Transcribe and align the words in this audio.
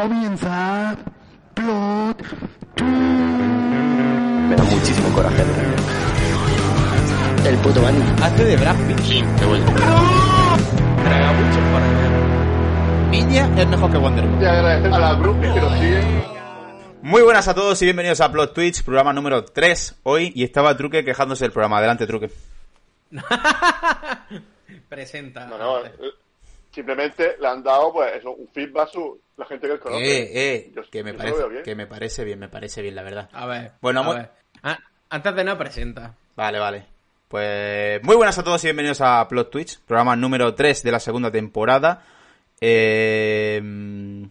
Comienza 0.00 0.96
Plot 1.52 2.22
Me 2.80 4.56
da 4.56 4.64
muchísimo 4.64 5.14
coraje. 5.14 5.42
El 7.44 7.56
puto 7.58 7.82
Batman. 7.82 8.22
Hace 8.22 8.44
de 8.46 8.56
Brad 8.56 8.76
Pitt. 8.86 8.96
Traga 11.04 11.32
mucho 11.32 11.60
para 11.70 13.10
Niña 13.10 13.50
es 13.60 13.68
mejor 13.68 13.92
que 13.92 13.98
Wonder 13.98 14.24
Woman. 14.24 14.42
Y 14.42 14.46
agradecer 14.46 14.94
a 14.94 14.98
la 14.98 15.14
groupie 15.16 15.52
que 15.52 15.60
nos 15.60 15.78
sigue. 15.78 16.02
Muy 17.02 17.20
buenas 17.20 17.46
a 17.48 17.54
todos 17.54 17.82
y 17.82 17.84
bienvenidos 17.84 18.22
a 18.22 18.32
Plot 18.32 18.54
Twitch, 18.54 18.82
programa 18.82 19.12
número 19.12 19.44
3 19.44 19.96
hoy. 20.04 20.32
Y 20.34 20.44
estaba 20.44 20.74
Truque 20.78 21.04
quejándose 21.04 21.44
del 21.44 21.52
programa. 21.52 21.76
Adelante, 21.76 22.06
Truque. 22.06 22.30
Presenta. 24.88 25.44
No, 25.44 25.58
no, 25.58 25.82
simplemente 26.72 27.36
le 27.40 27.46
han 27.48 27.62
dado 27.62 27.92
pues 27.92 28.14
eso, 28.16 28.32
un 28.32 28.48
feedback 28.48 28.88
a 28.88 28.90
su, 28.92 29.20
la 29.36 29.46
gente 29.46 29.66
que 29.66 29.72
él 29.74 29.80
conoce. 29.80 30.22
Eh, 30.22 30.30
eh, 30.34 30.72
Yo- 30.74 30.82
que 30.90 31.02
me 31.04 31.14
parece, 31.14 31.62
que 31.64 31.74
me 31.74 31.86
parece 31.86 32.24
bien, 32.24 32.38
me 32.38 32.48
parece 32.48 32.82
bien, 32.82 32.94
la 32.94 33.02
verdad. 33.02 33.28
A 33.32 33.46
ver. 33.46 33.72
Bueno, 33.80 34.00
a 34.02 34.14
ver. 34.14 34.30
Ah, 34.62 34.78
antes 35.08 35.34
de 35.34 35.44
nada, 35.44 35.58
presenta. 35.58 36.14
Vale, 36.36 36.58
vale. 36.58 36.86
Pues 37.28 38.02
muy 38.02 38.16
buenas 38.16 38.36
a 38.38 38.42
todos 38.44 38.62
y 38.64 38.66
bienvenidos 38.66 39.00
a 39.00 39.26
Plot 39.28 39.50
Twitch, 39.50 39.78
programa 39.80 40.16
número 40.16 40.54
3 40.54 40.82
de 40.82 40.90
la 40.92 40.98
segunda 41.00 41.30
temporada. 41.30 42.04
Eh, 42.60 43.60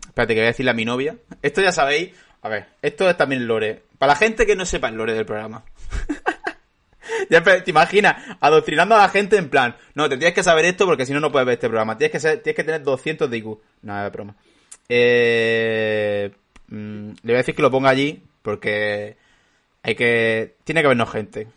espérate, 0.05 0.34
que 0.34 0.40
voy 0.41 0.45
a 0.45 0.51
decirle 0.51 0.71
a 0.71 0.76
mi 0.76 0.85
novia. 0.85 1.15
Esto 1.41 1.62
ya 1.62 1.71
sabéis. 1.71 2.12
A 2.41 2.49
ver, 2.49 2.67
esto 2.81 3.09
es 3.09 3.17
también 3.17 3.48
lore. 3.48 3.84
Para 3.98 4.13
la 4.13 4.15
gente 4.17 4.45
que 4.45 4.55
no 4.55 4.65
sepa 4.65 4.87
el 4.90 4.95
lore 4.95 5.13
del 5.13 5.26
programa. 5.26 5.63
ya 7.29 7.43
te 7.43 7.69
imaginas 7.69 8.37
adoctrinando 8.39 8.95
a 8.95 8.99
la 8.99 9.09
gente 9.09 9.37
en 9.37 9.49
plan, 9.49 9.75
no, 9.93 10.09
te 10.09 10.17
tienes 10.17 10.33
que 10.33 10.43
saber 10.43 10.65
esto 10.65 10.85
porque 10.85 11.05
si 11.05 11.13
no, 11.13 11.19
no 11.19 11.31
puedes 11.31 11.45
ver 11.45 11.53
este 11.53 11.67
programa. 11.67 11.97
Tienes 11.97 12.21
que, 12.21 12.37
tienes 12.37 12.55
que 12.55 12.63
tener 12.63 12.83
200 12.83 13.29
de 13.29 13.37
IQ. 13.37 13.59
Nada 13.81 14.03
de 14.03 14.09
broma. 14.09 14.35
Eh, 14.87 16.31
mm, 16.67 17.09
le 17.09 17.23
voy 17.23 17.33
a 17.33 17.37
decir 17.37 17.55
que 17.55 17.61
lo 17.61 17.71
ponga 17.71 17.89
allí 17.89 18.23
porque 18.41 19.17
hay 19.84 19.95
que. 19.95 20.55
Tiene 20.63 20.81
que 20.81 20.87
vernos 20.87 21.11
gente. 21.11 21.48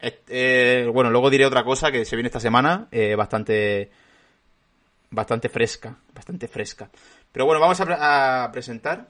Eh, 0.00 0.88
bueno, 0.92 1.10
luego 1.10 1.28
diré 1.28 1.44
otra 1.44 1.62
cosa 1.62 1.92
que 1.92 2.04
se 2.04 2.16
viene 2.16 2.28
esta 2.28 2.40
semana, 2.40 2.88
eh, 2.90 3.14
bastante. 3.14 3.90
Bastante 5.10 5.48
fresca, 5.48 5.96
bastante 6.14 6.46
fresca. 6.46 6.88
Pero 7.32 7.44
bueno, 7.44 7.60
vamos 7.60 7.80
a, 7.80 8.44
a 8.44 8.52
presentar 8.52 9.08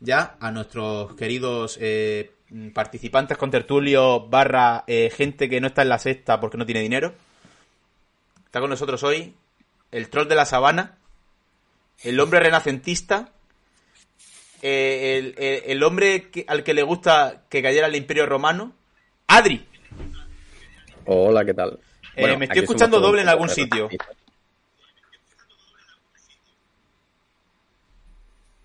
ya 0.00 0.36
a 0.40 0.50
nuestros 0.50 1.14
queridos 1.14 1.78
eh, 1.80 2.32
participantes 2.72 3.36
con 3.36 3.50
tertulio 3.50 4.20
barra 4.28 4.84
eh, 4.86 5.10
gente 5.14 5.48
que 5.48 5.60
no 5.60 5.66
está 5.66 5.82
en 5.82 5.90
la 5.90 5.98
sexta 5.98 6.40
porque 6.40 6.56
no 6.56 6.64
tiene 6.66 6.80
dinero. 6.80 7.14
Está 8.46 8.60
con 8.60 8.70
nosotros 8.70 9.02
hoy 9.02 9.34
el 9.92 10.08
troll 10.08 10.28
de 10.28 10.34
la 10.34 10.46
sabana, 10.46 10.96
el 12.02 12.18
hombre 12.20 12.40
renacentista, 12.40 13.30
eh, 14.62 15.18
el, 15.18 15.34
el- 15.44 15.62
el 15.70 15.82
hombre 15.82 16.30
que- 16.30 16.44
al 16.48 16.64
que 16.64 16.74
le 16.74 16.82
gusta 16.82 17.42
que 17.48 17.62
cayera 17.62 17.86
el 17.86 17.96
imperio 17.96 18.26
romano, 18.26 18.72
Adri. 19.26 19.66
Hola, 21.04 21.44
¿qué 21.44 21.54
tal? 21.54 21.78
Eh, 22.16 22.20
Bueno, 22.22 22.38
me 22.38 22.46
estoy 22.46 22.60
escuchando 22.62 22.98
doble 23.00 23.22
en 23.22 23.28
algún 23.28 23.48
sitio. 23.50 23.88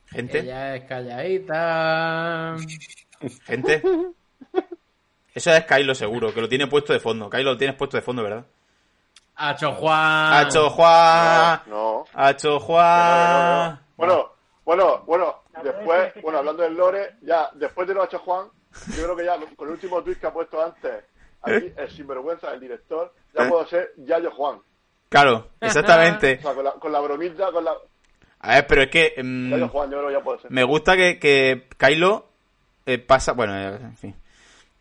Gente, 0.10 0.40
Ella 0.40 0.76
es 0.76 0.84
calladita. 0.86 2.56
Gente. 3.46 3.82
Eso 5.34 5.52
es 5.52 5.66
Kylo 5.66 5.96
seguro, 5.96 6.34
que 6.34 6.42
lo 6.42 6.48
tiene 6.48 6.68
puesto 6.68 6.94
de 6.94 7.00
fondo. 7.00 7.30
Kylo 7.30 7.54
lo 7.54 7.58
tienes 7.58 7.76
puesto 7.76 7.98
de 7.98 8.04
fondo, 8.04 8.24
¿verdad? 8.24 8.46
Hacho 9.36 9.72
Juan. 9.74 10.34
Hacho 10.34 10.70
Juan. 10.70 11.62
No. 11.68 12.06
Hacho 12.14 12.50
no, 12.50 12.60
Juan. 12.60 13.72
no. 13.72 13.80
Bueno, 13.98 14.32
bueno, 14.66 15.04
bueno, 15.06 15.44
después, 15.64 16.14
bueno, 16.22 16.40
hablando 16.40 16.64
del 16.64 16.76
lore, 16.76 17.16
ya, 17.22 17.50
después 17.56 17.88
de 17.88 17.94
lo 17.94 18.06
hecho 18.06 18.20
Juan, 18.20 18.48
yo 18.96 19.04
creo 19.04 19.16
que 19.16 19.26
ya 19.26 19.38
con 19.56 19.68
el 19.68 19.74
último 19.74 20.02
tweet 20.02 20.16
que 20.16 20.28
ha 20.28 20.34
puesto 20.34 20.64
antes, 20.64 21.04
aquí, 21.42 21.74
el 21.76 21.90
sinvergüenza 21.90 22.52
del 22.52 22.60
director, 22.60 23.14
ya 23.34 23.50
puedo 23.50 23.66
ser 23.66 23.92
Yayo 23.98 24.32
Juan. 24.32 24.60
Claro, 25.10 25.50
exactamente. 25.60 26.38
O 26.40 26.42
sea, 26.42 26.54
con 26.54 26.64
la, 26.64 26.72
con 26.74 26.92
la 26.92 27.00
bromita, 27.02 27.52
con 27.52 27.64
la... 27.64 27.76
A 28.40 28.56
ver, 28.56 28.68
pero 28.68 28.82
es 28.84 28.90
que 28.90 29.14
mm, 29.22 29.52
Yayo 29.52 29.68
Juan, 29.70 29.92
yo 29.92 29.98
creo 29.98 30.08
que 30.08 30.14
ya 30.14 30.24
puedo 30.24 30.40
ser. 30.40 30.52
me 30.52 30.64
gusta 30.64 30.96
que, 30.96 31.20
que 31.20 31.68
Kylo 31.78 32.33
eh, 32.86 32.98
pasa, 33.00 33.34
bueno, 33.34 33.58
eh, 33.58 33.76
en 33.82 33.98
fin. 33.98 34.16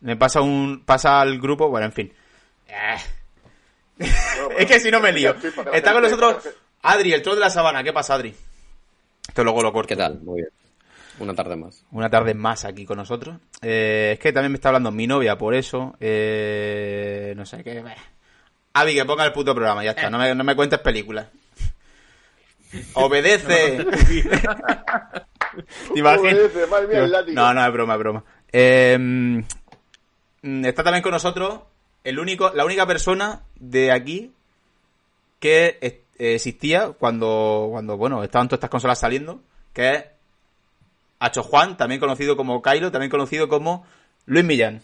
Me 0.01 0.17
pasa 0.17 0.41
un 0.41 0.83
pasa 0.85 1.21
al 1.21 1.39
grupo, 1.39 1.69
bueno, 1.69 1.85
en 1.85 1.93
fin. 1.93 2.13
Eh, 2.67 2.97
Bueno, 3.97 4.13
es 4.57 4.65
que 4.65 4.79
si 4.79 4.91
no 4.91 4.99
me 4.99 5.11
lío. 5.11 5.35
Está 5.71 5.93
con 5.93 6.03
nosotros 6.03 6.49
Adri, 6.81 7.13
el 7.13 7.21
troll 7.21 7.35
de 7.35 7.41
la 7.41 7.49
sabana. 7.49 7.83
¿Qué 7.83 7.93
pasa, 7.93 8.15
Adri? 8.15 8.35
Esto 9.27 9.43
luego 9.43 9.61
lo 9.63 9.71
corto. 9.71 9.87
¿Qué 9.89 9.95
tal? 9.95 10.19
Muy 10.21 10.41
bien. 10.41 10.49
Una 11.19 11.33
tarde 11.33 11.55
más. 11.55 11.85
Una 11.91 12.09
tarde 12.09 12.33
más 12.33 12.65
aquí 12.65 12.85
con 12.85 12.97
nosotros. 12.97 13.37
Eh, 13.61 14.11
es 14.13 14.19
que 14.19 14.33
también 14.33 14.51
me 14.51 14.55
está 14.57 14.69
hablando 14.69 14.91
mi 14.91 15.07
novia 15.07 15.37
por 15.37 15.53
eso. 15.53 15.95
Eh, 15.99 17.33
no 17.37 17.45
sé 17.45 17.63
qué. 17.63 17.83
Avi, 18.73 18.95
que 18.95 19.05
ponga 19.05 19.23
el 19.25 19.31
puto 19.31 19.53
programa, 19.53 19.83
ya 19.83 19.91
está. 19.91 20.09
No 20.09 20.17
me, 20.17 20.33
no 20.33 20.43
me 20.43 20.55
cuentes 20.55 20.79
películas. 20.79 21.27
Obedece. 22.93 23.85
¿Te 25.93 25.99
imaginas? 25.99 26.33
Obedece, 26.33 26.67
madre 26.67 26.87
mía, 26.87 26.99
el 27.03 27.11
látigo. 27.11 27.35
No, 27.35 27.53
no, 27.53 27.65
es 27.65 27.73
broma, 27.73 27.93
es 27.93 27.99
broma. 27.99 28.23
Eh, 28.51 28.97
mm, 28.99 30.65
está 30.65 30.83
también 30.83 31.03
con 31.03 31.11
nosotros 31.11 31.61
el 32.03 32.19
único, 32.19 32.51
la 32.53 32.65
única 32.65 32.85
persona 32.85 33.41
de 33.55 33.91
aquí 33.91 34.33
que 35.39 36.01
existía 36.17 36.91
cuando, 36.91 37.67
cuando, 37.71 37.97
bueno, 37.97 38.23
estaban 38.23 38.47
todas 38.47 38.57
estas 38.57 38.69
consolas 38.69 38.99
saliendo, 38.99 39.41
que 39.73 39.89
es 39.91 40.05
Hacho 41.19 41.43
Juan, 41.43 41.77
también 41.77 41.99
conocido 41.99 42.35
como 42.35 42.61
Kylo, 42.61 42.91
también 42.91 43.09
conocido 43.09 43.47
como 43.47 43.85
Luis 44.25 44.43
Millán. 44.43 44.81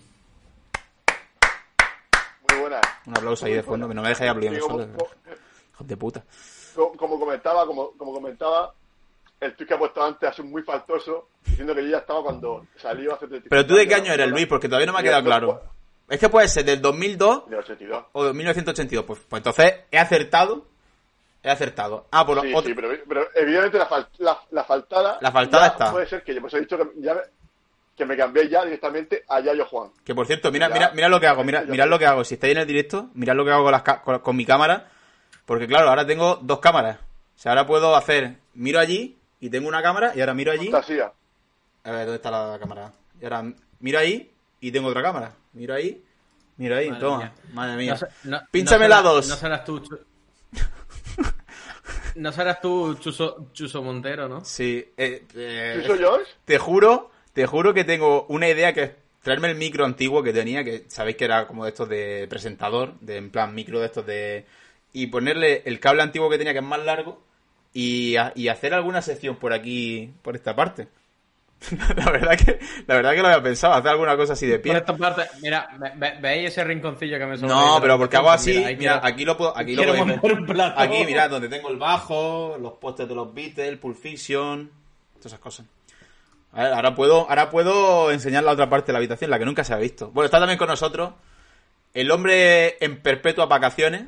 Muy 2.50 2.60
buena. 2.62 2.82
Un 3.06 3.18
aplauso 3.18 3.46
ahí 3.46 3.54
de 3.54 3.64
fondo, 3.64 3.88
que 3.88 3.94
no 3.94 4.02
me 4.02 4.14
como, 4.14 4.78
como- 4.78 5.08
Hijos 5.74 5.88
de 5.88 5.98
puta. 5.98 6.24
Como- 6.88 6.98
como 6.98 7.20
comentaba, 7.20 7.66
como, 7.66 7.92
como 7.98 8.14
comentaba, 8.14 8.74
el 9.40 9.56
tweet 9.56 9.68
que 9.68 9.74
ha 9.74 9.80
puesto 9.80 10.04
antes 10.04 10.30
ha 10.30 10.34
sido 10.34 10.48
muy 10.48 10.64
faltoso, 10.64 11.30
diciendo 11.46 11.74
que 11.76 11.84
yo 11.84 11.90
ya 11.90 11.98
estaba 12.00 12.22
cuando 12.24 12.66
salió 12.78 13.12
hace 13.14 13.28
35 13.28 13.48
Pero 13.50 13.66
tú 13.66 13.76
de 13.76 13.88
qué 13.88 13.96
año 13.96 14.12
eres. 14.14 14.28
Luis, 14.30 14.48
porque 14.48 14.68
todavía 14.68 14.86
no 14.88 14.94
me 14.94 15.00
ha 15.00 15.04
quedado 15.04 15.24
claro. 15.24 15.62
Es 16.10 16.20
que 16.20 16.28
puede 16.30 16.48
ser 16.48 16.66
del 16.66 16.82
2002 16.82 17.50
De 17.50 17.56
82. 17.58 18.06
o 18.14 18.26
de 18.26 18.34
1982. 18.34 19.06
Pues, 19.06 19.20
pues 19.30 19.40
entonces 19.40 19.76
he 19.92 19.98
acertado. 20.00 20.66
He 21.44 21.50
acertado. 21.50 22.08
Ah, 22.12 22.26
por 22.26 22.36
lo 22.36 22.42
Sí, 22.42 22.54
otro- 22.54 22.68
sí, 22.68 22.74
pero, 22.74 22.90
pero 23.08 23.28
evidentemente 23.36 23.78
la, 23.78 23.88
fal- 23.88 24.08
la, 24.18 24.38
la 24.52 24.64
faltada. 24.66 25.20
La 25.22 25.32
faltada 25.32 25.68
está. 25.68 25.92
Puede 25.92 26.08
ser 26.08 26.22
que 26.24 26.34
yo 26.36 26.42
pues 26.42 26.54
he 26.56 26.60
dicho 26.62 26.78
que, 26.78 26.90
ya, 26.98 27.14
me- 27.14 27.22
que 27.96 28.06
me 28.06 28.18
cambié 28.18 28.50
ya 28.50 28.66
directamente 28.66 29.24
a 29.30 29.40
Yayo 29.40 29.66
Juan. 29.68 29.92
Que 30.04 30.14
por 30.14 30.26
cierto, 30.28 30.52
mira, 30.52 30.68
Ya. 30.68 30.74
mira, 30.74 30.92
mira 30.96 31.08
lo 31.10 31.20
que 31.20 31.28
hago, 31.28 31.44
mira, 31.46 31.62
mirad 31.62 31.88
lo 31.88 31.98
que 32.00 32.06
hago. 32.08 32.24
Si 32.26 32.34
estáis 32.34 32.52
en 32.56 32.58
el 32.62 32.68
directo, 32.68 33.10
mirad 33.14 33.36
lo 33.36 33.46
que 33.46 33.52
hago 33.52 33.64
con, 33.64 33.72
las 33.72 33.84
ca- 33.84 34.02
con, 34.02 34.20
con 34.20 34.36
mi 34.36 34.46
cámara. 34.46 34.90
Porque 35.50 35.66
claro, 35.68 35.90
ahora 35.90 36.06
tengo 36.06 36.38
dos 36.44 36.60
cámaras. 36.60 36.98
O 37.00 37.40
sea, 37.42 37.54
ahora 37.54 37.66
puedo 37.66 37.96
hacer, 37.96 38.36
miro 38.54 38.80
allí 38.80 39.18
y 39.40 39.50
tengo 39.50 39.68
una 39.68 39.82
cámara 39.82 40.12
y 40.16 40.20
ahora 40.20 40.36
miro 40.36 40.52
allí. 40.52 40.68
Fantasía. 40.70 41.12
A 41.86 41.92
ver, 41.92 42.02
¿dónde 42.02 42.18
está 42.18 42.30
la 42.30 42.60
cámara? 42.60 42.94
Y 43.20 43.24
ahora 43.24 43.52
miro 43.80 43.98
ahí 43.98 44.30
y 44.60 44.72
tengo 44.72 44.90
otra 44.90 45.02
cámara. 45.02 45.34
Miro 45.54 45.74
ahí, 45.74 46.04
miro 46.58 46.76
ahí, 46.76 46.90
Madre 46.90 47.02
toma. 47.02 47.18
mía. 47.18 47.34
Madre 47.54 47.78
mía. 47.78 47.98
No 48.26 48.38
no- 48.38 48.44
Pínchame 48.52 48.86
no 48.86 48.90
la 48.90 49.02
dos. 49.02 49.28
No 49.28 49.36
serás 49.38 49.66
tú. 49.66 49.80
Chu- 49.80 50.00
No 52.16 52.32
serás 52.32 52.62
tú, 52.62 52.96
Chuso, 53.00 53.48
Chuso 53.54 53.82
Montero, 53.82 54.28
¿no? 54.28 54.44
Sí, 54.46 54.86
eh, 54.98 55.26
eh, 55.36 55.78
¿Sí 55.82 55.88
soy 55.88 56.00
yo? 56.00 56.20
te 56.46 56.58
juro, 56.60 57.10
te 57.34 57.46
juro 57.48 57.74
que 57.74 57.84
tengo 57.86 58.26
una 58.30 58.48
idea 58.50 58.72
que 58.74 58.84
es 58.84 58.92
traerme 59.24 59.50
el 59.50 59.56
micro 59.56 59.84
antiguo 59.86 60.22
que 60.22 60.34
tenía, 60.34 60.64
que 60.64 60.86
sabéis 60.90 61.18
que 61.18 61.26
era 61.26 61.48
como 61.48 61.64
de 61.64 61.70
estos 61.72 61.88
de 61.90 62.28
presentador, 62.30 63.00
de 63.00 63.18
en 63.18 63.32
plan 63.32 63.56
micro 63.56 63.80
de 63.80 63.86
estos 63.88 64.06
de... 64.06 64.46
Y 64.94 65.08
ponerle 65.08 65.62
el 65.66 65.80
cable 65.80 66.02
antiguo 66.02 66.30
que 66.30 66.38
tenía, 66.38 66.54
que 66.54 66.60
es 66.60 66.66
más 66.66 66.84
largo, 66.84 67.22
y, 67.74 68.16
a- 68.16 68.32
y 68.36 68.48
hacer 68.48 68.74
alguna 68.74 69.02
sección 69.02 69.36
por 69.36 69.54
aquí, 69.54 70.12
por 70.24 70.36
esta 70.36 70.56
parte. 70.56 70.88
la 71.98 72.10
verdad 72.10 72.38
que 72.38 72.58
la 72.88 72.96
verdad 72.96 73.12
que 73.14 73.22
lo 73.22 73.28
había 73.28 73.44
pensado, 73.44 73.74
hacer 73.74 73.92
alguna 73.92 74.16
cosa 74.16 74.32
así 74.32 74.48
de 74.48 74.60
Por 74.60 74.64
pie. 74.64 74.78
esta 74.78 74.96
parte, 74.96 75.24
mira, 75.42 75.70
ve- 75.78 75.92
ve- 75.98 76.18
¿veis 76.22 76.48
ese 76.52 76.64
rinconcillo 76.64 77.20
que 77.20 77.26
me 77.26 77.38
sobra? 77.38 77.54
No, 77.54 77.80
pero 77.82 77.98
porque 77.98 78.16
hago 78.16 78.32
así, 78.32 78.64
mira, 78.78 79.02
aquí 79.04 79.26
lo 79.26 79.36
puedo, 79.36 79.56
aquí 79.58 79.76
lo 79.76 79.84
plato. 80.46 80.80
Aquí, 80.80 81.04
mirad, 81.06 81.30
donde 81.30 81.50
tengo 81.50 81.70
el 81.70 81.76
bajo, 81.76 82.56
los 82.62 82.74
postes 82.74 83.10
de 83.10 83.14
los 83.16 83.34
Beatles, 83.34 83.78
Pulp 83.78 83.98
Fiction, 83.98 84.72
todas 85.18 85.26
esas 85.28 85.40
cosas. 85.40 85.66
A 86.54 86.64
ver, 86.64 86.74
ahora 86.74 86.96
puedo, 86.96 87.30
ahora 87.30 87.50
puedo 87.50 88.10
enseñar 88.10 88.44
la 88.46 88.54
otra 88.54 88.70
parte 88.70 88.88
de 88.88 88.94
la 88.94 89.00
habitación, 89.00 89.30
la 89.30 89.38
que 89.38 89.46
nunca 89.46 89.66
se 89.66 89.74
ha 89.74 89.78
visto. 89.78 90.10
Bueno, 90.12 90.26
está 90.26 90.40
también 90.40 90.58
con 90.58 90.70
nosotros 90.70 91.12
el 91.94 92.10
hombre 92.10 92.78
en 92.84 93.02
perpetuas 93.02 93.50
vacaciones. 93.50 94.04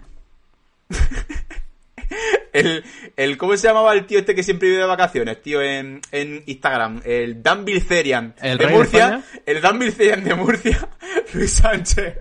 el, 2.54 2.84
el, 3.16 3.38
¿cómo 3.38 3.56
se 3.58 3.68
llamaba 3.68 3.94
el 3.94 4.06
tío 4.06 4.20
este 4.20 4.36
que 4.36 4.44
siempre 4.44 4.68
vive 4.70 4.82
de 4.82 4.88
vacaciones, 4.88 5.42
tío, 5.42 5.62
en, 5.62 6.02
en 6.12 6.44
Instagram? 6.46 7.02
El 7.06 7.42
Dan 7.42 7.64
Bilzerian 7.66 8.36
¿El 8.42 8.58
de 8.58 8.68
Murcia. 8.68 9.24
El 9.46 9.62
Dan 9.62 9.80
Bilzerian 9.80 10.24
de 10.24 10.36
Murcia, 10.36 10.90
Luis 11.34 11.52
Sánchez. 11.54 12.18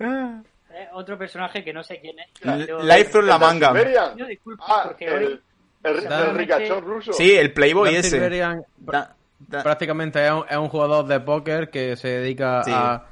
Eh, 0.00 0.88
otro 0.92 1.18
personaje 1.18 1.64
que 1.64 1.72
no 1.72 1.82
sé 1.82 2.00
quién 2.00 2.16
es. 2.18 2.26
L- 2.42 2.66
Yo- 2.66 2.82
Live 2.82 3.04
from 3.06 3.26
la 3.26 3.34
¿El 3.34 3.40
de 3.40 3.46
manga. 3.46 3.68
Siberian? 3.68 4.16
Yo 4.16 4.26
disculpo, 4.26 4.64
Ah, 4.66 4.82
porque 4.86 5.04
el, 5.06 5.12
hoy 5.14 5.40
El, 5.84 5.96
el 5.96 6.02
Realmente- 6.08 6.38
ricachón 6.38 6.84
ruso. 6.84 7.12
Sí, 7.12 7.34
el 7.34 7.52
Playboy 7.52 7.90
Dan 7.90 8.00
ese. 8.00 8.10
Bilzerian 8.16 8.62
Da- 8.76 9.14
da- 9.40 9.62
prácticamente 9.62 10.24
es 10.24 10.30
un, 10.32 10.44
es 10.48 10.56
un 10.56 10.68
jugador 10.68 11.06
de 11.06 11.20
póker 11.20 11.70
que 11.70 11.96
se 11.96 12.08
dedica 12.08 12.62
Sí. 12.64 12.70
a 12.74 13.04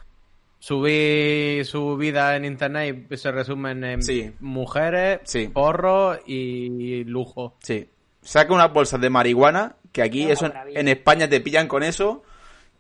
subir 0.67 1.65
su 1.65 1.97
vida 1.97 2.35
en 2.35 2.45
internet 2.45 3.07
y 3.09 3.17
se 3.17 3.31
resumen 3.31 3.85
en 3.85 4.03
Sí. 4.03 4.33
mujeres, 4.41 5.21
Sí. 5.23 5.47
porros 5.47 6.19
y 6.27 7.05
lujo. 7.05 7.55
Sí. 7.61 7.89
Saca 8.21 8.53
unas 8.53 8.73
bolsas 8.73 9.01
de 9.01 9.09
marihuana, 9.09 9.77
que 9.93 10.03
aquí 10.03 10.29
eso 10.29 10.49
maravilla. 10.49 10.81
en 10.81 10.89
España 10.89 11.29
te 11.29 11.41
pillan 11.41 11.69
con 11.69 11.85
eso 11.85 12.25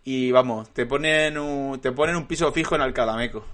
y 0.02 0.32
vamos, 0.32 0.68
te 0.70 0.84
ponen 0.84 1.38
un, 1.38 1.80
te 1.80 1.92
ponen 1.92 2.16
un 2.16 2.26
piso 2.26 2.50
fijo 2.50 2.74
en 2.74 2.80
Alcalameco. 2.80 3.44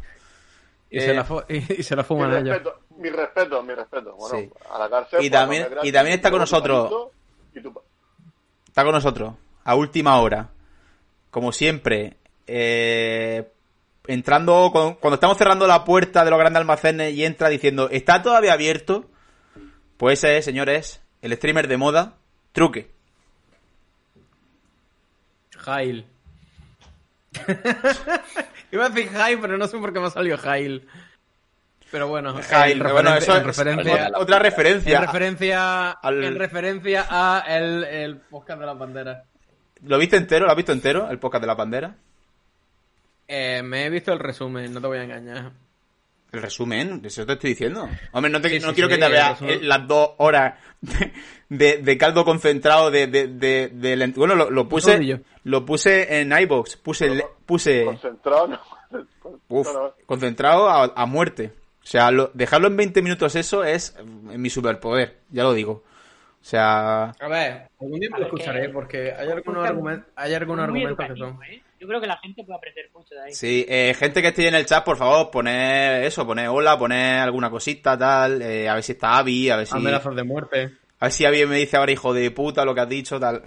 Y, 0.89 0.97
Eh, 0.99 1.01
se, 1.03 1.15
la 1.15 1.25
fu- 1.25 1.43
y, 1.51 1.81
y 1.81 1.83
se 1.83 1.95
la 1.95 2.03
Mi 2.03 2.09
fuman 2.09 2.33
a 2.33 2.39
ellos. 2.39 2.49
respeto, 2.49 2.81
mi 2.97 3.11
respeto, 3.11 3.63
mi 3.63 3.75
respeto. 3.75 4.15
Bueno, 4.17 4.39
Sí. 4.39 4.51
a 4.71 4.79
la 4.79 4.89
cárcel. 4.89 5.19
Y 5.23 5.29
pues, 5.29 5.41
también- 5.41 5.69
y 5.83 5.93
también 5.93 6.17
está 6.17 6.31
con 6.31 6.41
nosotros. 6.41 6.85
palito 6.85 7.13
y 7.55 7.61
tu- 7.63 7.83
Está 8.67 8.83
con 8.85 8.93
nosotros, 8.95 9.35
a 9.65 9.75
última 9.75 10.19
hora. 10.23 10.49
Como 11.31 11.53
siempre, 11.53 12.17
eh, 12.47 13.47
entrando, 14.07 14.71
cuando, 14.73 14.99
cuando 14.99 15.15
estamos 15.15 15.39
cerrando 15.39 15.67
la 15.67 15.85
puerta 15.85 16.25
de 16.25 16.31
los 16.31 16.39
grandes 16.39 16.61
almacenes 16.61 17.15
y 17.15 17.25
entra 17.25 17.49
diciendo, 17.49 17.89
¿está 17.91 18.23
todavía 18.23 18.53
abierto? 18.53 19.11
Pues 19.97 20.19
ese 20.21 20.39
es, 20.39 20.45
señores, 20.45 21.03
el 21.21 21.33
streamer 21.35 21.69
de 21.69 21.77
moda, 21.77 22.15
Truque. 22.53 22.91
Jail. 25.59 26.07
Iba 28.73 28.87
a 28.87 28.89
decir 28.89 29.11
Jail, 29.13 29.39
pero 29.41 29.57
no 29.59 29.67
sé 29.69 29.79
por 29.79 29.93
qué 29.93 30.01
me 30.01 30.07
ha 30.07 30.11
salido 30.11 30.37
Jail. 30.39 30.89
Pero 31.91 32.09
bueno, 32.09 32.35
Jail, 32.43 32.79
en 32.81 32.93
bueno, 32.93 33.11
referencia- 33.11 33.19
eso 33.19 33.33
en 33.33 33.39
es 33.41 33.47
referencia, 33.47 33.93
otra- 34.09 34.19
otra 34.19 34.39
referencia. 34.39 34.97
en 34.99 35.03
referencia, 35.07 35.91
al- 35.91 36.25
en 36.25 36.39
referencia 36.39 37.07
a 37.09 37.41
el, 37.57 37.85
el 37.85 38.17
podcast 38.17 38.61
de 38.61 38.67
las 38.67 38.79
banderas. 38.79 39.25
¿Lo 39.83 39.99
viste 39.99 40.17
entero? 40.17 40.47
¿Lo 40.47 40.53
has 40.53 40.57
visto 40.57 40.73
entero? 40.73 41.11
El 41.11 41.19
podcast 41.19 41.43
de 41.43 41.47
la 41.47 41.55
bandera. 41.55 41.95
Eh, 43.35 43.63
me 43.63 43.87
he 43.87 43.91
visto 43.91 44.13
el 44.13 44.19
resumen, 44.19 44.75
no 44.75 44.81
te 44.81 44.87
voy 44.87 44.99
a 44.99 45.05
engañar. 45.05 45.53
El 46.33 46.43
resumen, 46.43 47.01
eso 47.05 47.25
te 47.25 47.33
estoy 47.35 47.51
diciendo. 47.51 47.89
Hombre, 48.13 48.31
no, 48.31 48.41
te, 48.41 48.49
Sí, 48.51 48.59
no 48.59 48.69
sí, 48.69 48.75
quiero 48.75 48.89
sí, 48.91 48.95
que 48.97 49.01
te 49.03 49.09
veas 49.11 49.33
resumen. 49.33 49.55
eh, 49.55 49.59
las 49.63 49.87
dos 49.89 50.11
horas 50.19 50.55
de, 51.49 51.79
de- 51.79 51.99
caldo 51.99 52.25
concentrado 52.27 52.91
de, 52.91 53.07
de, 53.07 53.29
de- 53.29 53.69
de 53.69 53.97
lent- 53.97 54.15
Bueno, 54.17 54.35
lo, 54.35 54.51
lo 54.51 54.69
puse 54.69 55.21
lo 55.45 55.65
puse 55.65 56.21
en 56.21 56.31
iBox, 56.33 56.77
puse 56.77 57.23
puse 57.47 57.85
Concentrado, 57.87 58.49
no. 58.49 58.61
uf, 59.49 59.69
concentrado 60.07 60.69
a, 60.69 60.93
a 60.95 61.07
muerte. 61.07 61.53
O 61.83 61.87
sea, 61.87 62.11
lo- 62.11 62.31
dejarlo 62.35 62.69
en 62.69 62.77
20 62.77 63.01
minutos 63.03 63.35
eso 63.37 63.65
es 63.65 63.97
eh, 63.99 64.03
mi 64.05 64.51
superpoder, 64.51 65.21
ya 65.31 65.43
lo 65.43 65.53
digo. 65.55 65.73
O 66.41 66.45
sea, 66.45 67.05
A 67.21 67.29
ver, 67.29 67.69
algún 67.81 68.01
día 68.01 68.09
me 68.13 68.19
lo 68.21 68.25
escucharé 68.27 68.63
que- 68.63 68.69
porque 68.71 69.13
hay 69.13 69.29
algunos, 69.31 69.67
argumentos, 69.67 70.11
hay 70.17 70.35
algunos 70.35 70.65
argumentos 70.65 71.07
que 71.07 71.17
son. 71.17 71.39
¿eh? 71.45 71.63
Yo 71.83 71.89
creo 71.89 72.01
que 72.01 72.07
la 72.07 72.17
gente 72.19 72.45
puede 72.45 72.59
aprender 72.59 72.89
mucho 72.95 73.13
de 73.13 73.23
ahí. 73.23 73.35
sí, 73.35 73.67
eh, 73.69 73.93
gente 73.99 74.23
que 74.23 74.29
esté 74.29 74.47
en 74.47 74.55
el 74.55 74.67
chat, 74.67 74.85
por 74.85 74.97
favor, 74.97 75.33
poner 75.33 76.05
eso, 76.05 76.25
poner 76.25 76.49
hola, 76.49 76.79
poner 76.79 77.19
alguna 77.19 77.51
cosita, 77.51 77.99
tal, 77.99 78.41
eh, 78.41 78.69
a 78.69 78.75
ver 78.75 78.85
si 78.85 78.93
está 78.93 79.19
Avi, 79.19 79.51
a 79.51 79.57
ver 79.57 79.67
si... 79.67 79.75
Amenazas 79.75 80.15
de 80.15 80.23
muerte. 80.23 80.79
A 81.01 81.07
ver 81.07 81.13
si 81.13 81.25
alguien 81.25 81.49
me 81.49 81.57
dice 81.57 81.77
ahora, 81.77 81.91
hijo 81.91 82.15
de 82.15 82.31
puta, 82.31 82.65
lo 82.65 82.73
que 82.73 82.83
has 82.83 82.89
dicho, 82.89 83.19
tal. 83.19 83.43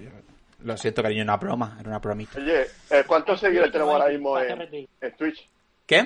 Lo 0.66 0.76
siento, 0.76 1.02
cariño, 1.02 1.22
era 1.22 1.32
una 1.32 1.38
broma, 1.38 1.78
era 1.80 1.88
una 1.88 2.00
bromita. 2.00 2.38
Oye, 2.38 2.64
eh, 2.90 3.04
¿cuántos 3.08 3.40
seguidores 3.40 3.72
tenemos 3.72 3.94
ahora 3.94 4.10
mismo 4.10 4.38
en, 4.38 5.16
Twitch? 5.18 5.48
¿Qué? 5.86 6.02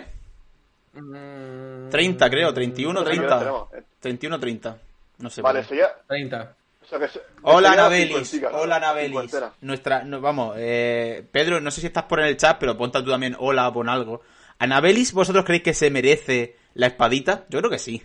Mm, 0.93 1.89
30, 1.89 2.29
creo, 2.29 2.53
31, 2.53 2.93
¿Cuántos 2.93 3.11
30. 3.11 3.39
seguidores 3.39 3.69
tenemos? 3.71 3.89
31, 4.01 4.39
30. 4.39 4.77
No 5.17 5.29
sé. 5.31 5.41
Vale, 5.41 5.61
por 5.61 5.63
qué. 5.63 5.69
seguía. 5.69 5.89
30. 6.07 6.55
O 6.89 6.97
sea 6.97 6.99
que 6.99 7.07
se- 7.07 7.21
Hola, 7.43 7.69
seguía 7.69 7.83
Nabelis. 7.83 8.07
cincuentica, 8.29 8.49
¿no? 8.49 8.57
Hola, 8.57 8.79
Nabelis. 8.79 9.09
Cincuentena. 9.09 9.53
Nuestra, 9.61 10.03
no, 10.03 10.19
vamos, 10.21 10.55
eh, 10.57 11.23
Pedro, 11.31 11.61
no 11.61 11.69
sé 11.69 11.81
si 11.81 11.87
estás 11.87 12.05
por 12.05 12.19
en 12.19 12.25
el 12.25 12.37
chat, 12.37 12.57
pero 12.59 12.75
ponte 12.75 12.99
tú 13.03 13.11
también 13.11 13.35
hola, 13.37 13.71
pon 13.71 13.87
algo. 13.89 14.21
¿Anabelis 14.57 15.13
vosotros 15.13 15.45
creéis 15.45 15.61
que 15.63 15.73
se 15.75 15.91
merece 15.91 16.55
la 16.73 16.87
espadita? 16.87 17.45
Yo 17.49 17.59
creo 17.59 17.69
que 17.69 17.77
sí. 17.79 18.01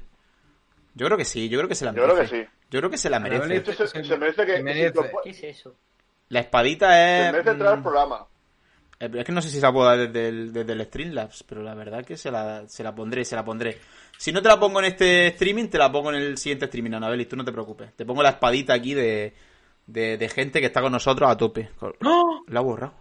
Yo 0.94 1.06
creo 1.06 1.16
que 1.16 1.25
sí, 1.25 1.48
yo 1.48 1.58
creo 1.58 1.69
que 1.69 1.75
se 1.75 1.84
la 1.86 1.92
Yo 1.92 2.02
merece. 2.06 2.14
creo 2.28 2.31
que 2.42 2.44
sí. 2.44 2.50
Yo 2.70 2.81
creo 2.81 2.90
que 2.90 2.98
se 2.98 3.10
la 3.10 3.20
merece. 3.20 3.44
Anabelis- 3.62 3.75
se, 3.88 4.04
se 4.04 4.19
merece 4.19 4.44
que. 4.46 4.56
Se 4.58 4.62
merece. 4.62 4.90
si 4.90 4.94
lo 4.96 5.02
pu- 5.10 5.22
¿Qué 5.25 5.31
es 5.31 5.42
eso? 5.44 5.75
La 6.28 6.40
espadita 6.40 6.90
se 6.92 7.26
es... 7.26 7.32
merece 7.32 7.50
entrar 7.50 7.72
al 7.72 7.81
mm, 7.81 7.82
programa. 7.82 8.26
Eh, 9.00 9.10
Es 9.14 9.25
que 9.25 9.32
no 9.32 9.40
sé 9.42 9.48
si 9.48 9.56
se 9.56 9.62
la 9.62 9.72
puedo 9.72 9.86
dar 9.86 9.98
desde 9.98 10.28
el, 10.28 10.52
desde 10.52 10.72
el 10.72 10.84
Streamlabs, 10.84 11.42
pero 11.44 11.62
la 11.62 11.75
verdad 11.75 12.04
que 12.04 12.16
se 12.16 12.31
la, 12.31 12.69
se 12.69 12.82
la 12.84 12.94
pondré, 12.94 13.25
se 13.25 13.34
la 13.34 13.44
pondré. 13.44 13.78
Si 14.19 14.32
no 14.32 14.40
te 14.43 14.49
la 14.49 14.58
pongo 14.58 14.78
en 14.81 14.87
este 14.87 15.26
streaming, 15.28 15.69
te 15.69 15.78
la 15.78 15.90
pongo 15.93 16.11
en 16.11 16.16
el 16.16 16.38
siguiente 16.38 16.64
streaming, 16.66 16.93
Anabelis, 16.94 17.28
tú 17.28 17.37
no 17.37 17.44
te 17.44 17.52
preocupes. 17.52 17.94
Te 17.94 18.05
pongo 18.06 18.22
la 18.22 18.31
espadita 18.31 18.72
aquí 18.75 18.94
de, 18.94 19.34
de, 19.87 20.16
de 20.16 20.28
gente 20.28 20.61
que 20.61 20.66
está 20.66 20.81
con 20.81 20.93
nosotros 20.93 21.31
a 21.31 21.37
tope. 21.37 21.70
¡No! 22.00 22.43
La 22.49 22.61
ha 22.61 22.62
borrado. 22.62 22.94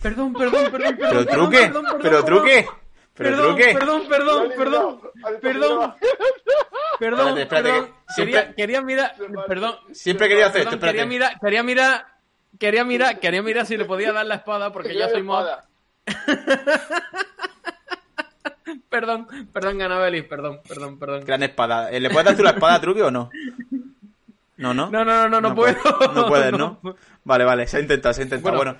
Perdón, 0.00 0.32
perdón, 0.34 0.70
perdón, 0.70 0.96
perdón. 0.96 0.96
Pero 0.98 1.24
perdón, 1.24 1.26
truque, 1.34 1.58
perdón, 1.58 1.84
perdón, 1.84 2.00
pero 2.02 2.24
perdón. 2.24 2.24
truque, 2.26 2.66
pero 3.14 3.30
Perdón, 3.30 3.46
truque. 3.56 3.74
perdón, 3.74 4.02
perdón, 4.08 4.52
perdón, 4.56 5.00
perdón, 5.40 5.94
perdón, 6.98 7.38
Espérate, 7.38 7.42
espérate, 7.42 7.68
perdón. 7.68 7.86
que 7.86 8.12
siempre- 8.14 8.40
Quería, 8.40 8.54
quería 8.54 8.82
mirar, 8.82 9.14
perdón, 9.48 9.76
Siempre 9.92 10.26
he 10.26 10.28
querido 10.28 10.46
hacer 10.48 10.60
esto, 10.62 10.70
perdón, 10.72 10.88
quería 10.90 11.06
mirar, 11.06 11.38
quería 11.40 11.62
mirar, 11.62 12.06
quería 12.58 12.84
mirar, 12.84 13.20
quería 13.20 13.42
mirar 13.42 13.66
si 13.66 13.76
le 13.76 13.84
podía 13.84 14.12
dar 14.12 14.26
la 14.26 14.34
espada 14.36 14.72
porque 14.72 14.94
ya 14.94 15.08
soy 15.08 15.22
mod. 15.22 15.46
Perdón, 18.88 19.26
perdón, 19.52 19.78
Ganabelis, 19.78 20.24
perdón, 20.24 20.60
perdón, 20.66 20.98
perdón. 20.98 21.24
Gran 21.24 21.42
espada. 21.42 21.90
Eh, 21.90 22.00
¿Le 22.00 22.08
puedes 22.10 22.24
dar 22.26 22.36
tú 22.36 22.42
la 22.42 22.50
espada 22.50 22.74
a 22.74 22.80
truque 22.80 23.02
o 23.02 23.10
no? 23.10 23.30
No, 24.56 24.72
no. 24.72 24.90
No, 24.90 25.04
no, 25.04 25.28
no, 25.28 25.28
no, 25.28 25.40
no 25.40 25.54
puedo. 25.54 25.76
No 26.14 26.26
puedes, 26.26 26.52
¿no? 26.58 26.80
Vale, 27.24 27.44
vale, 27.44 27.66
se 27.66 27.76
ha 27.76 27.80
intentado, 27.80 28.14
se 28.14 28.22
ha 28.22 28.24
intentado. 28.24 28.56
Bueno, 28.56 28.76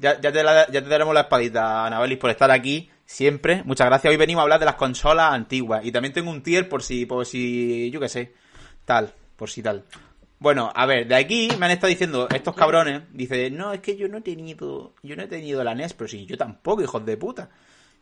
Ya, 0.00 0.20
ya, 0.20 0.32
te 0.32 0.42
la- 0.42 0.66
ya 0.70 0.82
te 0.82 0.88
daremos 0.88 1.14
la 1.14 1.20
espadita, 1.22 1.86
Anabelis, 1.86 2.18
por 2.18 2.30
estar 2.30 2.50
aquí 2.50 2.90
siempre. 3.06 3.62
Muchas 3.64 3.86
gracias. 3.86 4.10
Hoy 4.10 4.16
venimos 4.16 4.40
a 4.40 4.42
hablar 4.42 4.58
de 4.58 4.66
las 4.66 4.74
consolas 4.74 5.32
antiguas. 5.32 5.84
Y 5.84 5.92
también 5.92 6.12
tengo 6.12 6.30
un 6.30 6.42
tier 6.42 6.68
por 6.68 6.82
si, 6.82 7.06
por 7.06 7.24
si, 7.24 7.90
yo 7.90 8.00
qué 8.00 8.08
sé, 8.08 8.34
tal, 8.84 9.12
por 9.36 9.48
si 9.48 9.62
tal. 9.62 9.84
Bueno, 10.40 10.72
a 10.74 10.86
ver, 10.86 11.06
de 11.06 11.14
aquí 11.14 11.48
me 11.58 11.66
han 11.66 11.72
estado 11.72 11.88
diciendo 11.90 12.26
estos 12.34 12.54
cabrones, 12.54 13.02
dice, 13.12 13.50
no, 13.50 13.72
es 13.72 13.80
que 13.80 13.96
yo 13.96 14.08
no 14.08 14.18
he 14.18 14.22
tenido, 14.22 14.94
yo 15.02 15.14
no 15.14 15.22
he 15.22 15.26
tenido 15.28 15.62
la 15.62 15.74
NES, 15.74 15.92
pero 15.94 16.08
sí, 16.08 16.24
yo 16.26 16.36
tampoco, 16.36 16.82
hijos 16.82 17.04
de 17.06 17.16
puta. 17.16 17.50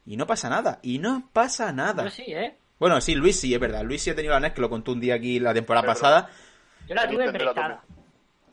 Y 0.09 0.17
no 0.17 0.27
pasa 0.27 0.49
nada, 0.49 0.79
y 0.81 0.99
no 0.99 1.29
pasa 1.35 1.71
nada. 1.71 2.05
Yo 2.05 2.11
sí, 2.11 2.25
¿eh? 2.29 2.57
Bueno, 2.79 2.99
sí, 3.03 3.15
Luis 3.15 3.39
sí, 3.39 3.53
es 3.53 3.61
verdad. 3.61 3.83
Luis 3.83 4.03
sí 4.03 4.09
ha 4.09 4.15
tenido 4.15 4.33
la 4.33 4.41
NES, 4.41 4.55
que 4.55 4.63
lo 4.63 4.71
contó 4.71 4.93
un 4.93 5.01
día 5.01 5.15
aquí 5.15 5.39
la 5.39 5.53
temporada 5.53 5.87
pasada. 5.87 6.31
Yo 6.89 6.95
la 6.95 7.07
tuve 7.07 7.31
prestada. 7.31 7.83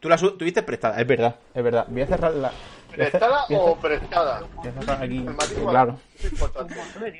Tú 0.02 0.10
la 0.10 0.18
tuviste 0.18 0.64
prestada, 0.64 1.00
es 1.00 1.08
verdad, 1.08 1.38
es 1.54 1.64
verdad. 1.64 1.86
Voy 1.88 2.02
a 2.02 2.08
cerrar 2.08 2.34
la... 2.34 2.52
¿Prestada 2.92 3.46
o 3.52 3.78
prestada? 3.78 4.42
Voy 4.56 4.68
a 4.68 4.72
cerrar 4.74 5.02
aquí. 5.02 5.26
Claro. 5.70 6.00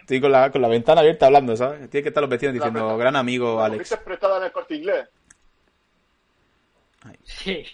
Estoy 0.02 0.20
con 0.20 0.32
la, 0.34 0.52
con 0.52 0.62
la 0.62 0.68
ventana 0.68 1.00
abierta 1.00 1.28
hablando, 1.28 1.56
¿sabes? 1.56 1.90
Tiene 1.90 2.04
que 2.04 2.10
estar 2.10 2.22
los 2.22 2.30
vecinos 2.30 2.56
diciendo, 2.56 2.98
gran 2.98 3.16
amigo 3.16 3.58
¿La 3.58 3.68
Alex. 3.68 3.80
¿Viste 3.80 3.98
prestada 3.98 4.40
en 4.40 4.44
el 4.44 4.52
corte 4.52 4.76
inglés? 4.76 5.08
Sí. 7.24 7.66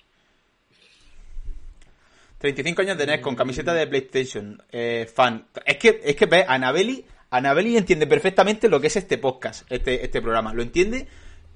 35 2.42 2.82
años 2.82 2.98
de 2.98 3.06
NES 3.06 3.22
con 3.22 3.36
camiseta 3.36 3.72
de 3.74 3.86
PlayStation, 3.86 4.62
eh, 4.72 5.08
fan. 5.14 5.46
Es 5.64 5.78
que, 5.78 6.02
es 6.04 6.16
que 6.16 6.26
ve, 6.26 6.44
Anabeli, 6.48 7.06
Anabeli 7.30 7.78
entiende 7.78 8.08
perfectamente 8.08 8.68
lo 8.68 8.82
que 8.82 8.88
es 8.88 8.96
este 8.96 9.20
podcast, 9.20 9.72
este, 9.72 10.04
este 10.04 10.22
programa. 10.22 10.52
Lo 10.52 10.64
entiende. 10.64 11.08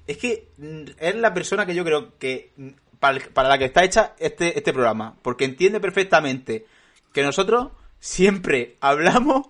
Es 0.06 0.16
que 0.16 0.48
mm, 0.58 0.82
es 0.98 1.16
la 1.16 1.34
persona 1.34 1.66
que 1.66 1.74
yo 1.74 1.84
creo 1.84 2.16
que 2.18 2.52
mm, 2.56 2.68
para, 3.00 3.18
para 3.34 3.48
la 3.48 3.58
que 3.58 3.64
está 3.64 3.82
hecha 3.82 4.14
este, 4.20 4.56
este 4.56 4.72
programa. 4.72 5.16
Porque 5.22 5.44
entiende 5.44 5.80
perfectamente 5.80 6.66
que 7.12 7.24
nosotros 7.24 7.72
siempre 7.98 8.76
hablamos 8.80 9.48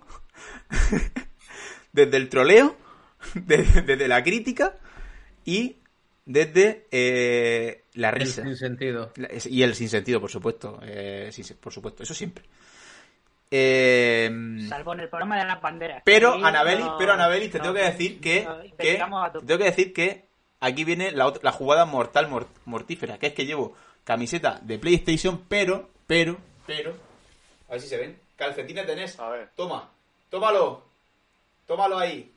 desde 1.92 2.16
el 2.16 2.30
troleo, 2.30 2.76
desde, 3.34 3.82
desde 3.82 4.08
la 4.08 4.24
crítica 4.24 4.78
y 5.44 5.76
desde 6.24 6.86
eh, 6.90 7.84
la 7.96 8.10
El 8.10 8.14
risa. 8.20 8.42
sin 8.42 8.56
sentido. 8.56 9.12
La- 9.16 9.26
es- 9.28 9.46
Y 9.46 9.62
el 9.62 9.74
sinsentido, 9.74 10.20
por 10.20 10.30
supuesto. 10.30 10.78
Eh, 10.82 11.28
sí, 11.32 11.42
sí, 11.42 11.54
por 11.54 11.72
supuesto, 11.72 12.02
eso 12.04 12.14
siempre. 12.14 12.44
Eh, 13.50 14.28
Salvo 14.68 14.92
en 14.94 15.00
el 15.00 15.08
programa 15.08 15.38
de 15.38 15.44
las 15.44 15.60
banderas. 15.60 16.02
pero 16.04 16.32
Anabeli, 16.34 16.82
no- 16.82 16.96
pero 16.98 17.12
Anabeli, 17.12 17.48
te 17.48 17.58
no, 17.58 17.62
tengo 17.64 17.74
que 17.76 17.82
decir 17.82 18.20
que, 18.20 18.44
no, 18.44 18.60
que 18.62 18.68
te 18.76 18.98
tengo 19.46 19.58
que 19.58 19.64
decir 19.64 19.92
que 19.92 20.24
aquí 20.60 20.84
viene 20.84 21.12
la, 21.12 21.26
otra- 21.26 21.42
la 21.44 21.52
jugada 21.52 21.84
mortal 21.84 22.28
mor- 22.28 22.48
mortífera, 22.64 23.18
que 23.18 23.28
es 23.28 23.32
que 23.34 23.46
llevo 23.46 23.76
camiseta 24.04 24.58
de 24.62 24.78
PlayStation, 24.78 25.44
pero, 25.48 25.90
pero, 26.08 26.36
pero, 26.66 26.92
a 27.68 27.72
ver 27.72 27.80
si 27.80 27.88
se 27.88 27.96
ven, 27.98 28.18
calcetines 28.36 28.86
de 28.86 28.96
NES. 28.96 29.18
A 29.20 29.30
ver. 29.30 29.48
Toma, 29.54 29.90
tómalo, 30.28 30.82
tómalo 31.66 31.98
ahí. 31.98 32.32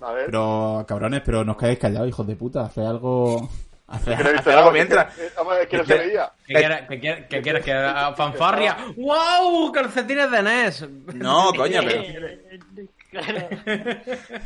A 0.00 0.12
ver. 0.12 0.26
Pero, 0.26 0.84
cabrones, 0.86 1.22
pero 1.24 1.44
no 1.44 1.52
os 1.52 1.58
quedéis 1.58 1.78
callados, 1.78 2.08
hijos 2.08 2.26
de 2.26 2.36
puta, 2.36 2.62
haced 2.66 2.82
algo, 2.82 3.48
nada, 3.86 4.14
algo 4.54 4.70
mientras. 4.70 5.14
que 5.68 5.78
no 5.78 5.84
se 5.84 5.98
veía. 5.98 6.30
¿Qué 6.46 7.40
quieres 7.42 7.64
que, 7.64 7.72
fanfarria? 8.16 8.76
¡Wow! 8.96 9.72
Calcetines 9.72 10.30
de 10.30 10.42
NES. 10.42 10.88
No, 11.14 11.52
coño, 11.56 11.80
pero... 11.84 12.02
Claro. 13.10 13.48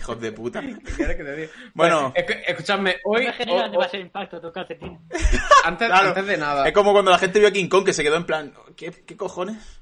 Hijos 0.01 0.21
de 0.21 0.31
puta. 0.31 0.61
¿Qué 0.61 0.77
quieres 0.95 1.17
que 1.17 1.25
te 1.25 1.37
diga? 1.37 1.53
Bueno. 1.75 2.15
Escu- 2.15 2.41
escuchadme, 2.47 2.97
hoy. 3.05 3.27
No 3.27 3.99
impacto 3.99 4.41
tu 4.41 4.53
calcetín. 4.53 5.01
antes, 5.65 5.89
Claro. 5.89 6.09
antes 6.11 6.27
de 6.27 6.37
nada. 6.37 6.69
Es 6.69 6.73
como 6.73 6.93
cuando 6.93 7.11
la 7.11 7.19
gente 7.19 7.41
vio 7.41 7.49
a 7.49 7.51
King 7.51 7.69
Kong 7.69 7.85
que 7.85 7.93
se 7.93 8.05
quedó 8.05 8.15
en 8.17 8.25
plan, 8.25 8.53
¿qué, 8.77 8.93
qué 9.05 9.17
cojones? 9.17 9.82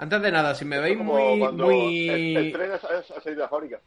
Antes 0.00 0.22
de 0.22 0.32
nada, 0.32 0.54
si 0.54 0.64
me 0.64 0.80
veis 0.80 0.96
muy. 0.98 1.38
muy... 1.52 2.08
el, 2.08 2.36
el 2.38 2.52
tren 2.52 2.70
de 3.24 3.36
la 3.36 3.48
fábrica. 3.48 3.80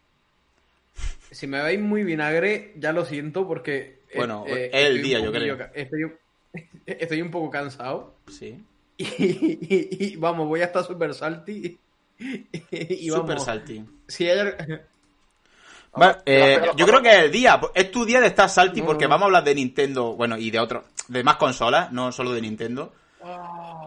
Si 1.31 1.47
me 1.47 1.61
veis 1.63 1.79
muy 1.79 2.03
vinagre, 2.03 2.73
ya 2.77 2.93
lo 2.93 3.03
siento 3.03 3.47
porque. 3.47 4.01
eh, 4.09 4.15
Bueno, 4.17 4.45
es 4.47 4.69
el 4.71 5.01
día, 5.01 5.19
yo 5.19 5.31
creo. 5.31 5.57
Estoy 5.73 6.03
un, 6.03 6.13
estoy 6.85 7.21
un 7.21 7.31
poco 7.31 7.49
cansado. 7.49 8.13
Sí. 8.27 8.63
Y, 8.97 9.05
y- 9.05 9.87
y, 9.99 10.15
vamos, 10.17 10.47
voy 10.47 10.61
a 10.61 10.65
estar 10.65 10.83
super 10.83 11.11
salty. 11.15 11.79
Y, 12.19 12.47
y 12.71 13.09
Super 13.09 13.39
salty. 13.39 13.83
Si 14.07 14.29
hay... 14.29 14.51
Va, 15.99 16.21
eh, 16.25 16.59
yo 16.75 16.85
creo 16.87 17.01
que 17.01 17.09
es 17.09 17.23
el 17.25 17.31
día. 17.31 17.59
Es 17.73 17.91
tu 17.91 18.05
día 18.05 18.21
de 18.21 18.27
estar 18.27 18.49
salty 18.49 18.81
porque 18.83 19.07
vamos 19.07 19.23
a 19.23 19.25
hablar 19.25 19.43
de 19.43 19.55
Nintendo, 19.55 20.13
bueno, 20.13 20.37
y 20.37 20.49
de 20.51 20.59
otros, 20.59 20.83
de 21.07 21.23
más 21.23 21.37
consolas, 21.37 21.91
no 21.91 22.11
solo 22.11 22.33
de 22.33 22.41
Nintendo. 22.41 22.93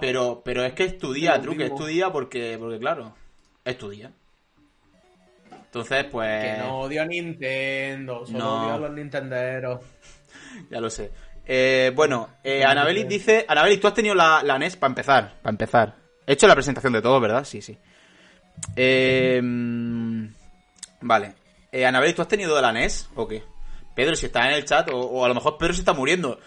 Pero, 0.01 0.43
pero 0.45 0.65
es 0.65 0.73
que 0.73 0.85
es 0.85 0.99
tu 0.99 1.13
día, 1.13 1.33
Dios 1.33 1.43
truque, 1.43 1.65
es 1.65 1.71
mío. 1.71 1.79
tu 1.79 1.87
día 1.87 2.11
porque, 2.13 2.57
porque 2.59 2.79
claro, 2.79 3.15
es 3.65 3.77
tu 3.79 3.91
día. 3.91 4.11
Entonces, 5.51 6.05
pues, 6.11 6.45
Que 6.45 6.59
no 6.63 6.81
odio 6.81 7.03
a 7.03 7.05
Nintendo, 7.07 8.25
solo 8.27 8.39
No. 8.39 8.63
odio 8.65 8.75
a 8.75 8.79
los 8.79 8.91
nintenderos. 8.93 9.81
ya 10.71 10.81
lo 10.81 10.89
sé. 10.91 11.11
Eh, 11.45 11.93
bueno, 11.95 12.31
eh, 12.43 12.65
Anabelis 12.65 13.07
dice, 13.09 13.45
Anabelis, 13.47 13.81
tú 13.81 13.87
has 13.87 13.95
tenido 13.95 14.15
la, 14.15 14.43
la 14.43 14.59
NES 14.59 14.77
para 14.77 14.91
empezar, 14.91 15.35
para 15.43 15.51
empezar. 15.53 15.95
He 16.27 16.33
hecho 16.33 16.47
la 16.49 16.55
presentación 16.55 16.93
de 16.93 17.03
todo, 17.03 17.21
¿verdad? 17.21 17.45
Sí, 17.45 17.61
sí. 17.63 17.79
Eh, 18.75 19.41
mm, 19.43 20.27
vale. 21.03 21.35
Eh, 21.71 21.85
Anabelis, 21.87 22.15
¿tú 22.17 22.23
has 22.23 22.29
tenido 22.29 22.61
la 22.61 22.73
NES 22.73 23.11
o 23.15 23.29
qué? 23.29 23.43
Pedro, 23.95 24.17
si 24.17 24.27
está 24.27 24.49
en 24.49 24.55
el 24.55 24.65
chat, 24.65 24.91
o, 24.91 24.99
o 24.99 25.25
a 25.25 25.29
lo 25.29 25.35
mejor 25.35 25.57
Pedro 25.59 25.75
se 25.75 25.81
está 25.81 25.93
muriendo. 25.93 26.39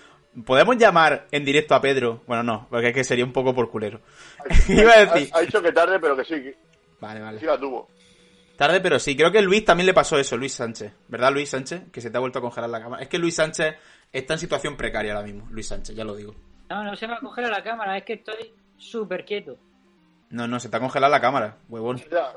¿Podemos 0.45 0.77
llamar 0.77 1.27
en 1.31 1.43
directo 1.43 1.75
a 1.75 1.81
Pedro? 1.81 2.21
Bueno, 2.27 2.43
no, 2.43 2.67
porque 2.69 2.89
es 2.89 2.93
que 2.93 3.03
sería 3.03 3.25
un 3.25 3.33
poco 3.33 3.53
por 3.53 3.69
culero. 3.69 3.99
Iba 4.69 4.93
a 4.93 5.05
decir. 5.05 5.29
Ha, 5.33 5.37
ha 5.37 5.41
dicho 5.41 5.61
que 5.61 5.71
tarde, 5.71 5.99
pero 5.99 6.15
que 6.15 6.23
sí, 6.25 6.53
Vale, 6.99 7.19
vale. 7.21 7.39
sí 7.39 7.45
la 7.45 7.57
tuvo. 7.57 7.89
Tarde, 8.57 8.81
pero 8.81 8.99
sí. 8.99 9.15
Creo 9.15 9.31
que 9.31 9.41
Luis 9.41 9.63
también 9.65 9.85
le 9.87 9.93
pasó 9.93 10.17
eso, 10.19 10.35
Luis 10.37 10.53
Sánchez. 10.53 10.91
¿Verdad, 11.07 11.31
Luis 11.31 11.49
Sánchez? 11.49 11.83
Que 11.91 12.01
se 12.01 12.09
te 12.11 12.17
ha 12.17 12.19
vuelto 12.19 12.39
a 12.39 12.41
congelar 12.41 12.69
la 12.69 12.81
cámara. 12.81 13.01
Es 13.01 13.07
que 13.09 13.17
Luis 13.17 13.35
Sánchez 13.35 13.75
está 14.11 14.33
en 14.33 14.39
situación 14.39 14.75
precaria 14.77 15.13
ahora 15.13 15.25
mismo. 15.25 15.47
Luis 15.49 15.67
Sánchez, 15.67 15.95
ya 15.95 16.03
lo 16.03 16.15
digo. 16.15 16.35
No, 16.69 16.83
no 16.83 16.95
se 16.95 17.07
me 17.07 17.17
congela 17.19 17.49
la 17.49 17.63
cámara, 17.63 17.97
es 17.97 18.03
que 18.03 18.13
estoy 18.13 18.53
súper 18.77 19.23
quieto. 19.25 19.57
No, 20.29 20.47
no, 20.47 20.59
se 20.59 20.69
te 20.69 20.77
ha 20.77 20.79
congelado 20.79 21.09
la 21.11 21.21
cámara, 21.21 21.57
huevón. 21.69 21.97
Ya. 22.11 22.33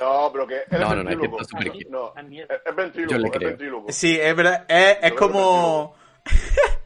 No, 0.00 0.30
pero 0.32 0.46
que 0.46 0.62
No, 0.70 0.76
es 0.78 0.80
no, 0.80 0.94
no, 0.94 1.00
es 1.02 1.06
que 1.08 1.14
ventríloco. 1.16 1.40
está 1.42 1.58
súper 1.58 1.72
quieto. 1.72 1.90
No, 1.90 2.12
Da 2.14 2.22
es, 2.22 2.48
es 2.66 2.76
ventríloco, 2.76 3.12
Yo 3.12 3.18
le 3.18 3.26
es 3.28 3.32
creo. 3.32 3.48
ventríloco. 3.50 3.92
Sí, 3.92 4.18
es 4.20 4.36
verdad. 4.36 4.64
Es, 4.68 4.98
es 5.02 5.12
como. 5.12 5.94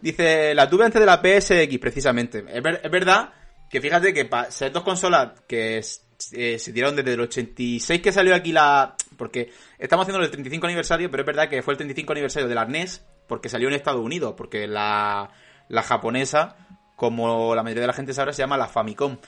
Dice, 0.00 0.54
la 0.54 0.68
tuve 0.68 0.84
antes 0.84 1.00
de 1.00 1.06
la 1.06 1.20
PSX, 1.22 1.78
precisamente. 1.78 2.44
Es, 2.48 2.62
es 2.82 2.90
verdad 2.90 3.32
que 3.68 3.80
fíjate 3.80 4.12
que 4.12 4.24
para 4.24 4.50
ser 4.50 4.72
dos 4.72 4.82
consolas 4.82 5.40
que 5.46 5.78
eh, 5.78 6.58
se 6.58 6.72
tiraron 6.72 6.96
desde 6.96 7.14
el 7.14 7.20
86 7.20 8.00
que 8.00 8.12
salió 8.12 8.34
aquí 8.34 8.52
la... 8.52 8.96
Porque 9.16 9.52
estamos 9.78 10.04
haciendo 10.04 10.24
el 10.24 10.30
35 10.30 10.66
aniversario, 10.66 11.10
pero 11.10 11.22
es 11.22 11.26
verdad 11.26 11.48
que 11.48 11.62
fue 11.62 11.74
el 11.74 11.78
35 11.78 12.12
aniversario 12.12 12.48
de 12.48 12.54
la 12.54 12.64
NES 12.64 13.04
porque 13.28 13.48
salió 13.48 13.68
en 13.68 13.74
Estados 13.74 14.02
Unidos, 14.02 14.34
porque 14.36 14.66
la, 14.66 15.30
la 15.68 15.82
japonesa, 15.82 16.56
como 16.96 17.54
la 17.54 17.62
mayoría 17.62 17.82
de 17.82 17.86
la 17.86 17.92
gente 17.92 18.14
sabrá, 18.14 18.32
se 18.32 18.42
llama 18.42 18.56
la 18.56 18.68
Famicom. 18.68 19.18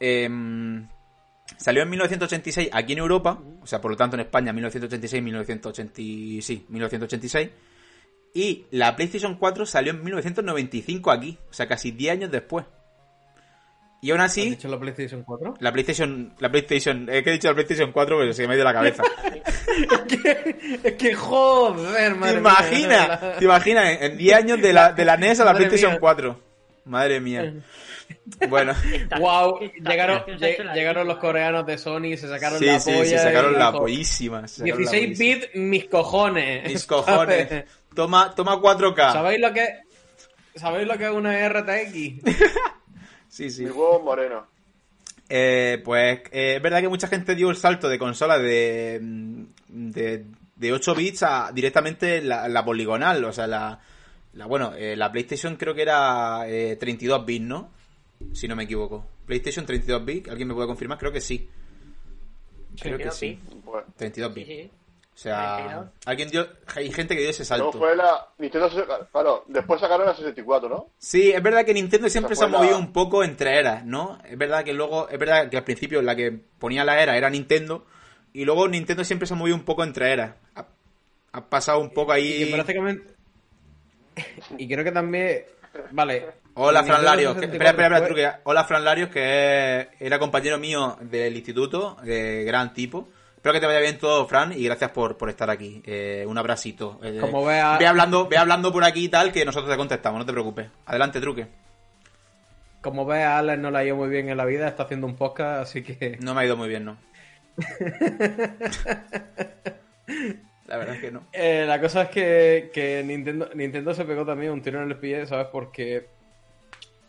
Em, 0.00 0.88
salió 1.56 1.82
en 1.82 1.90
1986 1.90 2.70
aquí 2.72 2.92
en 2.92 2.98
Europa, 2.98 3.40
o 3.62 3.66
sea, 3.66 3.80
por 3.80 3.92
lo 3.92 3.96
tanto 3.96 4.16
en 4.16 4.20
España 4.20 4.52
1986, 4.52 5.22
1980, 5.22 5.94
sí, 6.42 6.66
1986. 6.68 7.50
Y 8.34 8.66
la 8.72 8.96
PlayStation 8.96 9.36
4 9.36 9.64
salió 9.64 9.92
en 9.92 10.02
1995 10.02 11.10
aquí, 11.12 11.38
o 11.48 11.52
sea, 11.54 11.68
casi 11.68 11.92
10 11.92 12.12
años 12.12 12.30
después. 12.32 12.66
Y 14.02 14.10
aún 14.10 14.20
¿Has 14.20 14.32
así, 14.32 14.50
dicho 14.50 14.68
la 14.68 14.78
PlayStation 14.78 15.22
4? 15.22 15.54
la 15.60 15.72
PlayStation, 15.72 16.34
la 16.38 16.50
PlayStation, 16.50 17.08
es 17.08 17.22
que 17.22 17.30
he 17.30 17.32
dicho 17.34 17.48
la 17.48 17.54
PlayStation 17.54 17.90
4, 17.92 18.18
pero 18.18 18.32
se 18.34 18.46
me 18.46 18.52
ha 18.52 18.56
ido 18.56 18.64
la 18.64 18.74
cabeza. 18.74 19.02
es 20.82 20.92
que 20.94 21.14
joder, 21.14 22.12
¿Te 22.12 22.14
madre 22.14 22.16
mía, 22.16 22.32
de 22.32 22.38
imaginas? 22.38 23.38
¿Te 23.38 23.44
imaginas? 23.44 23.84
En 24.00 24.12
en 24.12 24.18
10 24.18 24.36
años 24.36 24.60
de 24.60 24.72
la, 24.72 24.92
de 24.92 25.04
la 25.04 25.16
NES 25.16 25.40
a 25.40 25.44
la 25.44 25.52
Madre 25.52 25.66
PlayStation 25.68 25.92
mía. 25.92 26.00
4. 26.00 26.40
Madre 26.84 27.20
mía. 27.20 27.54
Bueno, 28.48 28.74
Wow, 29.18 29.60
llegaron, 29.60 30.22
llegaron 30.74 31.08
los 31.08 31.16
coreanos 31.16 31.64
de 31.64 31.78
Sony, 31.78 32.16
se 32.18 32.28
sacaron 32.28 32.58
sí, 32.58 32.66
la 32.66 32.78
sí, 32.80 32.90
polla. 32.92 33.04
se 33.06 33.18
sacaron 33.18 33.54
y 33.54 33.58
la 33.58 33.72
pollísima. 33.72 34.46
se 34.46 34.56
sacaron 34.56 34.84
la 34.84 34.90
16 34.90 35.18
pollísima. 35.18 35.34
bits, 35.38 35.54
mis 35.54 35.84
cojones. 35.88 36.68
Mis 36.70 36.86
cojones. 36.86 37.64
Toma, 37.94 38.34
toma 38.34 38.56
4K. 38.60 39.12
¿Sabéis 39.12 39.40
lo 39.40 39.52
que 39.52 39.68
¿Sabéis 40.56 40.86
lo 40.86 40.96
que 40.96 41.04
es 41.04 41.10
una 41.10 41.48
RTX? 41.48 42.22
Sí, 43.28 43.50
sí. 43.50 43.64
Mi 43.64 43.70
huevo 43.70 44.00
moreno. 44.00 44.46
Eh, 45.28 45.82
pues 45.84 46.20
eh, 46.30 46.54
es 46.56 46.62
verdad 46.62 46.80
que 46.80 46.88
mucha 46.88 47.08
gente 47.08 47.34
dio 47.34 47.50
el 47.50 47.56
salto 47.56 47.88
de 47.88 47.98
consola 47.98 48.38
de, 48.38 49.00
mm, 49.02 49.44
de, 49.90 50.24
de 50.54 50.72
8 50.72 50.94
bits 50.94 51.24
a 51.24 51.50
directamente 51.52 52.22
la, 52.22 52.46
la 52.48 52.64
poligonal. 52.64 53.24
O 53.24 53.32
sea, 53.32 53.48
la, 53.48 53.80
la 54.34 54.46
bueno, 54.46 54.72
eh, 54.76 54.94
la 54.94 55.10
PlayStation 55.10 55.56
creo 55.56 55.74
que 55.74 55.82
era 55.82 56.44
eh, 56.48 56.76
32 56.78 57.26
bits, 57.26 57.44
¿no? 57.44 57.70
Si 58.32 58.46
no 58.46 58.54
me 58.54 58.62
equivoco. 58.64 59.04
PlayStation 59.26 59.66
32 59.66 60.04
bits, 60.04 60.28
¿alguien 60.28 60.46
me 60.46 60.54
puede 60.54 60.68
confirmar? 60.68 60.98
Creo 60.98 61.10
que 61.10 61.20
sí. 61.20 61.48
Creo 62.80 62.98
que 62.98 63.04
32 63.10 63.16
sí. 63.16 63.38
Pues, 63.64 63.84
32 63.96 64.32
Sí, 64.32 64.44
bits. 64.44 64.72
O 65.14 65.16
sea, 65.16 65.56
32. 65.58 65.86
alguien 66.06 66.28
dio, 66.30 66.48
hay 66.74 66.90
gente 66.90 67.14
que 67.14 67.20
dio 67.20 67.30
ese 67.30 67.44
salto. 67.44 67.70
fue 67.72 67.94
la 67.94 68.26
Nintendo 68.38 68.68
64. 68.68 69.08
Claro, 69.12 69.44
después 69.46 69.80
sacaron 69.80 70.06
la 70.06 70.14
64, 70.14 70.68
¿no? 70.68 70.90
Sí, 70.98 71.30
es 71.30 71.40
verdad 71.40 71.64
que 71.64 71.72
Nintendo 71.72 72.08
siempre 72.08 72.34
se 72.34 72.44
ha 72.44 72.48
movido 72.48 72.72
la- 72.72 72.78
un 72.78 72.92
poco 72.92 73.22
entre 73.22 73.56
eras, 73.58 73.84
¿no? 73.84 74.18
Es 74.28 74.36
verdad 74.36 74.64
que 74.64 74.72
luego, 74.72 75.08
es 75.08 75.18
verdad 75.18 75.48
que 75.48 75.56
al 75.56 75.62
principio 75.64 76.02
la 76.02 76.16
que 76.16 76.32
ponía 76.58 76.84
la 76.84 77.00
era 77.00 77.16
era 77.16 77.30
Nintendo 77.30 77.86
y 78.32 78.44
luego 78.44 78.66
Nintendo 78.66 79.04
siempre 79.04 79.28
se 79.28 79.34
ha 79.34 79.36
movido 79.36 79.54
un 79.56 79.64
poco 79.64 79.84
entre 79.84 80.12
eras. 80.12 80.34
Ha, 80.56 80.66
ha 81.32 81.48
pasado 81.48 81.78
un 81.78 81.90
poco 81.90 82.12
Y 82.16 82.20
ahí. 82.20 82.44
que 82.46 82.52
prácticamente... 82.54 83.14
Y 84.58 84.68
creo 84.68 84.84
que 84.84 84.92
también... 84.92 85.44
Vale. 85.90 86.26
Hola 86.54 86.84
Fran 86.84 87.04
Larios, 87.04 87.34
que- 87.34 87.46
64 87.46 87.52
espera, 87.52 87.70
espera, 87.70 87.96
espera, 87.96 87.98
fue- 87.98 88.06
truque. 88.32 88.40
Hola 88.44 88.64
Fran 88.64 88.84
Larios, 88.84 89.08
que 89.10 89.88
era 89.98 90.18
compañero 90.18 90.58
mío 90.58 90.96
del 91.00 91.36
instituto, 91.36 91.96
de 92.02 92.44
gran 92.44 92.72
tipo. 92.72 93.08
Espero 93.44 93.52
que 93.52 93.60
te 93.60 93.66
vaya 93.66 93.80
bien 93.80 93.98
todo, 93.98 94.26
Fran, 94.26 94.54
y 94.58 94.64
gracias 94.64 94.90
por, 94.92 95.18
por 95.18 95.28
estar 95.28 95.50
aquí. 95.50 95.82
Eh, 95.84 96.24
un 96.26 96.38
abracito. 96.38 96.98
Eh, 97.02 97.18
Como 97.20 97.44
vea- 97.44 97.76
ve 97.76 97.86
hablando, 97.86 98.26
ve 98.26 98.38
hablando 98.38 98.72
por 98.72 98.84
aquí 98.84 99.04
y 99.04 99.08
tal, 99.10 99.32
que 99.32 99.44
nosotros 99.44 99.70
te 99.70 99.76
contestamos, 99.76 100.18
no 100.18 100.24
te 100.24 100.32
preocupes. 100.32 100.68
Adelante, 100.86 101.20
truque. 101.20 101.46
Como 102.80 103.04
ves, 103.04 103.22
a 103.22 103.36
Alex 103.40 103.58
no 103.60 103.70
la 103.70 103.80
ha 103.80 103.84
ido 103.84 103.96
muy 103.96 104.08
bien 104.08 104.30
en 104.30 104.38
la 104.38 104.46
vida, 104.46 104.66
está 104.66 104.84
haciendo 104.84 105.06
un 105.06 105.16
podcast, 105.16 105.60
así 105.60 105.82
que... 105.82 106.16
No 106.22 106.32
me 106.32 106.40
ha 106.40 106.46
ido 106.46 106.56
muy 106.56 106.70
bien, 106.70 106.86
¿no? 106.86 106.96
La 110.66 110.78
verdad 110.78 110.94
es 110.94 111.00
que 111.02 111.10
no. 111.12 111.26
Eh, 111.30 111.64
la 111.68 111.78
cosa 111.82 112.04
es 112.04 112.08
que, 112.08 112.70
que 112.72 113.02
Nintendo, 113.04 113.50
Nintendo 113.54 113.92
se 113.92 114.06
pegó 114.06 114.24
también 114.24 114.52
un 114.52 114.62
tiro 114.62 114.82
en 114.82 114.88
el 114.90 114.96
pie, 114.96 115.26
¿sabes? 115.26 115.48
Porque 115.52 116.06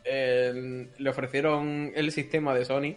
eh, 0.03 0.89
le 0.97 1.09
ofrecieron 1.09 1.93
el 1.95 2.11
sistema 2.11 2.53
de 2.53 2.65
Sony 2.65 2.95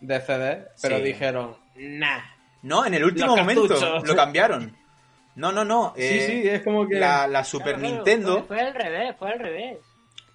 de 0.00 0.20
CD, 0.20 0.64
pero 0.82 0.96
Sí. 0.96 1.02
dijeron, 1.04 1.56
nah. 1.76 2.18
No, 2.62 2.84
en 2.86 2.94
el 2.94 3.04
último 3.04 3.36
momento 3.36 3.66
lo 4.04 4.16
cambiaron. 4.16 4.76
No, 5.34 5.50
no, 5.50 5.64
no. 5.64 5.94
Sí, 5.96 6.02
eh, 6.02 6.26
sí, 6.42 6.48
es 6.48 6.62
como 6.62 6.86
que... 6.86 6.96
La, 7.00 7.26
la 7.26 7.42
Super 7.42 7.76
Claro, 7.76 7.94
Nintendo, 7.94 8.44
Fue, 8.44 8.56
fue 8.58 8.60
al 8.60 8.74
revés, 8.74 9.16
fue 9.18 9.32
al 9.32 9.38
revés. 9.38 9.78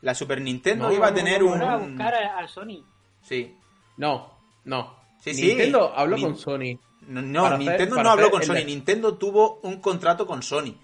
la 0.02 0.16
Super 0.16 0.42
Nintendo 0.42 0.88
No, 0.88 0.94
iba 0.94 1.08
a 1.08 1.12
no, 1.12 1.16
tener 1.16 1.40
no, 1.42 1.46
un... 1.48 1.52
Fueron 1.60 1.70
a 1.70 1.78
buscar 1.78 2.16
a, 2.16 2.40
a 2.40 2.48
Sony. 2.48 2.84
Sí. 3.22 3.56
No, 3.98 4.34
no. 4.66 4.96
Sí, 5.22 5.34
sí. 5.36 5.46
Nintendo 5.48 5.94
habló 5.96 6.16
Ni- 6.16 6.24
con 6.24 6.36
Sony. 6.38 6.80
No, 7.02 7.22
no, 7.22 7.46
hacer- 7.46 7.60
Nintendo 7.60 8.04
no 8.04 8.10
habló 8.10 8.32
con 8.32 8.44
Sony. 8.44 8.56
de- 8.56 8.66
Nintendo 8.66 9.16
tuvo 9.18 9.60
un 9.64 9.80
contrato 9.80 10.26
con 10.26 10.42
Sony. 10.42 10.76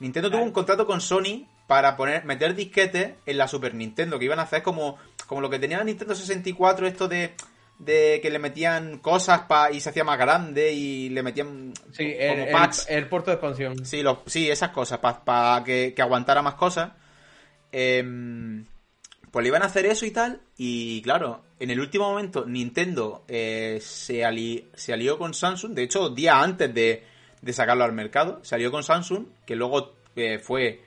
Nintendo 0.00 0.30
tuvo 0.30 0.42
un 0.42 0.50
contrato 0.52 0.86
con 0.86 1.00
Sony 1.00 1.46
para 1.66 1.96
poner 1.96 2.24
meter 2.24 2.54
disquetes 2.54 3.14
en 3.24 3.38
la 3.38 3.48
Super 3.48 3.74
Nintendo, 3.74 4.18
que 4.18 4.24
iban 4.26 4.38
a 4.38 4.42
hacer 4.42 4.62
como, 4.62 4.98
como 5.26 5.40
lo 5.40 5.48
que 5.48 5.58
tenía 5.58 5.78
la 5.78 5.84
Nintendo 5.84 6.14
64, 6.14 6.86
esto 6.86 7.08
de, 7.08 7.34
de 7.78 8.20
que 8.22 8.30
le 8.30 8.38
metían 8.38 8.98
cosas 8.98 9.42
pa, 9.42 9.70
y 9.72 9.80
se 9.80 9.90
hacía 9.90 10.04
más 10.04 10.18
grande 10.18 10.72
y 10.72 11.08
le 11.10 11.22
metían 11.22 11.72
Sí, 11.92 12.04
como 12.12 12.34
el, 12.34 12.40
el, 12.40 12.52
packs. 12.52 12.86
el 12.88 13.08
puerto 13.08 13.30
de 13.30 13.34
expansión. 13.34 13.84
Sí, 13.84 14.02
los, 14.02 14.18
sí, 14.26 14.50
esas 14.50 14.70
cosas, 14.70 14.98
para 14.98 15.62
que, 15.64 15.92
que 15.94 16.02
aguantara 16.02 16.40
más 16.42 16.54
cosas. 16.54 16.92
Em, 17.72 18.64
pues 19.30 19.42
le 19.42 19.48
iban 19.48 19.62
a 19.62 19.66
hacer 19.66 19.86
eso 19.86 20.06
y 20.06 20.10
tal. 20.12 20.40
Y 20.56 21.02
claro, 21.02 21.42
en 21.58 21.70
el 21.70 21.80
último 21.80 22.08
momento 22.10 22.44
Nintendo 22.46 23.24
eh, 23.28 23.78
se, 23.82 24.24
ali- 24.24 24.68
se 24.74 24.92
alió 24.92 25.18
con 25.18 25.34
Samsung. 25.34 25.72
De 25.74 25.82
hecho, 25.82 26.08
días 26.10 26.36
antes 26.36 26.72
de, 26.72 27.02
de 27.42 27.52
sacarlo 27.52 27.84
al 27.84 27.92
mercado, 27.92 28.38
se 28.44 28.54
alió 28.54 28.70
con 28.70 28.84
Samsung, 28.84 29.26
que 29.44 29.56
luego 29.56 29.96
eh, 30.14 30.38
fue 30.38 30.82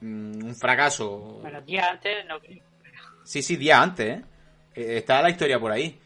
mm, 0.00 0.44
un 0.44 0.54
fracaso. 0.56 1.40
Bueno, 1.42 1.60
días 1.62 1.88
antes 1.90 2.24
no 2.26 2.38
creo. 2.38 2.62
Sí, 3.24 3.42
sí, 3.42 3.56
días 3.56 3.80
antes, 3.80 4.18
¿eh? 4.18 4.24
Eh, 4.76 4.98
Está 4.98 5.20
la 5.20 5.30
historia 5.30 5.58
por 5.58 5.72
ahí. 5.72 5.98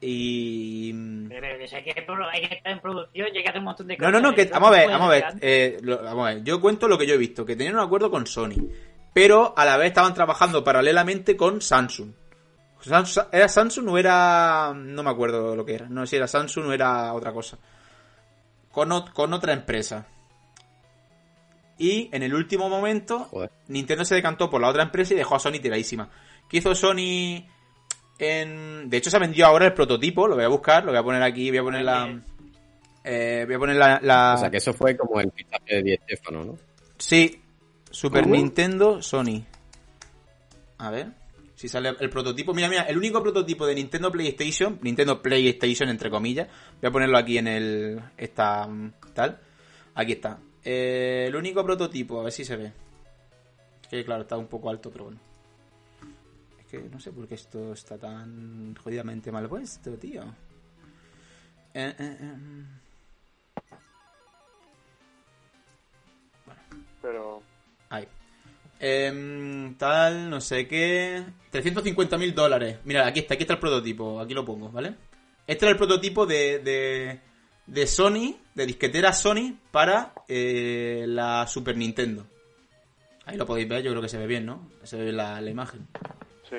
Y... 0.00 0.92
Pero, 1.28 1.40
pero, 1.40 1.64
eso 1.64 1.76
hay, 1.76 1.82
que, 1.84 1.90
hay 2.32 2.48
que 2.48 2.54
estar 2.56 2.72
en 2.72 2.80
producción 2.80 3.28
y 3.32 3.36
hay 3.38 3.42
que 3.42 3.48
hacer 3.48 3.58
un 3.60 3.64
montón 3.64 3.86
de 3.86 3.94
No, 3.96 4.06
cosas. 4.06 4.12
no, 4.12 4.20
no, 4.20 4.34
que 4.34 4.42
Eso 4.42 4.50
vamos 4.52 4.68
a 4.68 4.72
ver, 4.72 4.88
vamos 4.90 5.06
a 5.06 5.10
ver, 5.10 5.24
eh, 5.40 5.78
lo- 5.82 6.02
vamos 6.02 6.26
a 6.28 6.34
ver. 6.34 6.44
Yo 6.44 6.60
cuento 6.60 6.86
lo 6.86 6.98
que 6.98 7.06
yo 7.06 7.14
he 7.14 7.18
visto, 7.18 7.44
que 7.46 7.56
tenían 7.56 7.74
un 7.76 7.80
acuerdo 7.80 8.10
con 8.10 8.26
Sony, 8.26 8.56
pero 9.14 9.54
a 9.56 9.64
la 9.64 9.76
vez 9.78 9.88
estaban 9.88 10.12
trabajando 10.14 10.62
paralelamente 10.62 11.36
con 11.36 11.60
Samsung. 11.62 12.12
¿Era 13.32 13.48
Samsung 13.48 13.88
o 13.88 13.98
era...? 13.98 14.72
No 14.76 15.02
me 15.02 15.10
acuerdo 15.10 15.56
lo 15.56 15.64
que 15.64 15.74
era. 15.74 15.88
No 15.88 16.02
sé 16.06 16.10
si 16.10 16.16
era 16.16 16.28
Samsung 16.28 16.66
o 16.66 16.72
era 16.72 17.12
otra 17.14 17.32
cosa. 17.32 17.58
Con, 18.70 18.90
ot- 18.90 19.12
con 19.12 19.32
otra 19.32 19.54
empresa. 19.54 20.06
Y 21.78 22.08
en 22.12 22.22
el 22.22 22.34
último 22.34 22.68
momento, 22.68 23.20
Joder. 23.30 23.50
Nintendo 23.68 24.04
se 24.04 24.14
decantó 24.14 24.48
por 24.48 24.60
la 24.60 24.68
otra 24.68 24.82
empresa 24.84 25.14
y 25.14 25.16
dejó 25.16 25.34
a 25.36 25.38
Sony 25.40 25.58
tiradísima. 25.60 26.08
¿Qué 26.48 26.58
hizo 26.58 26.74
Sony 26.74 27.44
en... 28.18 28.88
De 28.90 28.96
hecho, 28.96 29.10
se 29.10 29.18
vendió 29.18 29.46
ahora 29.46 29.66
el 29.66 29.74
prototipo, 29.74 30.26
lo 30.28 30.34
voy 30.36 30.44
a 30.44 30.48
buscar, 30.48 30.84
lo 30.84 30.90
voy 30.92 30.98
a 30.98 31.02
poner 31.02 31.22
aquí, 31.22 31.50
voy 31.50 31.58
a 31.58 31.62
poner 31.62 31.84
la... 31.84 32.20
eh, 33.04 33.42
voy 33.46 33.54
a 33.54 33.58
poner 33.58 33.76
la... 33.76 34.00
la- 34.02 34.34
O 34.34 34.38
sea, 34.38 34.50
que 34.50 34.56
eso 34.58 34.72
fue 34.72 34.96
como 34.96 35.20
el 35.20 35.30
fichaje 35.32 35.76
de 35.76 35.82
Di 35.82 35.96
Stefano, 35.96 36.44
¿no? 36.44 36.58
Sí, 36.98 37.40
Super 37.90 38.22
¿Cómo? 38.24 38.34
Nintendo, 38.34 39.02
Sony. 39.02 39.44
A 40.78 40.90
ver, 40.90 41.08
si 41.54 41.68
sale 41.68 41.94
el 41.98 42.10
prototipo. 42.10 42.52
Mira, 42.52 42.68
mira, 42.68 42.82
el 42.82 42.98
único 42.98 43.22
prototipo 43.22 43.66
de 43.66 43.74
Nintendo 43.74 44.10
PlayStation, 44.12 44.78
Nintendo 44.82 45.22
PlayStation 45.22 45.88
entre 45.88 46.10
comillas, 46.10 46.48
voy 46.80 46.88
a 46.88 46.92
ponerlo 46.92 47.16
aquí 47.16 47.38
en 47.38 47.48
el 47.48 48.00
esta 48.16 48.68
tal. 49.14 49.38
Aquí 49.94 50.12
está. 50.12 50.38
Eh, 50.64 51.24
el 51.28 51.36
único 51.36 51.64
prototipo, 51.64 52.20
a 52.20 52.24
ver 52.24 52.32
si 52.32 52.44
se 52.44 52.56
ve. 52.56 52.72
Que 53.90 54.04
claro, 54.04 54.22
está 54.22 54.36
un 54.36 54.48
poco 54.48 54.68
alto, 54.68 54.90
pero 54.90 55.04
bueno. 55.04 55.20
Que 56.70 56.80
no 56.80 56.98
sé 56.98 57.12
por 57.12 57.28
qué 57.28 57.34
esto 57.34 57.72
está 57.72 57.96
tan 57.96 58.74
jodidamente 58.74 59.30
mal 59.30 59.48
puesto, 59.48 59.92
tío. 59.96 60.22
Eh, 61.74 61.94
eh, 61.98 62.16
eh. 62.20 62.64
Pero. 67.00 67.42
Ahí. 67.90 68.08
Em, 68.80 69.74
tal, 69.76 70.28
no 70.28 70.40
sé 70.40 70.66
qué. 70.66 71.24
350 71.50 72.18
mil 72.18 72.34
dólares. 72.34 72.78
Mira, 72.84 73.06
aquí 73.06 73.20
está, 73.20 73.34
aquí 73.34 73.44
está 73.44 73.54
el 73.54 73.60
prototipo. 73.60 74.20
Aquí 74.20 74.34
lo 74.34 74.44
pongo, 74.44 74.70
¿vale? 74.70 74.94
Este 75.46 75.64
era 75.64 75.72
el 75.72 75.78
prototipo 75.78 76.26
de, 76.26 76.58
de, 76.58 77.20
de 77.66 77.86
Sony, 77.86 78.36
de 78.54 78.66
disquetera 78.66 79.12
Sony 79.12 79.56
para 79.70 80.12
eh, 80.28 81.04
la 81.06 81.46
Super 81.46 81.76
Nintendo. 81.76 82.26
Ahí 83.24 83.36
lo 83.36 83.46
podéis 83.46 83.68
ver, 83.68 83.82
yo 83.82 83.90
creo 83.90 84.02
que 84.02 84.08
se 84.08 84.18
ve 84.18 84.26
bien, 84.26 84.46
¿no? 84.46 84.70
Se 84.82 84.96
ve 84.96 85.12
la, 85.12 85.40
la 85.40 85.50
imagen. 85.50 85.86
Sí. 86.48 86.56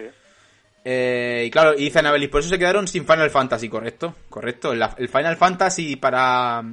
Eh, 0.89 1.43
y 1.47 1.51
claro, 1.51 1.73
y 1.77 1.85
dice 1.85 1.99
Anabelis, 1.99 2.29
por 2.29 2.39
eso 2.41 2.49
se 2.49 2.57
quedaron 2.59 2.87
sin 2.87 3.05
Final 3.05 3.29
Fantasy, 3.29 3.67
¿correcto? 3.67 4.15
Correcto. 4.29 4.71
El 4.71 5.09
Final 5.09 5.35
Fantasy 5.37 5.95
para... 5.97 6.63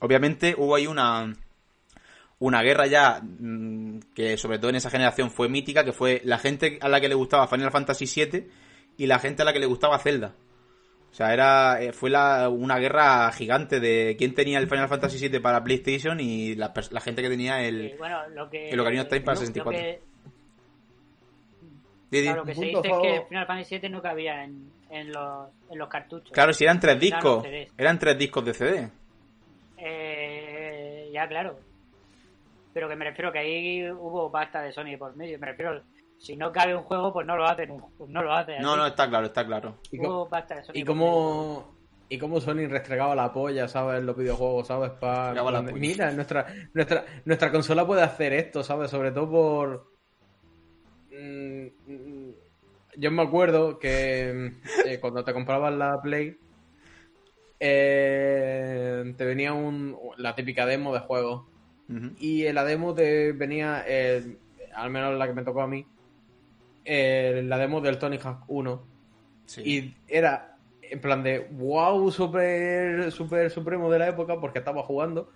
Obviamente 0.00 0.54
hubo 0.56 0.74
ahí 0.76 0.86
una... 0.86 1.34
Una 2.38 2.60
guerra 2.62 2.86
ya 2.86 3.20
mm, 3.22 3.98
que 4.14 4.36
sobre 4.36 4.58
todo 4.58 4.68
en 4.68 4.76
esa 4.76 4.90
generación 4.90 5.30
fue 5.30 5.48
mítica, 5.48 5.84
que 5.84 5.92
fue 5.92 6.20
la 6.24 6.38
gente 6.38 6.78
a 6.82 6.88
la 6.90 7.00
que 7.00 7.08
le 7.08 7.14
gustaba 7.14 7.48
Final 7.48 7.70
Fantasy 7.70 8.04
VII 8.06 8.46
y 8.98 9.06
la 9.06 9.18
gente 9.18 9.40
a 9.40 9.44
la 9.46 9.54
que 9.54 9.58
le 9.58 9.64
gustaba 9.66 9.98
Zelda. 9.98 10.34
O 11.10 11.14
sea, 11.14 11.32
era 11.32 11.80
eh, 11.82 11.94
fue 11.94 12.10
la, 12.10 12.50
una 12.50 12.76
guerra 12.78 13.32
gigante 13.32 13.80
de 13.80 14.16
quién 14.18 14.34
tenía 14.34 14.58
el 14.58 14.68
Final 14.68 14.88
Fantasy 14.88 15.28
VII 15.28 15.40
para 15.40 15.64
PlayStation 15.64 16.20
y 16.20 16.54
la, 16.56 16.74
la 16.90 17.00
gente 17.00 17.22
que 17.22 17.30
tenía 17.30 17.62
el... 17.64 17.94
bueno, 17.98 18.18
lo 18.28 18.50
que... 18.50 18.68
el 18.68 18.78
Ocarina 18.80 19.02
of 19.04 19.08
Time 19.08 19.22
para 19.22 19.34
lo- 19.36 19.40
64. 19.40 19.72
Lo 19.72 19.86
que, 19.86 20.02
claro, 22.10 22.36
lo 22.40 22.44
que 22.44 22.54
se 22.54 22.64
dice 22.64 22.80
es 22.84 22.98
que. 23.02 23.24
Final 23.28 23.46
Fantasy 23.46 23.78
VII 23.78 23.88
no 23.90 24.02
cabía 24.02 24.44
en, 24.44 24.70
en, 24.90 25.12
los, 25.12 25.48
en 25.70 25.78
los 25.78 25.88
cartuchos. 25.88 26.30
Claro, 26.32 26.52
si 26.52 26.64
eran 26.64 26.80
tres 26.80 26.98
discos. 27.00 27.44
Eran 27.76 27.98
tres 27.98 28.18
discos 28.18 28.44
de 28.44 28.54
CD. 28.54 28.90
Eh, 29.78 31.10
ya, 31.12 31.28
claro. 31.28 31.58
Pero 32.72 32.88
que 32.88 32.96
me 32.96 33.04
refiero 33.04 33.32
que 33.32 33.38
ahí 33.38 33.90
hubo 33.90 34.30
pasta 34.30 34.60
de 34.62 34.72
Sony 34.72 34.96
por 34.98 35.16
medio. 35.16 35.38
Me 35.38 35.46
refiero, 35.46 35.82
si 36.18 36.36
no 36.36 36.52
cabe 36.52 36.76
un 36.76 36.82
juego, 36.82 37.12
pues 37.12 37.26
no 37.26 37.36
lo 37.36 37.44
hacen. 37.46 37.74
Pues 37.96 38.10
no 38.10 38.22
lo 38.22 38.32
hacen. 38.32 38.60
No, 38.62 38.72
así. 38.72 38.78
no, 38.80 38.86
está 38.86 39.08
claro, 39.08 39.26
está 39.26 39.46
claro. 39.46 39.76
Y, 39.90 39.98
Hubo 40.00 40.28
pasta 40.28 40.56
de 40.56 40.64
Sony 40.64 40.72
y 40.74 40.84
cómo 40.84 41.74
y 42.08 42.18
cómo 42.18 42.40
Sony 42.40 42.68
restregaba 42.68 43.14
la 43.16 43.32
polla, 43.32 43.66
¿sabes? 43.66 43.98
En 43.98 44.06
los 44.06 44.16
videojuegos, 44.16 44.68
¿sabes? 44.68 44.90
Pa- 44.92 45.24
Restregaba 45.32 45.50
la 45.50 45.58
donde- 45.58 45.72
polla. 45.72 45.80
Mira, 45.80 46.12
nuestra, 46.12 46.46
nuestra, 46.72 47.04
nuestra 47.24 47.50
consola 47.50 47.84
puede 47.86 48.02
hacer 48.02 48.32
esto, 48.32 48.62
¿sabes? 48.62 48.90
Sobre 48.90 49.10
todo 49.10 49.28
por... 49.30 49.95
Yo 52.96 53.10
me 53.10 53.22
acuerdo 53.22 53.78
que 53.78 54.52
eh, 54.84 54.98
cuando 55.00 55.24
te 55.24 55.32
comprabas 55.32 55.74
la 55.74 56.00
Play, 56.02 56.36
eh, 57.60 59.14
te 59.16 59.24
venía 59.24 59.52
un, 59.52 59.96
la 60.16 60.34
típica 60.34 60.66
demo 60.66 60.92
de 60.92 61.00
juego. 61.00 61.48
Y 62.18 62.46
en 62.46 62.56
la 62.56 62.64
demo 62.64 62.94
te 62.94 63.30
venía, 63.30 63.84
eh, 63.86 64.38
al 64.74 64.90
menos 64.90 65.16
la 65.16 65.28
que 65.28 65.34
me 65.34 65.44
tocó 65.44 65.62
a 65.62 65.68
mí, 65.68 65.86
la 66.84 67.58
demo 67.58 67.80
del 67.80 67.98
Tony 67.98 68.18
Hawk 68.18 68.42
1. 68.48 68.82
Sí. 69.46 69.62
Y 69.64 69.94
era 70.08 70.56
en 70.90 71.00
plan 71.00 71.22
de 71.22 71.48
wow, 71.52 72.10
super, 72.10 73.10
super 73.12 73.50
supremo 73.50 73.90
de 73.90 73.98
la 73.98 74.08
época 74.08 74.40
porque 74.40 74.58
estaba 74.58 74.82
jugando. 74.82 75.30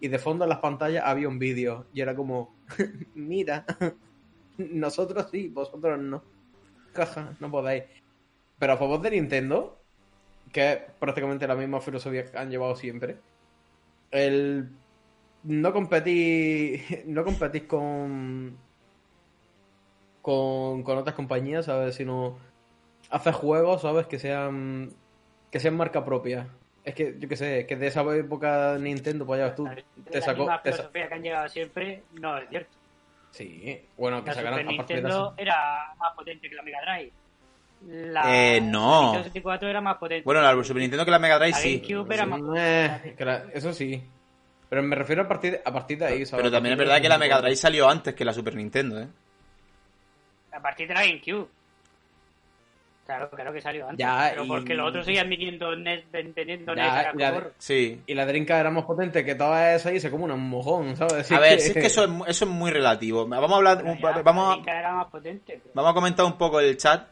Y 0.00 0.08
de 0.08 0.18
fondo 0.18 0.44
en 0.44 0.50
las 0.50 0.58
pantallas 0.58 1.04
había 1.06 1.28
un 1.28 1.38
vídeo. 1.38 1.86
Y 1.94 2.00
era 2.00 2.16
como, 2.16 2.56
mira, 3.14 3.64
nosotros 4.58 5.28
sí, 5.30 5.48
vosotros 5.48 6.00
no. 6.00 6.22
Caja, 6.92 7.36
no 7.40 7.50
podéis. 7.50 7.84
Pero 8.58 8.72
a 8.74 8.76
favor 8.76 9.00
de 9.02 9.10
Nintendo, 9.12 9.78
que 10.52 10.72
es 10.72 10.78
prácticamente 11.00 11.46
la 11.48 11.56
misma 11.56 11.80
filosofía 11.80 12.30
que 12.30 12.38
han 12.38 12.50
llevado 12.50 12.76
siempre, 12.76 13.18
el 14.10 14.70
no 15.44 15.72
competís, 15.72 16.82
no 17.06 17.24
competís 17.24 17.64
con, 17.64 18.56
con, 20.20 20.82
con 20.82 20.98
otras 20.98 21.14
compañías, 21.16 21.66
¿sabes? 21.66 21.94
Sino 21.96 22.38
haces 23.10 23.34
juegos, 23.34 23.82
¿sabes? 23.82 24.06
Que 24.06 24.18
sean 24.18 24.90
que 25.50 25.60
sean 25.60 25.76
marca 25.76 26.04
propia. 26.04 26.48
Es 26.84 26.94
que, 26.94 27.16
yo 27.18 27.28
qué 27.28 27.36
sé, 27.36 27.66
que 27.66 27.76
de 27.76 27.86
esa 27.88 28.02
época 28.16 28.76
Nintendo, 28.78 29.26
pues 29.26 29.38
ya 29.38 29.46
ves 29.46 29.54
tú, 29.54 29.68
te 30.10 30.18
la 30.18 30.26
sacó... 30.26 30.38
misma 30.40 30.62
te 30.62 30.70
sa- 30.70 30.76
filosofía 30.76 31.08
que 31.08 31.14
han 31.14 31.22
llegado 31.22 31.48
siempre, 31.48 32.04
no 32.20 32.38
es 32.38 32.48
cierto. 32.48 32.81
Sí, 33.32 33.80
bueno, 33.96 34.22
que 34.22 34.28
La 34.30 34.34
sacaron 34.34 34.58
Super 34.60 34.74
aparte 34.74 34.94
de 34.94 35.00
Nintendo 35.02 35.34
era 35.36 35.94
más 35.98 36.12
potente 36.14 36.48
que 36.48 36.54
la 36.54 36.62
Mega 36.62 36.78
Drive. 36.82 37.12
La 38.12 38.22
Eh, 38.56 38.60
no. 38.60 39.02
Nintendo 39.04 39.24
64 39.24 39.68
era 39.68 39.80
más 39.80 39.96
potente. 39.96 40.22
Bueno, 40.24 40.40
la 40.40 40.52
Super 40.62 40.80
Nintendo 40.82 41.04
que 41.04 41.10
la 41.10 41.18
Mega 41.18 41.38
Drive 41.38 41.50
La 41.52 41.56
sí. 41.56 41.80
GameCube 41.80 42.14
era 42.14 42.26
más 42.26 42.40
Eh, 42.56 43.14
que 43.18 43.24
la- 43.24 43.44
eso 43.52 43.72
sí. 43.72 44.00
Pero 44.68 44.82
me 44.84 44.94
refiero 44.96 45.22
a 45.22 45.28
partir 45.28 45.52
de, 45.52 45.62
a 45.64 45.72
partir 45.72 45.98
de 45.98 46.06
ahí, 46.06 46.24
¿sabes? 46.26 46.42
Pero 46.44 46.50
también 46.54 46.74
es 46.74 46.78
verdad 46.78 47.00
que 47.02 47.08
la 47.08 47.18
Mega 47.18 47.40
Drive 47.40 47.56
salió 47.56 47.88
antes 47.88 48.14
que 48.14 48.24
la 48.24 48.32
Super 48.32 48.54
Nintendo, 48.54 49.00
¿eh? 49.02 49.08
A 50.52 50.60
partir 50.60 50.86
de 50.88 50.94
la 50.94 51.04
GameCube. 51.04 51.48
Claro, 53.04 53.28
claro 53.30 53.52
que 53.52 53.60
salió 53.60 53.88
antes. 53.88 53.98
Ya, 53.98 54.28
pero 54.30 54.44
y- 54.44 54.48
porque 54.48 54.74
los 54.74 54.88
otros 54.88 55.04
seguían 55.04 55.28
viniendo 55.28 55.74
NES, 55.74 56.04
teniendo 56.34 56.74
Ya, 56.74 57.12
NES 57.12 57.18
ya-. 57.18 57.50
Sí. 57.58 58.00
Y 58.06 58.14
la 58.14 58.24
Drinka 58.26 58.58
era 58.60 58.70
más 58.70 58.84
potente 58.84 59.24
que 59.24 59.34
todas 59.34 59.74
esas 59.80 59.92
y 59.94 60.00
se 60.00 60.10
come 60.10 60.32
un 60.32 60.48
mojón, 60.48 60.96
¿sabes? 60.96 61.30
A 61.32 61.40
ver, 61.40 61.58
si 61.60 61.68
es 61.68 61.74
que 61.74 61.86
eso 61.86 62.04
es, 62.04 62.10
eso 62.28 62.44
es 62.44 62.50
muy 62.50 62.70
relativo. 62.70 63.26
Vamos 63.26 63.50
a 63.52 63.56
hablar, 63.56 63.84
un- 63.84 63.98
ya, 63.98 64.22
vamos, 64.22 64.58
a, 64.66 64.70
era 64.78 64.92
más 64.94 65.06
potente. 65.08 65.60
pero- 65.62 65.72
vamos 65.74 65.90
a 65.90 65.94
comentar 65.94 66.24
un 66.24 66.38
poco 66.38 66.60
el 66.60 66.76
chat 66.76 67.08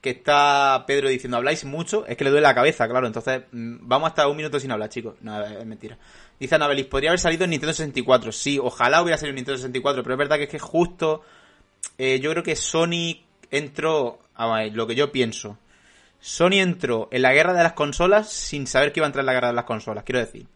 que 0.00 0.10
está 0.10 0.84
Pedro 0.86 1.08
diciendo, 1.08 1.38
habláis 1.38 1.64
mucho, 1.64 2.06
es 2.06 2.16
que 2.16 2.24
le 2.24 2.30
duele 2.30 2.46
la 2.46 2.54
cabeza, 2.54 2.86
claro, 2.86 3.06
entonces 3.06 3.42
mm, 3.52 3.76
vamos 3.80 4.08
hasta 4.10 4.28
un 4.28 4.36
minuto 4.36 4.60
sin 4.60 4.70
hablar, 4.70 4.90
chicos. 4.90 5.14
No, 5.22 5.42
es 5.42 5.64
mentira. 5.66 5.96
Dice 6.38 6.54
Anabelis, 6.56 6.86
podría 6.86 7.10
haber 7.10 7.18
salido 7.20 7.44
en 7.44 7.50
Nintendo 7.50 7.72
64. 7.72 8.30
Sí, 8.30 8.58
ojalá 8.62 9.00
hubiera 9.02 9.16
salido 9.16 9.30
en 9.30 9.36
Nintendo 9.36 9.56
64, 9.56 10.02
pero 10.02 10.14
es 10.14 10.18
verdad 10.18 10.36
que 10.36 10.42
es 10.44 10.48
que 10.50 10.58
justo, 10.58 11.22
eh, 11.98 12.20
yo 12.20 12.30
creo 12.32 12.42
que 12.42 12.54
Sony 12.54 13.23
entró, 13.50 14.18
a 14.34 14.64
lo 14.64 14.86
que 14.86 14.94
yo 14.94 15.12
pienso, 15.12 15.58
Sony 16.20 16.54
entró 16.54 17.08
en 17.10 17.22
la 17.22 17.32
guerra 17.32 17.52
de 17.52 17.62
las 17.62 17.74
consolas 17.74 18.30
sin 18.30 18.66
saber 18.66 18.92
que 18.92 19.00
iba 19.00 19.06
a 19.06 19.08
entrar 19.08 19.22
en 19.22 19.26
la 19.26 19.34
guerra 19.34 19.48
de 19.48 19.54
las 19.54 19.64
consolas, 19.64 20.04
quiero 20.04 20.20
decir. 20.20 20.46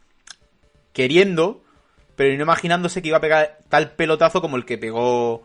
Queriendo, 0.92 1.62
pero 2.16 2.34
no 2.36 2.42
imaginándose 2.42 3.02
que 3.02 3.08
iba 3.08 3.18
a 3.18 3.20
pegar 3.20 3.58
tal 3.68 3.92
pelotazo 3.92 4.40
como 4.40 4.56
el 4.56 4.64
que 4.64 4.78
pegó 4.78 5.44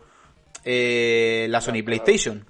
eh, 0.64 1.46
la 1.50 1.60
Sony 1.60 1.82
PlayStation. 1.84 2.46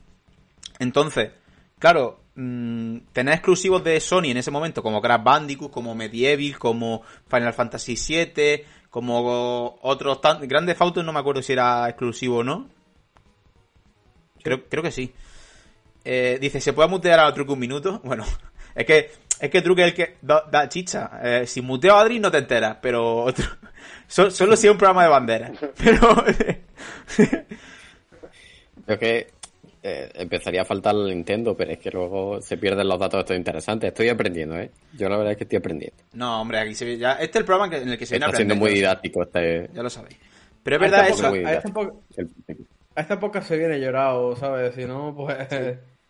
Entonces, 0.79 1.33
claro, 1.79 2.21
mm, 2.37 2.99
tener 3.13 3.35
exclusivos 3.35 3.83
de 3.83 4.01
Sony 4.01 4.27
en 4.27 4.37
ese 4.37 4.51
momento, 4.51 4.83
como 4.83 5.03
Crash 5.03 5.23
Bandicoot, 5.23 5.73
como 5.73 5.95
Medieval, 5.95 6.59
como 6.59 7.03
Final 7.29 7.55
Fantasy 7.55 7.97
VII, 7.97 8.65
como 8.89 9.79
otros. 9.83 10.21
Grandes 10.43 10.81
Autos 10.81 11.05
no 11.05 11.13
me 11.13 11.19
acuerdo 11.19 11.43
si 11.43 11.53
era 11.53 11.89
exclusivo 11.89 12.39
o 12.39 12.45
no. 12.45 12.69
Creo, 14.45 14.63
creo 14.69 14.83
que 14.85 14.93
sí. 14.93 15.13
Eh, 16.05 16.39
dice, 16.41 16.61
¿se 16.61 16.73
puede 16.73 16.89
mutear 16.89 17.19
a 17.19 17.35
Truque 17.35 17.53
un 17.53 17.59
minuto? 17.59 18.01
Bueno, 18.05 18.25
es 18.77 18.85
que 18.87 19.11
es 19.41 19.51
que 19.51 19.63
Truque 19.63 19.83
es 19.83 19.89
el 19.89 19.95
que 19.95 20.17
da, 20.23 20.45
da 20.51 20.69
chicha. 20.69 21.11
Eh, 21.23 21.47
si 21.47 21.61
muteo 21.61 21.97
a 21.97 22.03
Adri 22.03 22.21
no 22.21 22.31
te 22.31 22.39
enteras, 22.39 22.77
pero 22.81 23.25
otro... 23.25 23.45
so- 24.07 24.31
solo 24.31 24.55
si 24.57 24.69
es 24.69 24.71
un 24.73 24.79
programa 24.79 25.03
de 25.03 25.09
banderas. 25.09 25.53
Pero... 25.83 26.25
Creo 28.87 28.99
que 28.99 29.27
eh, 29.83 30.11
empezaría 30.15 30.63
a 30.63 30.65
faltar 30.65 30.95
el 30.95 31.07
Nintendo, 31.07 31.57
pero 31.57 31.73
es 31.73 31.79
que 31.79 31.91
luego 31.91 32.41
se 32.41 32.57
pierden 32.59 32.87
los 32.89 32.99
datos 32.99 33.21
estos 33.21 33.37
interesantes. 33.37 33.89
Estoy 33.89 34.09
aprendiendo, 34.09 34.57
¿eh? 34.59 34.71
Yo 34.93 35.09
la 35.09 35.17
verdad 35.17 35.33
es 35.33 35.39
que 35.39 35.45
estoy 35.45 35.59
aprendiendo. 35.59 35.97
No, 36.13 36.41
hombre, 36.43 36.59
aquí 36.59 36.75
se 36.75 36.85
ve 36.85 36.99
ya. 36.99 37.13
Este 37.13 37.25
es 37.31 37.37
el 37.37 37.45
programa 37.45 37.75
en 37.77 37.89
el 37.89 37.99
que 37.99 38.07
se 38.07 38.15
viene 38.15 38.27
Está 38.27 38.37
siendo 38.37 38.57
muy 38.57 38.73
didáctico 38.75 39.23
este... 39.23 39.71
Ya 39.73 39.83
lo 39.83 39.91
sabéis. 39.91 40.17
Pero 40.63 40.77
es 40.77 40.83
verdad 40.83 41.09
eso. 41.09 41.33
A 42.97 43.01
esta 43.01 43.15
esta 43.15 43.15
época 43.15 43.43
se 43.43 43.57
viene 43.57 43.81
llorado, 43.81 44.37
¿sabes? 44.37 44.75
Si 44.75 44.85
no, 44.85 45.15
pues... 45.17 45.37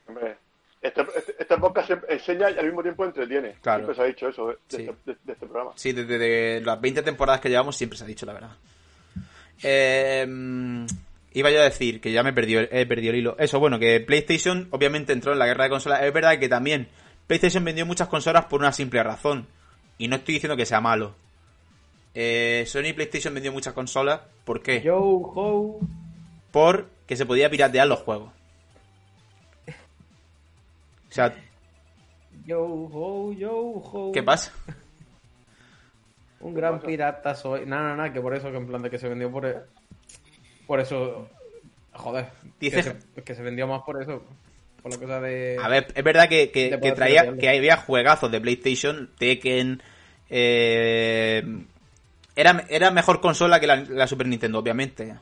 Hombre, 0.06 0.36
este 0.82 1.56
podcast 1.58 1.88
se 1.88 1.98
enseña 2.12 2.50
y 2.50 2.58
al 2.58 2.66
mismo 2.66 2.82
tiempo 2.82 3.04
entretiene. 3.04 3.54
Claro. 3.62 3.84
Siempre 3.84 3.94
se 3.96 4.02
ha 4.02 4.04
dicho 4.04 4.28
eso 4.28 4.46
de, 4.48 4.52
de 4.54 4.58
Sí. 4.68 4.82
este, 4.90 5.10
de- 5.12 5.18
de 5.24 5.32
este 5.32 5.46
programa. 5.46 5.70
Sí, 5.76 5.92
desde 5.92 6.18
de 6.18 6.60
las 6.60 6.80
20 6.80 7.02
temporadas 7.02 7.40
que 7.40 7.48
llevamos 7.48 7.76
siempre 7.76 7.96
se 7.98 8.04
ha 8.04 8.06
dicho 8.06 8.26
la 8.26 8.32
verdad. 8.34 8.50
Eh, 9.62 10.26
iba 11.32 11.50
yo 11.50 11.60
a 11.60 11.64
decir 11.64 12.00
que 12.00 12.12
ya 12.12 12.22
me 12.22 12.30
he 12.30 12.32
perdido, 12.34 12.62
he 12.70 12.86
perdido 12.86 13.12
el 13.12 13.18
hilo. 13.20 13.36
Eso, 13.38 13.58
bueno, 13.60 13.78
que 13.78 14.00
PlayStation 14.00 14.68
obviamente 14.70 15.12
entró 15.12 15.32
en 15.32 15.38
la 15.38 15.46
guerra 15.46 15.64
de 15.64 15.70
consolas. 15.70 16.02
Es 16.02 16.12
verdad 16.12 16.38
que 16.38 16.48
también 16.48 16.88
PlayStation 17.26 17.64
vendió 17.64 17.86
muchas 17.86 18.08
consolas 18.08 18.44
por 18.46 18.60
una 18.60 18.72
simple 18.72 19.02
razón. 19.02 19.46
Y 19.96 20.08
no 20.08 20.16
estoy 20.16 20.34
diciendo 20.34 20.56
que 20.56 20.66
sea 20.66 20.80
malo. 20.80 21.14
Eh, 22.14 22.64
Sony 22.66 22.88
y 22.88 22.92
PlayStation 22.92 23.32
vendió 23.34 23.52
muchas 23.52 23.72
consolas. 23.72 24.20
¿Por 24.44 24.62
qué? 24.62 24.82
Yo, 24.82 24.98
ho, 24.98 25.80
Porque 26.54 27.16
se 27.16 27.26
podía 27.26 27.50
piratear 27.50 27.88
los 27.88 27.98
juegos. 27.98 28.30
O 29.66 31.12
sea, 31.12 31.34
yo, 32.46 32.62
ho, 32.64 33.32
yo, 33.32 33.52
ho. 33.56 34.12
¿qué 34.12 34.22
pasa? 34.22 34.52
Un 36.38 36.54
gran 36.54 36.80
pirata 36.80 37.34
soy. 37.34 37.66
Nada, 37.66 37.82
nada, 37.82 37.96
nada, 37.96 38.12
que 38.12 38.20
por 38.20 38.34
eso, 38.36 38.50
que 38.52 38.56
en 38.56 38.66
plan 38.68 38.82
de 38.82 38.90
que 38.90 38.98
se 39.00 39.08
vendió 39.08 39.30
por. 39.32 39.46
e- 39.46 39.56
Por 40.66 40.78
eso. 40.78 41.28
Joder. 41.92 42.28
Dice- 42.60 42.76
Que 42.76 42.82
se, 42.82 43.22
que 43.24 43.34
se 43.34 43.42
vendió 43.42 43.66
más 43.66 43.82
por 43.82 44.00
eso. 44.00 44.22
Por 44.80 44.92
la 44.92 44.98
cosa 44.98 45.20
de. 45.20 45.56
A 45.60 45.68
ver, 45.68 45.88
es 45.92 46.04
verdad 46.04 46.28
que, 46.28 46.50
que- 46.52 46.70
que 46.70 46.92
traía, 46.92 47.22
piratearlo. 47.22 47.40
que 47.40 47.48
había 47.48 47.76
juegazos 47.78 48.30
de 48.30 48.40
PlayStation, 48.40 49.10
Tekken, 49.18 49.82
eh, 50.30 51.42
era, 52.36 52.64
era 52.68 52.90
mejor 52.92 53.20
consola 53.20 53.58
que 53.58 53.66
la, 53.66 53.76
la 53.76 54.06
Super 54.06 54.26
Nintendo, 54.28 54.58
obviamente. 54.60 55.14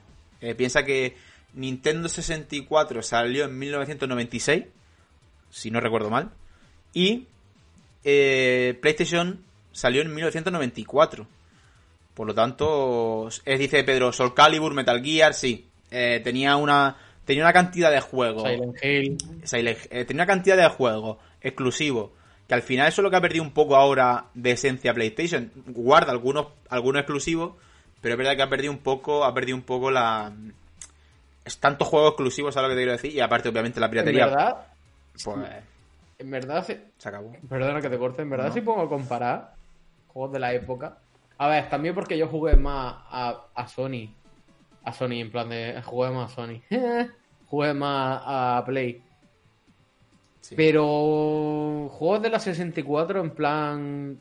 Eh, 0.42 0.54
piensa 0.54 0.84
que 0.84 1.16
Nintendo 1.54 2.08
64 2.08 3.02
salió 3.02 3.44
en 3.44 3.58
1996, 3.58 4.64
si 5.50 5.70
no 5.70 5.80
recuerdo 5.80 6.10
mal, 6.10 6.30
y 6.92 7.26
eh, 8.04 8.78
PlayStation 8.82 9.40
salió 9.72 10.02
en 10.02 10.12
1994. 10.14 11.26
Por 12.14 12.26
lo 12.26 12.34
tanto, 12.34 13.28
es, 13.44 13.58
dice 13.58 13.84
Pedro, 13.84 14.12
Soul 14.12 14.34
Calibur, 14.34 14.74
Metal 14.74 15.02
Gear, 15.02 15.32
sí. 15.32 15.66
Eh, 15.90 16.20
tenía 16.22 16.56
una 16.56 16.96
tenía 17.24 17.44
una 17.44 17.52
cantidad 17.52 17.90
de 17.90 18.00
juegos. 18.00 18.42
Silent 18.48 18.76
Hill. 18.82 19.18
Silent- 19.44 19.86
eh, 19.90 20.04
tenía 20.04 20.24
una 20.24 20.26
cantidad 20.26 20.56
de 20.56 20.68
juegos 20.68 21.18
exclusivos 21.40 22.10
que 22.48 22.54
al 22.54 22.62
final 22.62 22.88
eso 22.88 23.00
es 23.00 23.04
lo 23.04 23.10
que 23.10 23.16
ha 23.16 23.20
perdido 23.20 23.44
un 23.44 23.52
poco 23.52 23.76
ahora 23.76 24.26
de 24.34 24.50
esencia 24.52 24.92
PlayStation. 24.92 25.50
Guarda 25.68 26.10
algunos 26.12 26.48
algunos 26.68 27.00
exclusivos, 27.00 27.54
pero 28.02 28.14
es 28.14 28.18
verdad 28.18 28.36
que 28.36 28.42
ha 28.42 28.50
perdido 28.50 28.72
un 28.72 28.78
poco, 28.80 29.24
ha 29.24 29.32
perdido 29.32 29.56
un 29.56 29.62
poco 29.62 29.90
la 29.90 30.30
es 31.44 31.58
tantos 31.58 31.88
juegos 31.88 32.10
exclusivos, 32.10 32.52
¿sabes 32.54 32.68
lo 32.68 32.74
que 32.74 32.76
te 32.76 32.82
quiero 32.82 32.92
decir? 32.92 33.12
Y 33.12 33.20
aparte 33.20 33.48
obviamente 33.48 33.80
la 33.80 33.86
En 33.86 33.90
piratería 33.92 34.26
verdad. 34.26 34.66
pues 35.12 35.26
En 36.18 36.30
verdad, 36.30 36.64
si- 36.64 36.78
se 36.98 37.08
acabó. 37.08 37.32
perdona 37.48 37.80
que 37.80 37.88
te 37.88 37.98
corte. 37.98 38.22
En 38.22 38.30
verdad, 38.30 38.48
No. 38.48 38.52
si 38.52 38.60
pongo 38.60 38.82
a 38.82 38.88
comparar 38.88 39.54
juegos 40.08 40.32
de 40.32 40.38
la 40.38 40.52
época. 40.52 40.98
A 41.38 41.48
ver, 41.48 41.68
también 41.68 41.94
porque 41.94 42.16
yo 42.18 42.28
jugué 42.28 42.54
más 42.56 42.94
a, 43.10 43.46
a 43.54 43.66
Sony. 43.66 44.08
A 44.84 44.92
Sony, 44.92 45.14
en 45.20 45.30
plan 45.32 45.48
de. 45.48 45.80
Jugué 45.84 46.10
más 46.10 46.30
a 46.30 46.34
Sony. 46.36 46.60
jugué 47.48 47.74
más 47.74 48.22
a 48.24 48.62
Play. 48.66 49.02
Sí. 50.40 50.54
Pero 50.56 51.88
juegos 51.90 52.22
de 52.22 52.30
la 52.30 52.38
64 52.40 53.20
en 53.20 53.30
plan... 53.30 54.18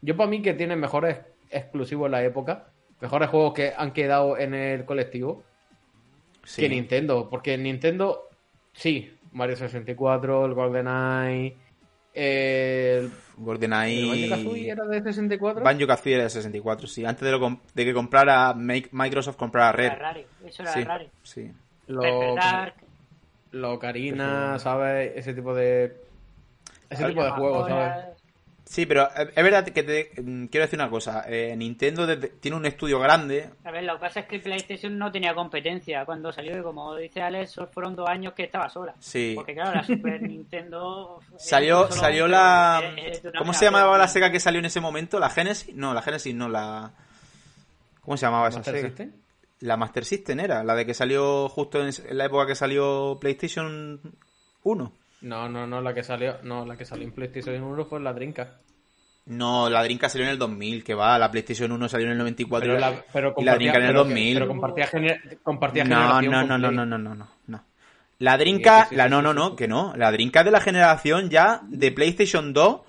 Yo 0.00 0.16
para 0.16 0.28
mí 0.28 0.40
que 0.42 0.54
tienen 0.54 0.80
mejores 0.80 1.18
exclusivos 1.50 2.06
en 2.06 2.12
la 2.12 2.24
época, 2.24 2.66
mejores 3.02 3.28
juegos 3.28 3.52
que 3.52 3.74
han 3.76 3.92
quedado 3.92 4.38
en 4.38 4.54
el 4.54 4.84
colectivo 4.86 5.42
Sí. 6.44 6.62
que 6.62 6.68
Nintendo. 6.70 7.28
Porque 7.28 7.58
Nintendo, 7.58 8.28
sí, 8.72 9.14
Mario 9.32 9.56
64, 9.56 10.46
el 10.46 10.54
GoldenEye, 10.54 11.56
el... 12.14 13.04
¿El 13.04 13.44
GoldenEye 13.44 14.06
Banjo-Kazooie 14.28 14.70
era 14.70 14.84
de 14.84 15.02
64? 15.02 15.62
Banjo 15.64 15.86
Kazooie 15.86 16.14
era 16.14 16.24
de 16.24 16.30
64, 16.30 16.86
sí, 16.86 17.04
antes 17.04 17.22
de, 17.24 17.30
lo 17.32 17.40
com- 17.40 17.58
de 17.74 17.84
que 17.84 17.94
comprara 17.94 18.54
Make- 18.54 18.88
Microsoft 18.92 19.36
comprara 19.36 19.70
Era 19.84 19.94
Rare. 19.96 20.26
Eso 20.44 20.62
era 20.62 20.72
Sí, 20.72 20.84
raro. 20.84 21.04
sí. 21.22 21.50
Lo, 21.88 22.02
lo 23.52 23.78
Karina, 23.78 24.58
¿sabes? 24.58 25.12
Ese 25.16 25.34
tipo 25.34 25.54
de... 25.54 25.96
Ese 26.90 27.06
tipo 27.06 27.24
de 27.24 27.30
juegos, 27.30 27.68
¿sabes? 27.68 28.21
Sí, 28.64 28.86
pero 28.86 29.02
eh, 29.16 29.32
es 29.34 29.44
verdad 29.44 29.64
que 29.64 29.82
te 29.82 30.10
mm, 30.22 30.46
quiero 30.46 30.64
decir 30.64 30.78
una 30.78 30.88
cosa. 30.88 31.24
eh, 31.28 31.54
Nintendo 31.56 32.06
desde- 32.06 32.28
tiene 32.28 32.56
un 32.56 32.64
estudio 32.64 32.98
grande. 33.00 33.50
A 33.64 33.70
ver, 33.70 33.84
lo 33.84 33.94
que 33.94 34.00
pasa 34.00 34.20
es 34.20 34.26
que 34.26 34.38
PlayStation 34.38 34.96
no 34.96 35.12
tenía 35.12 35.34
competencia 35.34 36.04
cuando 36.06 36.32
salió 36.32 36.58
y 36.58 36.62
como 36.62 36.94
dice 36.96 37.20
Alex, 37.20 37.60
fueron 37.72 37.94
dos 37.96 38.08
años 38.08 38.32
que 38.34 38.44
estaba 38.44 38.68
sola. 38.70 38.94
Sí. 38.98 39.32
Porque 39.34 39.54
claro, 39.54 39.74
la 39.74 39.82
Super 39.84 40.22
Nintendo... 40.28 41.20
era 41.28 41.38
Salió, 41.38 41.90
salió 41.92 42.26
la. 42.28 42.82
una 43.22 43.38
¿Cómo 43.38 43.52
se 43.52 43.64
llamaba 43.66 43.98
la 43.98 44.08
Sega 44.08 44.30
que 44.30 44.40
salió 44.40 44.60
en 44.60 44.66
ese 44.66 44.80
momento? 44.80 45.18
¿La 45.18 45.28
Genesis? 45.28 45.74
No, 45.74 45.92
la 45.92 46.00
Genesis 46.02 46.34
no, 46.34 46.48
la. 46.48 46.92
¿Cómo 48.00 48.16
se 48.16 48.26
llamaba 48.26 48.48
esa 48.48 48.58
Master 48.58 48.74
Sega? 48.74 48.88
System. 48.88 49.12
La 49.60 49.76
Master 49.76 50.04
System 50.04 50.40
era, 50.40 50.64
la 50.64 50.74
de 50.74 50.84
que 50.86 50.94
salió 50.94 51.48
justo 51.48 51.80
en 51.86 51.92
en 52.08 52.18
la 52.18 52.24
época 52.24 52.46
que 52.46 52.54
salió 52.56 53.18
PlayStation 53.20 54.00
1. 54.64 54.92
No, 55.22 55.48
no, 55.48 55.66
no, 55.66 55.80
la 55.80 55.94
que 55.94 56.02
salió, 56.02 56.36
no, 56.42 56.64
la 56.66 56.76
que 56.76 56.84
salió 56.84 57.04
en 57.04 57.12
PlayStation 57.12 57.62
1 57.62 57.84
fue 57.86 58.00
la 58.00 58.12
Drinka. 58.12 58.58
No, 59.24 59.70
la 59.70 59.84
Dreamcast 59.84 60.14
salió 60.14 60.26
en 60.26 60.32
el 60.32 60.38
2000, 60.38 60.82
que 60.82 60.94
va, 60.94 61.16
la 61.16 61.30
PlayStation 61.30 61.70
1 61.70 61.88
salió 61.88 62.06
en 62.06 62.12
el 62.12 62.18
94 62.18 62.66
Pero 62.66 62.76
y 62.76 62.80
la, 62.80 63.04
pero 63.12 63.34
y 63.38 63.44
la 63.44 63.54
Dreamcast 63.54 63.76
en 63.78 63.86
el 63.86 63.92
pero 63.92 64.02
que- 64.02 64.08
2000. 64.08 64.34
Pero 64.34 64.48
compartía, 64.48 64.86
gener- 64.88 65.38
compartía 65.44 65.84
No, 65.84 65.96
generación 65.96 66.32
no, 66.32 66.42
no, 66.42 66.58
no, 66.58 66.70
no, 66.72 66.86
no, 66.86 66.98
no, 66.98 67.14
no, 67.14 67.28
no. 67.46 67.64
La 68.18 68.36
Dreamcast, 68.36 68.82
Sí, 68.82 68.88
sí, 68.88 68.94
sí, 68.94 68.96
la 68.96 69.08
no, 69.08 69.22
no, 69.22 69.32
no, 69.32 69.54
que 69.56 69.68
no. 69.68 69.94
La 69.96 70.10
Dreamcast 70.10 70.44
de 70.44 70.50
la 70.50 70.60
generación 70.60 71.30
ya 71.30 71.60
de 71.68 71.92
PlayStation 71.92 72.52
2, 72.52 72.80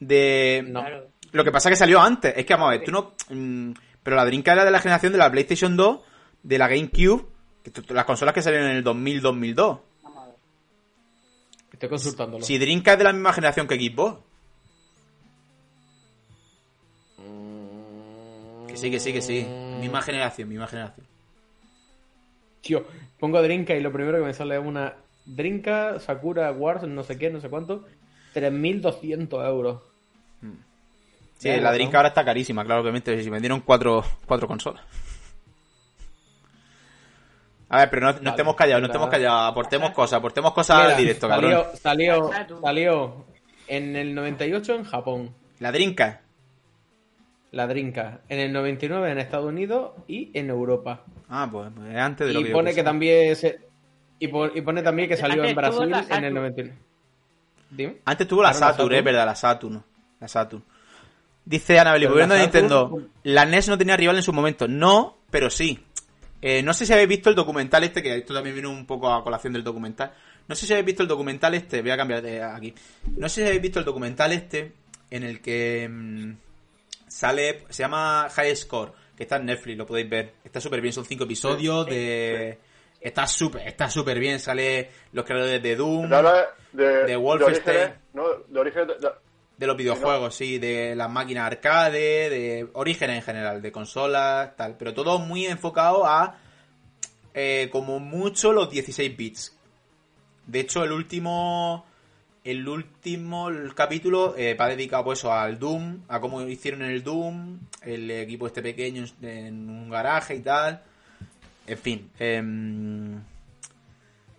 de... 0.00 0.64
No. 0.68 0.84
Lo 1.32 1.44
que 1.44 1.50
pasa 1.52 1.68
es 1.68 1.72
que 1.74 1.78
salió 1.78 2.00
antes. 2.00 2.32
Es 2.36 2.46
que, 2.46 2.54
vamos 2.54 2.68
a 2.68 2.70
ver, 2.78 2.84
tú 2.84 2.90
no... 2.92 3.12
mm, 3.30 3.72
pero 4.02 4.16
la 4.16 4.24
Dreamcast 4.24 4.54
era 4.56 4.64
de 4.64 4.70
la 4.70 4.80
generación 4.80 5.12
de 5.12 5.18
la 5.18 5.30
PlayStation 5.30 5.76
2, 5.76 6.00
de 6.42 6.58
la 6.58 6.68
GameCube, 6.68 7.26
que 7.62 7.72
las 7.94 8.04
consolas 8.06 8.34
que 8.34 8.40
salieron 8.42 8.68
en 8.70 8.76
el 8.76 8.84
2000-2002. 8.84 9.80
Estoy 11.84 11.98
consultándolo. 11.98 12.44
Si 12.44 12.58
Dreamcast 12.58 12.94
es 12.94 12.98
de 12.98 13.04
la 13.04 13.12
misma 13.12 13.32
generación 13.32 13.66
que 13.66 13.76
Xbox. 13.76 14.20
Que 18.68 18.76
sí, 18.76 18.90
que 18.90 19.00
sí, 19.00 19.12
que 19.12 19.20
sí. 19.20 19.46
Misma 19.80 20.00
generación, 20.00 20.48
misma 20.48 20.66
generación. 20.66 21.06
Tío, 22.62 22.84
pongo 23.18 23.42
Drinka 23.42 23.74
y 23.74 23.82
lo 23.82 23.92
primero 23.92 24.18
que 24.18 24.24
me 24.24 24.32
sale 24.32 24.56
es 24.56 24.64
una 24.64 24.94
Drinka 25.26 26.00
Sakura 26.00 26.50
Wars, 26.52 26.84
no 26.84 27.02
sé 27.02 27.18
qué, 27.18 27.30
no 27.30 27.40
sé 27.40 27.50
cuánto. 27.50 27.84
3.200 28.34 29.46
euros. 29.46 29.82
Sí, 31.36 31.48
la. 31.48 31.72
Dreamcast 31.72 31.96
ahora 31.96 32.08
está 32.08 32.24
carísima, 32.24 32.64
claro, 32.64 32.80
obviamente. 32.80 33.22
Si 33.22 33.28
vendieron 33.28 33.60
cuatro, 33.60 34.02
cuatro 34.26 34.48
consolas. 34.48 34.82
A 37.68 37.78
ver, 37.78 37.90
pero 37.90 38.02
no, 38.02 38.12
no 38.12 38.18
Vale, 38.18 38.30
estemos 38.30 38.54
callados, 38.56 38.80
no 38.82 38.86
estemos 38.86 39.08
callados. 39.08 39.50
Aportemos 39.50 39.90
cosas, 39.92 40.18
aportemos 40.18 40.52
cosas 40.52 40.76
Mira, 40.78 40.90
al 40.90 40.96
directo, 40.96 41.28
cabrón. 41.28 41.50
salió, 41.80 42.30
salió, 42.30 42.60
salió 42.62 43.24
en 43.68 43.96
el 43.96 44.14
98 44.14 44.74
en 44.74 44.84
Japón, 44.84 45.34
La 45.58 45.72
Dreamcast. 45.72 46.20
la 47.52 47.66
Drinka. 47.66 48.20
En 48.28 48.40
el 48.40 48.52
99 48.52 49.10
en 49.12 49.18
Estados 49.18 49.46
Unidos 49.46 49.92
y 50.08 50.30
en 50.38 50.50
Europa. 50.50 51.02
Ah, 51.28 51.48
pues, 51.50 51.70
pues 51.74 51.88
es 51.90 51.96
antes 51.96 52.26
de 52.26 52.32
lo 52.32 52.40
Y 52.40 52.42
que 52.44 52.48
yo 52.50 52.54
pone 52.54 52.74
que 52.74 52.82
también 52.82 53.34
se- 53.36 53.60
y, 54.18 54.28
pon- 54.28 54.50
y 54.54 54.60
pone 54.60 54.82
también 54.82 55.08
que 55.08 55.16
salió 55.16 55.42
en 55.44 55.50
Antes 55.50 55.56
Brasil 55.56 55.82
en 55.84 55.94
el 55.94 56.04
Saturn. 56.04 56.34
99. 56.34 56.74
Dime. 57.70 57.96
Antes 58.04 58.28
tuvo 58.28 58.42
la 58.42 58.52
Saturn, 58.52 58.94
es 58.94 59.04
verdad, 59.04 59.24
la 59.26 59.34
Saturn. 59.34 59.82
La 60.20 60.28
Saturn. 60.28 60.62
Dice 61.44 61.78
Annabelle, 61.78 62.06
Pero 62.06 62.12
volviendo 62.12 62.34
a 62.34 62.38
la 62.38 62.42
Nintendo, 62.44 63.02
la 63.24 63.44
NES 63.44 63.68
no 63.68 63.78
tenía 63.78 63.96
rival 63.96 64.16
en 64.16 64.22
su 64.22 64.32
momento. 64.32 64.66
No, 64.68 65.18
pero 65.30 65.50
sí. 65.50 65.84
Eh, 66.46 66.62
no 66.62 66.74
sé 66.74 66.84
si 66.84 66.92
habéis 66.92 67.08
visto 67.08 67.30
el 67.30 67.34
documental 67.34 67.84
este, 67.84 68.02
que 68.02 68.14
esto 68.18 68.34
también 68.34 68.54
vino 68.54 68.68
un 68.70 68.84
poco 68.84 69.10
a 69.10 69.24
colación 69.24 69.54
del 69.54 69.64
documental. 69.64 70.12
No 70.46 70.54
sé 70.54 70.66
si 70.66 70.74
habéis 70.74 70.84
visto 70.84 71.02
el 71.02 71.08
documental 71.08 71.54
este, 71.54 71.80
voy 71.80 71.90
a 71.90 71.96
cambiar 71.96 72.20
de 72.20 72.42
aquí. 72.42 72.74
No 73.16 73.30
sé 73.30 73.40
si 73.40 73.46
habéis 73.46 73.62
visto 73.62 73.78
el 73.78 73.86
documental 73.86 74.30
este, 74.32 74.72
en 75.10 75.22
el 75.22 75.40
que 75.40 75.88
mm, 75.90 76.32
sale, 77.08 77.64
se 77.70 77.82
llama 77.82 78.28
High 78.30 78.54
Score, 78.56 78.92
que 79.16 79.22
está 79.22 79.36
en 79.36 79.46
Netflix, 79.46 79.78
lo 79.78 79.86
podéis 79.86 80.10
ver. 80.10 80.34
Está 80.44 80.60
súper 80.60 80.82
bien, 80.82 80.92
son 80.92 81.06
cinco 81.06 81.24
episodios 81.24 81.86
de... 81.86 82.58
Está 83.00 83.26
súper, 83.26 83.66
está 83.66 83.88
súper 83.88 84.18
bien, 84.18 84.38
sale 84.38 84.90
los 85.12 85.24
creadores 85.24 85.62
de 85.62 85.76
Doom, 85.76 86.08
de, 86.72 87.04
De 87.04 87.16
Wolfenstein. 87.16 87.92
De 88.48 88.60
orígenes 88.60 88.88
de- 89.00 89.08
de- 89.56 89.66
los 89.66 89.76
videojuegos, 89.76 90.34
sí, 90.34 90.58
de 90.58 90.94
las 90.96 91.10
máquinas 91.10 91.46
arcade, 91.46 92.28
de 92.30 92.68
orígenes 92.74 93.16
en 93.16 93.22
general, 93.22 93.62
de 93.62 93.72
consolas, 93.72 94.56
tal, 94.56 94.76
pero 94.76 94.92
todo 94.94 95.18
muy 95.18 95.46
enfocado 95.46 96.06
a 96.06 96.36
eh, 97.34 97.68
como 97.72 97.98
mucho 98.00 98.52
los 98.52 98.70
16 98.70 99.16
bits. 99.16 99.56
De 100.46 100.60
hecho, 100.60 100.84
el 100.84 100.92
último. 100.92 101.86
El 102.44 102.68
último 102.68 103.48
capítulo 103.74 104.34
eh, 104.36 104.52
va 104.52 104.68
dedicado 104.68 105.02
pues, 105.04 105.24
al 105.24 105.58
Doom, 105.58 106.00
a 106.08 106.20
cómo 106.20 106.42
hicieron 106.42 106.82
el 106.82 107.02
Doom, 107.02 107.58
el 107.80 108.10
equipo 108.10 108.46
este 108.46 108.60
pequeño 108.60 109.06
en, 109.22 109.28
en 109.28 109.70
un 109.70 109.88
garaje 109.88 110.34
y 110.34 110.40
tal. 110.40 110.82
En 111.66 111.78
fin. 111.78 112.10
em, 112.18 113.18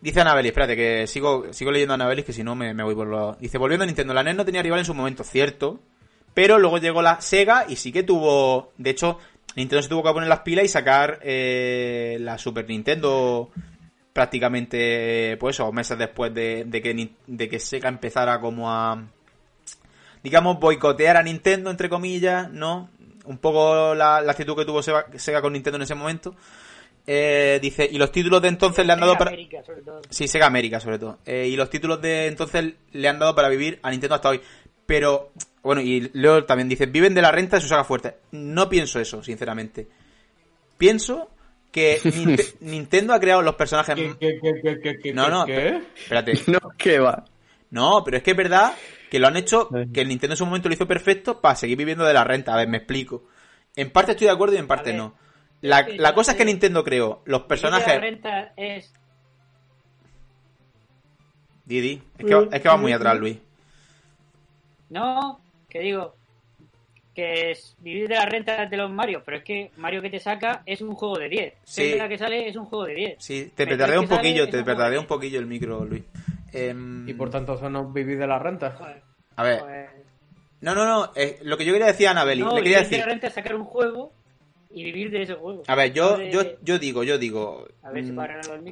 dice 0.06 0.22
Anabeli, 0.22 0.50
espérate, 0.50 0.76
que 0.76 1.08
sigo, 1.08 1.52
sigo 1.52 1.72
leyendo 1.72 1.94
a 1.94 1.96
Anabeli, 1.96 2.22
que 2.22 2.32
si 2.32 2.44
no 2.44 2.56
me, 2.56 2.76
me 2.76 2.84
voy 2.84 2.94
por. 2.94 3.38
Dice, 3.40 3.58
volviendo 3.58 3.84
a 3.84 3.86
Nintendo, 3.88 4.14
la 4.14 4.22
NES 4.22 4.36
no 4.36 4.46
tenía 4.46 4.62
rival 4.62 4.80
en 4.80 4.86
su 4.86 4.94
momento, 4.94 5.24
cierto. 5.24 5.80
Pero 6.36 6.60
luego 6.60 6.78
llegó 6.78 7.02
la 7.02 7.22
Sega 7.22 7.66
y 7.68 7.78
sí 7.78 7.92
que 7.92 8.04
tuvo... 8.04 8.72
De 8.78 8.92
hecho, 8.92 9.20
Nintendo 9.56 9.82
se 9.82 9.90
tuvo 9.90 10.04
que 10.04 10.12
poner 10.12 10.30
las 10.30 10.42
pilas 10.42 10.66
y 10.66 10.68
sacar 10.68 11.20
eh, 11.24 12.18
la 12.20 12.38
Super 12.38 12.68
Nintendo 12.70 13.50
prácticamente, 14.14 15.38
pues 15.40 15.56
eso, 15.56 15.72
meses 15.72 15.98
después 15.98 16.34
de, 16.34 16.66
de 16.66 16.82
que, 16.82 17.10
de 17.26 17.50
que 17.50 17.60
Sega 17.60 17.90
empezara 17.90 18.40
como 18.40 18.72
a... 18.72 19.02
Digamos, 20.22 20.60
boicotear 20.60 21.18
a 21.18 21.24
Nintendo, 21.24 21.72
entre 21.72 21.90
comillas, 21.90 22.52
¿no? 22.52 22.90
Un 23.26 23.38
poco 23.40 23.96
la, 23.96 24.18
actitud 24.18 24.56
que 24.56 24.66
tuvo 24.66 24.84
Sega 24.84 25.42
con 25.42 25.54
Nintendo 25.54 25.78
en 25.78 25.84
ese 25.84 25.96
momento. 25.96 26.36
Eh, 27.08 27.60
dice, 27.62 27.88
y 27.92 27.98
los 27.98 28.12
títulos 28.12 28.42
de 28.42 28.48
entonces 28.48 28.86
le 28.86 28.94
han 28.94 29.00
dado 29.00 29.16
para... 29.18 29.30
América, 29.32 29.64
sobre 29.64 29.82
todo. 29.82 30.02
Sí, 30.10 30.28
Sega 30.28 30.48
América, 30.48 30.80
sobre 30.80 30.98
todo. 31.00 31.20
Eh, 31.26 31.48
y 31.48 31.56
los 31.56 31.70
títulos 31.70 32.02
de 32.02 32.28
entonces 32.28 32.74
le 32.92 33.08
han 33.08 33.20
dado 33.20 33.36
para 33.36 33.50
vivir 33.50 33.80
a 33.84 33.92
Nintendo 33.92 34.16
hasta 34.16 34.30
hoy. 34.30 34.42
Pero, 34.88 35.32
bueno, 35.64 35.82
y 35.82 36.10
Leo 36.14 36.46
también 36.46 36.68
dice, 36.70 36.86
viven 36.88 37.14
de 37.14 37.22
la 37.22 37.32
renta 37.32 37.58
de 37.58 37.62
su 37.62 37.68
saga 37.68 37.84
fuerte. 37.84 38.16
No 38.32 38.70
pienso 38.70 39.00
eso, 39.00 39.24
sinceramente. 39.24 39.88
Pienso 40.78 41.30
que 41.72 42.00
Ninte- 42.04 42.56
Nintendo 42.62 43.14
ha 43.14 43.20
creado 43.20 43.42
los 43.42 43.56
personajes... 43.56 43.96
¿Qué, 43.96 44.16
qué, 44.20 44.40
qué, 44.42 44.62
qué, 44.62 44.80
qué, 44.82 45.00
qué, 45.02 45.14
No, 45.14 45.30
no, 45.30 45.46
qué? 45.46 45.82
Espérate. 45.96 46.34
No, 46.48 46.60
que 46.78 47.00
va. 47.00 47.26
No, 47.72 48.04
pero 48.04 48.18
es 48.18 48.24
que 48.24 48.32
es 48.32 48.38
verdad 48.38 48.74
que 49.10 49.20
lo 49.20 49.28
han 49.28 49.38
hecho, 49.38 49.70
que 49.94 50.02
el 50.02 50.08
Nintendo 50.08 50.34
en 50.34 50.38
su 50.38 50.46
momento 50.46 50.70
lo 50.70 50.76
hizo 50.76 50.88
perfecto 50.88 51.40
para 51.42 51.56
seguir 51.56 51.78
viviendo 51.78 52.04
de 52.06 52.14
la 52.14 52.24
renta. 52.24 52.54
A 52.54 52.58
ver, 52.58 52.68
me 52.68 52.78
explico. 52.78 53.26
En 53.76 53.92
parte 53.92 54.12
estoy 54.14 54.28
de 54.28 54.34
acuerdo 54.34 54.56
y 54.56 54.60
en 54.60 54.68
parte 54.68 54.94
no. 54.94 55.16
La, 55.62 55.88
la 55.98 56.14
cosa 56.14 56.32
es 56.32 56.38
que 56.38 56.46
Nintendo 56.46 56.84
creó 56.84 57.22
los 57.26 57.42
la 57.42 57.48
personajes... 57.48 58.00
renta 58.00 58.54
es 58.56 58.94
Didi, 61.66 62.02
es 62.18 62.26
que, 62.26 62.48
es 62.52 62.62
que 62.62 62.70
va 62.70 62.78
muy 62.78 62.94
atrás, 62.94 63.18
Luis. 63.18 63.38
No, 64.90 65.40
que 65.68 65.80
digo 65.80 66.16
que 67.16 67.52
es 67.52 67.76
vivir 67.80 68.10
de 68.10 68.16
la 68.16 68.26
renta 68.26 68.66
de 68.66 68.78
los 68.78 68.92
Mario, 68.92 69.24
pero 69.26 69.38
es 69.38 69.44
que 69.44 69.72
Mario 69.78 70.02
que 70.02 70.10
te 70.10 70.20
saca 70.20 70.62
es 70.66 70.82
un 70.82 70.94
juego 70.96 71.18
de 71.18 71.30
10. 71.30 71.54
Sí. 71.64 71.90
Zelda 71.92 72.10
que 72.10 72.18
sale 72.18 72.48
es 72.48 72.56
un 72.58 72.66
juego 72.66 72.86
de 72.86 72.94
10. 72.94 73.16
Sí, 73.20 73.52
te 73.56 73.66
petardea 73.66 74.00
un 74.00 74.08
poquillo, 74.08 74.50
te 74.50 74.62
de 74.62 75.00
un 75.00 75.08
poquillo 75.08 75.40
el 75.40 75.46
micro, 75.46 75.86
Luis. 75.86 76.04
Em, 76.52 77.08
Y 77.08 77.14
por 77.14 77.30
tanto, 77.30 77.56
eso 77.56 77.70
no 77.70 77.90
vivir 77.90 78.20
de 78.20 78.28
la 78.28 78.38
renta. 78.38 78.72
Joder, 78.72 79.02
a 79.38 79.44
ver, 79.44 79.60
joder. 79.62 79.90
no, 80.62 80.76
no, 80.76 80.86
no, 80.86 81.12
eh, 81.16 81.40
lo 81.44 81.58
que 81.58 81.66
yo 81.66 81.74
quería 81.74 81.88
decir 81.88 82.08
a 82.08 82.12
Anabeli, 82.12 82.42
No, 82.42 82.50
le 82.52 82.58
quería 82.58 82.78
vivir 82.78 82.78
de 82.78 82.84
decir, 82.84 83.00
la 83.00 83.06
renta 83.06 83.28
es 83.28 83.34
sacar 83.34 83.56
un 83.56 83.64
juego 83.66 84.12
y 84.76 84.84
vivir 84.84 85.10
de 85.10 85.24
ese 85.24 85.34
juego. 85.34 85.64
a 85.66 85.74
ver, 85.76 85.94
yo, 85.94 86.18
de- 86.18 86.32
yo, 86.32 86.42
yo 86.62 86.78
digo, 86.78 87.04
yo 87.04 87.18
digo, 87.18 87.68
A 87.82 87.90
ver 87.92 88.06
si 88.06 88.12
mm, 88.12 88.20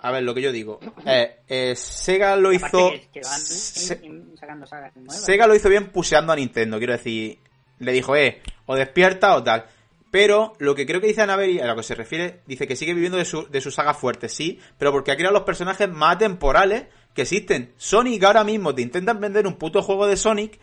a 0.02 0.12
ver, 0.12 0.24
lo 0.24 0.34
que 0.36 0.42
yo 0.42 0.52
digo, 0.52 0.80
eh, 1.06 1.38
eh, 1.48 1.74
Sega 1.76 2.36
lo 2.36 2.50
Aparte 2.50 2.68
hizo, 2.78 2.92
que, 2.92 3.08
que 3.13 3.22
van 3.22 3.39
Se- 3.39 4.00
in- 4.04 4.13
in- 4.32 4.38
sacando 4.38 4.66
sagas 4.68 4.96
nuevas. 4.96 5.24
Sega 5.24 5.48
lo 5.48 5.56
hizo 5.56 5.70
bien 5.70 5.88
puseando 5.92 6.34
a 6.34 6.36
Nintendo, 6.36 6.78
quiero 6.78 6.94
decir, 6.94 7.39
le 7.80 7.92
dijo, 7.94 8.16
eh, 8.16 8.42
o 8.66 8.76
despierta 8.76 9.36
o 9.36 9.42
tal. 9.44 9.66
Pero 10.12 10.54
lo 10.60 10.76
que 10.76 10.86
creo 10.86 11.02
que 11.02 11.08
dice 11.08 11.24
Anabeli, 11.24 11.60
a 11.60 11.66
lo 11.66 11.76
que 11.76 11.82
se 11.84 11.96
refiere, 11.96 12.42
dice 12.46 12.68
que 12.68 12.76
sigue 12.76 12.94
viviendo 12.94 13.18
de 13.18 13.26
su, 13.26 13.48
de 13.50 13.62
su 13.62 13.72
saga 13.72 13.96
fuerte, 13.96 14.30
sí, 14.30 14.60
pero 14.78 14.92
porque 14.92 15.12
ha 15.12 15.16
creado 15.16 15.34
los 15.34 15.42
personajes 15.44 15.89
más 15.89 16.20
temporales 16.20 16.84
que 17.16 17.24
existen. 17.24 17.74
Sonic 17.78 18.24
ahora 18.24 18.44
mismo 18.44 18.76
te 18.76 18.84
intentan 18.84 19.20
vender 19.20 19.48
un 19.48 19.56
puto 19.56 19.82
juego 19.82 20.06
de 20.06 20.16
Sonic 20.18 20.60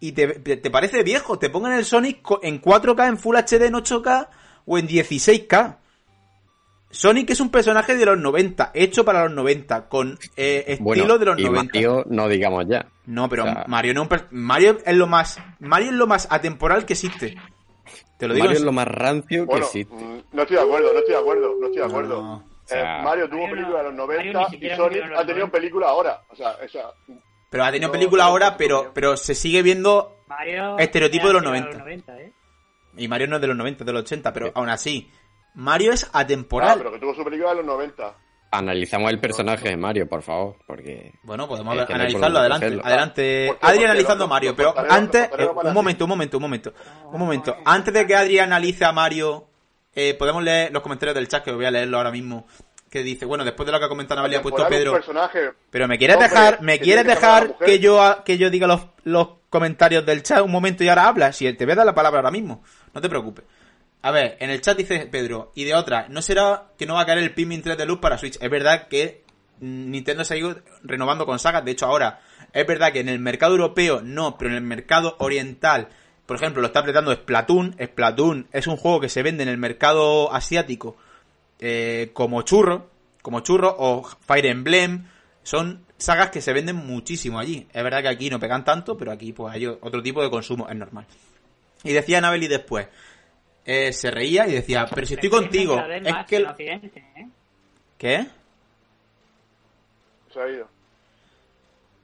y 0.00 0.10
te, 0.12 0.26
te 0.56 0.70
parece 0.70 1.02
viejo, 1.04 1.38
te 1.38 1.50
pongan 1.50 1.72
el 1.74 1.84
Sonic 1.84 2.18
en 2.42 2.60
4K, 2.60 3.08
en 3.08 3.18
Full 3.18 3.36
HD, 3.36 3.66
en 3.66 3.74
8K 3.74 4.28
o 4.66 4.78
en 4.78 4.86
16K. 4.88 5.76
Sonic 6.92 7.30
es 7.30 7.40
un 7.40 7.50
personaje 7.50 7.94
de 7.96 8.04
los 8.04 8.18
90, 8.18 8.72
hecho 8.74 9.04
para 9.04 9.24
los 9.24 9.32
90, 9.32 9.88
con 9.88 10.18
eh, 10.36 10.64
estilo 10.66 10.84
Bueno, 10.84 11.18
de 11.18 11.24
los 11.24 11.38
y 11.38 11.44
90. 11.44 11.72
Mario, 11.74 12.04
no 12.08 12.28
digamos 12.28 12.64
ya. 12.68 12.86
No, 13.06 13.28
pero 13.28 13.44
O 13.44 13.46
sea- 13.46 13.64
Mario 13.68 13.94
no 13.94 14.00
es 14.00 14.04
un 14.04 14.08
per- 14.08 14.26
Mario 14.32 14.78
es 14.84 14.96
lo 14.96 15.06
más 15.06 15.38
Mario 15.60 15.88
es 15.90 15.94
lo 15.94 16.06
más 16.08 16.26
atemporal 16.30 16.84
que 16.86 16.94
existe. 16.94 17.36
Te 18.18 18.26
lo 18.26 18.34
digo. 18.34 18.46
Mario 18.46 18.58
es 18.58 18.64
lo 18.64 18.72
más 18.72 18.88
rancio 18.88 19.46
Bueno, 19.46 19.60
que 19.70 19.80
existe. 19.80 19.94
mm, 20.04 20.22
no 20.32 20.42
estoy 20.42 20.56
de 20.56 20.62
acuerdo, 20.62 20.92
no 20.92 20.98
estoy 20.98 21.14
de 21.14 21.20
acuerdo, 21.20 21.48
no 21.60 21.66
estoy 21.66 21.80
de 21.82 21.86
acuerdo. 21.88 22.22
no. 22.22 22.34
O 22.34 22.44
sea, 22.72 23.00
Eh, 23.00 23.02
Mario 23.04 23.28
tuvo 23.30 23.40
Mario 23.40 23.46
no- 23.48 23.62
película 23.62 23.78
en 23.80 23.84
los 23.96 24.06
Mario 24.08 24.32
90 24.32 24.48
ni 24.50 24.66
y 24.66 24.76
Sonic 24.76 25.02
ha 25.02 25.06
tenido 25.20 25.46
90. 25.46 25.50
película 25.52 25.86
ahora. 25.88 26.20
O 26.28 26.34
sea, 26.36 26.50
esa, 26.62 26.80
Pero 27.50 27.64
ha 27.64 27.70
tenido 27.70 27.88
no- 27.88 27.92
película 27.92 28.24
no- 28.24 28.30
ahora, 28.30 28.56
pero 28.56 28.90
pero 28.92 29.16
se 29.16 29.34
sigue 29.36 29.62
viendo 29.62 30.16
Mario 30.26 30.76
Estereotipo 30.78 31.28
de 31.28 31.32
los 31.34 31.42
era 31.42 31.50
90. 31.78 32.18
¿eh? 32.20 32.32
Y 32.96 33.08
Mario 33.08 33.26
no 33.28 33.36
es 33.36 33.42
de 33.42 33.48
los 33.48 33.56
90, 33.56 33.82
es 33.82 33.86
de 33.86 33.92
los 33.92 34.02
80, 34.02 34.32
pero 34.32 34.52
aún 34.54 34.68
así 34.68 35.10
Mario 35.54 35.92
es 35.92 36.04
Ah, 36.12 36.20
atemporal. 36.20 36.78
pero 36.78 36.92
que 36.92 36.98
tuvo 36.98 37.14
su 37.14 37.24
película 37.24 37.50
en 37.52 37.58
los 37.58 37.66
90. 37.66 38.14
Analizamos 38.52 39.10
el 39.10 39.20
personaje 39.20 39.68
de 39.68 39.76
Mario, 39.76 40.08
por 40.08 40.22
favor, 40.22 40.56
porque... 40.66 41.12
Bueno, 41.22 41.46
podemos 41.46 41.78
analizarlo 41.88 42.38
adelante. 42.40 42.66
cogerlo. 42.66 42.84
Adelante. 42.84 43.56
Adri 43.60 43.84
analizando 43.84 44.24
a 44.24 44.26
Mario, 44.26 44.56
pero 44.56 44.74
antes, 44.76 45.30
eh, 45.38 45.48
un 45.64 45.72
momento, 45.72 46.04
un 46.04 46.08
momento, 46.08 46.36
un 46.36 46.42
momento. 46.42 46.72
Un 47.12 47.18
momento. 47.20 47.56
Antes 47.64 47.94
de 47.94 48.06
que 48.08 48.16
Adri 48.16 48.40
analice 48.40 48.84
a 48.84 48.90
Mario, 48.90 49.46
eh, 49.94 50.14
podemos 50.14 50.42
leer 50.42 50.72
los 50.72 50.82
comentarios 50.82 51.14
del 51.14 51.28
chat, 51.28 51.44
que 51.44 51.52
voy 51.52 51.64
a 51.64 51.70
leerlo 51.70 51.96
ahora 51.98 52.10
mismo. 52.10 52.46
Que 52.90 53.04
dice, 53.04 53.24
bueno, 53.24 53.44
después 53.44 53.64
de 53.66 53.72
lo 53.72 53.78
que 53.78 53.84
ha 53.84 53.88
comentado 53.88 54.16
Navalia, 54.16 54.40
ha 54.40 54.42
puesto 54.42 54.66
Pedro. 54.68 54.92
personaje 54.94 55.52
Pero 55.70 55.86
me 55.86 55.96
quieres 55.96 56.16
Hombre, 56.16 56.28
dejar, 56.28 56.60
me 56.60 56.78
que 56.78 56.84
quieres 56.84 57.04
que 57.04 57.10
dejar 57.10 57.48
mujer. 57.48 57.66
que 57.66 57.78
yo 57.78 58.22
que 58.24 58.36
yo 58.36 58.50
diga 58.50 58.66
los, 58.66 58.80
los 59.04 59.28
comentarios 59.48 60.04
del 60.04 60.24
chat 60.24 60.42
un 60.42 60.50
momento 60.50 60.82
y 60.82 60.88
ahora 60.88 61.06
hablas. 61.06 61.36
Si 61.36 61.52
te 61.52 61.64
voy 61.64 61.72
a 61.72 61.76
dar 61.76 61.86
la 61.86 61.94
palabra 61.94 62.18
ahora 62.18 62.32
mismo, 62.32 62.64
no 62.92 63.00
te 63.00 63.08
preocupes. 63.08 63.44
A 64.02 64.10
ver, 64.10 64.36
en 64.40 64.50
el 64.50 64.60
chat 64.60 64.76
dice 64.76 65.06
Pedro, 65.06 65.52
y 65.54 65.64
de 65.64 65.74
otra, 65.74 66.06
¿no 66.08 66.22
será 66.22 66.68
que 66.78 66.86
no 66.86 66.94
va 66.94 67.02
a 67.02 67.06
caer 67.06 67.18
el 67.18 67.34
Pikmin 67.34 67.62
3 67.62 67.76
de 67.76 67.86
luz 67.86 67.98
para 67.98 68.18
Switch? 68.18 68.38
Es 68.40 68.50
verdad 68.50 68.88
que 68.88 69.22
Nintendo 69.60 70.24
se 70.24 70.34
ha 70.34 70.36
ido 70.38 70.56
renovando 70.82 71.26
con 71.26 71.38
sagas, 71.38 71.64
de 71.64 71.72
hecho 71.72 71.86
ahora, 71.86 72.20
es 72.52 72.66
verdad 72.66 72.92
que 72.92 73.00
en 73.00 73.08
el 73.10 73.18
mercado 73.18 73.52
europeo 73.52 74.00
no, 74.02 74.38
pero 74.38 74.50
en 74.50 74.56
el 74.56 74.62
mercado 74.62 75.16
oriental, 75.18 75.88
por 76.24 76.36
ejemplo, 76.36 76.62
lo 76.62 76.68
está 76.68 76.80
apretando 76.80 77.12
Splatoon, 77.12 77.76
Splatoon 77.80 78.48
es 78.52 78.66
un 78.66 78.76
juego 78.76 79.00
que 79.00 79.10
se 79.10 79.22
vende 79.22 79.42
en 79.42 79.50
el 79.50 79.58
mercado 79.58 80.32
asiático 80.32 80.96
eh, 81.60 82.10
como 82.12 82.42
churro, 82.42 82.90
como 83.22 83.40
churro, 83.40 83.74
o 83.78 84.02
Fire 84.26 84.46
Emblem, 84.46 85.06
son 85.42 85.84
sagas 85.98 86.30
que 86.30 86.40
se 86.40 86.52
venden 86.52 86.76
muchísimo 86.76 87.38
allí. 87.38 87.66
Es 87.72 87.82
verdad 87.84 88.02
que 88.02 88.08
aquí 88.08 88.30
no 88.30 88.40
pegan 88.40 88.64
tanto, 88.64 88.96
pero 88.96 89.12
aquí 89.12 89.32
pues 89.32 89.54
hay 89.54 89.66
otro 89.66 90.02
tipo 90.02 90.22
de 90.22 90.30
consumo, 90.30 90.68
es 90.68 90.76
normal. 90.76 91.06
Y 91.84 91.92
decía 91.92 92.18
Anabeli 92.18 92.46
después, 92.48 92.86
eh, 93.64 93.92
se 93.92 94.10
reía 94.10 94.46
y 94.48 94.52
decía, 94.52 94.86
pero 94.92 95.06
si 95.06 95.14
estoy 95.14 95.30
contigo, 95.30 95.76
Cada 95.76 95.88
vez 95.88 96.02
es 96.06 96.12
más 96.12 96.26
que... 96.26 96.36
en 96.36 96.46
Occidente, 96.46 97.04
¿eh? 97.16 97.28
¿Qué? 97.98 98.26
Se 100.32 100.40
ha 100.40 100.48
ido. 100.48 100.68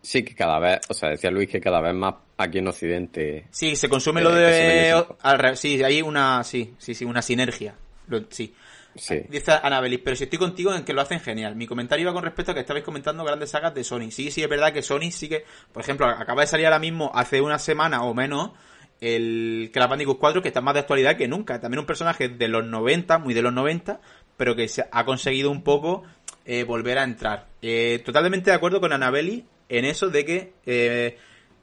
Sí, 0.02 0.22
que 0.22 0.34
cada 0.34 0.58
vez, 0.58 0.80
o 0.88 0.94
sea, 0.94 1.10
decía 1.10 1.30
Luis 1.30 1.48
que 1.48 1.60
cada 1.60 1.80
vez 1.80 1.94
más 1.94 2.14
aquí 2.36 2.58
en 2.58 2.68
Occidente... 2.68 3.46
Sí, 3.50 3.74
se 3.76 3.88
consume 3.88 4.20
Eh, 4.20 4.24
lo 4.24 4.30
vende 4.30 4.46
de... 4.52 5.06
al 5.22 5.38
re- 5.38 5.56
sí, 5.56 5.82
hay 5.82 6.00
una... 6.02 6.44
Sí, 6.44 6.74
sí, 6.78 6.94
sí, 6.94 7.04
una 7.04 7.22
sinergia. 7.22 7.74
Lo- 8.08 8.24
sí. 8.30 8.54
Sí. 8.96 9.22
Dice 9.28 9.52
Anabeli, 9.62 9.98
pero 9.98 10.16
si 10.16 10.24
estoy 10.24 10.38
contigo 10.38 10.74
en 10.74 10.84
que 10.84 10.92
lo 10.92 11.02
hacen 11.02 11.20
genial. 11.20 11.56
Mi 11.56 11.66
comentario 11.66 12.04
iba 12.04 12.12
con 12.12 12.24
respecto 12.24 12.52
a 12.52 12.54
que 12.54 12.60
estabais 12.60 12.84
comentando 12.84 13.24
grandes 13.24 13.50
sagas 13.50 13.74
de 13.74 13.84
Sony. 13.84 14.10
Sí, 14.10 14.30
sí, 14.30 14.42
es 14.42 14.48
verdad 14.48 14.72
que 14.72 14.82
Sony 14.82 15.10
sí 15.10 15.28
que, 15.28 15.44
por 15.72 15.82
ejemplo, 15.82 16.06
acaba 16.06 16.40
de 16.42 16.46
salir 16.46 16.66
ahora 16.66 16.78
mismo, 16.78 17.10
hace 17.14 17.40
una 17.40 17.58
semana 17.58 18.02
o 18.02 18.14
menos, 18.14 18.52
el 19.00 19.70
Crash 19.72 19.88
Bandicoot 19.88 20.18
4, 20.18 20.42
que 20.42 20.48
está 20.48 20.60
más 20.60 20.74
de 20.74 20.80
actualidad 20.80 21.16
que 21.16 21.28
nunca. 21.28 21.60
También 21.60 21.80
un 21.80 21.86
personaje 21.86 22.28
de 22.28 22.48
los 22.48 22.64
90, 22.64 23.18
muy 23.18 23.34
de 23.34 23.42
los 23.42 23.52
90, 23.52 24.00
pero 24.36 24.56
que 24.56 24.68
se 24.68 24.84
ha 24.90 25.04
conseguido 25.04 25.50
un 25.50 25.62
poco 25.62 26.02
eh, 26.44 26.64
volver 26.64 26.98
a 26.98 27.04
entrar. 27.04 27.46
Eh, 27.62 28.02
totalmente 28.04 28.50
de 28.50 28.56
acuerdo 28.56 28.80
con 28.80 28.92
Anabeli 28.92 29.44
en 29.68 29.84
eso 29.84 30.08
de 30.08 30.24
que 30.24 30.52
eh, 30.64 31.18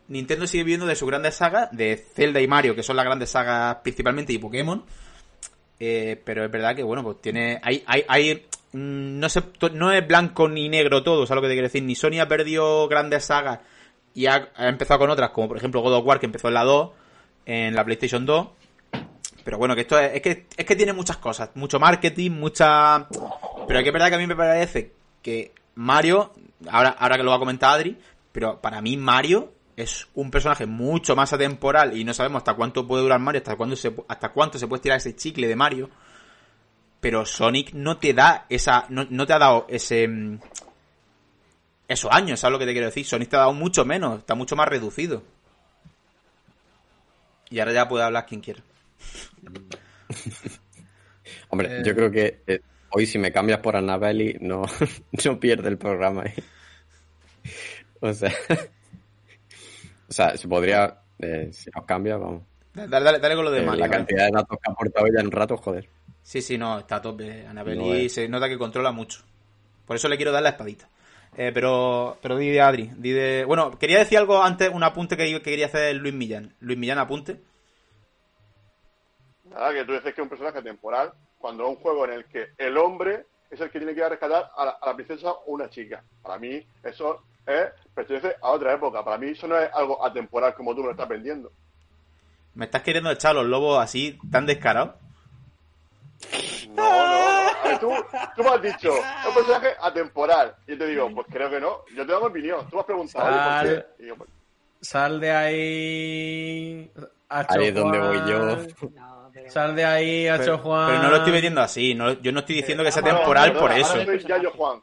Nintendo 0.08 0.46
sigue 0.48 0.64
viviendo 0.64 0.86
de 0.86 0.96
sus 0.96 1.08
grandes 1.08 1.36
sagas, 1.36 1.70
de 1.72 1.96
Zelda 1.96 2.42
y 2.42 2.48
Mario, 2.48 2.76
que 2.76 2.84
son 2.84 2.96
las 2.96 3.06
grandes 3.06 3.30
sagas 3.30 3.78
principalmente, 3.84 4.34
y 4.34 4.38
Pokémon. 4.38 4.84
Eh, 5.86 6.22
pero 6.24 6.46
es 6.46 6.50
verdad 6.50 6.74
que, 6.74 6.82
bueno, 6.82 7.04
pues 7.04 7.20
tiene. 7.20 7.60
Hay. 7.62 7.84
hay, 7.86 8.06
hay 8.08 8.46
mm, 8.72 9.20
no, 9.20 9.28
se, 9.28 9.44
no 9.74 9.92
es 9.92 10.08
blanco 10.08 10.48
ni 10.48 10.70
negro 10.70 11.04
todo, 11.04 11.26
¿sabes 11.26 11.36
lo 11.36 11.42
que 11.42 11.50
te 11.50 11.56
quiero 11.56 11.68
decir? 11.68 11.84
Ni 11.84 11.94
Sony 11.94 12.22
ha 12.22 12.28
perdido 12.30 12.88
grandes 12.88 13.26
sagas 13.26 13.60
y 14.14 14.28
ha, 14.28 14.50
ha 14.56 14.70
empezado 14.70 15.00
con 15.00 15.10
otras, 15.10 15.32
como 15.32 15.50
por 15.50 15.58
ejemplo 15.58 15.82
God 15.82 15.96
of 15.96 16.06
War, 16.06 16.22
que 16.22 16.26
empezó 16.26 16.48
en 16.48 16.54
la 16.54 16.64
2, 16.64 16.90
en 17.46 17.76
la 17.76 17.84
PlayStation 17.84 18.26
2. 18.26 18.48
Pero 19.44 19.58
bueno, 19.58 19.76
que 19.76 19.82
esto 19.82 20.00
es, 20.00 20.14
es 20.16 20.22
que 20.22 20.46
es 20.56 20.66
que 20.66 20.76
tiene 20.78 20.94
muchas 20.94 21.18
cosas, 21.18 21.50
mucho 21.56 21.82
marketing, 21.82 22.32
mucha. 22.32 23.06
Pero 23.68 23.80
es 23.80 23.84
que 23.84 23.90
es 23.90 23.94
verdad 23.94 24.08
que 24.08 24.16
a 24.16 24.20
mí 24.20 24.28
me 24.28 24.38
parece 24.38 24.94
que 25.22 25.52
Mario, 25.76 26.32
ahora, 26.70 26.92
ahora 26.98 27.18
que 27.18 27.24
lo 27.24 27.32
va 27.32 27.36
a 27.36 27.40
comentar 27.40 27.76
Adri, 27.76 27.98
pero 28.32 28.62
para 28.62 28.82
mí 28.82 28.96
Mario 28.96 29.52
es 29.76 30.08
un 30.14 30.30
personaje 30.32 30.66
mucho 30.66 31.16
más 31.16 31.34
atemporal 31.34 31.98
y 31.98 32.04
no 32.04 32.14
sabemos 32.14 32.42
hasta 32.42 32.54
cuánto 32.54 32.88
puede 32.88 33.04
durar 33.04 33.20
Mario, 33.20 33.40
hasta 33.40 33.56
cuándo 33.56 33.76
se, 33.76 33.94
hasta 34.08 34.30
cuánto 34.30 34.58
se 34.60 34.68
puede 34.68 34.82
tirar 34.84 34.98
ese 34.98 35.16
chicle 35.16 35.48
de 35.48 35.56
Mario. 35.56 35.90
Pero 37.00 37.26
Sonic 37.26 37.74
no 37.74 37.98
te 37.98 38.14
da 38.14 38.46
esa, 38.50 38.86
no, 38.90 39.06
no 39.10 39.26
te 39.26 39.34
ha 39.34 39.40
dado 39.40 39.66
ese, 39.70 40.08
mm, 40.08 40.40
esos 41.88 42.12
años, 42.12 42.40
¿sabes 42.40 42.54
lo 42.54 42.60
que 42.60 42.66
te 42.66 42.72
quiero 42.72 42.88
decir? 42.88 43.06
Sonic 43.06 43.30
te 43.30 43.36
ha 43.36 43.40
dado 43.40 43.54
mucho 43.54 43.84
menos, 43.84 44.20
está 44.20 44.36
mucho 44.36 44.56
más 44.56 44.68
reducido. 44.68 45.24
Y 47.50 47.60
ahora 47.60 47.74
ya 47.74 47.88
puede 47.88 48.04
hablar 48.06 48.26
quien 48.26 48.42
quiera. 48.42 48.62
Hombre, 51.50 51.80
Eh. 51.80 51.84
yo 51.86 51.96
creo 51.96 52.12
que 52.12 52.42
eh, 52.48 52.62
hoy 52.92 53.06
si 53.06 53.18
me 53.20 53.32
cambias 53.32 53.60
por 53.60 53.76
Annabelle 53.76 54.38
no, 54.40 54.64
no 55.26 55.40
pierde 55.40 55.70
el 55.70 55.78
programa. 55.78 56.26
¿eh? 56.26 56.36
O 58.00 58.14
sea, 58.14 58.32
o 60.14 60.16
sea, 60.16 60.38
se 60.38 60.48
podría, 60.48 60.96
eh, 61.18 61.50
si 61.52 61.72
nos 61.76 61.86
cambia, 61.86 62.18
vamos. 62.18 62.44
Dale, 62.72 62.88
dale, 63.04 63.18
dale 63.20 63.36
con 63.36 63.46
lo 63.46 63.50
de 63.52 63.62
Eh, 63.62 63.66
Mario. 63.66 63.80
la 63.82 63.88
¿vale? 63.88 63.98
cantidad 63.98 64.26
de 64.26 64.32
datos 64.32 64.60
que 64.60 64.70
ha 64.70 64.72
aportado 64.74 65.08
ella 65.08 65.20
en 65.22 65.26
un 65.26 65.32
rato, 65.32 65.58
joder. 65.58 65.90
Sí, 66.22 66.40
sí, 66.42 66.56
no, 66.56 66.78
está 66.80 66.98
a 66.98 67.02
tope. 67.02 67.48
Annabelle 67.48 67.80
No 67.82 67.94
es. 67.96 68.14
se 68.14 68.30
nota 68.30 68.48
que 68.48 68.60
controla 68.60 68.92
mucho. 68.92 69.24
Por 69.88 69.96
eso 69.96 70.08
le 70.08 70.18
quiero 70.18 70.32
dar 70.32 70.44
la 70.44 70.50
espadita. 70.50 70.88
Eh, 71.36 71.50
pero, 71.52 72.16
pero 72.22 72.38
di 72.38 72.50
de 72.52 72.62
Adri, 72.62 72.92
di 72.96 73.10
de... 73.12 73.44
Bueno, 73.44 73.78
quería 73.80 73.98
decir 73.98 74.20
algo 74.20 74.42
antes, 74.44 74.70
un 74.70 74.84
apunte 74.84 75.18
que, 75.18 75.26
que 75.26 75.42
quería 75.42 75.66
hacer 75.66 75.96
Luis 75.96 76.14
Millán. 76.14 76.54
Luis 76.60 76.78
Millán, 76.78 77.00
apunte. 77.00 77.40
Nada, 79.50 79.74
que 79.74 79.84
tú 79.84 79.94
dices 79.94 80.14
que 80.14 80.22
es 80.22 80.24
un 80.24 80.30
personaje 80.30 80.62
temporal 80.62 81.12
cuando 81.40 81.64
es 81.64 81.70
un 81.70 81.76
juego 81.78 82.06
en 82.06 82.14
el 82.14 82.26
que 82.26 82.50
el 82.58 82.78
hombre 82.78 83.26
es 83.50 83.60
el 83.60 83.70
que 83.72 83.80
tiene 83.80 83.94
que 83.94 84.00
ir 84.00 84.06
a 84.06 84.10
rescatar 84.10 84.52
a 84.56 84.66
la, 84.66 84.72
a 84.80 84.88
la 84.90 84.96
princesa 84.96 85.32
o 85.32 85.44
una 85.54 85.70
chica. 85.70 86.04
Para 86.22 86.38
mí, 86.40 86.64
eso 86.84 87.24
es, 87.46 87.70
pertenece 87.94 88.36
a 88.42 88.52
otra 88.52 88.74
época. 88.74 89.04
Para 89.04 89.18
mí, 89.18 89.30
eso 89.30 89.48
no 89.48 89.58
es 89.58 89.70
algo 89.74 90.04
atemporal 90.06 90.54
como 90.56 90.74
tú 90.74 90.82
me 90.82 90.86
lo 90.88 90.92
estás 90.92 91.08
vendiendo. 91.08 91.52
¿Me 92.56 92.66
estás 92.66 92.82
queriendo 92.84 93.10
echar 93.12 93.32
a 93.32 93.36
los 93.36 93.46
lobos 93.46 93.82
así, 93.84 94.18
tan 94.32 94.46
descarados? 94.46 94.96
No, 96.70 97.08
no, 97.08 97.64
ver, 97.64 97.80
tú, 97.80 97.92
tú 98.36 98.44
me 98.44 98.50
has 98.50 98.62
dicho, 98.62 98.90
es 98.94 99.28
un 99.28 99.34
personaje 99.34 99.70
atemporal. 99.82 100.56
Y 100.68 100.72
yo 100.72 100.78
te 100.78 100.88
digo, 100.88 101.12
pues 101.14 101.28
creo 101.30 101.50
que 101.50 101.60
no. 101.60 101.80
Yo 101.96 102.06
te 102.06 102.12
doy 102.12 102.22
mi 102.22 102.28
opinión. 102.30 102.68
Tú 102.70 102.76
me 102.76 102.80
has 102.82 102.86
preguntado, 102.86 103.30
¿y 103.30 103.34
por 103.66 103.70
qué? 103.98 104.04
Y 104.04 104.08
yo, 104.08 104.16
pues, 104.16 104.30
Sal 104.82 105.20
de 105.20 105.32
ahí. 105.32 106.92
Ahí 107.30 107.68
es 107.68 107.74
donde 107.76 108.00
voy 108.00 108.18
yo. 108.30 108.40
Juan. 108.40 108.68
No, 108.96 109.30
pero... 109.34 109.50
Sal 109.50 109.76
de 109.76 109.84
ahí, 109.86 110.28
Hacho 110.28 110.44
Pero, 110.44 110.58
Juan. 110.60 110.88
pero 110.90 111.02
no 111.04 111.10
lo 111.10 111.16
estoy 111.18 111.32
vendiendo 111.32 111.62
así. 111.62 111.96
no- 111.96 112.14
yo 112.22 112.32
no 112.32 112.42
estoy 112.42 112.56
diciendo 112.58 112.84
que 112.84 112.92
sea 112.92 113.02
no, 113.02 113.16
temporal 113.16 113.54
por 113.54 113.72
ahora 113.72 113.78
eso. 113.78 114.04
soy 114.04 114.20
Yayo 114.20 114.52
Juan. 114.52 114.80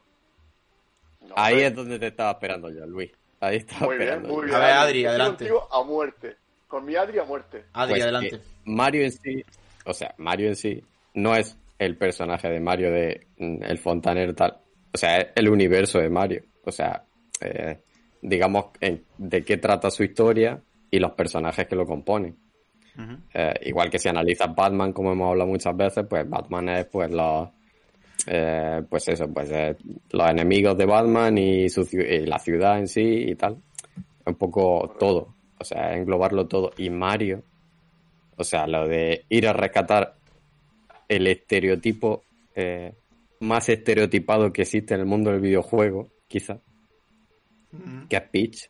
No, 1.31 1.35
Ahí 1.43 1.53
hombre, 1.53 1.67
es 1.67 1.75
donde 1.75 1.99
te 1.99 2.07
estaba 2.07 2.31
esperando 2.31 2.69
yo, 2.69 2.85
Luis. 2.85 3.11
Ahí 3.39 3.57
estaba 3.57 3.87
Muy 3.87 3.97
bien, 3.97 4.21
muy 4.21 4.29
yo. 4.29 4.41
bien. 4.43 4.55
A 4.55 4.59
ver, 4.59 4.71
Adri, 4.73 5.05
adelante. 5.05 5.49
a 5.71 5.83
muerte. 5.83 6.35
Con 6.67 6.85
mi 6.85 6.95
Adri 6.95 7.19
a 7.19 7.23
muerte. 7.23 7.65
Adri, 7.73 7.93
Pues, 7.93 8.03
adelante. 8.03 8.35
eh, 8.35 8.41
Mario 8.65 9.03
en 9.03 9.11
sí, 9.11 9.43
o 9.85 9.93
sea, 9.93 10.13
Mario 10.17 10.47
en 10.49 10.55
sí 10.55 10.83
no 11.15 11.35
es 11.35 11.57
el 11.79 11.97
personaje 11.97 12.47
de 12.49 12.59
Mario 12.59 12.91
de 12.91 13.27
mm, 13.37 13.63
el 13.63 13.77
fontanero 13.79 14.33
tal. 14.35 14.57
O 14.93 14.97
sea, 14.97 15.17
es 15.17 15.27
el 15.35 15.49
universo 15.49 15.99
de 15.99 16.09
Mario. 16.09 16.43
O 16.63 16.71
sea, 16.71 17.03
eh, 17.41 17.79
digamos 18.21 18.65
en- 18.79 19.03
de 19.17 19.43
qué 19.43 19.57
trata 19.57 19.89
su 19.89 20.03
historia 20.03 20.61
y 20.91 20.99
los 20.99 21.11
personajes 21.13 21.65
que 21.67 21.75
lo 21.75 21.85
componen. 21.85 22.37
Eh, 23.33 23.53
igual 23.63 23.89
que 23.89 23.97
si 23.97 24.09
analizas 24.09 24.53
Batman, 24.53 24.91
como 24.93 25.11
hemos 25.13 25.29
hablado 25.31 25.49
muchas 25.49 25.75
veces, 25.75 26.05
pues 26.09 26.29
Batman 26.29 26.69
es 26.69 26.85
pues 26.85 27.09
los 27.09 27.49
eh, 28.27 28.81
pues 28.89 29.07
eso, 29.07 29.27
pues 29.33 29.49
eh, 29.51 29.75
los 30.11 30.29
enemigos 30.29 30.77
de 30.77 30.85
Batman 30.85 31.37
y, 31.37 31.69
su, 31.69 31.87
y 31.91 32.25
la 32.25 32.39
ciudad 32.39 32.79
en 32.79 32.87
sí 32.87 33.25
y 33.29 33.35
tal. 33.35 33.57
Un 34.25 34.35
poco 34.35 34.95
todo. 34.99 35.33
O 35.59 35.63
sea, 35.63 35.95
englobarlo 35.95 36.47
todo. 36.47 36.71
Y 36.77 36.89
Mario, 36.89 37.43
o 38.35 38.43
sea, 38.43 38.67
lo 38.67 38.87
de 38.87 39.25
ir 39.29 39.47
a 39.47 39.53
rescatar 39.53 40.15
el 41.07 41.27
estereotipo 41.27 42.23
eh, 42.55 42.93
más 43.41 43.69
estereotipado 43.69 44.51
que 44.53 44.63
existe 44.63 44.93
en 44.93 45.01
el 45.01 45.05
mundo 45.05 45.31
del 45.31 45.41
videojuego, 45.41 46.09
quizá, 46.27 46.59
Ujú. 47.73 48.07
que 48.07 48.15
es 48.17 48.23
Peach. 48.23 48.69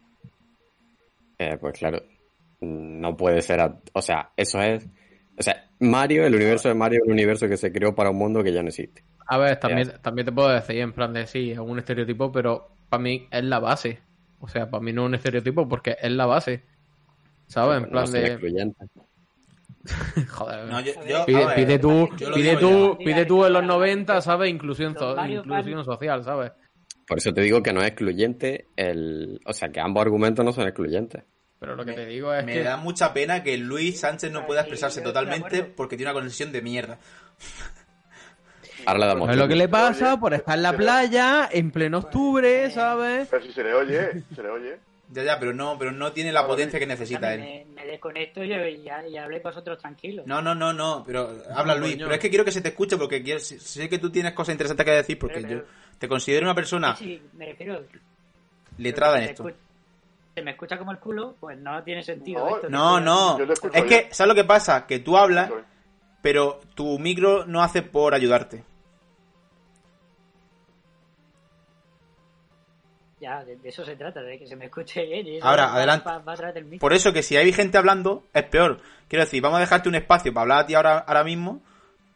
Eh, 1.38 1.58
pues 1.60 1.78
claro, 1.78 2.04
no 2.62 3.18
puede 3.18 3.42
ser. 3.42 3.60
o 3.94 4.02
sea, 4.02 4.32
eso 4.36 4.62
es. 4.62 4.88
O 5.38 5.44
sea, 5.44 5.70
Mario, 5.80 6.26
el 6.26 6.36
universo 6.36 6.68
de 6.70 6.76
Mario 6.76 7.00
es 7.02 7.06
un 7.08 7.14
universo 7.14 7.48
que 7.48 7.58
se 7.58 7.72
creó 7.72 7.96
para 7.96 8.12
un 8.12 8.18
mundo 8.18 8.44
que 8.44 8.54
ya 8.54 8.62
no 8.62 8.70
existe. 8.70 9.04
A 9.32 9.38
ver, 9.38 9.58
también, 9.62 9.94
también 10.02 10.26
te 10.26 10.32
puedo 10.34 10.50
decir 10.50 10.78
en 10.80 10.92
plan 10.92 11.14
de 11.14 11.26
sí, 11.26 11.52
es 11.52 11.58
un 11.60 11.80
estereotipo, 11.80 12.34
pero 12.34 12.68
para 12.90 13.02
mí 13.02 13.30
es 13.32 13.44
la 13.46 13.60
base. 13.60 14.02
O 14.42 14.50
sea, 14.50 14.70
para 14.70 14.84
mí 14.84 14.92
no 14.92 15.04
es 15.04 15.08
un 15.08 15.16
estereotipo 15.16 15.70
porque 15.70 15.96
es 16.02 16.12
la 16.12 16.26
base. 16.26 16.64
¿Sabes? 17.48 17.82
En 17.82 17.90
plan 17.90 18.12
de. 18.12 18.38
Joder. 20.30 20.66
No, 20.68 20.82
yo, 20.82 20.92
yo- 21.08 21.26
Pide, 21.26 21.46
ver, 21.46 21.56
pide 21.56 21.80
tú, 21.80 22.10
pide 22.34 22.58
tú, 22.58 22.98
ya. 23.00 23.06
pide 23.06 23.26
tú 23.26 23.46
en 23.46 23.54
los 23.54 23.64
90, 23.64 24.22
¿sabes? 24.22 24.50
Inclusión, 24.50 24.96
social, 24.96 26.24
¿sabes? 26.26 26.52
Por 27.08 27.18
eso 27.18 27.34
te 27.34 27.40
digo 27.42 27.64
que 27.64 27.72
no 27.72 27.80
es 27.82 27.88
excluyente 27.88 28.66
el. 28.76 29.40
O 29.46 29.54
sea, 29.54 29.70
que 29.70 29.80
ambos 29.80 30.02
argumentos 30.02 30.44
no 30.44 30.52
son 30.52 30.68
excluyentes. 30.68 31.24
Pero 31.58 31.76
lo 31.76 31.86
que 31.86 31.94
te 31.94 32.06
digo 32.06 32.34
es 32.34 32.44
Me 32.44 32.54
que 32.54 32.64
da 32.64 32.76
mucha 32.76 33.14
pena 33.14 33.44
que 33.44 33.58
Luis 33.58 34.00
Sánchez 34.00 34.32
no 34.32 34.46
pueda 34.46 34.62
expresarse 34.62 35.02
totalmente 35.02 35.64
porque 35.64 35.96
tiene 35.96 36.12
una 36.12 36.20
conexión 36.20 36.52
de 36.52 36.62
mierda. 36.62 37.00
Ahora 38.86 39.00
le 39.00 39.06
damos. 39.08 39.30
es 39.30 39.38
lo 39.38 39.48
que 39.48 39.56
le 39.56 39.68
pasa 39.70 40.20
por 40.20 40.34
estar 40.34 40.56
en 40.58 40.64
la 40.64 40.74
playa 40.76 41.50
en 41.52 41.72
pleno 41.72 42.00
octubre, 42.00 42.70
¿sabes? 42.72 43.28
Pero 43.30 43.44
si 43.44 43.52
se 43.54 43.64
le 43.64 43.74
oye, 43.74 44.24
se 44.36 44.42
le 44.44 44.50
oye. 44.50 44.78
Ya, 45.14 45.24
ya, 45.24 45.40
pero 45.40 45.54
no, 45.54 45.78
pero 45.78 45.92
no 45.92 46.14
tiene 46.14 46.32
la 46.32 46.48
potencia 46.48 46.80
que 46.80 46.86
necesita 46.88 47.34
él. 47.34 47.42
me, 47.42 47.66
me 47.76 47.86
desconecto 47.86 48.42
y, 48.46 48.54
y, 48.54 48.84
ya- 48.84 49.06
y 49.06 49.18
hablé 49.18 49.42
con 49.42 49.52
vosotros 49.52 49.78
tranquilos. 49.78 50.26
No, 50.26 50.42
no, 50.42 50.56
no, 50.56 50.72
no, 50.72 51.04
pero 51.06 51.30
habla 51.54 51.76
Luis. 51.76 51.98
Pero 51.98 52.14
es 52.14 52.20
que 52.20 52.30
quiero 52.30 52.46
que 52.46 52.52
se 52.54 52.62
te 52.62 52.70
escuche 52.70 52.96
porque 52.96 53.22
quiero, 53.22 53.40
sé- 53.42 53.60
sé 53.60 53.90
que 53.90 54.00
tú 54.00 54.10
tienes 54.10 54.32
cosas 54.32 54.54
interesantes 54.54 54.86
que 54.86 54.92
decir 54.94 55.20
porque 55.20 55.42
Pero, 55.42 55.50
yo 55.50 55.66
te 56.00 56.08
considero 56.08 56.46
una 56.46 56.56
persona 56.56 56.96
Sí, 56.96 57.22
me 57.34 57.46
refiero. 57.48 57.84
letrada 58.78 59.18
en 59.22 59.30
esto. 59.30 59.52
Se 60.34 60.42
me 60.44 60.52
escucha 60.52 60.78
como 60.78 60.94
el 60.94 61.00
culo, 61.00 61.36
pues 61.42 61.58
no 61.60 61.84
tiene 61.84 62.04
sentido. 62.04 62.46
No, 62.50 62.56
esto, 62.56 62.70
No, 62.70 63.00
no. 63.02 63.38
Es 63.74 63.84
que. 63.84 64.08
¿sabes 64.12 64.30
lo 64.30 64.36
que 64.36 64.46
pasa? 64.46 64.88
Que 64.88 65.00
tú 65.00 65.18
hablas, 65.18 65.52
pero 66.22 66.62
tu 66.74 66.98
micro 67.00 67.46
no 67.46 67.62
hace 67.62 67.82
por 67.82 68.14
ayudarte. 68.14 68.64
Ya, 73.22 73.44
de, 73.46 73.56
de 73.56 73.70
eso 73.70 73.86
se 73.86 73.96
trata, 73.96 74.22
de 74.24 74.40
que 74.40 74.48
se 74.48 74.56
me 74.56 74.66
escuche 74.66 75.06
bien. 75.06 75.28
y 75.28 75.38
eso 75.38 75.48
Ahora, 75.48 75.68
va- 75.68 75.76
adelante. 75.76 76.06
Va, 76.10 76.18
va 76.18 76.52
del 76.52 76.66
micro. 76.66 76.80
Por 76.80 76.92
eso 76.94 77.14
que 77.14 77.22
si 77.22 77.38
hay 77.38 77.54
gente 77.54 77.78
hablando, 77.78 78.24
es 78.34 78.44
peor. 78.46 78.80
Quiero 79.08 79.24
decir, 79.26 79.42
vamos 79.44 79.58
a 79.58 79.62
dejarte 79.62 79.88
un 79.90 79.96
espacio 79.96 80.34
para 80.34 80.42
hablar 80.42 80.60
a 80.60 80.66
ti 80.66 80.74
ahora, 80.74 80.98
ahora 81.00 81.24
mismo 81.24 81.62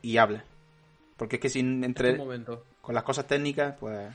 y 0.01 0.17
hables. 0.17 0.41
Porque 1.15 1.35
es 1.35 1.41
que 1.43 1.49
sin 1.49 1.83
entre 1.83 2.13
Un 2.13 2.17
momento. 2.17 2.63
con 2.81 2.95
las 2.95 3.03
cosas 3.03 3.27
técnicas, 3.27 3.75
pues... 3.79 4.09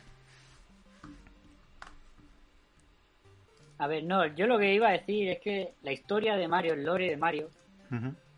A 3.79 3.87
ver, 3.87 4.05
no, 4.05 4.26
yo 4.26 4.46
lo 4.46 4.59
que 4.59 4.74
iba 4.74 4.88
a 4.88 4.92
decir 4.92 5.29
es 5.31 5.38
que 5.40 5.72
la 5.83 5.92
historia 5.92 6.37
de 6.37 6.48
Mario, 6.48 6.74
el 6.74 6.85
lore 6.85 7.09
de 7.09 7.16
Mario, 7.16 7.48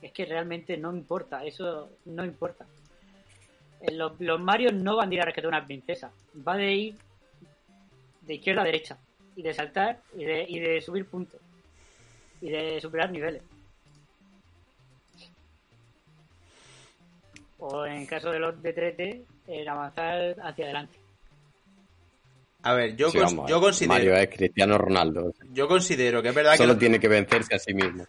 es 0.00 0.12
que 0.12 0.24
realmente 0.24 0.76
no 0.76 0.94
importa, 0.94 1.44
eso 1.44 1.90
no 2.04 2.24
importa. 2.24 2.64
Eh, 3.80 3.92
Los, 3.94 4.20
los 4.20 4.40
Marios 4.40 4.72
no 4.72 4.96
van 4.96 5.10
a 5.10 5.14
ir 5.14 5.20
a 5.20 5.24
rescatar 5.24 5.46
a 5.52 5.56
una 5.58 5.66
princesa, 5.66 6.12
va 6.46 6.56
de 6.56 6.72
ir 6.72 6.94
de 8.22 8.34
izquierda 8.34 8.62
a 8.62 8.64
derecha, 8.64 8.96
y 9.36 9.42
de 9.42 9.54
saltar, 9.54 10.00
y 10.16 10.24
de, 10.24 10.44
y 10.48 10.58
de 10.60 10.80
subir 10.80 11.06
puntos, 11.06 11.40
y 12.40 12.50
de 12.50 12.80
superar 12.80 13.10
niveles. 13.10 13.42
O 17.58 17.86
en 17.86 17.92
el 17.98 18.06
caso 18.08 18.30
de 18.30 18.38
los 18.40 18.60
de 18.62 18.74
3D, 18.74 19.24
en 19.46 19.68
avanzar 19.68 20.36
hacia 20.42 20.64
adelante. 20.64 20.98
A 22.64 22.74
ver, 22.74 22.96
yo, 22.96 23.10
Sí, 23.10 23.18
cons- 23.18 23.22
vamos, 23.36 23.50
yo 23.50 23.60
considero... 23.60 23.94
Mario 23.94 24.14
es 24.16 24.28
Cristiano 24.28 24.78
Ronaldo. 24.78 25.32
Yo 25.52 25.66
considero 25.68 26.22
que 26.22 26.28
es 26.28 26.34
verdad 26.34 26.56
Solo 26.56 26.74
que... 26.74 26.80
tiene 26.80 27.00
que 27.00 27.08
vencerse 27.08 27.54
a 27.54 27.58
sí 27.58 27.74
mismo. 27.74 28.04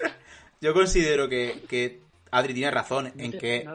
Yo 0.60 0.72
considero 0.72 1.28
que, 1.28 1.62
que 1.68 2.00
Adri 2.30 2.54
tiene 2.54 2.70
razón 2.70 3.12
en 3.18 3.32
que, 3.32 3.68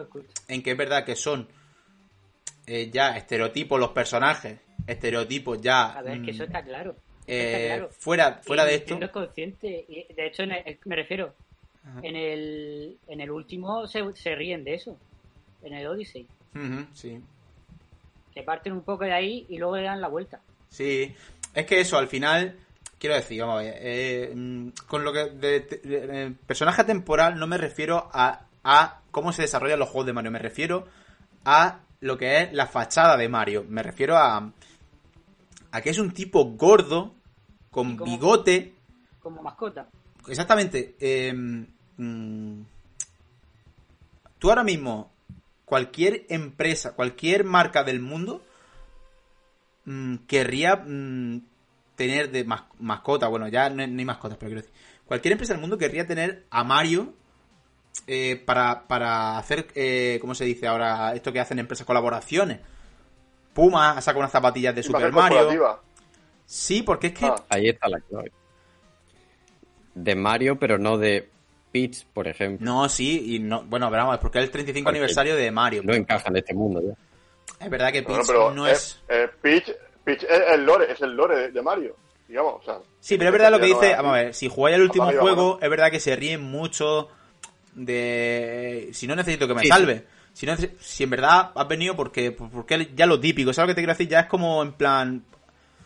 en 0.47 0.63
que 0.63 0.71
es 0.71 0.77
verdad 0.77 1.05
que 1.05 1.15
son 1.15 1.47
eh, 2.65 2.89
ya 2.91 3.15
estereotipos 3.15 3.79
los 3.79 3.91
personajes, 3.91 4.59
estereotipos 4.91 5.61
ya... 5.61 5.93
A 5.97 6.01
ver, 6.01 6.21
que 6.21 6.31
eso 6.31 6.43
mm, 6.43 6.45
está 6.47 6.63
claro. 6.63 6.95
eh, 7.27 7.45
está 7.53 7.75
claro. 7.75 7.89
fuera, 7.91 8.39
fuera 8.43 8.65
de 8.65 8.75
esto... 8.75 8.97
Es 9.01 9.09
consciente. 9.11 9.85
de 10.15 10.25
hecho, 10.27 10.43
me 10.85 10.95
refiero, 10.95 11.33
Ajá. 11.85 11.99
en 12.03 12.15
el, 12.15 12.97
en 13.07 13.21
el 13.21 13.31
último 13.31 13.87
se, 13.87 14.03
se 14.15 14.35
ríen 14.35 14.63
de 14.63 14.75
eso. 14.75 14.97
En 15.63 15.73
el 15.73 15.85
Odyssey. 15.87 16.25
Ujú, 16.55 16.85
sí. 16.93 17.21
Que 18.33 18.43
parten 18.43 18.73
un 18.73 18.81
poco 18.81 19.03
de 19.05 19.13
ahí 19.13 19.45
y 19.49 19.57
luego 19.57 19.77
le 19.77 19.83
dan 19.83 20.01
la 20.01 20.07
vuelta. 20.07 20.39
Sí, 20.69 21.13
es 21.53 21.65
que 21.65 21.79
eso, 21.81 21.97
al 21.97 22.07
final, 22.07 22.55
quiero 22.99 23.15
decir, 23.15 23.41
vamos 23.41 23.59
a 23.59 23.63
ver, 23.63 23.75
eh, 23.79 24.31
mm, 24.33 24.69
con 24.87 25.03
lo 25.03 25.11
que 25.11 25.25
de, 25.25 25.59
de- 25.61 25.77
de- 25.83 26.23
eh, 26.27 26.33
personaje 26.47 26.83
temporal 26.83 27.37
no 27.39 27.47
me 27.47 27.57
refiero 27.57 28.09
a, 28.13 28.45
a 28.63 29.01
cómo 29.11 29.33
se 29.33 29.41
desarrollan 29.41 29.79
los 29.79 29.89
juegos 29.89 30.05
de 30.05 30.13
Mario, 30.13 30.31
me 30.31 30.39
refiero 30.39 30.87
a 31.43 31.79
lo 32.01 32.17
que 32.17 32.41
es 32.43 32.53
la 32.53 32.67
fachada 32.67 33.17
de 33.17 33.27
Mario, 33.27 33.65
me 33.67 33.83
refiero 33.83 34.15
a, 34.17 34.51
a 35.71 35.81
que 35.81 35.89
es 35.89 35.99
un 35.99 36.11
tipo 36.11 36.43
gordo, 36.45 37.13
con 37.71 37.97
bigote, 37.97 38.73
Como 39.21 39.41
mascota. 39.43 39.87
exactamente, 40.27 40.95
eh, 40.99 41.33
mm, 41.33 42.61
tú 44.39 44.49
ahora 44.49 44.63
mismo, 44.63 45.11
cualquier 45.65 46.25
empresa, 46.29 46.93
cualquier 46.93 47.43
marca 47.43 47.83
del 47.83 47.99
mundo, 47.99 48.41
mm, 49.85 50.15
querría 50.27 50.77
mm, 50.77 51.41
tener 51.95 52.31
de 52.31 52.43
mas- 52.45 52.63
mascota, 52.79 53.27
bueno, 53.27 53.47
ya 53.47 53.69
no, 53.69 53.85
no 53.85 53.99
hay 53.99 54.05
mascotas, 54.05 54.37
pero 54.37 54.49
quiero 54.49 54.61
decir, 54.61 54.75
cualquier 55.05 55.33
empresa 55.33 55.53
del 55.53 55.61
mundo 55.61 55.77
querría 55.77 56.07
tener 56.07 56.45
a 56.49 56.63
Mario 56.63 57.13
eh, 58.07 58.41
para, 58.45 58.87
para 58.87 59.37
hacer, 59.37 59.67
eh, 59.75 60.17
¿cómo 60.21 60.33
se 60.33 60.45
dice 60.45 60.67
ahora? 60.67 61.13
Esto 61.13 61.31
que 61.33 61.39
hacen 61.39 61.59
empresas, 61.59 61.85
colaboraciones. 61.85 62.59
Puma 63.59 63.91
ha 63.91 64.01
sacado 64.01 64.19
unas 64.19 64.31
zapatillas 64.31 64.73
de 64.73 64.83
Super 64.83 65.11
Mario. 65.11 65.79
Sí, 66.45 66.81
porque 66.81 67.07
es 67.07 67.13
que... 67.13 67.25
Ah. 67.25 67.35
Ahí 67.49 67.67
está 67.67 67.89
la 67.89 67.99
clave. 67.99 68.31
De 69.93 70.15
Mario, 70.15 70.57
pero 70.57 70.77
no 70.77 70.97
de 70.97 71.29
Peach, 71.71 72.05
por 72.13 72.29
ejemplo. 72.29 72.65
No, 72.65 72.87
sí, 72.87 73.35
y 73.35 73.39
no, 73.39 73.63
bueno, 73.63 73.89
pero 73.89 74.03
vamos, 74.03 74.15
es 74.15 74.21
porque 74.21 74.39
es 74.39 74.45
el 74.45 74.51
35 74.51 74.85
Porque 74.85 74.97
aniversario 74.97 75.35
de 75.35 75.51
Mario. 75.51 75.81
No 75.83 75.93
encaja 75.93 76.29
en 76.29 76.37
este 76.37 76.53
mundo 76.53 76.81
ya. 76.81 77.65
Es 77.65 77.69
verdad 77.69 77.91
que 77.91 78.01
Peach 78.01 78.25
pero 78.25 78.51
no 78.51 78.65
eh, 78.65 78.71
es... 78.71 79.01
eh, 79.09 79.27
Peach, 79.41 79.71
Peach 80.05 80.23
es 80.23 80.41
el 80.53 80.65
lore, 80.65 80.91
es 80.91 81.01
el 81.01 81.11
lore 81.15 81.37
de, 81.37 81.51
de 81.51 81.61
Mario, 81.61 81.97
digamos, 82.29 82.61
o 82.61 82.63
sea. 82.63 82.79
Sí, 83.01 83.17
pero 83.17 83.29
es 83.29 83.33
verdad 83.33 83.51
lo 83.51 83.59
que 83.59 83.67
no 83.67 83.79
dice. 83.79 83.95
Vamos 83.95 84.11
a 84.11 84.15
ver, 84.15 84.33
si 84.33 84.47
jugáis 84.47 84.77
el 84.77 84.83
último 84.83 85.11
juego, 85.11 85.59
es 85.61 85.69
verdad 85.69 85.91
que 85.91 85.99
se 85.99 86.15
ríen 86.15 86.41
mucho 86.43 87.09
de. 87.75 88.89
Si 88.93 89.05
no 89.05 89.15
necesito 89.17 89.47
que 89.49 89.53
me 89.53 89.61
Sí, 89.63 89.67
salve. 89.67 90.05
Si, 90.39 90.45
no, 90.45 90.53
neces- 90.53 90.71
si 90.79 91.03
en 91.03 91.09
verdad 91.09 91.51
has 91.53 91.67
venido 91.67 91.97
porque, 91.97 92.31
porque 92.31 92.91
ya 92.95 93.05
lo 93.05 93.19
típico, 93.19 93.51
¿sabes 93.51 93.67
lo 93.67 93.71
que 93.71 93.75
te 93.75 93.81
quiero 93.81 93.91
decir? 93.91 94.07
Ya 94.07 94.21
es 94.21 94.27
como 94.27 94.63
en 94.63 94.71
plan. 94.71 95.21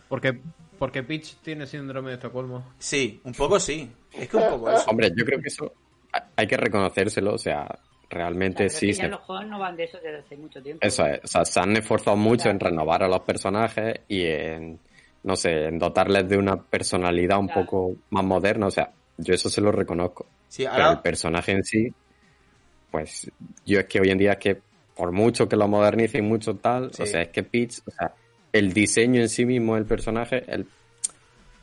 Porque, 0.08 0.40
porque 0.78 1.02
Peach 1.02 1.38
tiene 1.42 1.66
síndrome 1.66 2.10
de 2.10 2.16
Estocolmo. 2.18 2.64
Sí, 2.78 3.20
un 3.24 3.34
poco 3.34 3.60
sí. 3.60 3.90
Es 4.16 4.30
que 4.30 4.38
un 4.38 4.48
poco 4.48 4.70
eso. 4.70 4.92
Hombre, 4.92 5.12
yo 5.18 5.26
creo 5.26 5.42
que 5.42 5.48
eso 5.48 5.74
ha- 6.14 6.28
hay 6.36 6.46
que 6.46 6.56
reconocérselo, 6.56 7.34
o 7.34 7.38
sea, 7.40 7.68
realmente 8.12 8.70
sí 8.70 8.86
que 8.90 8.94
se 8.94 9.08
los 9.08 9.22
juegos 9.22 9.48
no 9.48 9.58
van 9.58 9.76
de 9.76 9.86
eso 9.86 9.98
desde 10.04 10.20
hace 10.20 10.38
mucho 10.38 10.62
tiempo. 10.62 10.86
Eso 10.86 11.04
es, 11.08 11.20
o 11.24 11.28
sea, 11.28 11.46
se 11.46 11.60
han 11.60 11.76
esforzado 11.76 12.16
mucho 12.16 12.52
en 12.52 12.60
renovar 12.60 13.02
a 13.02 13.08
los 13.08 13.22
personajes 13.22 14.02
y 14.08 14.24
en, 14.24 14.80
no 15.24 15.36
sé, 15.36 15.66
en 15.66 15.80
dotarles 15.80 16.30
de 16.30 16.38
una 16.38 16.62
personalidad 16.62 17.40
un 17.40 17.48
Claro. 17.48 17.62
poco 17.66 17.96
más 18.12 18.24
moderna, 18.24 18.68
o 18.68 18.72
sea, 18.72 18.92
yo 19.18 19.34
eso 19.34 19.50
se 19.50 19.62
lo 19.62 19.72
reconozco. 19.72 20.28
Sí, 20.48 20.62
Pero 20.66 20.76
el 20.76 20.82
ahora. 20.84 21.02
personaje 21.02 21.54
en 21.54 21.64
sí, 21.64 21.92
pues 22.94 23.30
yo 23.66 23.80
es 23.80 23.86
que 23.88 24.00
hoy 24.00 24.12
en 24.12 24.20
día 24.20 24.34
es 24.34 24.38
que 24.38 24.62
por 24.96 25.12
mucho 25.12 25.50
que 25.50 25.56
lo 25.56 25.68
modernicen 25.68 26.24
mucho 26.26 26.56
tal, 26.58 26.94
Sí. 26.94 27.02
o 27.02 27.06
sea, 27.08 27.24
es 27.24 27.30
que 27.30 27.42
Peach, 27.42 27.80
o 27.88 27.90
sea, 27.92 28.14
el 28.52 28.72
diseño 28.72 29.20
en 29.20 29.30
sí 29.30 29.46
mismo 29.48 29.74
del 29.74 29.86
personaje 29.86 30.44
el- 30.48 30.68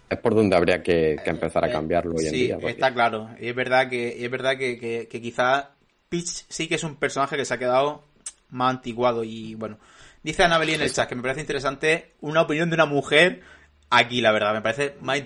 es 0.09 0.19
por 0.19 0.35
donde 0.35 0.57
habría 0.57 0.83
que, 0.83 1.17
que 1.23 1.31
empezar 1.31 1.65
a 1.65 1.69
eh, 1.69 1.73
cambiarlo 1.73 2.17
hoy 2.17 2.25
en 2.27 2.31
sí, 2.33 2.37
día. 2.47 2.55
porque- 2.57 2.71
está 2.73 2.93
claro. 2.93 3.31
Y 3.41 3.47
es 3.47 3.55
verdad 3.55 3.89
que, 3.89 4.17
y 4.19 4.25
es 4.25 4.31
verdad 4.31 4.59
que, 4.59 4.77
que, 4.77 5.07
que 5.09 5.21
quizá 5.23 5.71
Peach 6.09 6.27
sí 6.49 6.67
que 6.67 6.75
es 6.75 6.83
un 6.83 6.97
personaje 6.97 7.37
que 7.37 7.45
se 7.45 7.55
ha 7.55 7.59
quedado 7.59 8.05
más 8.49 8.71
antiguado. 8.75 9.23
Y 9.23 9.55
bueno, 9.55 9.79
dice 10.25 10.43
Anabeli 10.43 10.75
en 10.75 10.81
el 10.83 10.93
chat 10.93 11.09
que 11.09 11.15
me 11.15 11.23
parece 11.23 11.41
interesante 11.43 12.15
una 12.21 12.43
opinión 12.43 12.69
de 12.71 12.75
una 12.75 12.87
mujer 12.87 13.43
aquí, 13.89 14.21
la 14.21 14.33
verdad. 14.33 14.53
Me 14.53 14.63
parece 14.63 14.97
más 15.01 15.23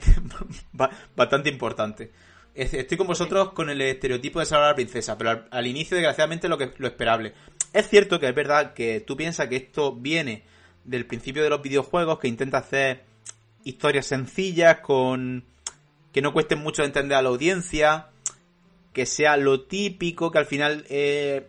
bastante 1.16 1.48
importante. 1.48 2.10
Es- 2.54 2.72
Estoy 2.74 2.96
con 2.96 3.06
vosotros 3.06 3.52
con 3.52 3.68
el 3.70 3.80
estereotipo 3.80 4.40
de 4.40 4.46
salvar 4.46 4.66
a 4.66 4.70
la 4.70 4.74
princesa, 4.76 5.18
pero 5.18 5.30
al, 5.30 5.48
al 5.50 5.66
inicio, 5.66 5.96
desgraciadamente, 5.96 6.48
lo 6.48 6.58
que 6.58 6.70
lo 6.78 6.86
esperable. 6.86 7.34
Es 7.72 7.88
cierto 7.88 8.20
que 8.20 8.28
es 8.28 8.34
verdad 8.34 8.74
que 8.74 9.00
tú 9.00 9.16
piensas 9.16 9.48
que 9.48 9.56
esto 9.56 9.92
viene 9.94 10.44
del 10.84 11.06
principio 11.06 11.42
de 11.42 11.50
los 11.50 11.62
videojuegos, 11.62 12.18
que 12.18 12.28
intenta 12.28 12.58
hacer 12.58 13.02
historias 13.64 14.06
sencillas, 14.06 14.78
con 14.80 15.44
que 16.12 16.22
no 16.22 16.32
cuesten 16.32 16.60
mucho 16.60 16.82
de 16.82 16.86
entender 16.86 17.18
a 17.18 17.22
la 17.22 17.30
audiencia, 17.30 18.08
que 18.92 19.06
sea 19.06 19.36
lo 19.36 19.62
típico, 19.62 20.30
que 20.30 20.38
al 20.38 20.46
final 20.46 20.84
eh, 20.88 21.48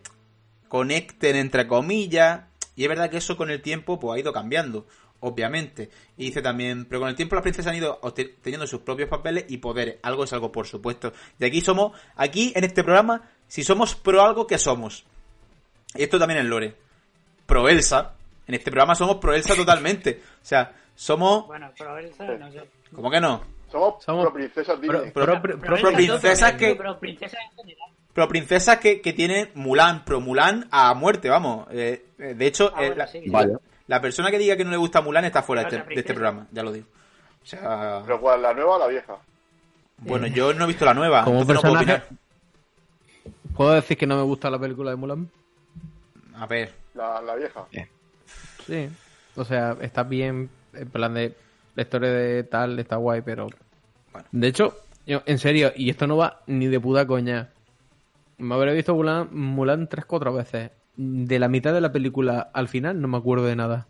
conecten 0.68 1.36
entre 1.36 1.68
comillas. 1.68 2.42
Y 2.74 2.82
es 2.82 2.88
verdad 2.88 3.08
que 3.10 3.18
eso 3.18 3.36
con 3.36 3.50
el 3.50 3.62
tiempo 3.62 4.00
pues 4.00 4.16
ha 4.16 4.20
ido 4.20 4.32
cambiando, 4.32 4.86
obviamente. 5.20 5.90
Y 6.16 6.26
dice 6.26 6.42
también, 6.42 6.84
pero 6.86 7.00
con 7.00 7.08
el 7.08 7.14
tiempo 7.16 7.34
las 7.34 7.42
princesas 7.42 7.70
han 7.72 7.78
ido 7.78 8.00
teniendo 8.42 8.66
sus 8.66 8.80
propios 8.80 9.08
papeles 9.08 9.44
y 9.48 9.58
poderes. 9.58 9.96
Algo 10.02 10.24
es 10.24 10.32
algo, 10.32 10.50
por 10.52 10.66
supuesto. 10.66 11.12
Y 11.38 11.44
aquí 11.44 11.60
somos, 11.60 11.92
aquí 12.16 12.52
en 12.56 12.64
este 12.64 12.82
programa, 12.84 13.22
si 13.48 13.62
somos 13.64 13.94
pro 13.94 14.22
algo, 14.22 14.46
¿qué 14.46 14.58
somos? 14.58 15.04
Y 15.94 16.02
esto 16.02 16.18
también 16.18 16.40
es 16.40 16.46
Lore. 16.46 16.74
Pro 17.46 17.68
Elsa. 17.68 18.14
En 18.46 18.54
este 18.54 18.70
programa 18.70 18.94
somos 18.94 19.16
pro 19.16 19.34
Elsa 19.34 19.54
totalmente. 19.54 20.20
O 20.42 20.44
sea, 20.44 20.72
somos... 20.94 21.46
Bueno, 21.46 21.70
Elsa, 22.00 22.24
no 22.38 22.50
sé. 22.52 22.68
¿Cómo 22.94 23.10
que 23.10 23.20
no? 23.20 23.42
Somos, 23.70 24.04
Somos- 24.04 24.24
pro 24.24 24.32
princesas 24.34 24.80
Disney. 24.80 25.10
Pro- 25.10 25.24
Pro- 25.24 25.42
pro- 25.42 25.58
pro- 25.58 25.92
princesas 25.92 26.52
no, 26.52 26.58
que- 26.58 26.74
Pero 26.76 26.98
princesas 27.00 27.40
en 27.50 27.56
general. 27.56 27.90
Pero 28.12 28.28
princesas 28.28 28.78
que, 28.78 29.00
que 29.02 29.12
tiene 29.12 29.50
Mulan, 29.54 30.04
pro 30.04 30.20
Mulan 30.20 30.68
a 30.70 30.94
muerte, 30.94 31.28
vamos. 31.28 31.66
Eh, 31.70 32.06
eh, 32.18 32.34
de 32.34 32.46
hecho, 32.46 32.72
Ah, 32.74 32.84
eh, 32.84 32.94
la, 32.96 33.06
sí. 33.06 33.20
Vaya. 33.26 33.58
La 33.86 34.00
persona 34.00 34.30
que 34.30 34.38
diga 34.38 34.56
que 34.56 34.64
no 34.64 34.70
le 34.70 34.76
gusta 34.76 35.00
Mulan 35.00 35.24
está 35.24 35.42
fuera 35.42 35.62
de 35.64 35.76
este, 35.76 35.88
de 35.94 36.00
este 36.00 36.14
programa, 36.14 36.46
ya 36.52 36.62
lo 36.62 36.72
digo. 36.72 36.86
O 37.42 37.46
sea, 37.46 38.02
Pero 38.04 38.20
cuál, 38.20 38.42
la 38.42 38.52
nueva 38.54 38.76
o 38.76 38.78
la 38.78 38.86
vieja. 38.88 39.16
bueno, 39.98 40.26
yo 40.26 40.52
no 40.54 40.64
he 40.64 40.68
visto 40.68 40.84
la 40.84 40.94
nueva. 40.94 41.24
Como 41.24 41.40
entonces 41.42 41.54
no 41.64 41.70
puedo 41.70 41.74
personaje- 41.84 42.02
opinar. 42.04 43.54
¿Puedo 43.56 43.72
decir 43.72 43.96
que 43.96 44.06
no 44.06 44.16
me 44.16 44.22
gusta 44.22 44.50
la 44.50 44.58
película 44.58 44.90
de 44.90 44.96
Mulan? 44.96 45.30
A 46.34 46.46
ver, 46.46 46.72
La, 46.94 47.20
la 47.22 47.34
vieja. 47.36 47.64
Sí. 48.66 48.88
O 49.36 49.44
sea, 49.44 49.76
está 49.80 50.02
bien, 50.02 50.50
en 50.74 50.90
plan 50.90 51.14
de 51.14 51.34
la 51.74 51.82
historia 51.82 52.10
de 52.10 52.42
tal, 52.44 52.78
está 52.78 52.96
guay, 52.96 53.22
pero... 53.22 53.46
Bueno. 54.12 54.28
De 54.32 54.48
hecho, 54.48 54.76
yo, 55.06 55.22
en 55.26 55.38
serio, 55.38 55.72
y 55.76 55.88
esto 55.90 56.06
no 56.06 56.16
va 56.16 56.40
ni 56.46 56.66
de 56.66 56.80
puta 56.80 57.06
coña. 57.06 57.50
Me 58.38 58.54
habré 58.54 58.74
visto 58.74 58.94
Mulan, 58.94 59.28
Mulan 59.32 59.88
tres, 59.88 60.04
cuatro 60.04 60.32
veces. 60.34 60.70
De 60.96 61.38
la 61.38 61.48
mitad 61.48 61.72
de 61.74 61.80
la 61.80 61.92
película 61.92 62.50
al 62.52 62.68
final 62.68 63.00
no 63.00 63.08
me 63.08 63.18
acuerdo 63.18 63.44
de 63.46 63.56
nada. 63.56 63.86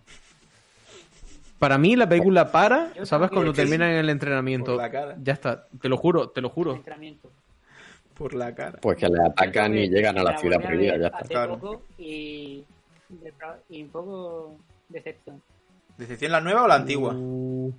Para 1.58 1.78
mí 1.78 1.96
la 1.96 2.08
película 2.08 2.50
para, 2.52 2.92
Yo 2.94 3.06
¿sabes? 3.06 3.30
Cuando 3.30 3.52
termina 3.52 3.90
en 3.90 3.96
el 3.98 4.10
entrenamiento. 4.10 4.72
Por 4.74 4.82
la 4.82 4.90
cara. 4.90 5.16
Ya 5.22 5.32
está, 5.32 5.68
te 5.80 5.88
lo 5.88 5.96
juro, 5.96 6.28
te 6.28 6.40
lo 6.40 6.50
juro. 6.50 6.74
Entrenamiento. 6.74 7.30
por 8.14 8.34
la 8.34 8.54
cara. 8.54 8.78
Pues 8.80 8.96
que 8.98 9.08
le 9.08 9.22
atacan 9.24 9.76
y 9.76 9.88
llegan 9.88 10.18
a 10.18 10.22
la 10.22 10.36
ciudad 10.38 10.60
prohibida, 10.60 10.96
ya 10.98 11.06
está. 11.08 11.48
Poco 11.48 11.82
y, 11.98 12.64
de- 13.08 13.32
y 13.70 13.82
un 13.82 13.88
poco 13.90 14.56
decepción. 14.88 15.40
¿Decepción 15.98 16.32
la 16.32 16.40
nueva 16.40 16.64
o 16.64 16.66
la 16.68 16.74
antigua? 16.76 17.12
Uh, 17.14 17.72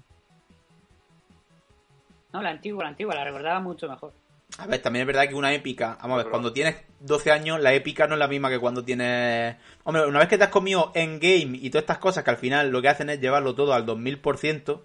No, 2.34 2.42
la 2.42 2.50
antigua, 2.50 2.84
la 2.84 2.90
antigua, 2.90 3.16
la 3.16 3.24
recordaba 3.24 3.60
mucho 3.60 3.88
mejor. 3.90 4.14
A 4.60 4.66
ver, 4.66 4.82
también 4.82 5.02
es 5.02 5.08
verdad 5.08 5.28
que 5.30 5.36
una 5.36 5.54
épica. 5.54 5.98
Vamos 6.02 6.16
a 6.16 6.18
ver, 6.18 6.26
Pero- 6.26 6.32
cuando 6.32 6.54
tienes 6.54 6.78
12 7.02 7.32
años, 7.32 7.60
la 7.62 7.74
épica 7.74 8.08
no 8.08 8.14
es 8.14 8.20
la 8.20 8.28
misma 8.28 8.50
que 8.50 8.60
cuando 8.60 8.84
tienes. 8.84 9.56
Hombre, 9.84 10.06
una 10.08 10.20
vez 10.20 10.28
que 10.30 10.38
te 10.38 10.46
has 10.46 10.50
comido 10.50 10.92
Endgame 10.96 11.58
y 11.62 11.70
todas 11.70 11.84
estas 11.84 11.98
cosas 12.00 12.24
que 12.24 12.32
al 12.32 12.38
final 12.38 12.70
lo 12.72 12.82
que 12.82 12.90
hacen 12.90 13.10
es 13.10 13.20
llevarlo 13.20 13.54
todo 13.56 13.74
al 13.74 13.86
2000%, 13.86 14.82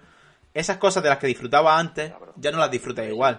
esas 0.53 0.77
cosas 0.77 1.03
de 1.03 1.09
las 1.09 1.19
que 1.19 1.27
disfrutaba 1.29 1.79
antes, 1.79 2.13
ya 2.37 2.51
no 2.51 2.59
las 2.59 2.71
disfrutas 2.71 3.07
igual. 3.09 3.39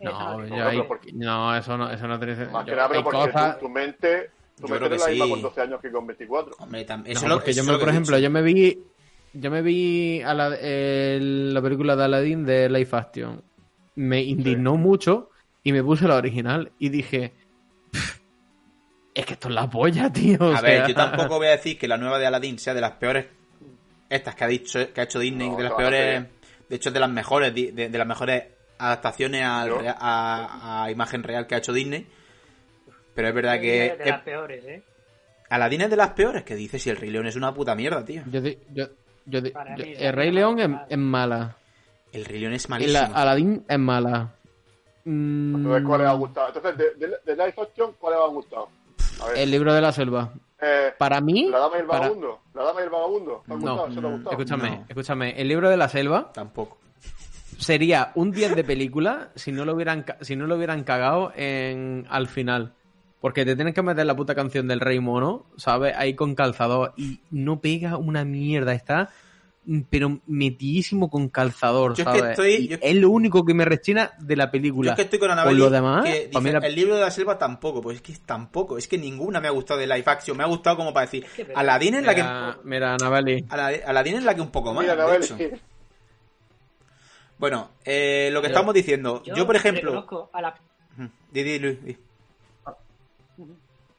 Eso 0.00 0.12
no, 0.12 0.44
yo 0.48 1.54
eso 1.54 1.76
no, 1.76 1.90
eso 1.90 2.08
no 2.08 2.18
tiene 2.18 2.46
Más 2.46 2.64
que 2.64 2.74
nada, 2.74 2.88
porque 2.88 3.10
cosas- 3.10 3.58
tu, 3.58 3.66
tu 3.66 3.68
mente, 3.70 4.30
tu 4.56 4.66
Yo 4.66 4.68
mente 4.74 4.86
creo 4.86 4.90
que 4.90 4.96
la 5.04 5.08
misma 5.10 5.24
sí. 5.26 5.30
con 5.30 5.42
12 5.42 5.60
años 5.60 5.80
que 5.82 5.92
con 5.92 6.06
24. 6.06 6.56
Hombre, 6.58 6.86
tam- 6.86 7.00
No, 7.00 7.04
eso 7.06 7.20
es 7.24 7.28
lo- 7.28 7.34
porque 7.36 7.52
yo 7.52 7.62
eso 7.62 7.70
me, 7.72 7.76
por 7.78 7.84
que 7.86 7.90
ejemplo, 7.90 8.18
yo 8.18 8.30
me 8.30 8.42
vi 8.42 8.82
yo 9.32 9.48
me 9.50 9.62
vi 9.62 10.22
a 10.22 10.34
la, 10.34 10.56
el- 10.56 11.52
la 11.54 11.62
película 11.62 11.94
de 11.96 12.04
Aladdin 12.04 12.44
de 12.46 12.68
Life 12.70 12.96
Action. 12.96 13.42
Me 14.00 14.22
indignó 14.22 14.76
mucho 14.76 15.30
y 15.62 15.72
me 15.72 15.82
puse 15.82 16.08
la 16.08 16.16
original 16.16 16.72
y 16.78 16.88
dije 16.88 17.32
"Pff, 17.92 18.20
es 19.14 19.26
que 19.26 19.32
esto 19.34 19.48
es 19.48 19.54
la 19.54 19.68
polla, 19.68 20.10
tío. 20.12 20.38
o 20.40 20.54
A 20.54 20.60
ver, 20.62 20.78
sea, 20.78 20.88
yo 20.88 20.94
tampoco 20.94 21.36
voy 21.38 21.48
a 21.48 21.50
decir 21.50 21.78
que 21.78 21.86
la 21.88 21.98
nueva 21.98 22.18
de 22.18 22.26
Aladdin 22.26 22.58
sea 22.58 22.72
de 22.74 22.80
las 22.80 22.92
peores. 22.92 23.26
Estas 24.08 24.34
que 24.34 24.44
ha 24.44 24.46
dicho, 24.48 24.92
que 24.92 25.00
ha 25.00 25.04
hecho 25.04 25.18
Disney, 25.18 25.50
No, 25.50 25.56
de 25.56 25.62
las 25.64 25.72
peores. 25.74 26.24
De 26.68 26.76
hecho, 26.76 26.88
es 26.88 26.94
de 26.94 27.00
las 27.00 27.10
mejores, 27.10 27.54
de, 27.54 27.72
de 27.72 27.98
las 27.98 28.06
mejores 28.06 28.44
adaptaciones 28.78 29.42
a, 29.44 30.84
a 30.84 30.90
imagen 30.90 31.22
real 31.22 31.46
que 31.46 31.54
ha 31.56 31.58
hecho 31.58 31.72
Disney. 31.72 32.06
Pero 33.14 33.28
es 33.28 33.34
verdad 33.34 33.52
de, 33.54 33.60
que 33.60 33.70
de 33.70 33.86
es- 34.04 34.06
las 34.10 34.20
peores, 34.22 34.64
¿eh? 34.64 34.82
Aladdin 35.50 35.82
es 35.82 35.90
de 35.90 35.96
las 35.96 36.10
peores. 36.10 36.42
Que 36.44 36.54
dice 36.54 36.78
si 36.78 36.88
el 36.90 36.96
Rey 36.96 37.10
León 37.10 37.26
es 37.26 37.36
una 37.36 37.52
puta 37.52 37.74
mierda, 37.74 38.04
tío. 38.04 38.22
yo 38.32 38.40
yo- 38.72 38.88
yo 39.26 39.38
el 39.38 40.12
Rey 40.14 40.30
León 40.30 40.58
es 40.88 40.98
mala. 40.98 41.56
El 42.12 42.24
Rey 42.24 42.40
León 42.40 42.52
es 42.54 42.64
Y 42.64 42.68
malísimo. 42.68 42.98
la 43.00 43.06
Aladdin 43.06 43.64
es 43.68 43.78
mala. 43.78 44.34
Mm, 45.04 45.56
Entonces, 45.56 45.84
¿cuál 45.86 46.00
les 46.00 46.08
ha 46.10 46.12
gustado? 46.14 46.46
Entonces, 46.48 46.76
de, 46.76 47.06
de, 47.06 47.14
de 47.24 47.46
Life 47.46 47.60
Action, 47.60 47.92
¿cuál 47.98 48.14
les 48.14 48.22
ha 48.22 48.26
gustado? 48.26 48.68
A 49.22 49.26
ver, 49.28 49.38
el 49.38 49.50
libro 49.50 49.72
de 49.72 49.80
la 49.80 49.92
selva. 49.92 50.32
eh, 50.60 50.92
Para 50.98 51.20
mí, 51.20 51.48
La 51.50 51.58
Dama 51.58 51.76
y 51.76 51.80
el 51.80 51.86
para- 51.86 52.00
Vagabundo. 52.00 52.40
La 52.54 52.62
Dama 52.64 52.80
y 52.80 52.84
el 52.84 52.90
Vagabundo. 52.90 53.42
¿Te 53.46 53.52
ha 53.52 53.56
No, 53.56 53.60
gustado? 53.60 53.88
¿Eso 53.88 54.00
te 54.00 54.06
ha 54.06 54.10
gustado? 54.10 54.30
escúchame, 54.32 54.70
No. 54.70 54.84
escúchame. 54.88 55.40
El 55.40 55.48
libro 55.48 55.70
de 55.70 55.76
la 55.76 55.88
selva 55.88 56.32
Tampoco. 56.32 56.78
sería 57.58 58.12
un 58.14 58.30
10 58.30 58.54
de 58.56 58.64
película 58.64 59.30
si 59.34 59.52
no 59.52 59.64
lo 59.64 59.74
hubieran 59.74 60.04
si 60.20 60.36
no 60.36 60.46
lo 60.46 60.56
hubieran 60.56 60.84
cagado 60.84 61.32
en 61.36 62.06
al 62.10 62.28
final. 62.28 62.74
Porque 63.20 63.44
te 63.44 63.54
tienen 63.54 63.74
que 63.74 63.82
meter 63.82 64.06
la 64.06 64.16
puta 64.16 64.34
canción 64.34 64.66
del 64.66 64.80
Rey 64.80 64.98
Mono, 64.98 65.44
¿sabes? 65.58 65.94
Ahí 65.96 66.14
con 66.14 66.34
calzador 66.34 66.94
y 66.96 67.20
no 67.30 67.60
pega 67.60 67.98
una 67.98 68.24
mierda, 68.24 68.72
está 68.72 69.10
pero 69.90 70.20
metidísimo 70.26 71.10
con 71.10 71.28
calzador, 71.28 71.94
Yo 71.94 72.02
es 72.02 72.08
que 72.08 72.18
¿sabes? 72.18 72.30
estoy- 72.32 72.54
Y 72.54 72.68
yo 72.68 72.74
es- 72.76 72.80
Es 72.82 72.96
lo 72.96 73.10
único 73.10 73.44
que 73.44 73.54
me 73.54 73.64
rechina 73.64 74.12
de 74.18 74.34
la 74.36 74.50
película. 74.50 74.86
Yo 74.88 74.92
es 74.92 74.96
que 74.96 75.02
estoy 75.02 75.18
con 75.18 75.28
Por 75.28 75.32
Annabelle. 75.32 75.58
lo 75.58 75.70
demás, 75.70 76.04
que 76.04 76.28
dice, 76.28 76.52
la- 76.52 76.58
el 76.66 76.74
libro 76.74 76.94
de 76.96 77.02
la 77.02 77.10
selva 77.10 77.38
tampoco, 77.38 77.80
pues 77.82 77.96
es 77.96 78.02
que 78.02 78.14
tampoco, 78.24 78.78
es 78.78 78.88
que 78.88 78.98
ninguna 78.98 79.40
me 79.40 79.48
ha 79.48 79.50
gustado 79.52 79.78
de 79.78 79.86
live 79.86 80.04
action, 80.06 80.36
me 80.36 80.42
ha 80.42 80.46
gustado 80.46 80.76
como 80.76 80.92
para 80.92 81.06
decir, 81.06 81.24
que- 81.36 81.46
Aladdin 81.54 81.94
es 81.96 82.04
la 82.04 82.14
que 82.14 82.22
Mira. 82.64 82.96
Alad- 82.96 83.82
Aladdin 83.86 84.14
es 84.16 84.24
la 84.24 84.34
que 84.34 84.40
un 84.40 84.50
poco 84.50 84.72
más, 84.74 84.82
Mira, 84.82 84.96
de 84.96 85.02
Anabel, 85.02 85.22
hecho. 85.22 85.36
Bueno, 87.38 87.70
eh, 87.84 88.28
lo 88.32 88.40
que 88.40 88.48
Pero- 88.48 88.58
estamos 88.58 88.74
diciendo, 88.74 89.22
yo, 89.24 89.46
por 89.46 89.56
ejemplo, 89.56 89.82
reconozco 89.90 90.30
a 90.32 90.42
las 90.42 90.54
Ujú. 90.98 91.08
Di, 91.30 91.42
di, 91.42 91.58
Luis. 91.58 91.78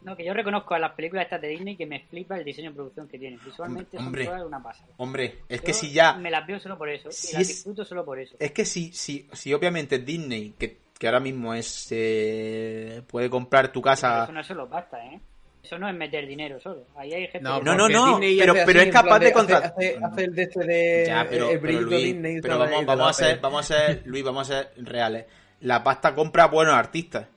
No, 0.04 0.16
que 0.16 0.26
yo 0.26 0.34
reconozco 0.34 0.74
a 0.74 0.80
las 0.80 0.94
películas 0.94 1.26
estas 1.26 1.42
de 1.42 1.50
Disney 1.50 1.76
que 1.78 1.86
me 1.86 2.00
flipa 2.00 2.36
el 2.38 2.44
diseño 2.44 2.70
de 2.72 2.76
producción 2.76 3.08
que 3.08 3.20
tienen. 3.20 3.40
Visualmente 3.46 3.98
Hombre. 3.98 4.26
son 4.26 4.34
todas 4.34 4.48
una 4.48 4.64
pasada. 4.64 4.90
Hombre, 4.98 5.40
es 5.48 5.60
Yo 5.60 5.66
que 5.66 5.74
si 5.74 5.92
ya, 5.92 6.14
Me 6.14 6.32
las 6.32 6.46
veo 6.48 6.60
solo 6.60 6.78
por 6.78 6.90
eso. 6.90 7.12
Si 7.12 7.30
y 7.30 7.34
las 7.34 7.42
es- 7.44 7.48
disfruto 7.50 7.86
solo 7.86 8.04
por 8.04 8.20
eso. 8.20 8.36
es 8.40 8.52
que 8.52 8.66
si, 8.66 8.92
si, 8.94 9.28
si 9.32 9.54
obviamente 9.54 10.00
Disney, 10.00 10.56
que, 10.58 10.78
que 10.98 11.08
ahora 11.08 11.20
mismo 11.20 11.54
es, 11.54 11.88
eh, 11.92 13.02
puede 13.08 13.30
comprar 13.30 13.68
tu 13.72 13.82
Pero 13.82 13.92
casa, 13.92 14.24
eso 14.24 14.32
no 14.34 14.44
solo 14.44 14.68
basta, 14.68 15.04
¿eh? 15.06 15.20
Eso 15.64 15.78
no 15.78 15.88
es 15.88 15.94
meter 15.96 16.26
dinero 16.26 16.60
solo. 16.60 16.88
Ahí 16.96 17.14
hay 17.14 17.28
gente 17.28 17.42
No, 17.48 17.60
que- 17.60 17.66
no, 17.66 17.76
no, 17.76 17.88
no, 17.88 18.08
Disney 18.18 18.40
pero- 18.40 18.54
pero 18.66 18.80
así, 18.80 18.90
es 18.90 18.94
capaz 18.96 19.20
de 19.20 19.26
hace- 19.28 19.34
contra- 19.34 19.58
Hace, 19.60 20.00
hace 20.04 20.24
el 20.24 20.34
de 20.36 20.42
este 20.42 20.66
de. 20.66 21.04
Ya, 21.08 21.28
pero, 21.30 21.50
el 21.52 21.60
pero 21.60 21.82
Luis, 21.82 22.04
Disney. 22.06 22.42
pero 22.42 22.58
vamos, 22.58 22.86
vamos 22.88 23.10
a 23.10 23.14
ser, 23.14 23.40
vamos 23.40 23.70
a 23.72 23.78
ser, 23.78 24.02
Luis, 24.06 24.24
vamos 24.24 24.50
a 24.50 24.54
ser 24.64 24.72
reales. 24.78 25.26
La 25.60 25.84
pasta 25.84 26.16
compra 26.16 26.48
buenos 26.48 26.74
artistas. 26.74 27.28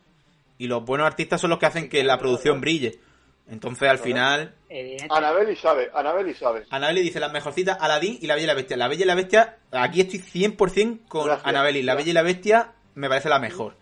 Y 0.59 0.67
los 0.67 0.85
buenos 0.85 1.07
artistas 1.07 1.41
son 1.41 1.51
los 1.51 1.59
que 1.59 1.67
hacen 1.67 1.89
que 1.89 2.03
la 2.05 2.19
producción 2.19 2.61
brille. 2.61 2.99
Entonces, 3.49 3.89
al 3.89 3.99
final, 3.99 4.55
Anabel 5.11 5.55
sabe, 5.57 5.91
Anabel 5.95 6.35
sabe. 6.35 6.65
Anabel 6.71 6.97
dice 6.97 7.21
las 7.21 7.33
mejorcitas, 7.33 7.77
Aladdin 7.81 8.19
y 8.21 8.27
La 8.27 8.35
Bella 8.35 8.45
y 8.45 8.47
la 8.47 8.55
Bestia. 8.55 8.77
La 8.77 8.89
Bella 8.89 9.05
y 9.05 9.07
la 9.07 9.15
Bestia, 9.15 9.59
aquí 9.73 10.01
estoy 10.01 10.21
100% 10.21 11.07
con. 11.09 11.31
Anabel 11.43 11.77
y 11.77 11.83
La 11.83 11.95
Bella 11.95 12.11
y 12.11 12.15
la 12.15 12.23
Bestia 12.23 12.73
me 12.95 13.09
parece 13.09 13.29
la 13.29 13.39
mejor. 13.39 13.75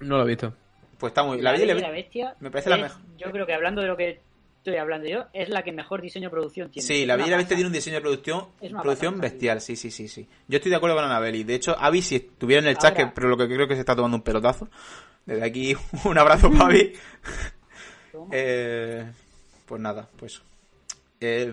No 0.00 0.18
lo 0.18 0.24
he 0.24 0.28
visto. 0.28 0.52
Pues 0.98 1.10
está 1.10 1.22
muy... 1.24 1.40
La 1.40 1.52
Bella 1.52 1.64
y 1.64 1.80
la 1.80 1.90
Bestia... 1.90 2.34
Me 2.40 2.50
parece 2.50 2.70
la 2.70 2.78
mejor. 2.78 3.00
Yo 3.18 3.30
creo 3.30 3.46
que 3.46 3.54
hablando 3.54 3.82
de 3.82 3.88
lo 3.88 3.96
que 3.96 4.20
estoy 4.58 4.76
hablando 4.76 5.08
yo, 5.08 5.24
es 5.32 5.48
la 5.48 5.62
que 5.62 5.72
mejor 5.72 6.02
diseño 6.02 6.28
de 6.28 6.30
producción 6.30 6.70
tiene. 6.70 6.86
Sí, 6.86 7.06
La 7.06 7.16
Bella 7.16 7.28
y 7.28 7.30
la 7.30 7.36
Bestia 7.36 7.56
tiene 7.56 7.68
un 7.68 7.72
diseño 7.72 7.96
de 7.96 8.02
producción, 8.02 8.48
Es 8.60 8.72
una 8.72 8.82
producción 8.82 9.20
bestial, 9.20 9.60
sí, 9.60 9.76
sí, 9.76 9.90
sí, 9.90 10.08
sí. 10.08 10.28
Yo 10.48 10.56
estoy 10.56 10.70
de 10.70 10.76
acuerdo 10.76 10.96
con 10.96 11.04
Anabel 11.04 11.36
y 11.36 11.44
de 11.44 11.54
hecho, 11.54 11.76
Avi, 11.78 12.02
si 12.02 12.16
estuviera 12.16 12.62
en 12.62 12.68
el 12.68 12.78
chat, 12.78 12.94
que, 12.94 13.06
pero 13.14 13.28
lo 13.28 13.36
que 13.36 13.46
creo 13.46 13.68
que 13.68 13.74
se 13.74 13.80
está 13.80 13.94
tomando 13.94 14.16
un 14.16 14.22
pelotazo, 14.22 14.68
desde 15.26 15.44
aquí 15.44 15.76
un 16.04 16.18
abrazo 16.18 16.50
para 16.50 16.66
Avi. 16.66 16.92
Toma. 18.12 18.30
Eh, 18.32 19.04
pues 19.66 19.80
nada, 19.80 20.08
pues. 20.16 20.40
Eh, 21.20 21.52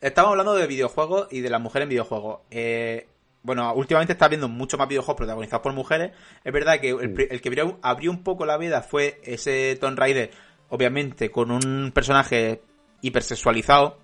estamos 0.00 0.30
hablando 0.30 0.54
de 0.54 0.66
videojuegos 0.66 1.28
y 1.30 1.40
de 1.40 1.50
las 1.50 1.60
mujeres 1.60 1.84
en 1.84 1.90
videojuegos. 1.90 2.40
Eh, 2.50 3.06
bueno, 3.42 3.72
últimamente 3.74 4.12
está 4.14 4.28
viendo 4.28 4.48
mucho 4.48 4.76
más 4.76 4.88
videojuegos 4.88 5.16
protagonizados 5.16 5.62
por 5.62 5.72
mujeres. 5.72 6.12
Es 6.42 6.52
verdad 6.52 6.80
que 6.80 6.90
el, 6.90 7.28
el 7.30 7.40
que 7.40 7.48
abrió, 7.48 7.78
abrió 7.82 8.10
un 8.10 8.22
poco 8.22 8.44
la 8.44 8.56
veda 8.56 8.82
fue 8.82 9.20
ese 9.22 9.76
Tomb 9.76 9.98
Raider, 9.98 10.30
obviamente 10.68 11.30
con 11.30 11.50
un 11.50 11.92
personaje 11.94 12.62
hipersexualizado, 13.02 13.98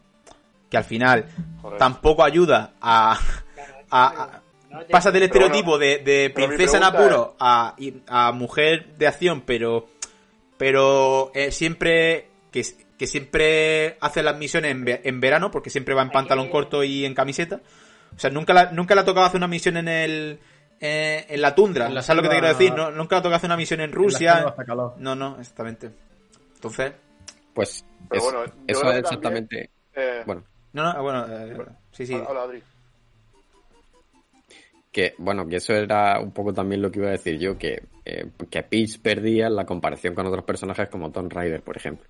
que 0.70 0.76
al 0.76 0.84
final 0.84 1.26
tampoco 1.78 2.24
ayuda 2.24 2.74
a, 2.80 3.18
pasa 4.90 5.10
del 5.10 5.24
estereotipo 5.24 5.78
de, 5.78 6.32
princesa 6.34 6.76
en 6.78 6.84
apuro 6.84 7.36
a, 7.38 7.74
mujer 8.34 8.94
de 8.96 9.06
acción, 9.06 9.42
pero 9.42 9.88
pero 10.56 11.30
eh, 11.34 11.50
siempre 11.52 12.28
que, 12.50 12.64
que 12.98 13.06
siempre 13.06 13.98
hace 14.00 14.22
las 14.22 14.38
misiones 14.38 14.70
en, 14.70 14.84
en 15.04 15.20
verano 15.20 15.50
porque 15.50 15.68
siempre 15.70 15.94
va 15.94 16.02
en 16.02 16.10
pantalón 16.10 16.48
corto 16.48 16.82
y 16.82 17.04
en 17.04 17.14
camiseta. 17.14 17.60
O 18.14 18.18
sea, 18.18 18.30
nunca 18.30 18.54
la, 18.54 18.72
nunca 18.72 18.94
le 18.94 19.02
ha 19.02 19.04
tocado 19.04 19.26
hacer 19.26 19.36
una 19.36 19.48
misión 19.48 19.76
en 19.76 19.88
el 19.88 20.40
eh, 20.80 21.26
en 21.28 21.40
la 21.40 21.54
tundra. 21.54 21.86
En 21.86 21.94
la 21.94 22.02
¿Sabes 22.02 22.16
lo 22.16 22.22
que 22.22 22.28
te 22.28 22.40
quiero 22.40 22.48
decir? 22.48 22.74
No, 22.74 22.90
nunca 22.90 23.16
le 23.16 23.18
ha 23.20 23.22
tocado 23.22 23.36
hacer 23.36 23.48
una 23.48 23.56
misión 23.56 23.80
en 23.80 23.90
En 23.90 23.90
la 23.90 23.96
Rusia. 23.96 24.54
No, 24.98 25.14
no, 25.14 25.36
exactamente. 25.38 25.90
Entonces, 26.54 26.92
Pues 27.52 27.84
Pero 28.08 28.18
es- 28.18 28.24
bueno, 28.32 28.52
eso 28.66 28.90
es 28.90 28.98
exactamente. 28.98 29.70
Eh, 29.94 30.22
Bueno, 30.26 30.44
no, 30.72 30.92
no, 30.92 31.02
bueno, 31.02 31.26
eh, 31.28 31.56
sí, 31.92 32.06
sí. 32.06 32.14
Habla, 32.14 32.42
Adri. 32.42 32.62
Que 34.96 35.14
bueno, 35.18 35.46
que 35.46 35.56
eso 35.56 35.74
era 35.74 36.18
un 36.20 36.30
poco 36.32 36.54
también 36.54 36.80
lo 36.80 36.90
que 36.90 37.00
iba 37.00 37.08
a 37.08 37.12
decir 37.12 37.38
yo, 37.38 37.58
que, 37.58 37.82
eh, 38.06 38.30
que 38.48 38.62
Peach 38.62 38.98
perdía 38.98 39.46
en 39.48 39.54
la 39.54 39.66
comparación 39.66 40.14
con 40.14 40.24
otros 40.26 40.42
personajes 40.42 40.88
como 40.88 41.10
Tomb 41.12 41.30
Raider, 41.30 41.60
por 41.60 41.76
ejemplo. 41.76 42.06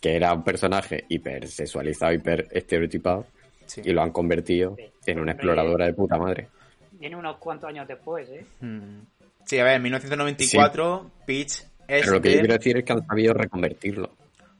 Que 0.00 0.14
era 0.14 0.32
un 0.32 0.44
personaje 0.44 1.04
hipersexualizado, 1.08 2.12
hiper 2.12 2.46
estereotipado, 2.52 3.26
Sí. 3.66 3.82
y 3.84 3.90
lo 3.90 4.02
han 4.02 4.12
convertido 4.12 4.76
en 5.04 5.18
una 5.18 5.32
exploradora 5.32 5.86
de 5.86 5.94
puta 5.94 6.16
madre. 6.16 6.46
Viene 6.92 7.16
unos 7.16 7.38
cuantos 7.38 7.68
años 7.70 7.88
después, 7.88 8.28
¿eh? 8.28 8.46
Mm. 8.60 9.00
Sí, 9.44 9.58
a 9.58 9.64
ver, 9.64 9.74
en 9.74 9.82
1994, 9.82 11.10
Peach 11.26 11.50
es 11.88 12.02
Pero 12.02 12.12
lo 12.12 12.20
que 12.20 12.28
de- 12.28 12.34
yo 12.36 12.40
quiero 12.42 12.54
decir 12.54 12.76
es 12.78 12.84
que 12.84 12.92
han 12.92 13.04
sabido 13.04 13.34
reconvertirlo. 13.34 14.12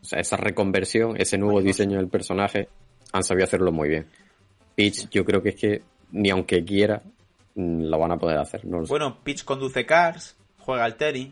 O 0.03 0.05
sea, 0.05 0.18
esa 0.18 0.36
reconversión, 0.36 1.14
ese 1.16 1.38
nuevo 1.38 1.62
diseño 1.62 1.99
del 1.99 2.09
personaje, 2.09 2.68
han 3.12 3.22
sabido 3.22 3.44
hacerlo 3.44 3.70
muy 3.70 3.88
bien. 3.88 4.07
Peach, 4.74 5.09
yo 5.11 5.24
creo 5.24 5.40
que 5.40 5.51
es 5.51 5.55
que 5.57 5.82
ni 6.11 6.30
aunque 6.30 6.64
quiera, 6.64 7.03
lo 7.57 7.98
van 7.98 8.12
a 8.12 8.18
poder 8.18 8.38
hacer. 8.38 8.64
No 8.64 8.78
lo 8.80 8.86
sé. 8.86 8.90
Bueno, 8.90 9.18
Peach 9.24 9.44
conduce 9.44 9.84
cars, 9.86 10.36
juega 10.59 10.84
al 10.84 10.96
tenis, 10.96 11.30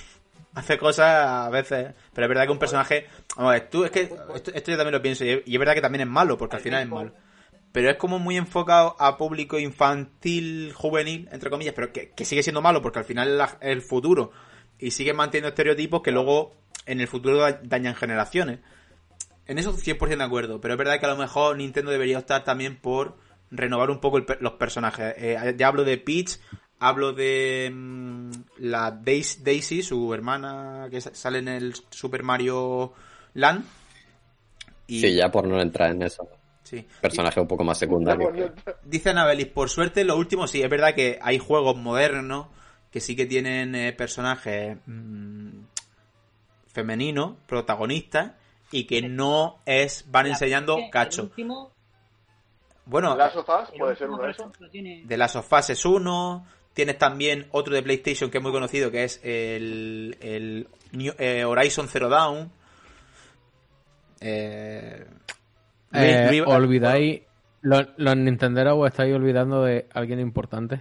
hace 0.54 0.78
cosas 0.78 1.26
a 1.26 1.50
veces, 1.50 1.94
pero 2.12 2.26
es 2.26 2.28
verdad 2.28 2.44
que 2.44 2.52
un 2.52 2.58
personaje... 2.58 3.06
Vamos 3.36 3.50
a 3.50 3.54
ver, 3.54 3.70
tú 3.70 3.84
es 3.84 3.90
que 3.90 4.02
esto, 4.02 4.52
esto 4.54 4.70
yo 4.70 4.76
también 4.76 4.92
lo 4.92 5.02
pienso 5.02 5.24
y 5.24 5.30
es, 5.46 5.58
verdad 5.58 5.74
que 5.74 5.80
también 5.80 6.02
es 6.02 6.08
malo, 6.08 6.36
porque 6.36 6.56
al 6.56 6.62
final 6.62 6.82
es 6.82 6.88
malo. 6.88 7.12
Pero 7.72 7.88
es 7.90 7.96
como 7.96 8.18
muy 8.18 8.36
enfocado 8.36 8.94
a 8.98 9.16
público 9.16 9.58
infantil, 9.58 10.72
juvenil, 10.74 11.28
entre 11.32 11.48
comillas, 11.48 11.72
pero 11.74 11.90
que, 11.90 12.10
que 12.10 12.24
sigue 12.26 12.42
siendo 12.42 12.60
malo 12.60 12.82
porque 12.82 12.98
al 12.98 13.06
final 13.06 13.40
es 13.40 13.48
el 13.62 13.80
futuro 13.80 14.30
y 14.78 14.90
sigue 14.90 15.14
manteniendo 15.14 15.48
estereotipos 15.48 16.02
que 16.02 16.12
luego 16.12 16.54
en 16.84 17.00
el 17.00 17.08
futuro 17.08 17.38
da- 17.38 17.60
dañan 17.62 17.94
generaciones. 17.94 18.58
En 19.46 19.58
eso 19.58 19.72
100% 19.74 20.18
de 20.18 20.22
acuerdo, 20.24 20.60
pero 20.60 20.74
es 20.74 20.78
verdad 20.78 21.00
que 21.00 21.06
a 21.06 21.10
lo 21.10 21.16
mejor 21.16 21.56
Nintendo 21.56 21.90
debería 21.90 22.18
optar 22.18 22.44
también 22.44 22.76
por 22.76 23.16
renovar 23.52 23.90
un 23.90 24.00
poco 24.00 24.18
el 24.18 24.26
los 24.40 24.54
personajes. 24.54 25.14
Eh, 25.16 25.54
ya 25.56 25.68
hablo 25.68 25.84
de 25.84 25.98
Peach, 25.98 26.38
hablo 26.80 27.12
de 27.12 27.70
mm, 27.72 28.30
la 28.58 28.90
Daisy, 28.90 29.42
Daisy, 29.44 29.82
su 29.82 30.12
hermana 30.12 30.88
que 30.90 31.00
sa- 31.00 31.14
sale 31.14 31.38
en 31.38 31.48
el 31.48 31.74
Super 31.90 32.22
Mario 32.24 32.92
Land. 33.34 33.64
Y, 34.88 35.00
Sí, 35.00 35.14
ya 35.14 35.30
por 35.30 35.46
no 35.46 35.60
entrar 35.60 35.90
en 35.92 36.02
eso. 36.02 36.28
sí. 36.64 36.84
Personaje 37.00 37.40
un 37.40 37.46
poco 37.46 37.62
más 37.64 37.78
secundario. 37.78 38.32
Dice 38.84 39.10
Anabelis, 39.10 39.46
por 39.46 39.68
suerte 39.70 40.02
lo 40.04 40.16
último 40.16 40.46
sí, 40.48 40.60
es 40.62 40.68
verdad 40.70 40.94
que 40.94 41.18
hay 41.22 41.38
juegos 41.38 41.76
modernos 41.76 42.46
que 42.90 43.00
sí 43.00 43.14
que 43.16 43.26
tienen 43.26 43.74
eh, 43.74 43.92
personajes 43.92 44.76
mm, 44.86 45.50
femeninos, 46.66 47.34
protagonistas, 47.46 48.32
y 48.70 48.84
que 48.84 49.02
no 49.02 49.58
es 49.66 50.06
van 50.10 50.26
La- 50.26 50.32
enseñando 50.32 50.78
el 50.78 50.90
cacho. 50.90 51.24
último- 51.24 51.70
Bueno, 52.84 53.16
Last 53.16 53.36
of 53.36 53.48
Us 53.48 53.78
puede 53.78 53.96
ser 53.96 54.10
uno 54.10 54.22
de 54.24 54.30
esos. 54.32 54.50
de 54.70 55.16
las 55.16 55.36
of 55.36 55.52
Us 55.52 55.70
es 55.70 55.84
uno, 55.84 56.44
tienes 56.74 56.98
también 56.98 57.46
otro 57.52 57.74
de 57.74 57.82
PlayStation 57.82 58.30
que 58.30 58.38
es 58.38 58.42
muy 58.42 58.52
conocido, 58.52 58.90
que 58.90 59.04
es 59.04 59.20
el, 59.22 60.16
el 60.20 60.68
New- 60.92 61.14
eh, 61.18 61.44
Horizon 61.44 61.88
Zero 61.88 62.08
Dawn. 62.08 62.50
Eh, 64.20 65.06
Eh, 65.94 66.42
olvidáis. 66.46 67.22
Los, 67.60 67.86
los 67.96 68.16
Nintenderos 68.16 68.74
os 68.78 68.88
estáis 68.88 69.14
olvidando 69.14 69.62
de 69.62 69.86
alguien 69.94 70.18
importante. 70.20 70.80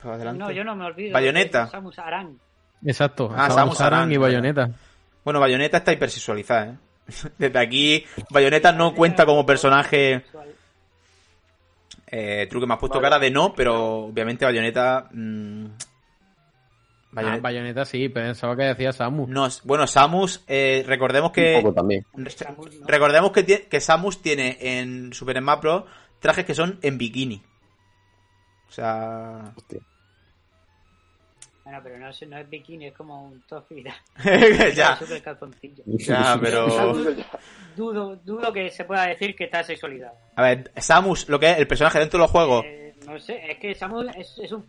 Pues 0.00 0.14
adelante. 0.14 0.38
No, 0.38 0.50
yo 0.52 0.62
no 0.62 0.76
me 0.76 0.84
olvido. 0.84 1.12
Bayonetta. 1.14 1.64
de 1.64 1.70
Samus 1.70 1.98
Aran. 1.98 2.38
Exacto. 2.84 3.30
Ah, 3.32 3.48
Samus 3.50 3.54
Samus 3.56 3.80
Aran 3.80 3.98
Aran, 4.00 4.12
y. 4.12 4.16
Bayonetta. 4.18 4.70
Bueno, 5.24 5.40
Bayonetta 5.40 5.78
está 5.78 5.92
hipersexualizada, 5.92 6.66
¿eh? 6.66 6.76
Desde 7.38 7.58
aquí, 7.58 8.04
Bayonetta 8.30 8.72
no 8.72 8.94
cuenta 8.94 9.26
como 9.26 9.44
personaje... 9.46 10.24
Eh, 12.14 12.46
True 12.50 12.60
que 12.60 12.66
me 12.66 12.74
has 12.74 12.80
puesto 12.80 12.98
Vale. 12.98 13.06
cara 13.10 13.18
de 13.18 13.30
no, 13.30 13.54
pero 13.54 14.04
obviamente 14.06 14.44
Bayonetta... 14.44 15.08
mm, 15.12 15.66
Ah, 17.14 17.36
Bayonetta- 17.42 17.84
sí, 17.84 18.08
pensaba 18.08 18.56
que 18.56 18.62
decía 18.62 18.90
Samus. 18.90 19.28
no, 19.28 19.46
bueno, 19.64 19.86
Samus, 19.86 20.42
eh, 20.46 20.82
recordemos 20.86 21.28
Un 21.28 21.34
que... 21.34 21.58
poco 21.62 21.74
también. 21.74 22.06
Recordemos 22.86 23.32
que, 23.32 23.44
que 23.68 23.80
Samus 23.80 24.22
tiene 24.22 24.56
en 24.60 25.12
Super 25.12 25.36
Smash 25.38 25.60
Bros. 25.60 25.84
trajes 26.20 26.46
que 26.46 26.54
son 26.54 26.78
en 26.80 26.96
bikini. 26.96 27.42
O 28.66 28.72
sea... 28.72 29.52
Hostia. 29.54 29.80
Bueno, 31.64 31.78
pero 31.82 31.98
no, 31.98 32.08
es- 32.08 32.28
no 32.28 32.38
es 32.38 32.48
bikini, 32.50 32.86
es 32.88 32.94
como 32.94 33.24
un 33.24 33.40
top 33.42 33.64
y 33.70 33.84
tal. 33.84 34.74
ya, 34.74 34.96
Súper 34.98 35.22
calzoncillo. 35.22 35.82
ya, 35.86 36.38
pero... 36.42 36.66
Dudo, 37.76 38.16
dudo 38.16 38.52
que 38.52 38.70
se 38.70 38.84
pueda 38.84 39.06
decir 39.06 39.34
que 39.36 39.44
está 39.44 39.62
sexualidad. 39.62 40.12
A 40.36 40.42
ver, 40.42 40.72
Samus, 40.76 41.28
lo 41.28 41.38
que 41.38 41.50
es 41.52 41.58
el 41.58 41.66
personaje 41.66 41.98
dentro 41.98 42.18
de 42.18 42.22
los 42.24 42.30
juegos... 42.30 42.64
Eh, 42.66 42.94
no 43.06 43.18
sé, 43.18 43.50
es 43.50 43.58
que 43.58 43.74
Samus 43.74 44.06
es, 44.16 44.38
es 44.38 44.52
un 44.52 44.66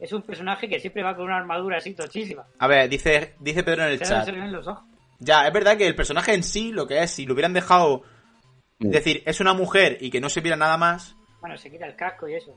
es 0.00 0.12
un 0.12 0.22
personaje 0.22 0.68
que 0.68 0.80
siempre 0.80 1.02
va 1.02 1.14
con 1.14 1.26
una 1.26 1.36
armadura 1.38 1.78
así 1.78 1.94
tochísima. 1.94 2.44
A 2.58 2.66
ver, 2.66 2.88
dice, 2.88 3.34
dice 3.40 3.62
Pedro 3.62 3.84
en 3.84 3.90
el 3.92 3.98
Se 3.98 4.04
chat. 4.04 4.24
se 4.24 4.32
le 4.32 4.40
ven 4.40 4.52
los 4.52 4.66
ojos. 4.66 4.84
Ya, 5.20 5.46
es 5.46 5.52
verdad 5.52 5.76
que 5.78 5.86
el 5.86 5.94
personaje 5.94 6.34
en 6.34 6.42
sí, 6.42 6.72
lo 6.72 6.86
que 6.86 7.02
es, 7.02 7.10
si 7.12 7.24
lo 7.26 7.32
hubieran 7.34 7.52
dejado 7.54 8.02
Es 8.80 8.90
decir, 8.90 9.22
es 9.24 9.40
una 9.40 9.54
mujer 9.54 9.96
y 10.00 10.10
que 10.10 10.20
no 10.20 10.28
se 10.28 10.40
viera 10.40 10.56
nada 10.56 10.76
más, 10.76 11.14
Bueno, 11.40 11.56
se 11.56 11.70
quita 11.70 11.86
el 11.86 11.94
casco 11.96 12.28
y 12.28 12.34
eso. 12.34 12.54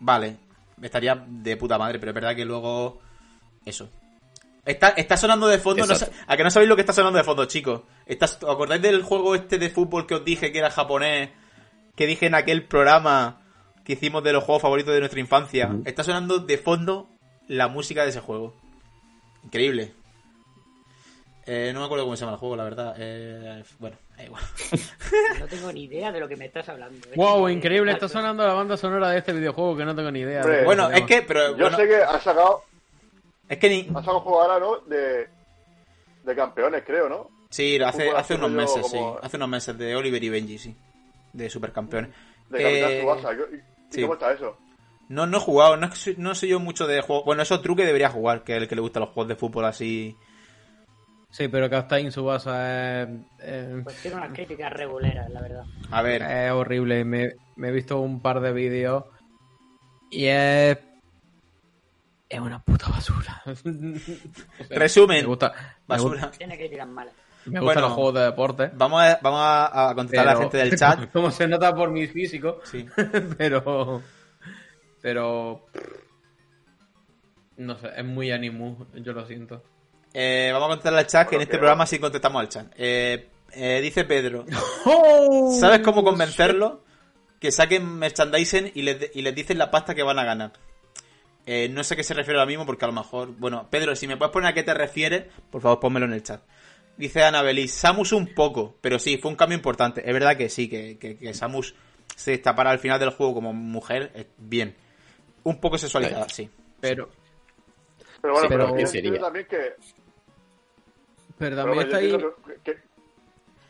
vale, 0.00 0.36
estaría 0.82 1.24
de 1.26 1.56
puta 1.56 1.78
madre, 1.78 1.98
pero 1.98 2.10
es 2.10 2.14
verdad 2.14 2.36
que 2.36 2.44
luego. 2.44 3.00
Eso. 3.64 3.88
Está, 4.64 4.90
está 4.90 5.16
sonando 5.16 5.46
de 5.48 5.58
fondo. 5.58 5.86
no 5.86 5.94
a 6.26 6.36
que 6.36 6.44
no 6.44 6.50
sabéis 6.50 6.68
lo 6.68 6.76
que 6.76 6.82
está 6.82 6.92
sonando 6.92 7.18
de 7.18 7.24
fondo, 7.24 7.44
chicos. 7.46 7.82
¿Os 8.08 8.38
acordáis 8.48 8.82
del 8.82 9.02
juego 9.02 9.34
este 9.34 9.58
de 9.58 9.70
fútbol 9.70 10.06
que 10.06 10.14
os 10.14 10.24
dije 10.24 10.52
que 10.52 10.58
era 10.58 10.70
japonés? 10.70 11.30
Que 11.96 12.06
dije 12.06 12.26
en 12.26 12.34
aquel 12.34 12.66
programa 12.66 13.42
que 13.84 13.94
hicimos 13.94 14.22
de 14.22 14.32
los 14.32 14.44
juegos 14.44 14.62
favoritos 14.62 14.94
de 14.94 15.00
nuestra 15.00 15.20
infancia. 15.20 15.74
Está 15.84 16.04
sonando 16.04 16.38
de 16.38 16.58
fondo 16.58 17.08
la 17.48 17.68
música 17.68 18.02
de 18.02 18.10
ese 18.10 18.20
juego. 18.20 18.54
Increíble. 19.44 19.94
Eh, 21.52 21.72
no 21.72 21.80
me 21.80 21.86
acuerdo 21.86 22.04
cómo 22.04 22.14
se 22.14 22.20
llama 22.20 22.34
el 22.34 22.38
juego, 22.38 22.54
la 22.54 22.62
verdad. 22.62 22.94
Eh, 22.96 23.64
bueno, 23.80 23.96
da 24.16 24.22
igual. 24.24 24.42
No 25.40 25.46
tengo 25.48 25.72
ni 25.72 25.84
idea 25.84 26.12
de 26.12 26.20
lo 26.20 26.28
que 26.28 26.36
me 26.36 26.44
estás 26.46 26.68
hablando. 26.68 27.08
¿eh? 27.08 27.14
Wow, 27.16 27.48
increíble, 27.48 27.90
está 27.90 28.08
sonando 28.08 28.46
la 28.46 28.52
banda 28.52 28.76
sonora 28.76 29.10
de 29.10 29.18
este 29.18 29.32
videojuego 29.32 29.76
que 29.76 29.84
no 29.84 29.94
tengo 29.96 30.12
ni 30.12 30.20
idea. 30.20 30.42
Hombre, 30.42 30.64
bueno, 30.64 30.88
es 30.92 31.02
que, 31.02 31.22
pero 31.22 31.50
Yo 31.56 31.64
bueno, 31.64 31.76
sé 31.76 31.88
que 31.88 31.96
ha 31.96 32.20
sacado, 32.20 32.62
es 33.48 33.58
que 33.58 33.68
ni, 33.68 33.80
ha 33.90 33.94
sacado 33.94 34.18
un 34.18 34.22
juego 34.22 34.42
ahora, 34.42 34.60
¿no? 34.60 34.76
De, 34.86 35.28
de 36.24 36.36
campeones, 36.36 36.84
creo, 36.86 37.08
¿no? 37.08 37.28
Sí, 37.48 37.80
hace, 37.82 38.10
hace 38.10 38.34
unos 38.36 38.50
meses, 38.52 38.82
como- 38.82 39.14
sí. 39.14 39.20
Hace 39.26 39.36
unos 39.36 39.48
meses 39.48 39.76
de 39.76 39.96
Oliver 39.96 40.22
y 40.22 40.28
Benji, 40.28 40.56
sí. 40.58 40.76
De 41.32 41.50
supercampeones. 41.50 42.10
De 42.48 42.62
Capitán 42.62 42.90
Eh, 42.92 42.98
Tsubasa. 43.00 43.32
¿Y, 43.32 43.60
sí. 43.92 44.02
cómo 44.02 44.12
está 44.14 44.32
eso? 44.32 44.56
No, 45.08 45.26
no 45.26 45.38
he 45.38 45.40
jugado, 45.40 45.76
no, 45.76 45.86
es 45.86 45.92
que 45.92 45.98
soy- 45.98 46.14
no 46.16 46.32
sé 46.36 46.46
yo 46.46 46.60
mucho 46.60 46.86
de 46.86 47.00
juegos. 47.00 47.24
Bueno, 47.24 47.42
eso 47.42 47.60
truque 47.60 47.84
debería 47.84 48.08
jugar, 48.10 48.44
que 48.44 48.54
es 48.54 48.62
el 48.62 48.68
que 48.68 48.76
le 48.76 48.82
gusta 48.82 49.00
los 49.00 49.08
juegos 49.08 49.26
de 49.28 49.34
fútbol 49.34 49.64
así. 49.64 50.16
Sí, 51.30 51.46
pero 51.48 51.70
Captain 51.70 52.10
Subasa 52.10 53.02
es, 53.02 53.08
es- 53.38 53.84
Pues 53.84 54.02
tiene 54.02 54.16
unas 54.16 54.32
críticas 54.32 54.72
reguleras, 54.72 55.30
la 55.30 55.40
verdad. 55.40 55.64
A 55.90 56.02
ver, 56.02 56.22
es 56.22 56.50
horrible. 56.52 57.04
Me, 57.04 57.34
me 57.56 57.68
he 57.68 57.72
visto 57.72 58.00
un 58.00 58.20
par 58.20 58.40
de 58.40 58.52
vídeos 58.52 59.04
y 60.10 60.26
es. 60.26 60.78
Es 62.28 62.40
una 62.40 62.60
puta 62.62 62.88
basura. 62.88 63.42
resumen. 64.70 65.20
Me 65.22 65.26
gusta, 65.26 65.52
me 65.52 65.84
Basura. 65.86 66.20
gusta- 66.22 66.38
Tiene 66.38 66.56
críticas 66.56 66.86
malas. 66.88 67.14
me 67.46 67.52
Bueno. 67.60 67.64
gustan 67.64 67.82
los 67.82 67.92
juegos 67.92 68.14
de 68.14 68.20
deporte. 68.22 68.70
Vamos 68.74 69.02
a, 69.02 69.18
vamos 69.22 69.40
a, 69.42 69.92
contestar 69.94 70.28
a 70.28 70.34
la 70.34 70.40
gente 70.40 70.56
del 70.58 70.74
chat. 70.78 71.10
Como 71.12 71.30
se 71.30 71.46
nota 71.48 71.74
por 71.74 71.90
mi 71.90 72.06
físico. 72.06 72.60
Sí. 72.64 72.86
pero. 73.38 74.02
Pero. 75.00 75.66
No 77.56 77.76
sé, 77.76 77.88
es 77.96 78.04
muy 78.04 78.30
animu, 78.32 78.86
yo 78.94 79.12
lo 79.12 79.26
siento. 79.26 79.62
Eh, 80.12 80.50
vamos 80.52 80.66
a 80.66 80.70
contestar 80.70 80.94
al 80.94 81.06
chat, 81.06 81.28
que 81.28 81.36
en 81.36 81.42
este 81.42 81.56
programa 81.58 81.86
sí 81.86 81.98
contestamos 81.98 82.40
al 82.40 82.48
chat. 82.48 82.66
Eh, 82.76 83.28
eh, 83.52 83.80
dice 83.80 84.04
Pedro. 84.04 84.44
¡Oh! 84.84 85.56
¿Sabes 85.58 85.80
cómo 85.80 86.02
convencerlo? 86.04 86.82
Que 87.38 87.50
saquen 87.52 87.98
merchandising 87.98 88.72
y 88.74 88.82
les, 88.82 89.10
y 89.14 89.22
les 89.22 89.34
dicen 89.34 89.58
la 89.58 89.70
pasta 89.70 89.94
que 89.94 90.02
van 90.02 90.18
a 90.18 90.24
ganar. 90.24 90.52
Eh, 91.46 91.68
no 91.70 91.82
sé 91.84 91.94
a 91.94 91.96
qué 91.96 92.04
se 92.04 92.12
refiere 92.14 92.38
ahora 92.38 92.48
mismo 92.48 92.66
porque 92.66 92.84
a 92.84 92.88
lo 92.88 92.92
mejor... 92.94 93.28
Bueno, 93.38 93.66
Pedro, 93.70 93.96
si 93.96 94.06
me 94.06 94.16
puedes 94.16 94.32
poner 94.32 94.50
a 94.50 94.54
qué 94.54 94.62
te 94.62 94.74
refieres, 94.74 95.24
por 95.50 95.62
favor 95.62 95.80
pónmelo 95.80 96.06
en 96.06 96.12
el 96.12 96.22
chat. 96.22 96.42
Dice 96.96 97.22
Ana 97.24 97.40
Belis, 97.42 97.72
Samus 97.72 98.12
un 98.12 98.34
poco, 98.34 98.76
pero 98.82 98.98
sí, 98.98 99.16
fue 99.16 99.30
un 99.30 99.36
cambio 99.36 99.56
importante. 99.56 100.02
Es 100.06 100.12
verdad 100.12 100.36
que 100.36 100.50
sí, 100.50 100.68
que, 100.68 100.98
que, 100.98 101.16
que 101.16 101.32
Samus 101.32 101.74
se 102.14 102.32
destapara 102.32 102.70
al 102.70 102.78
final 102.78 103.00
del 103.00 103.10
juego 103.10 103.32
como 103.34 103.54
mujer, 103.54 104.10
eh, 104.14 104.26
bien. 104.36 104.76
Un 105.44 105.58
poco 105.60 105.78
sexualizada, 105.78 106.28
sí. 106.28 106.50
Pero, 106.80 107.08
Pero 108.20 108.34
bueno, 108.34 108.42
Sí, 108.42 108.48
pero, 108.50 108.64
pero- 108.66 108.68
yo 108.68 108.76
¿qué 108.76 108.86
sería? 108.86 109.08
entiendo 109.08 109.26
también 109.26 109.46
que... 109.48 109.74
pero 111.40 111.56
también 111.56 111.82
está 111.86 111.96
ahí. 111.96 112.16
que, 112.16 112.54
que- 112.62 112.78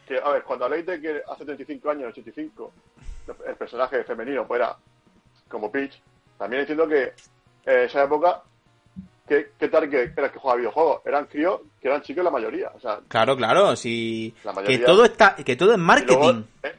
que, 0.06 0.18
a 0.18 0.28
ver, 0.30 0.42
cuando 0.42 0.64
habláis 0.66 0.84
de 0.84 1.00
que 1.00 1.22
hace 1.26 1.44
35 1.44 1.88
años, 1.90 2.08
85, 2.10 2.72
el 3.46 3.54
personaje 3.54 4.02
femenino 4.04 4.44
pues 4.46 4.60
era 4.60 4.76
como 5.48 5.70
Peach, 5.70 6.00
también 6.36 6.60
entiendo 6.62 6.86
que 6.88 7.12
en 7.64 7.78
esa 7.84 8.02
época, 8.04 8.42
¿qué, 9.28 9.52
qué 9.58 9.68
tal 9.68 9.88
que 9.88 10.02
era 10.16 10.26
el 10.26 10.32
que 10.32 10.38
jugaba 10.40 10.58
videojuegos? 10.58 11.02
Eran 11.06 11.26
críos 11.26 11.60
que 11.80 11.86
eran 11.88 12.02
chicos 12.02 12.24
la 12.24 12.30
mayoría. 12.30 12.72
O 12.74 12.80
sea, 12.80 12.98
Claro, 13.08 13.36
claro, 13.36 13.76
sí. 13.76 14.34
La 14.42 14.52
Que 14.64 14.78
todo 14.78 15.04
está, 15.04 15.36
que 15.36 15.54
todo 15.56 15.70
es 15.72 15.78
y 15.78 15.80
luego, 15.80 15.86
marketing. 15.86 16.42
eh, 16.64 16.74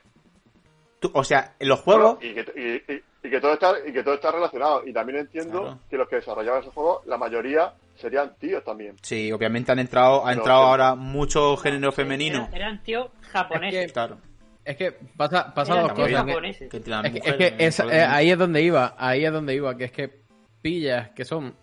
Tú- 1.00 1.12
o 1.14 1.24
sea, 1.24 1.56
en 1.58 1.68
los 1.70 1.80
juegos... 1.80 2.18
Bueno, 2.20 2.32
y, 2.32 2.34
que, 2.36 2.86
y- 2.88 2.94
y- 2.94 3.04
y 3.24 3.30
que 3.30 3.40
todo 3.40 3.54
está 3.54 3.74
y 3.88 3.94
que 3.94 4.04
todo 4.04 4.16
está 4.16 4.32
relacionado 4.32 4.86
y 4.86 4.92
también 4.94 5.20
entiendo 5.20 5.62
Claro. 5.62 5.80
que 5.90 5.98
los 5.98 6.10
que 6.10 6.16
desarrollaban 6.18 6.62
esos 6.62 6.74
juegos 6.74 7.06
la 7.06 7.18
mayoría 7.18 7.74
serían 8.02 8.36
tíos 8.38 8.64
también 8.64 8.96
Sí, 9.02 9.32
obviamente 9.32 9.72
han 9.72 9.80
entrado, 9.80 10.26
ha 10.26 10.34
entrado 10.34 10.62
que- 10.62 10.68
ahora 10.68 10.96
mucho 10.96 11.56
género 11.58 11.92
femenino. 11.92 12.40
Eran, 12.52 12.56
eran 12.56 12.84
tíos 12.84 13.08
japoneses. 13.32 13.92
Claro. 13.94 14.18
Es 14.66 14.76
que 14.78 14.92
pasa, 15.18 15.54
pasa 15.54 15.76
dos 15.82 15.94
cosas. 15.94 16.26
que-. 16.26 16.70
Que 16.70 16.78
Es 16.78 17.12
que, 17.14 17.30
es 17.30 17.36
que 17.36 17.56
esa- 17.66 17.86
eh, 17.86 18.04
ahí 18.04 18.32
es 18.32 18.38
donde 18.38 18.62
iba, 18.62 18.96
ahí 18.98 19.26
es 19.26 19.32
donde 19.32 19.56
iba, 19.56 19.76
que 19.78 19.86
es 19.86 19.92
que 19.92 20.22
pillas 20.62 21.10
que 21.12 21.26
son 21.26 21.56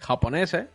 japoneses 0.00 0.66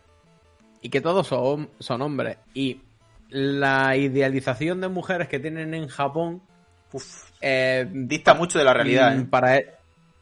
y 0.80 0.88
que 0.88 1.00
todos 1.00 1.26
son, 1.26 1.70
son 1.78 2.02
hombres. 2.02 2.38
Y 2.54 2.80
la 3.28 3.96
idealización 3.96 4.80
de 4.80 4.88
mujeres 4.88 5.28
que 5.28 5.38
tienen 5.38 5.74
en 5.74 5.88
Japón 5.88 6.42
Uf, 6.90 7.30
eh, 7.42 7.86
dista 7.92 8.32
mucho 8.32 8.58
de 8.58 8.64
la 8.64 8.72
realidad, 8.72 9.14
mm, 9.14 9.20
¿eh? 9.58 9.74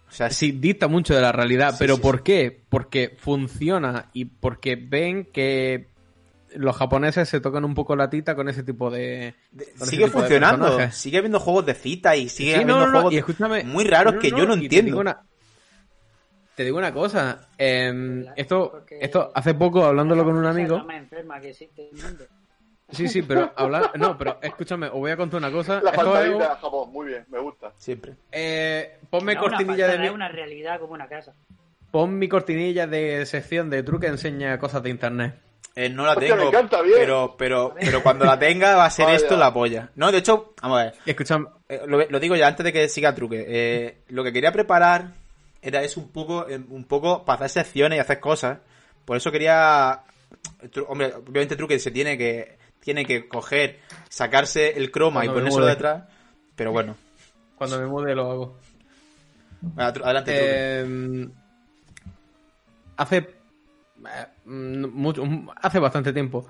O 0.09 0.13
sea, 0.13 0.31
sí, 0.31 0.53
dista 0.53 0.89
mucho 0.89 1.15
de 1.15 1.21
la 1.21 1.33
realidad. 1.33 1.73
Sí, 1.73 1.77
pero 1.81 1.97
sí, 1.97 2.03
¿por 2.03 2.17
sí. 2.19 2.23
qué? 2.25 2.61
Porque 2.69 3.15
funciona 3.19 4.09
y 4.13 4.25
porque 4.27 4.77
ven 4.77 5.25
que 5.33 5.89
los 6.55 6.75
japoneses 6.77 7.29
se 7.29 7.41
tocan 7.41 7.65
un 7.65 7.75
poco 7.75 7.97
la 7.97 8.09
tita 8.09 8.35
con 8.35 8.49
ese 8.49 8.63
tipo 8.63 8.91
de... 8.91 9.35
sigue 9.83 10.05
tipo 10.07 10.19
funcionando. 10.21 10.91
Sigue 10.91 11.19
habiendo 11.19 11.39
juegos 11.41 11.67
de 11.67 11.75
cita 11.75 12.17
y 12.17 12.29
sigue 12.29 12.51
Sí, 12.51 12.55
habiendo 12.55 12.75
no, 12.75 12.81
no, 12.81 12.87
no, 12.87 12.93
juegos 12.93 13.13
y 13.13 13.19
escúchame, 13.19 13.65
muy 13.65 13.85
raros 13.85 14.15
que 14.21 14.31
yo 14.31 14.47
no 14.47 14.55
te 14.55 14.61
entiendo. 14.63 14.87
digo 14.87 15.01
una- 15.01 15.21
Te 16.55 16.65
digo 16.65 16.79
una 16.79 16.93
cosa, 16.95 17.49
em, 17.59 18.25
esto, 18.37 18.85
esto 18.89 19.31
hace 19.35 19.53
poco 19.53 19.85
hablándolo 19.85 20.25
con 20.25 20.35
un 20.37 20.45
Esa 20.45 20.53
es 20.53 20.57
amigo, 20.57 20.77
la 20.79 20.85
más 20.85 20.97
enferma 20.97 21.41
que 21.41 21.51
existe 21.51 21.91
en 21.91 21.99
el 21.99 22.03
mundo. 22.05 22.25
Sí, 22.91 23.09
sí, 23.09 23.23
pero 23.23 23.53
hablar, 23.57 23.93
no, 23.99 24.17
pero 24.17 24.39
escúchame, 24.43 24.87
os 24.87 24.93
voy 24.95 25.11
a 25.11 25.17
contar 25.17 25.39
una 25.39 25.51
cosa, 25.51 25.81
la 25.83 25.91
esto 25.91 25.91
es 25.91 25.97
fantasía 25.97 26.21
algo- 26.27 26.39
de 26.39 26.47
Japón 26.47 26.93
muy 26.93 27.07
bien 27.09 27.25
me 27.29 27.39
gusta 27.39 27.73
Siempre. 27.77 28.15
eh, 28.33 28.99
ponme 29.11 29.35
No, 29.35 29.41
una 29.45 29.51
cortinilla 29.51 29.89
de 29.89 30.07
es 30.07 30.11
una 30.13 30.29
realidad 30.29 30.79
como 30.81 30.95
una 30.95 31.09
casa. 31.09 31.33
pon 31.91 32.19
mi 32.19 32.29
cortinilla 32.29 32.87
de 32.87 33.25
sección 33.27 33.71
de 33.71 33.83
truque 33.83 34.07
enseña 34.07 34.59
cosas 34.59 34.83
de 34.83 34.91
internet. 34.91 35.35
Eh, 35.75 35.91
no 35.91 36.05
la 36.07 36.13
Hostia, 36.13 36.29
tengo, 36.29 36.43
me 36.45 36.49
encanta, 36.49 36.81
bien. 36.81 36.97
pero, 36.99 37.35
pero, 37.37 37.75
pero 37.79 38.03
cuando 38.03 38.25
la 38.25 38.39
tenga 38.39 38.77
va 38.77 38.87
a 38.87 38.91
ser 38.91 39.05
Vaya. 39.07 39.17
esto 39.19 39.37
la 39.37 39.53
polla. 39.53 39.91
No, 39.95 40.11
de 40.11 40.19
hecho, 40.19 40.55
vamos 40.63 40.81
a 40.81 40.85
ver. 40.85 40.95
Escúchame, 41.05 41.49
Eh, 41.69 41.83
lo, 41.87 42.03
lo 42.09 42.19
digo 42.21 42.35
ya 42.35 42.47
antes 42.47 42.65
de 42.65 42.73
que 42.73 42.89
siga 42.89 43.15
truque. 43.15 43.45
Eh, 43.47 43.99
lo 44.09 44.25
que 44.25 44.33
quería 44.33 44.53
preparar 44.53 45.09
era 45.61 45.83
es 45.83 45.99
un 45.99 46.09
poco, 46.13 46.49
eh, 46.49 46.59
un 46.71 46.85
poco 46.85 47.27
para 47.27 47.45
hacer 47.45 47.63
secciones 47.65 47.99
y 47.99 48.01
hacer 48.01 48.21
cosas. 48.21 48.59
Por 49.05 49.19
eso 49.19 49.31
quería, 49.31 50.01
hombre, 50.89 51.13
obviamente 51.15 51.57
truque 51.57 51.79
se 51.79 51.91
tiene 51.91 52.17
que, 52.17 52.57
tiene 52.87 53.05
que 53.05 53.27
coger, 53.27 53.81
sacarse 54.09 54.79
el 54.79 54.93
croma 54.93 55.25
y 55.25 55.27
Cuando 55.27 55.35
me 55.35 55.41
ponérselo 55.41 55.67
detrás. 55.67 56.05
Pero 56.55 56.71
bueno, 56.71 56.95
cuando 57.57 57.81
me 57.81 57.87
mude 57.87 58.15
lo 58.15 58.31
hago. 58.31 58.59
Adelante. 59.77 60.33
Eh, 60.37 61.29
hace 62.97 63.17
eh, 63.17 64.27
mucho, 64.47 65.25
hace 65.61 65.81
bastante 65.81 66.13
tiempo 66.13 66.47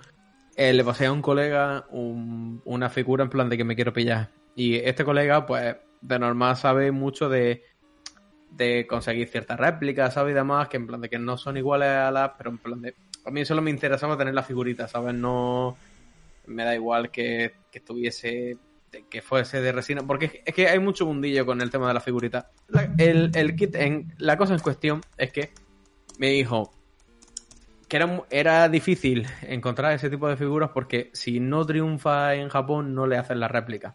eh, 0.56 0.74
le 0.74 0.84
pasé 0.84 1.06
a 1.06 1.12
un 1.12 1.22
colega 1.22 1.86
un- 1.90 2.60
una 2.66 2.90
figura 2.90 3.24
en 3.24 3.30
plan 3.30 3.48
de 3.48 3.56
que 3.56 3.64
me 3.64 3.74
quiero 3.74 3.94
pillar. 3.94 4.28
Y 4.54 4.74
este 4.76 5.06
colega, 5.06 5.46
pues, 5.46 5.74
de 6.02 6.18
normal 6.18 6.54
sabe 6.56 6.92
mucho 6.92 7.30
de, 7.30 7.62
de 8.50 8.86
conseguir 8.86 9.28
ciertas 9.28 9.58
réplicas, 9.58 10.12
¿sabes? 10.12 10.32
Y 10.32 10.34
demás, 10.34 10.68
que 10.68 10.76
en 10.76 10.86
plan 10.86 11.00
de 11.00 11.08
que 11.08 11.18
no 11.18 11.38
son 11.38 11.56
iguales 11.56 11.88
a 11.88 12.10
las, 12.10 12.32
pero 12.36 12.50
en 12.50 12.58
plan 12.58 12.82
de... 12.82 12.94
A 13.24 13.30
mí 13.30 13.42
solo 13.46 13.62
me 13.62 13.70
interesaba 13.70 14.18
tener 14.18 14.34
la 14.34 14.42
figurita, 14.42 14.86
¿sabes? 14.86 15.14
No... 15.14 15.78
Me 16.46 16.64
da 16.64 16.74
igual 16.74 17.10
que, 17.10 17.54
que 17.70 17.78
estuviese... 17.78 18.58
de- 18.92 19.04
que 19.10 19.20
fuese 19.22 19.60
de 19.60 19.72
resina, 19.72 20.02
porque 20.06 20.42
es- 20.44 20.54
que 20.54 20.68
hay 20.68 20.78
mucho 20.78 21.06
mundillo 21.06 21.44
con 21.44 21.60
el 21.60 21.70
tema 21.70 21.88
de 21.88 21.94
la 21.94 22.00
figurita. 22.00 22.50
La, 22.68 22.94
el, 22.98 23.30
el 23.34 23.56
kit, 23.56 23.74
en, 23.74 24.12
la 24.18 24.36
cosa 24.36 24.54
en 24.54 24.60
cuestión 24.60 25.00
es 25.18 25.32
que 25.32 25.50
me 26.18 26.28
dijo 26.30 26.72
que 27.88 27.96
era, 27.98 28.22
era 28.30 28.68
difícil 28.68 29.26
encontrar 29.42 29.92
ese 29.92 30.10
tipo 30.10 30.28
de 30.28 30.36
figuras 30.36 30.70
porque 30.72 31.10
si 31.12 31.38
no 31.40 31.64
triunfa 31.64 32.34
en 32.34 32.48
Japón 32.48 32.94
no 32.94 33.06
le 33.06 33.16
hacen 33.18 33.38
la 33.40 33.48
réplica. 33.48 33.94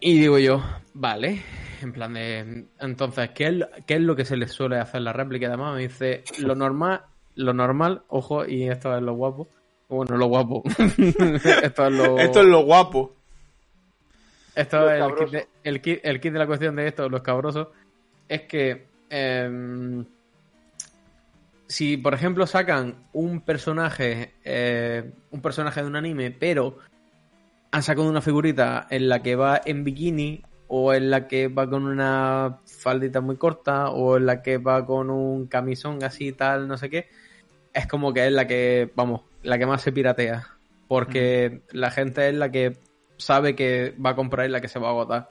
Y 0.00 0.18
digo 0.18 0.38
yo, 0.38 0.62
vale, 0.94 1.42
en 1.82 1.92
plan 1.92 2.14
de... 2.14 2.66
Entonces, 2.78 3.30
¿qué 3.30 3.46
es, 3.46 3.52
lo- 3.54 3.68
qué 3.86 3.94
es 3.94 4.00
lo 4.00 4.14
que 4.14 4.24
se 4.24 4.36
le 4.36 4.46
suele 4.46 4.78
hacer 4.78 5.00
la 5.00 5.12
réplica? 5.12 5.48
Además 5.48 5.74
me 5.74 5.82
dice, 5.82 6.22
lo 6.38 6.54
normal, 6.54 7.02
lo 7.34 7.52
normal, 7.54 8.02
ojo, 8.08 8.46
y 8.46 8.68
esto 8.68 8.94
es 8.96 9.02
lo 9.02 9.14
guapo. 9.14 9.48
Bueno, 9.88 10.16
lo 10.16 10.26
guapo. 10.26 10.62
esto 11.62 11.86
es 11.86 11.92
lo... 11.92 12.18
Esto 12.18 12.40
es 12.40 12.46
lo 12.46 12.64
guapo. 12.64 13.16
Esto 14.56 14.80
Lo 14.80 14.90
es 14.90 15.02
el 15.02 15.14
kit, 15.14 15.30
de, 15.30 15.48
el, 15.64 15.80
kit, 15.82 16.00
el 16.02 16.20
kit 16.20 16.32
de 16.32 16.38
la 16.38 16.46
cuestión 16.46 16.76
de 16.76 16.88
esto, 16.88 17.08
lo 17.10 17.18
escabroso, 17.18 17.72
es 18.26 18.42
que 18.42 18.86
em, 19.10 20.04
si 21.66 21.98
por 21.98 22.14
ejemplo 22.14 22.46
sacan 22.46 22.94
un 23.12 23.42
personaje, 23.42 24.32
eh, 24.44 25.12
un 25.30 25.42
personaje 25.42 25.82
de 25.82 25.86
un 25.86 25.96
anime, 25.96 26.30
pero 26.30 26.78
han 27.70 27.82
sacado 27.82 28.08
una 28.08 28.22
figurita 28.22 28.86
en 28.88 29.10
la 29.10 29.22
que 29.22 29.36
va 29.36 29.60
en 29.62 29.84
bikini 29.84 30.42
o 30.68 30.94
en 30.94 31.10
la 31.10 31.28
que 31.28 31.48
va 31.48 31.68
con 31.68 31.84
una 31.84 32.60
faldita 32.64 33.20
muy 33.20 33.36
corta 33.36 33.90
o 33.90 34.16
en 34.16 34.24
la 34.24 34.40
que 34.40 34.56
va 34.56 34.86
con 34.86 35.10
un 35.10 35.46
camisón 35.48 36.02
así 36.02 36.32
tal, 36.32 36.66
no 36.66 36.78
sé 36.78 36.88
qué, 36.88 37.08
es 37.74 37.86
como 37.86 38.14
que 38.14 38.26
es 38.26 38.32
la 38.32 38.46
que, 38.46 38.90
vamos, 38.94 39.20
la 39.46 39.58
que 39.58 39.66
más 39.66 39.82
se 39.82 39.92
piratea. 39.92 40.46
Porque 40.88 41.62
la 41.72 41.90
gente 41.90 42.28
es 42.28 42.34
la 42.34 42.50
que 42.50 42.76
sabe 43.16 43.54
que 43.56 43.94
va 44.04 44.10
a 44.10 44.14
comprar 44.16 44.46
y 44.46 44.52
la 44.52 44.60
que 44.60 44.68
se 44.68 44.78
va 44.78 44.88
a 44.88 44.90
agotar. 44.90 45.30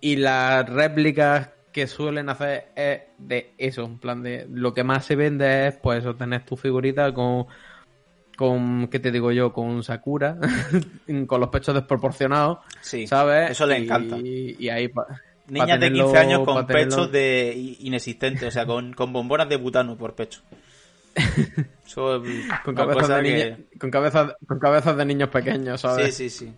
Y 0.00 0.16
las 0.16 0.68
réplicas 0.68 1.50
que 1.72 1.86
suelen 1.86 2.28
hacer 2.28 2.66
es 2.76 3.00
de 3.18 3.52
eso, 3.58 3.82
en 3.84 3.98
plan 3.98 4.22
de 4.22 4.46
lo 4.50 4.74
que 4.74 4.84
más 4.84 5.04
se 5.06 5.16
vende 5.16 5.66
es 5.68 5.76
pues 5.76 6.00
eso, 6.00 6.14
tener 6.14 6.44
tu 6.44 6.56
figurita 6.56 7.12
con 7.14 7.46
con 8.36 8.88
qué 8.88 8.98
te 8.98 9.12
digo 9.12 9.30
yo, 9.30 9.52
con 9.52 9.82
Sakura, 9.84 10.36
con 11.28 11.40
los 11.40 11.48
pechos 11.50 11.72
desproporcionados, 11.74 12.58
Sí, 12.80 13.06
¿sabes? 13.06 13.52
eso 13.52 13.64
le 13.66 13.76
encanta. 13.76 14.16
Y, 14.18 14.68
ahí 14.68 14.88
pa- 14.88 15.06
pa 15.06 15.20
Niñas 15.46 15.78
de 15.78 15.86
tenerlo- 15.90 16.04
15 16.06 16.18
años 16.18 16.40
con 16.44 16.66
tenerlo- 16.66 16.96
pechos 16.96 17.12
de 17.12 17.76
inexistentes, 17.80 18.48
o 18.48 18.50
sea, 18.50 18.66
con, 18.66 18.92
con 18.92 19.12
bombonas 19.12 19.48
de 19.48 19.56
butano 19.56 19.96
por 19.96 20.14
pecho. 20.14 20.40
Con 22.64 22.74
cabezas 22.74 23.02
cosa 23.02 23.16
de 23.18 23.22
que- 23.22 23.32
niña- 23.44 23.58
con 23.78 23.90
cabezas 23.90 24.32
con 24.46 24.58
cabezas 24.58 24.96
de 24.96 25.04
niños 25.04 25.28
pequeños, 25.28 25.80
¿sabes? 25.80 26.14
Sí, 26.14 26.28
sí, 26.30 26.46
sí. 26.46 26.52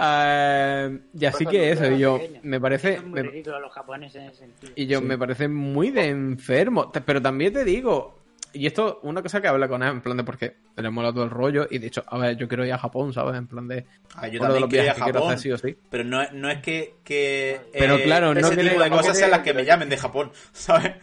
Eh, 0.00 1.00
y 1.18 1.24
así 1.24 1.44
Cosas 1.44 1.50
que 1.60 1.70
eso, 1.72 1.90
y 1.90 1.98
yo 1.98 2.20
me 2.42 2.60
parece 2.60 2.96
Son 2.98 3.10
muy 3.10 3.22
me- 3.22 3.28
ridículos 3.28 3.60
los 3.60 3.72
japoneses 3.72 4.22
en 4.22 4.28
ese 4.28 4.36
sentido. 4.38 4.72
y 4.76 4.86
yo 4.86 5.00
me 5.02 5.18
parece 5.18 5.48
muy 5.48 5.90
de 5.90 6.06
enfermo, 6.08 6.92
pero 7.04 7.20
también 7.20 7.52
te 7.52 7.64
digo, 7.64 8.17
y 8.58 8.66
esto 8.66 9.00
una 9.02 9.22
cosa 9.22 9.40
que 9.40 9.48
hablé 9.48 9.68
con 9.68 9.82
él 9.82 9.88
en 9.90 10.00
plan 10.00 10.16
de 10.16 10.24
porque 10.24 10.56
le 10.76 10.90
mola 10.90 11.12
todo 11.12 11.24
el 11.24 11.30
rollo 11.30 11.66
y 11.70 11.78
de 11.78 11.86
hecho, 11.86 12.02
a 12.06 12.18
ver, 12.18 12.36
yo 12.36 12.48
quiero 12.48 12.64
ir 12.66 12.72
a 12.72 12.78
Japón, 12.78 13.12
¿sabes? 13.12 13.36
En 13.36 13.46
plan 13.46 13.66
de 13.68 13.86
A 14.14 14.22
ver, 14.22 14.30
yo 14.32 14.40
también 14.40 14.60
los 14.62 14.70
quiero 14.70 14.84
ir 14.84 14.90
a 14.90 14.94
Japón, 14.94 15.32
hacer 15.32 15.38
sí 15.38 15.52
o 15.52 15.58
sí. 15.58 15.76
pero 15.90 16.04
no, 16.04 16.20
es- 16.22 16.32
no 16.32 16.48
es 16.50 16.60
que, 16.60 16.96
que 17.04 17.60
Pero 17.72 17.96
eh, 17.96 18.02
claro, 18.02 18.34
no 18.34 18.40
ese 18.40 18.56
tipo 18.56 18.80
de 18.82 18.90
no 18.90 18.96
cosas 18.96 19.16
sean 19.18 19.30
las 19.30 19.40
que 19.40 19.54
me 19.54 19.64
llamen 19.64 19.88
de 19.88 19.96
Japón, 19.96 20.30
¿sabes? 20.52 20.94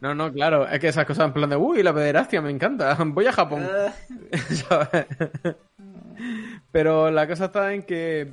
No, 0.00 0.14
no, 0.14 0.32
claro, 0.32 0.66
es 0.68 0.80
que 0.80 0.88
esas 0.88 1.06
cosas 1.06 1.26
en 1.26 1.32
plan 1.32 1.48
de, 1.50 1.56
uy, 1.56 1.82
la 1.82 1.94
pederastia 1.94 2.40
me 2.42 2.50
encanta, 2.50 2.96
voy 3.06 3.26
a 3.26 3.32
Japón. 3.32 3.62
Eh, 3.62 3.92
¿sabes? 4.68 5.06
Pero 6.70 7.10
la 7.10 7.26
cosa 7.26 7.46
está 7.46 7.72
en 7.74 7.82
que 7.82 8.32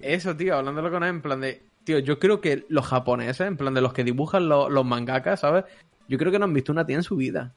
eso, 0.00 0.36
tío, 0.36 0.56
hablándolo 0.56 0.90
con 0.90 1.02
él 1.02 1.10
en 1.10 1.22
plan 1.22 1.40
de, 1.40 1.62
tío, 1.84 1.98
yo 1.98 2.18
creo 2.18 2.40
que 2.40 2.64
los 2.68 2.86
japoneses, 2.86 3.46
en 3.46 3.56
plan 3.56 3.74
de 3.74 3.80
los 3.80 3.92
que 3.92 4.04
dibujan 4.04 4.48
lo- 4.48 4.68
los 4.68 4.84
mangakas, 4.84 5.40
¿sabes? 5.40 5.64
Yo 6.08 6.18
creo 6.18 6.30
que 6.32 6.38
no 6.38 6.44
han 6.44 6.52
visto 6.54 6.72
una 6.72 6.84
tía 6.84 6.96
en 6.96 7.02
su 7.02 7.16
vida. 7.16 7.54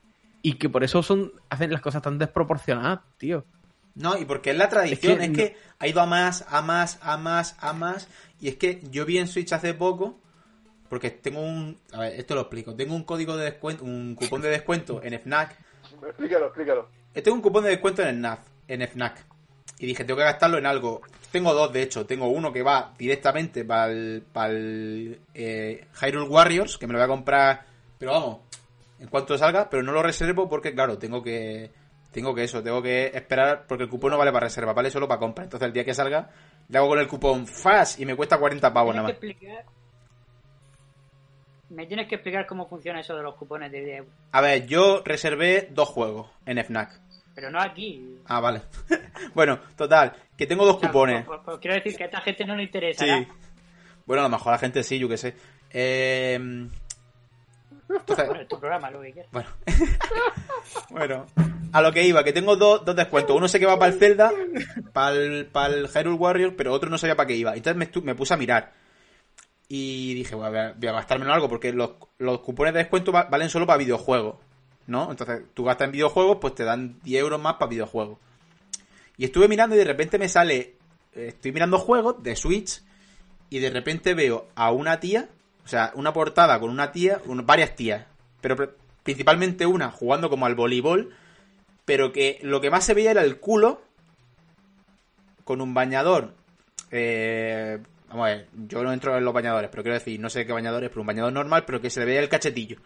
Y 0.48 0.54
que 0.54 0.70
por 0.70 0.82
eso 0.86 1.04
son 1.04 1.34
hacen 1.50 1.74
las 1.74 1.82
cosas 1.82 2.02
tan 2.02 2.18
desproporcionadas, 2.18 3.02
tío. 3.18 3.44
No, 3.96 4.18
y 4.18 4.24
porque 4.24 4.52
es 4.52 4.58
la 4.58 4.70
tradición, 4.70 5.22
es 5.22 5.32
Es 5.32 5.36
que, 5.36 5.58
ha 5.78 5.88
ido 5.88 6.00
a 6.00 6.06
más, 6.06 6.46
a 6.48 6.62
más, 6.62 7.00
a 7.02 7.18
más, 7.18 7.58
a 7.60 7.74
más. 7.74 8.08
Y 8.40 8.48
es 8.48 8.56
que 8.56 8.80
yo 8.90 9.06
vi 9.06 9.18
en 9.18 9.28
Switch 9.28 9.52
hace 9.52 9.74
poco, 9.74 10.22
porque 10.88 11.12
tengo 11.12 11.42
un... 11.42 11.78
A 11.92 12.00
ver, 12.00 12.14
esto 12.18 12.34
lo 12.34 12.42
explico. 12.42 12.74
Tengo 12.74 12.96
un 12.96 13.04
código 13.04 13.36
de 13.36 13.44
descuento, 13.44 13.84
un 13.84 14.16
cupón 14.16 14.42
de 14.42 14.48
descuento 14.48 15.04
en 15.04 15.20
FNAC. 15.20 15.58
Explícalo, 16.02 16.46
explícalo. 16.46 16.88
Tengo 17.12 17.36
un 17.36 17.42
cupón 17.42 17.66
de 17.66 17.72
descuento 17.72 18.02
en 18.04 18.16
FNAC, 18.16 18.40
en 18.70 18.88
FNAC. 18.88 19.26
Y 19.80 19.86
dije, 19.86 20.06
tengo 20.06 20.18
que 20.18 20.24
gastarlo 20.24 20.60
en 20.60 20.66
algo. 20.66 21.02
Tengo 21.30 21.54
dos, 21.54 21.74
de 21.74 21.82
hecho. 21.82 22.06
Tengo 22.06 22.30
uno 22.30 22.54
que 22.54 22.64
va 22.64 22.94
directamente 22.98 23.66
para 23.66 23.92
el, 23.92 24.24
para 24.32 24.54
el 24.54 25.20
eh, 25.34 25.88
Hyrule 26.00 26.30
Warriors, 26.30 26.78
que 26.78 26.88
me 26.88 26.94
lo 26.94 27.00
voy 27.00 27.04
a 27.04 27.10
comprar, 27.10 27.66
pero 27.98 28.14
vamos, 28.14 28.38
en 29.00 29.08
cuanto 29.08 29.38
salga, 29.38 29.70
pero 29.70 29.84
no 29.84 29.92
lo 29.92 30.02
reservo 30.04 30.48
porque, 30.50 30.74
claro, 30.74 30.98
tengo 30.98 31.22
que... 31.24 31.72
Tengo 32.12 32.34
que 32.34 32.44
eso, 32.46 32.64
tengo 32.64 32.82
que 32.82 33.12
esperar 33.14 33.66
porque 33.68 33.84
el 33.84 33.90
cupón 33.90 34.12
no 34.12 34.18
vale 34.18 34.32
para 34.32 34.46
reserva, 34.48 34.74
vale 34.74 34.90
solo 34.90 35.08
para 35.08 35.20
compra. 35.20 35.44
Entonces 35.44 35.68
el 35.68 35.74
día 35.74 35.84
que 35.86 35.94
salga, 35.94 36.30
le 36.70 36.78
hago 36.78 36.88
con 36.88 37.00
el 37.00 37.08
cupón 37.08 37.46
FAS 37.46 38.00
y 38.00 38.06
me 38.06 38.16
cuesta 38.16 38.38
40 38.40 38.74
pavos 38.74 38.96
nada 38.96 39.04
más. 39.04 39.12
explicar... 39.12 39.66
Me 41.70 41.86
tienes 41.86 42.08
que 42.08 42.16
explicar 42.16 42.48
cómo 42.48 42.68
funciona 42.68 43.02
eso 43.02 43.16
de 43.16 43.24
los 43.24 43.36
cupones 43.36 43.72
de 43.72 43.84
10 43.84 43.98
euros. 44.00 44.14
A 44.32 44.40
ver, 44.42 44.66
yo 44.68 45.02
reservé 45.04 45.68
dos 45.72 45.90
juegos 45.90 46.30
en 46.46 46.58
FNAC. 46.64 46.98
Pero 47.36 47.52
no 47.52 47.62
aquí. 47.62 48.18
Ah, 48.26 48.40
vale. 48.40 48.62
bueno, 49.36 49.60
total, 49.76 50.14
que 50.38 50.48
tengo 50.48 50.66
dos 50.66 50.78
O 50.78 50.80
sea, 50.80 50.90
cupones. 50.90 51.26
pues- 51.26 51.42
pues 51.44 51.58
quiero 51.60 51.76
decir 51.76 51.96
que 51.98 52.04
a 52.04 52.08
esta 52.08 52.22
gente 52.22 52.46
no 52.46 52.56
le 52.56 52.64
interesa. 52.64 53.04
Sí. 53.06 53.28
Bueno, 54.06 54.22
a 54.22 54.26
lo 54.26 54.30
mejor 54.30 54.54
a 54.54 54.56
la 54.56 54.60
gente 54.60 54.82
sí, 54.82 54.98
yo 54.98 55.10
qué 55.10 55.18
sé. 55.18 55.36
Eh... 55.70 56.68
Entonces, 57.90 58.28
Bueno, 58.28 58.42
es 58.42 58.48
tu 58.48 58.60
programa, 58.60 58.92
lo 58.92 59.02
que 59.02 59.12
quieras. 59.14 59.32
bueno. 59.32 59.50
bueno, 60.90 61.26
a 61.72 61.82
lo 61.82 61.92
que 61.92 62.04
iba, 62.06 62.24
que 62.24 62.34
tengo 62.34 62.56
dos, 62.56 62.84
dos 62.86 62.96
descuentos. 62.96 63.36
Uno 63.36 63.48
sé 63.48 63.60
que 63.60 63.66
va 63.66 63.78
para 63.80 63.94
el 63.94 64.00
Zelda, 64.00 64.32
para 64.94 65.16
el, 65.16 65.46
para 65.48 65.74
el 65.74 65.88
Hyrule 65.88 66.18
Warriors, 66.18 66.54
pero 66.58 66.74
otro 66.74 66.90
no 66.90 66.98
sabía 66.98 67.16
para 67.16 67.28
qué 67.28 67.36
iba. 67.36 67.56
Entonces 67.56 68.04
me, 68.04 68.16
puse 68.16 68.34
a 68.34 68.38
mirar. 68.38 68.74
Y 69.70 70.14
dije, 70.14 70.36
voy 70.36 70.46
a, 70.56 70.74
voy 70.78 70.88
a 70.88 70.92
gastármelo 70.94 71.32
en 71.32 71.36
algo, 71.36 71.50
porque 71.50 71.74
los, 71.74 71.92
los 72.20 72.40
cupones 72.40 72.74
de 72.74 72.80
descuento 72.80 73.12
va- 73.12 73.26
valen 73.26 73.50
solo 73.50 73.66
para 73.68 73.78
videojuegos. 73.78 74.36
¿No? 74.88 75.12
Entonces, 75.12 75.42
tú 75.54 75.66
gastas 75.66 75.88
en 75.88 75.92
videojuegos, 75.92 76.38
pues 76.40 76.56
te 76.56 76.64
dan 76.64 76.98
10 77.04 77.20
euros 77.22 77.42
más 77.42 77.56
para 77.56 77.70
videojuegos. 77.70 78.20
Y 79.18 79.26
estuve 79.26 79.50
mirando 79.50 79.76
y 79.76 79.80
de 79.80 79.84
repente 79.84 80.18
me 80.18 80.30
sale. 80.30 80.76
eh, 81.14 81.28
Estoy 81.30 81.52
mirando 81.52 81.78
juegos 81.78 82.24
de 82.24 82.38
Switch 82.38 82.82
y 83.50 83.60
de 83.60 83.70
repente 83.70 84.14
veo 84.14 84.48
a 84.56 84.72
una 84.72 85.02
tía, 85.02 85.28
o 85.68 85.70
sea, 85.70 85.92
una 85.96 86.14
portada 86.14 86.58
con 86.62 86.70
una 86.70 86.94
tía, 86.94 87.20
varias 87.26 87.76
tías, 87.76 88.06
pero 88.40 88.56
pr- 88.56 88.72
principalmente 89.04 89.66
una 89.66 89.92
jugando 89.92 90.30
como 90.30 90.46
al 90.46 90.56
voleibol, 90.56 91.14
pero 91.84 92.14
que 92.14 92.40
lo 92.42 92.62
que 92.62 92.70
más 92.72 92.86
se 92.86 92.94
veía 92.94 93.12
era 93.12 93.22
el 93.22 93.38
culo 93.42 93.82
con 95.44 95.60
un 95.60 95.74
bañador. 95.74 96.34
eh, 96.90 97.80
vamos 98.08 98.28
a 98.28 98.30
ver, 98.30 98.48
yo 98.70 98.82
no 98.82 98.94
entro 98.94 99.18
en 99.18 99.26
los 99.26 99.34
bañadores, 99.34 99.70
pero 99.70 99.84
quiero 99.84 99.98
decir, 100.00 100.18
no 100.22 100.30
sé 100.30 100.46
qué 100.46 100.54
bañadores, 100.54 100.90
pero 100.90 101.02
un 101.02 101.08
bañador 101.08 101.34
normal, 101.34 101.66
pero 101.66 101.82
que 101.82 101.90
se 101.90 102.00
le 102.00 102.06
veía 102.06 102.22
el 102.22 102.30
cachetillo. 102.30 102.78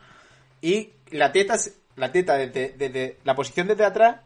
Y 0.60 0.90
la 1.12 1.32
teta, 1.32 1.58
la 1.98 2.12
teta 2.12 2.34
desde, 2.34 3.18
la 3.24 3.36
posición 3.36 3.68
desde 3.68 3.86
atrás, 3.86 4.22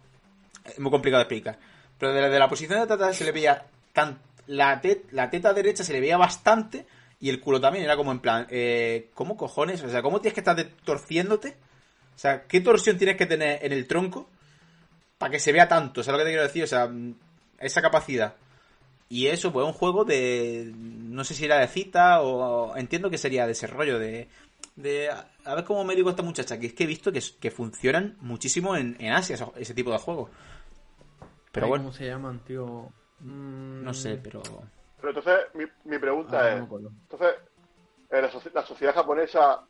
es 0.64 0.80
muy 0.80 0.91
complicado 0.91 1.20
de 1.20 1.24
explicar, 1.24 1.60
pero 1.99 2.14
desde 2.14 2.39
la 2.39 2.47
posición 2.47 2.88
de 2.88 2.93
atrás 2.93 3.18
se 3.18 3.26
le 3.26 3.34
veía 3.34 3.66
tan, 3.91 4.18
la, 4.47 4.82
la 5.12 5.30
teta 5.30 5.53
derecha 5.53 5.84
se 5.84 5.91
le 5.91 5.99
veía 5.99 6.16
bastante 6.16 6.86
y 7.20 7.30
el 7.30 7.39
culo 7.39 7.61
también 7.61 7.86
era 7.86 7.95
como 7.95 8.11
en 8.11 8.20
plan, 8.20 8.47
eh, 8.49 9.09
¿cómo 9.13 9.38
cojones? 9.38 9.82
O 9.84 9.89
sea, 9.89 10.01
¿cómo 10.01 10.22
tienes 10.22 10.34
que 10.34 10.41
estar 10.41 10.61
torciéndote? 10.84 11.55
O 12.16 12.20
sea, 12.20 12.43
¿qué 12.43 12.61
torsión 12.61 12.97
tienes 12.97 13.18
que 13.18 13.26
tener 13.26 13.63
en 13.63 13.74
el 13.74 13.88
tronco 13.88 14.30
para 15.18 15.32
que 15.32 15.39
se 15.39 15.51
vea 15.51 15.68
tanto? 15.68 16.03
¿Sabes 16.03 16.20
lo 16.20 16.24
que 16.24 16.30
te 16.30 16.32
quiero 16.32 16.47
decir? 16.47 16.63
O 16.63 16.68
sea, 16.68 16.89
esa 17.59 17.82
capacidad. 17.82 18.36
Y 19.09 19.28
eso, 19.28 19.53
pues, 19.53 19.66
un 19.66 19.74
juego 19.74 20.03
de. 20.03 20.72
No 20.76 21.24
sé 21.24 21.34
si 21.34 21.45
era 21.45 21.59
de 21.59 21.68
cita 21.68 22.22
o. 22.22 22.76
Entiendo 22.76 23.09
que 23.09 23.18
sería 23.18 23.45
de 23.45 23.51
ese 23.51 23.68
rollo 23.68 23.99
de. 23.99 24.28
de 24.76 25.09
a 25.09 25.55
ver 25.55 25.63
cómo 25.63 25.84
me 25.84 25.95
digo 25.95 26.09
esta 26.09 26.24
muchacha, 26.24 26.59
que 26.59 26.68
es 26.68 26.74
que 26.74 26.86
he 26.86 26.88
visto 26.88 27.11
que, 27.11 27.22
que 27.39 27.51
funcionan 27.51 28.18
muchísimo 28.22 28.76
en, 28.76 28.95
en 28.99 29.13
Asia 29.13 29.38
ese 29.57 29.74
tipo 29.74 29.91
de 29.91 29.99
juegos. 29.99 30.32
Pero 31.51 31.68
Ay, 31.68 31.70
bueno, 31.70 31.84
¿Cómo 31.86 31.93
se 31.95 32.07
llaman, 32.07 32.39
tío? 32.39 32.91
Mm, 33.20 33.84
no 33.84 33.93
sé, 33.93 34.18
pero. 34.18 34.41
Pero 35.06 35.20
entonces, 35.20 35.45
mi, 35.53 35.91
mi 35.91 35.99
pregunta 35.99 36.39
ah, 36.39 36.56
no 36.56 36.78
es, 36.78 36.86
entonces, 37.12 37.36
la, 38.10 38.32
soci- 38.32 38.51
la 38.53 38.66
sociedad 38.66 38.93
japonesa 38.95 39.62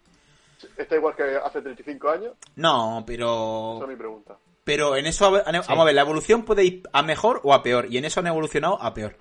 está 0.77 0.95
igual 0.95 1.13
que 1.13 1.23
hace 1.35 1.61
35 1.61 2.09
años? 2.09 2.33
No, 2.55 2.99
Esa 2.99 3.05
pero. 3.05 3.79
es 3.81 3.87
mi 3.89 3.95
pregunta. 3.97 4.37
Pero 4.63 4.95
en 4.95 5.05
eso. 5.07 5.27
han- 5.45 5.61
Vamos 5.67 5.79
a 5.79 5.83
ver, 5.83 5.95
la 5.95 6.01
evolución 6.01 6.43
puede 6.43 6.63
ir 6.63 6.83
a 6.93 7.03
mejor 7.03 7.41
o 7.43 7.53
a 7.53 7.61
peor. 7.63 7.87
Y 7.91 7.97
en 7.97 8.05
eso 8.05 8.21
han 8.21 8.27
evolucionado 8.27 8.81
a 8.81 8.93
peor. 8.93 9.17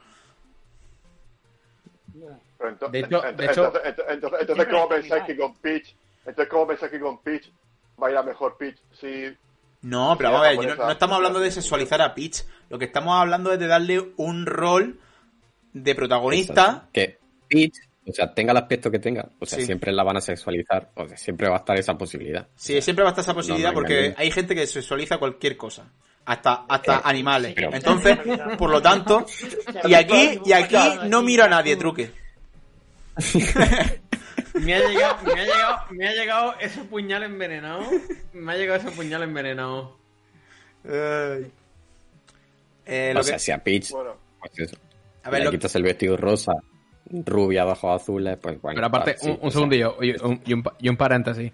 Pero 2.59 2.71
ento- 2.71 2.91
De 2.91 3.01
hecho- 3.01 3.23
ent- 3.25 3.35
de 3.37 3.45
hecho- 3.47 3.65
entonces, 4.09 4.41
entonces, 4.41 4.67
¿cómo 4.71 4.89
pensáis 4.89 5.25
que 5.25 5.37
con 5.37 5.55
Peach, 5.57 5.95
entonces 6.25 6.49
cómo 6.49 6.67
pensáis 6.69 6.93
que 6.93 7.01
con 7.01 7.19
Peach 7.23 7.51
va 8.01 8.07
a 8.07 8.11
ir 8.12 8.17
a 8.17 8.23
mejor 8.23 8.57
Peach? 8.57 8.79
Si 8.93 9.37
No, 9.83 10.15
pero 10.17 10.31
vamos 10.31 10.47
a 10.47 10.51
ver, 10.51 10.77
no, 10.79 10.85
no 10.87 10.91
estamos 10.93 11.17
hablando 11.17 11.41
de 11.41 11.51
sexualizar 11.51 12.01
a 12.01 12.15
Peach. 12.15 12.45
Lo 12.71 12.79
que 12.79 12.85
estamos 12.85 13.15
hablando 13.17 13.53
es 13.53 13.59
de 13.59 13.67
darle 13.67 14.12
un 14.17 14.47
rol 14.47 15.01
de 15.75 15.95
protagonista. 15.95 16.62
Exacto. 16.62 16.89
Que 16.93 17.18
Peach, 17.49 17.75
o 18.07 18.12
sea, 18.12 18.33
tenga 18.33 18.53
el 18.53 18.59
aspecto 18.59 18.91
que 18.91 18.99
tenga, 18.99 19.29
o 19.39 19.45
sea, 19.47 19.59
Sí. 19.59 19.66
siempre 19.66 19.93
la 19.93 20.03
van 20.03 20.16
a 20.16 20.20
sexualizar, 20.22 20.91
o 20.95 21.07
sea, 21.07 21.16
siempre 21.18 21.49
va 21.49 21.57
a 21.57 21.59
estar 21.59 21.79
esa 21.79 21.97
posibilidad. 21.99 22.49
Sí, 22.57 22.81
siempre 22.81 23.03
va 23.03 23.11
a 23.11 23.12
estar 23.12 23.22
esa 23.25 23.35
posibilidad 23.35 23.70
no 23.70 23.75
porque 23.75 24.14
hay 24.16 24.31
gente 24.31 24.55
que 24.55 24.66
sexualiza 24.66 25.18
cualquier 25.18 25.57
cosa. 25.59 25.87
Hasta, 26.27 26.64
hasta 26.66 26.97
Eh, 26.97 27.01
animales. 27.05 27.53
pero- 27.55 27.75
Entonces, 27.75 28.18
por 28.57 28.70
lo 28.70 28.81
tanto, 28.81 29.27
y 29.87 29.93
aquí, 29.93 30.41
y 30.47 30.53
aquí 30.53 30.77
no 31.09 31.20
miro 31.22 31.45
a 31.45 31.49
nadie, 31.49 31.77
truque. 31.77 32.11
Me 34.55 34.75
ha 34.75 34.89
llegado, 34.89 35.16
me 35.25 35.33
ha 35.41 35.45
llegado, 35.45 35.77
me 35.91 36.09
ha 36.09 36.12
llegado 36.14 36.55
ese 36.61 36.81
puñal 36.85 37.22
envenenado. 37.25 37.83
Me 38.33 38.53
ha 38.53 38.57
llegado 38.57 38.81
ese 38.81 38.91
puñal 38.97 39.22
envenenado. 39.22 39.97
Eh, 40.87 41.51
lo 43.14 43.20
o 43.20 43.22
que- 43.22 43.29
sea, 43.29 43.39
si 43.39 43.51
a 43.53 43.59
Peach, 43.59 43.91
bueno, 43.91 44.16
pues 44.41 44.53
eso, 44.59 44.77
a 45.25 45.31
ver, 45.31 45.41
le 45.41 45.45
lo- 45.47 45.51
quitas 45.51 45.75
el 45.77 45.83
vestido 45.83 46.16
rosa, 46.16 46.53
rubia, 47.11 47.66
ojos 47.66 48.03
azules, 48.03 48.37
pues 48.41 48.61
bueno. 48.61 48.77
Pero 48.77 48.87
aparte, 48.87 49.16
sí, 49.18 49.37
un, 49.41 49.51
segundillo 49.51 49.97
y 50.01 50.12
un, 50.22 50.41
y 50.45 50.53
un 50.53 50.62
pa- 50.62 50.75
y 50.79 50.89
un 50.89 50.97
paréntesis. 50.97 51.53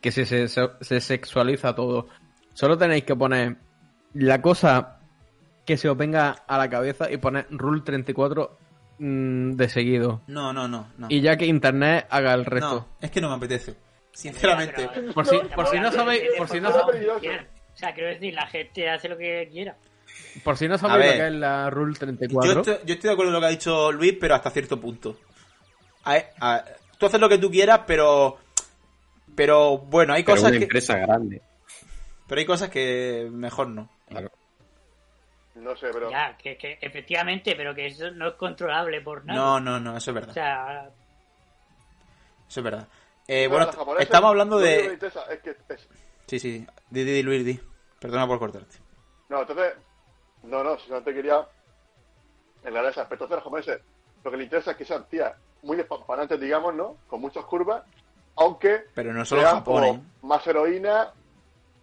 Que 0.00 0.10
si 0.12 0.24
se, 0.26 0.48
se, 0.48 0.68
se 0.80 1.00
sexualiza 1.00 1.74
todo. 1.74 2.08
Solo 2.52 2.76
tenéis 2.76 3.04
que 3.04 3.16
poner 3.16 3.56
la 4.12 4.42
cosa 4.42 4.98
que 5.64 5.76
se 5.78 5.88
os 5.88 5.96
venga 5.96 6.30
a 6.46 6.58
la 6.58 6.68
cabeza 6.68 7.10
y 7.10 7.16
poner 7.16 7.46
Rule 7.50 7.80
34 7.80 8.58
mm, 8.98 9.52
de 9.52 9.68
seguido. 9.70 10.20
No, 10.26 10.52
no, 10.52 10.68
no. 10.68 10.88
no. 10.98 11.06
Y 11.08 11.22
ya 11.22 11.36
que 11.38 11.46
Internet 11.46 12.06
haga 12.10 12.34
el 12.34 12.44
resto. 12.44 12.74
No, 12.74 12.88
es 13.00 13.10
que 13.10 13.20
no 13.22 13.30
me 13.30 13.36
apetece. 13.36 13.74
Sinceramente. 14.12 14.88
Pero- 14.94 15.12
Por 15.14 15.26
si, 15.26 15.36
No, 15.38 15.48
por 15.48 15.66
si 15.68 15.80
no 15.80 15.90
sabéis, 15.90 16.22
por 16.36 16.48
si 16.48 16.60
no. 16.60 16.68
O 16.68 17.76
sea, 17.76 17.92
quiero 17.94 18.10
decir, 18.10 18.34
la 18.34 18.46
gente 18.46 18.88
hace 18.88 19.08
lo 19.08 19.16
que 19.16 19.48
quiera. 19.50 19.76
Por 20.42 20.56
si 20.56 20.68
no 20.68 20.76
sabéis 20.78 20.98
ver. 21.06 21.16
lo 21.16 21.20
que 21.22 21.26
es 21.28 21.34
la 21.40 21.70
Rule 21.70 21.92
Yo 21.94 21.98
34. 22.00 22.60
estoy, 22.60 22.74
yo 22.86 22.94
estoy 22.94 23.08
de 23.08 23.12
acuerdo 23.12 23.30
con 23.30 23.32
lo 23.34 23.40
que 23.40 23.46
ha 23.46 23.50
dicho 23.50 23.92
Luis, 23.92 24.16
pero 24.20 24.34
hasta 24.34 24.50
cierto 24.50 24.80
punto. 24.80 25.16
A- 26.04 26.18
a- 26.40 26.64
tú 26.98 27.06
haces 27.06 27.20
lo 27.20 27.28
que 27.28 27.38
tú 27.38 27.50
quieras, 27.50 27.80
pero. 27.86 28.38
Pero 29.34 29.78
bueno, 29.78 30.12
hay 30.14 30.22
Pero 30.22 30.36
cosas 30.36 30.50
una 30.50 30.58
que. 30.58 30.64
empresa 30.64 30.96
grande. 30.98 31.42
Pero 32.28 32.38
hay 32.38 32.46
cosas 32.46 32.70
que 32.70 33.28
mejor 33.32 33.68
no. 33.68 33.88
Claro. 34.08 34.30
No 35.56 35.76
sé, 35.76 35.88
pero. 35.92 36.10
Ya, 36.10 36.36
que, 36.36 36.56
que 36.56 36.78
efectivamente, 36.80 37.54
pero 37.56 37.74
que 37.74 37.86
eso 37.86 38.10
no 38.10 38.28
es 38.28 38.34
controlable 38.34 39.00
por 39.00 39.24
nada. 39.24 39.38
No, 39.38 39.60
no, 39.60 39.80
no, 39.80 39.96
eso 39.96 40.10
es 40.10 40.14
verdad. 40.14 40.30
O 40.30 40.34
sea, 40.34 40.90
Eso 42.48 42.60
es 42.60 42.64
verdad. 42.64 42.88
Eh, 43.26 43.46
bueno, 43.48 43.70
estamos 43.98 44.28
hablando 44.30 44.58
de. 44.58 44.98
Es 45.00 45.40
que 45.42 45.50
es- 45.68 45.88
Sí, 46.26 46.38
sí. 46.38 46.66
Di, 46.90 47.04
di, 47.04 47.12
di, 47.12 47.22
Luis, 47.22 47.44
di. 47.44 47.58
Perdona 48.00 48.26
por 48.26 48.38
cortarte. 48.38 48.76
No, 49.28 49.40
entonces. 49.40 49.72
No, 50.46 50.62
no, 50.62 50.78
si 50.78 50.90
no 50.90 51.02
te 51.02 51.14
quería. 51.14 51.46
En 52.64 52.76
ese 52.76 53.00
aspecto 53.00 53.26
de 53.26 53.34
los 53.36 53.44
japoneses, 53.44 53.80
lo 54.22 54.30
que 54.30 54.36
le 54.38 54.44
interesa 54.44 54.70
es 54.70 54.76
que 54.76 54.84
sean 54.86 55.06
tías 55.08 55.34
muy 55.62 55.76
despampanantes, 55.76 56.40
digamos, 56.40 56.74
¿no? 56.74 56.96
Con 57.08 57.20
muchas 57.20 57.44
curvas, 57.44 57.82
aunque 58.36 58.84
Pero 58.94 59.12
no 59.12 59.24
solo 59.24 59.42
sean 59.42 59.56
Japón, 59.56 59.84
como 59.84 59.94
¿eh? 59.94 60.00
más 60.22 60.46
heroínas. 60.46 61.08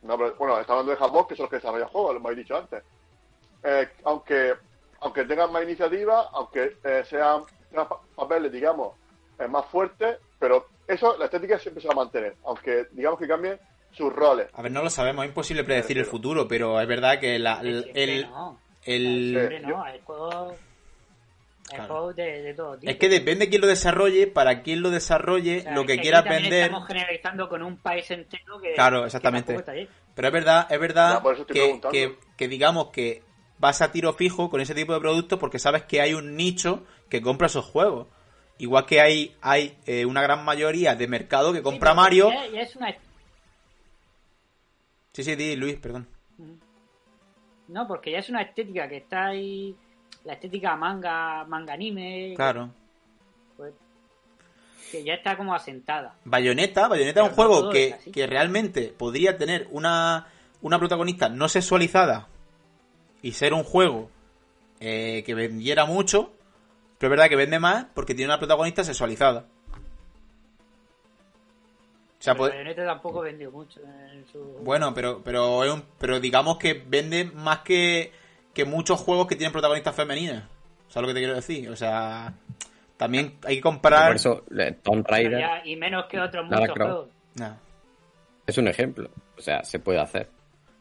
No, 0.02 0.18
pero, 0.18 0.36
bueno, 0.36 0.60
está 0.60 0.74
hablando 0.74 0.92
de 0.92 0.98
Japón, 0.98 1.26
que 1.28 1.36
son 1.36 1.44
los 1.44 1.50
que 1.52 1.58
desarrollan 1.58 1.90
juegos, 1.90 2.16
lo 2.16 2.20
habéis 2.22 2.40
dicho 2.40 2.58
antes. 2.58 2.84
Eh, 3.64 3.90
aunque 4.06 4.56
aunque 5.02 5.26
tengan 5.26 5.52
más 5.52 5.64
iniciativa, 5.64 6.30
aunque 6.34 6.78
eh, 6.84 7.04
sean, 7.08 7.44
pa- 7.72 8.02
papeles, 8.16 8.52
digamos, 8.52 8.94
más 9.50 9.66
fuertes, 9.68 10.20
pero 10.38 10.68
eso, 10.88 11.18
la 11.18 11.26
estética 11.26 11.58
siempre 11.58 11.82
se 11.82 11.88
va 11.88 11.94
a 11.94 11.98
mantener, 12.04 12.38
aunque 12.46 12.88
digamos 12.92 13.18
que 13.20 13.28
cambien 13.28 13.60
sus 13.92 14.12
roles. 14.14 14.48
A 14.54 14.62
ver, 14.62 14.72
no 14.72 14.84
lo 14.84 14.90
sabemos, 14.90 15.24
es 15.26 15.30
imposible 15.30 15.64
predecir 15.64 15.98
el 15.98 16.06
futuro, 16.06 16.48
pero 16.48 16.80
es 16.80 16.88
verdad 16.88 17.20
que 17.20 17.38
la, 17.40 17.60
el, 17.62 17.92
el, 17.94 18.30
no. 18.30 18.60
el- 18.84 19.64
Claro. 21.76 21.94
juegos 21.94 22.16
de, 22.18 22.42
de 22.42 22.54
todo 22.54 22.78
tipo. 22.78 22.92
Es 22.92 22.98
que 22.98 23.08
depende 23.08 23.50
quién 23.50 23.62
lo 23.62 23.68
desarrolle, 23.68 24.28
para 24.28 24.62
quién 24.62 24.82
lo 24.82 24.90
desarrolle, 24.90 25.60
O 25.60 25.62
sea, 25.62 25.74
lo 25.74 25.82
es 25.82 25.88
que 25.88 26.00
quiera 26.00 26.22
vender. 26.22 26.64
Estamos 26.66 26.88
generalizando 26.88 27.50
con 27.50 27.64
un 27.64 27.78
país 27.78 28.10
entero 28.12 28.60
que. 28.60 28.74
Claro, 28.74 29.06
exactamente. 29.06 29.58
Pero 30.14 30.28
es 30.28 30.34
verdad, 30.34 30.68
es 30.70 30.80
verdad 30.80 31.24
Ya, 31.24 31.46
que, 31.46 31.80
que, 31.92 32.18
que 32.36 32.48
digamos 32.48 32.88
que 32.88 33.24
vas 33.58 33.82
a 33.82 33.92
tiro 33.92 34.12
fijo 34.14 34.50
con 34.50 34.60
ese 34.60 34.76
tipo 34.76 34.94
de 34.94 35.00
productos 35.00 35.40
porque 35.40 35.60
sabes 35.60 35.84
que 35.84 36.02
hay 36.02 36.14
un 36.14 36.36
nicho 36.36 36.84
que 37.10 37.22
compra 37.22 37.48
esos 37.48 37.66
juegos. 37.66 38.08
Igual 38.58 38.86
que 38.86 39.00
hay, 39.00 39.36
hay 39.42 39.78
eh, 39.86 40.06
una 40.06 40.22
gran 40.22 40.44
mayoría 40.44 40.96
de 40.96 41.08
mercado 41.08 41.54
que 41.54 41.62
compra 41.64 41.92
Sí, 41.92 41.96
Mario. 41.96 42.30
Ya, 42.32 42.48
ya 42.48 42.62
es 42.62 42.76
una. 42.76 42.94
Sí, 45.14 45.24
sí, 45.24 45.36
di, 45.36 45.56
Luis, 45.56 45.78
perdón. 45.78 46.08
No, 47.68 47.88
porque 47.88 48.12
ya 48.12 48.20
es 48.20 48.30
una 48.30 48.42
estética 48.42 48.88
que 48.88 48.98
está 48.98 49.28
ahí. 49.28 49.76
La 50.24 50.34
estética 50.34 50.76
manga, 50.76 51.46
manga 51.46 51.74
anime. 51.74 52.34
Claro. 52.36 52.70
pues, 53.58 53.74
que 54.92 55.04
ya 55.04 55.14
está 55.14 55.38
como 55.38 55.56
asentada. 55.56 56.16
Bayonetta, 56.26 56.88
Bayonetta 56.88 57.24
es 57.24 57.30
un 57.30 57.36
juego 57.36 57.70
que, 57.70 57.88
es 57.88 58.12
que 58.12 58.28
realmente 58.28 58.94
podría 58.98 59.38
tener 59.38 59.68
una, 59.72 60.28
una 60.62 60.80
protagonista 60.80 61.30
no 61.30 61.48
sexualizada 61.48 62.28
y 63.22 63.32
ser 63.32 63.54
un 63.54 63.64
juego 63.64 64.10
eh, 64.80 65.24
que 65.26 65.34
vendiera 65.34 65.86
mucho, 65.86 66.34
pero 66.98 67.08
es 67.08 67.18
verdad 67.18 67.30
que 67.30 67.36
vende 67.36 67.60
más 67.60 67.86
porque 67.94 68.14
tiene 68.14 68.32
una 68.32 68.40
protagonista 68.40 68.84
sexualizada. 68.84 69.46
O 72.22 72.24
sea, 72.24 72.34
Pero 72.36 72.38
puede- 72.44 72.52
Bayonetta 72.52 72.86
tampoco 72.86 73.22
vendió 73.22 73.50
mucho 73.52 73.80
en 73.82 74.28
su. 74.32 74.40
bueno, 74.62 74.94
pero 74.94 75.24
pero 75.24 75.64
es 75.64 75.72
un- 75.74 75.84
pero 75.98 76.20
digamos 76.20 76.60
que 76.60 76.76
vende 76.76 77.26
más 77.26 77.60
que, 77.62 78.12
que 78.54 78.64
muchos 78.64 79.00
juegos 79.00 79.26
que 79.26 79.36
tienen 79.36 79.52
protagonistas 79.52 79.96
femeninas. 79.96 80.44
¿Sabes 80.88 81.02
lo 81.02 81.08
que 81.08 81.14
te 81.16 81.20
quiero 81.22 81.34
decir? 81.36 81.68
O 81.70 81.76
sea, 81.76 82.32
también 82.96 83.38
hay 83.44 83.56
que 83.56 83.62
comparar... 83.62 84.10
Por 84.10 84.16
eso, 84.18 84.44
eh, 84.56 84.78
Tomb 84.84 85.04
Raider 85.08 85.40
ya- 85.40 85.62
y 85.66 85.76
menos 85.76 86.06
que 86.06 86.20
otros 86.20 86.46
muchos 86.46 86.70
juegos. 86.78 87.10
Nah. 87.34 87.54
es 88.46 88.58
un 88.60 88.68
ejemplo. 88.68 89.10
O 89.38 89.42
sea, 89.42 89.64
se 89.64 89.80
puede 89.80 90.00
hacer. 90.00 90.30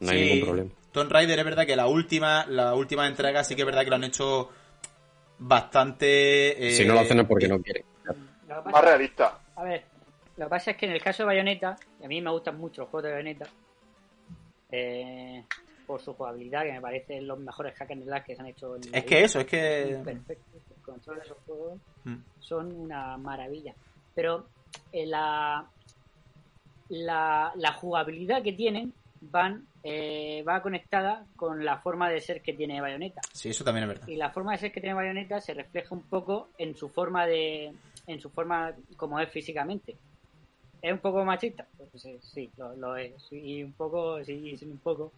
No 0.01 0.11
hay 0.11 0.19
Sí, 0.19 0.25
ningún 0.35 0.47
problema. 0.49 0.71
Tomb 0.93 1.11
Raider 1.11 1.39
es 1.39 1.45
verdad 1.47 1.65
que 1.67 1.77
la 1.77 1.87
última, 1.87 2.45
la 2.49 2.75
última 2.75 3.07
entrega 3.07 3.45
sí 3.45 3.55
que 3.55 3.63
es 3.63 3.67
verdad 3.67 3.85
que 3.85 3.91
lo 3.91 3.97
han 3.97 4.05
hecho 4.05 4.51
bastante. 5.39 6.69
eh, 6.69 6.73
si 6.73 6.85
no 6.85 6.95
lo 6.95 7.01
hacen 7.01 7.21
es 7.21 7.27
porque 7.27 7.49
no 7.49 7.61
quieren. 7.63 7.85
Más 8.67 8.85
realista. 8.85 9.39
A 9.57 9.63
ver, 9.63 9.85
lo 10.41 10.47
que 10.47 10.51
pasa 10.51 10.71
es 10.73 10.77
que 10.77 10.87
en 10.87 10.93
el 10.93 11.03
caso 11.03 11.23
de 11.23 11.27
Bayonetta, 11.29 11.77
y 12.01 12.05
a 12.05 12.09
mí 12.09 12.21
me 12.21 12.31
gustan 12.31 12.59
mucho 12.59 12.83
los 12.83 12.91
juegos 12.91 13.05
de 13.05 13.13
Bayonetta, 13.13 13.47
eh, 14.71 15.45
por 15.87 16.01
su 16.01 16.15
jugabilidad, 16.15 16.63
que 16.63 16.73
me 16.73 16.81
parecen 16.81 17.27
los 17.27 17.39
mejores 17.39 17.75
hack 17.77 17.91
and 17.91 18.05
slash 18.05 18.23
que 18.25 18.35
se 18.37 18.41
han 18.43 18.47
hecho 18.49 18.77
en 18.77 18.83
Es 18.95 19.05
que 19.05 19.17
vida. 19.17 19.25
eso, 19.27 19.41
es 19.41 19.47
que. 19.47 20.01
Perfecto. 20.05 20.45
El 20.77 20.83
control 20.83 21.17
de 21.19 21.23
esos 21.25 21.37
juegos 21.47 21.79
Mm. 22.05 22.17
son 22.41 22.73
una 22.75 23.17
maravilla. 23.19 23.75
Pero 24.15 24.47
eh, 24.93 25.05
la, 25.07 25.69
la, 26.89 27.53
la 27.57 27.73
jugabilidad 27.75 28.43
que 28.43 28.53
tienen 28.55 28.93
van 29.21 29.67
eh, 29.83 30.43
va 30.49 30.63
conectada 30.63 31.25
con 31.37 31.63
la 31.65 31.79
forma 31.79 32.09
de 32.09 32.21
ser 32.21 32.41
que 32.41 32.53
tiene 32.55 32.81
Bayonetta. 32.81 33.21
Sí, 33.33 33.51
eso 33.51 33.65
también 33.65 33.85
es 33.85 33.89
verdad. 33.89 34.09
Y 34.09 34.17
la 34.17 34.31
forma 34.31 34.53
de 34.53 34.59
ser 34.59 34.73
que 34.73 34.81
tiene 34.81 34.95
Bayonetta 34.95 35.41
se 35.41 35.53
refleja 35.55 35.95
un 35.95 36.03
poco 36.03 36.49
en 36.59 36.75
su 36.77 36.89
forma 36.89 37.27
de. 37.27 37.73
en 38.07 38.21
su 38.21 38.31
forma 38.31 38.73
como 38.97 39.19
es 39.21 39.29
físicamente. 39.31 39.97
¿Es 40.83 40.93
un 40.93 40.99
poco 40.99 41.25
machista? 41.25 41.67
Pues 41.77 42.03
sí, 42.03 42.19
sí, 42.23 42.51
lo, 42.57 42.75
lo 42.77 42.97
es. 42.97 43.13
Y 43.31 43.63
un 43.63 43.73
poco, 43.73 44.23
sí, 44.25 44.59
un 44.63 44.79
poco. 44.79 45.13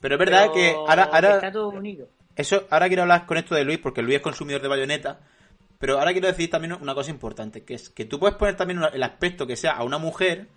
Pero 0.00 0.14
es 0.14 0.18
verdad 0.18 0.42
Pero 0.42 0.52
que 0.54 0.70
ahora, 0.70 1.04
ahora 1.04 1.34
Está 1.36 1.52
todo 1.52 1.68
unido. 1.70 2.08
Eso, 2.36 2.66
ahora 2.70 2.86
quiero 2.88 3.02
hablar 3.02 3.26
con 3.26 3.36
esto 3.36 3.54
de 3.54 3.64
Luis, 3.64 3.78
porque 3.78 4.00
Luis 4.02 4.16
es 4.16 4.22
consumidor 4.22 4.62
de 4.62 4.68
bayoneta. 4.68 5.20
Pero 5.78 5.98
ahora 5.98 6.12
quiero 6.12 6.26
decir 6.28 6.50
también 6.50 6.72
una 6.74 6.94
cosa 6.94 7.10
importante, 7.10 7.64
que 7.64 7.74
es 7.74 7.88
que 7.90 8.04
tú 8.04 8.18
puedes 8.18 8.36
poner 8.36 8.56
también 8.56 8.80
el 8.92 9.02
aspecto 9.02 9.46
que 9.46 9.56
sea 9.56 9.72
a 9.72 9.84
una 9.84 9.98
mujer, 9.98 10.48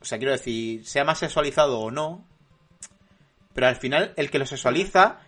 o 0.00 0.04
sea, 0.04 0.18
quiero 0.18 0.32
decir, 0.32 0.84
sea 0.86 1.04
más 1.04 1.18
sexualizado 1.18 1.80
o 1.80 1.90
no, 1.90 2.26
pero 3.54 3.66
al 3.68 3.76
final 3.76 4.12
el 4.16 4.30
que 4.30 4.38
lo 4.38 4.44
sexualiza, 4.44 5.20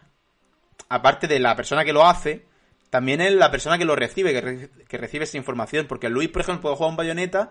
aparte 0.91 1.27
de 1.27 1.39
la 1.41 1.57
persona 1.57 1.85
que 1.87 1.95
lo 1.95 2.05
hace, 2.07 2.45
también 2.91 3.23
es 3.23 3.33
la 3.33 3.51
persona 3.51 3.79
que 3.79 3.87
lo 3.87 3.97
recibe, 3.97 4.33
que, 4.35 4.41
re- 4.43 4.71
que 4.87 4.99
recibe 4.99 5.25
esa 5.25 5.39
información, 5.39 5.87
porque 5.87 6.11
Luis, 6.11 6.29
por 6.29 6.43
ejemplo, 6.43 6.61
puede 6.63 6.77
jugar 6.77 6.91
un 6.91 6.97
bayoneta 6.97 7.51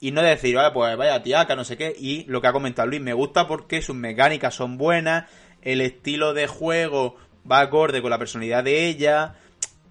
y 0.00 0.12
no 0.12 0.22
decir, 0.22 0.56
vaya, 0.56 0.72
pues 0.72 0.96
vaya 0.96 1.22
tiaca, 1.22 1.56
no 1.56 1.64
sé 1.64 1.76
qué, 1.76 1.94
y 1.98 2.24
lo 2.24 2.40
que 2.40 2.46
ha 2.48 2.52
comentado 2.52 2.88
Luis, 2.88 3.00
me 3.00 3.12
gusta 3.12 3.48
porque 3.48 3.82
sus 3.82 3.96
mecánicas 3.96 4.54
son 4.54 4.78
buenas, 4.78 5.28
el 5.62 5.80
estilo 5.80 6.34
de 6.34 6.46
juego 6.46 7.16
va 7.50 7.60
acorde 7.60 8.00
con 8.00 8.10
la 8.10 8.18
personalidad 8.18 8.64
de 8.64 8.86
ella. 8.86 9.34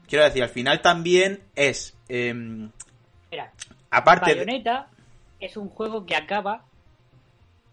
Quiero 0.08 0.24
decir, 0.24 0.43
al 0.43 0.49
final 0.49 0.82
también 0.82 1.41
es, 1.55 1.97
em, 2.08 2.72
Mira, 3.32 3.51
aparte 3.91 4.32
de... 4.34 4.45
Bayonetta 4.45 4.88
es 5.39 5.58
un 5.58 5.70
juego 5.70 6.05
que 6.05 6.16
acaba. 6.16 6.64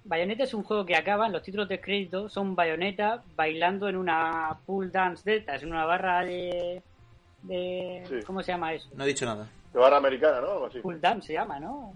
Bayonetta 0.05 0.45
es 0.45 0.53
un 0.53 0.65
juego 0.65 0.85
que 0.85 0.97
acaba 0.97 1.27
en 1.27 1.33
los 1.33 1.43
títulos 1.43 1.69
de 1.69 1.81
crédito. 1.81 2.29
Son 2.29 2.55
Bayonetta 2.55 3.23
bailando 3.37 3.89
en 3.89 3.97
una 3.97 4.59
pool 4.67 4.91
dance 4.91 5.23
de 5.25 5.39
estas, 5.39 5.63
en 5.63 5.71
una 5.71 5.85
barra 5.85 6.25
de. 6.25 6.83
de 7.43 8.05
Sí. 8.09 8.17
¿Cómo 8.27 8.43
se 8.43 8.53
llama 8.53 8.75
eso? 8.75 8.89
No 8.95 9.05
he 9.05 9.09
dicho 9.09 9.25
nada. 9.25 9.49
De 9.73 9.79
barra 9.79 9.97
americana, 9.97 10.41
¿no? 10.41 10.53
Algo 10.53 10.67
así. 10.67 10.81
Pool 10.81 11.01
dance 11.01 11.29
se 11.29 11.33
llama, 11.35 11.59
¿no? 11.59 11.95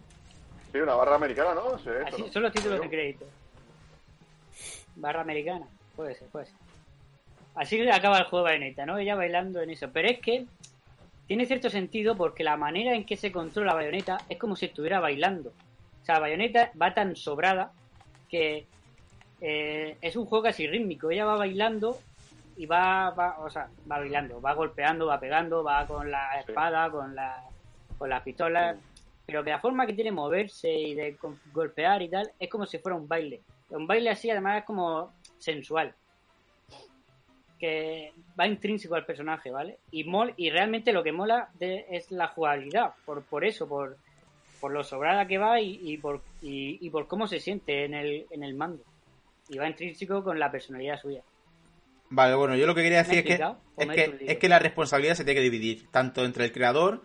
Sí, 0.72 0.78
una 0.78 0.94
barra 0.94 1.14
americana, 1.16 1.54
¿no? 1.54 1.78
Sí, 1.78 1.90
Así 2.06 2.22
¿no? 2.22 2.28
son 2.28 2.42
los 2.42 2.52
títulos 2.52 2.80
de 2.80 2.88
crédito. 2.88 3.24
Barra 4.96 5.20
americana. 5.22 5.66
Puede 5.96 6.14
ser, 6.14 6.28
puede 6.28 6.46
ser. 6.46 6.54
Así 7.54 7.88
acaba 7.88 8.18
el 8.18 8.24
juego 8.24 8.46
de 8.46 8.52
Bayonetta, 8.52 8.86
¿no? 8.86 8.98
Ella 8.98 9.16
bailando 9.16 9.60
en 9.60 9.70
eso. 9.70 9.90
Pero 9.92 10.08
es 10.08 10.20
que 10.20 10.46
tiene 11.26 11.46
cierto 11.46 11.70
sentido 11.70 12.16
porque 12.16 12.44
la 12.44 12.56
manera 12.56 12.94
en 12.94 13.04
que 13.04 13.16
se 13.16 13.32
controla 13.32 13.74
Bayonetta 13.74 14.18
es 14.28 14.38
como 14.38 14.54
si 14.56 14.66
estuviera 14.66 15.00
bailando. 15.00 15.50
O 16.02 16.04
sea, 16.04 16.18
Bayonetta 16.20 16.70
va 16.80 16.94
tan 16.94 17.16
sobrada 17.16 17.72
que 18.28 18.66
eh, 19.40 19.96
es 20.00 20.16
un 20.16 20.26
juego 20.26 20.44
casi 20.44 20.66
rítmico. 20.66 21.10
Ella 21.10 21.24
va 21.24 21.36
bailando 21.36 21.98
y 22.56 22.66
va, 22.66 23.10
va, 23.10 23.38
o 23.40 23.50
sea, 23.50 23.68
va 23.90 23.98
bailando, 23.98 24.40
va 24.40 24.52
golpeando, 24.54 25.06
va 25.06 25.20
pegando, 25.20 25.62
va 25.64 25.86
con 25.86 26.10
la 26.10 26.30
Sí. 26.44 26.50
espada, 26.50 26.90
con 26.90 27.14
la, 27.14 27.42
con 27.98 28.08
las 28.10 28.22
pistolas. 28.22 28.76
Pero 29.28 29.44
que 29.44 29.50
la 29.50 29.60
forma 29.60 29.86
que 29.86 29.92
tiene 29.92 30.10
moverse 30.10 30.72
y 30.72 30.94
de 30.94 31.18
golpear 31.52 32.00
y 32.00 32.08
tal 32.08 32.32
es 32.40 32.48
como 32.48 32.64
si 32.64 32.78
fuera 32.78 32.96
un 32.96 33.06
baile. 33.06 33.42
Un 33.68 33.86
baile 33.86 34.08
así 34.08 34.30
además 34.30 34.60
es 34.60 34.64
como 34.64 35.12
sensual. 35.38 35.92
Que 37.58 38.10
va 38.40 38.46
intrínseco 38.46 38.94
al 38.94 39.04
personaje, 39.04 39.50
¿vale? 39.50 39.76
Y 39.90 40.04
mol, 40.04 40.32
y 40.38 40.48
realmente 40.48 40.94
lo 40.94 41.02
que 41.02 41.12
mola 41.12 41.50
de- 41.58 41.84
es 41.90 42.10
la 42.10 42.28
jugabilidad. 42.28 42.92
Por, 43.04 43.22
por 43.22 43.44
eso, 43.44 43.68
por, 43.68 43.98
por 44.62 44.72
lo 44.72 44.82
sobrada 44.82 45.26
que 45.28 45.36
va 45.36 45.60
y, 45.60 45.78
y 45.82 45.98
por, 45.98 46.22
y, 46.40 46.78
y 46.80 46.88
por 46.88 47.06
cómo 47.06 47.26
se 47.26 47.38
siente 47.38 47.84
en 47.84 47.92
el, 47.92 48.24
en 48.30 48.42
el 48.44 48.54
mando. 48.54 48.82
Y 49.50 49.58
va 49.58 49.68
intrínseco 49.68 50.24
con 50.24 50.38
la 50.38 50.50
personalidad 50.50 50.98
suya. 50.98 51.20
Vale, 52.08 52.34
bueno, 52.34 52.56
yo 52.56 52.66
lo 52.66 52.74
que 52.74 52.82
quería 52.82 53.02
decir 53.02 53.12
¿Me 53.12 53.18
he 53.18 53.22
es 53.76 53.94
que, 53.94 54.32
es 54.32 54.38
que 54.38 54.48
la 54.48 54.58
responsabilidad 54.58 55.16
se 55.16 55.24
tiene 55.24 55.38
que 55.40 55.44
dividir, 55.50 55.90
tanto 55.90 56.24
entre 56.24 56.46
el 56.46 56.52
creador 56.52 57.02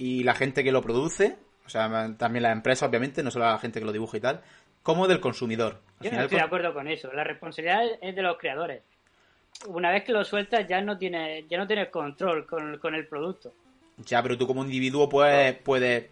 y 0.00 0.24
la 0.24 0.34
gente 0.34 0.64
que 0.64 0.72
lo 0.72 0.80
produce, 0.80 1.36
o 1.66 1.68
sea, 1.68 2.14
también 2.16 2.42
la 2.42 2.52
empresa, 2.52 2.86
obviamente, 2.86 3.22
no 3.22 3.30
solo 3.30 3.44
la 3.44 3.58
gente 3.58 3.80
que 3.80 3.84
lo 3.84 3.92
dibuja 3.92 4.16
y 4.16 4.20
tal, 4.20 4.40
como 4.82 5.06
del 5.06 5.20
consumidor. 5.20 5.82
Al 5.98 6.06
Yo 6.06 6.12
no 6.16 6.22
estoy 6.22 6.38
de 6.38 6.44
acuerdo 6.44 6.72
con 6.72 6.88
eso. 6.88 7.12
La 7.12 7.22
responsabilidad 7.22 7.82
es 8.00 8.16
de 8.16 8.22
los 8.22 8.38
creadores. 8.38 8.82
Una 9.66 9.90
vez 9.90 10.04
que 10.04 10.12
lo 10.12 10.24
sueltas 10.24 10.66
ya 10.66 10.80
no 10.80 10.96
tienes, 10.96 11.46
ya 11.50 11.58
no 11.58 11.66
tienes 11.66 11.90
control 11.90 12.46
con, 12.46 12.78
con 12.78 12.94
el 12.94 13.06
producto. 13.06 13.52
Ya, 13.98 14.22
pero 14.22 14.38
tú 14.38 14.46
como 14.46 14.64
individuo 14.64 15.06
puedes, 15.06 15.58
puedes 15.58 16.06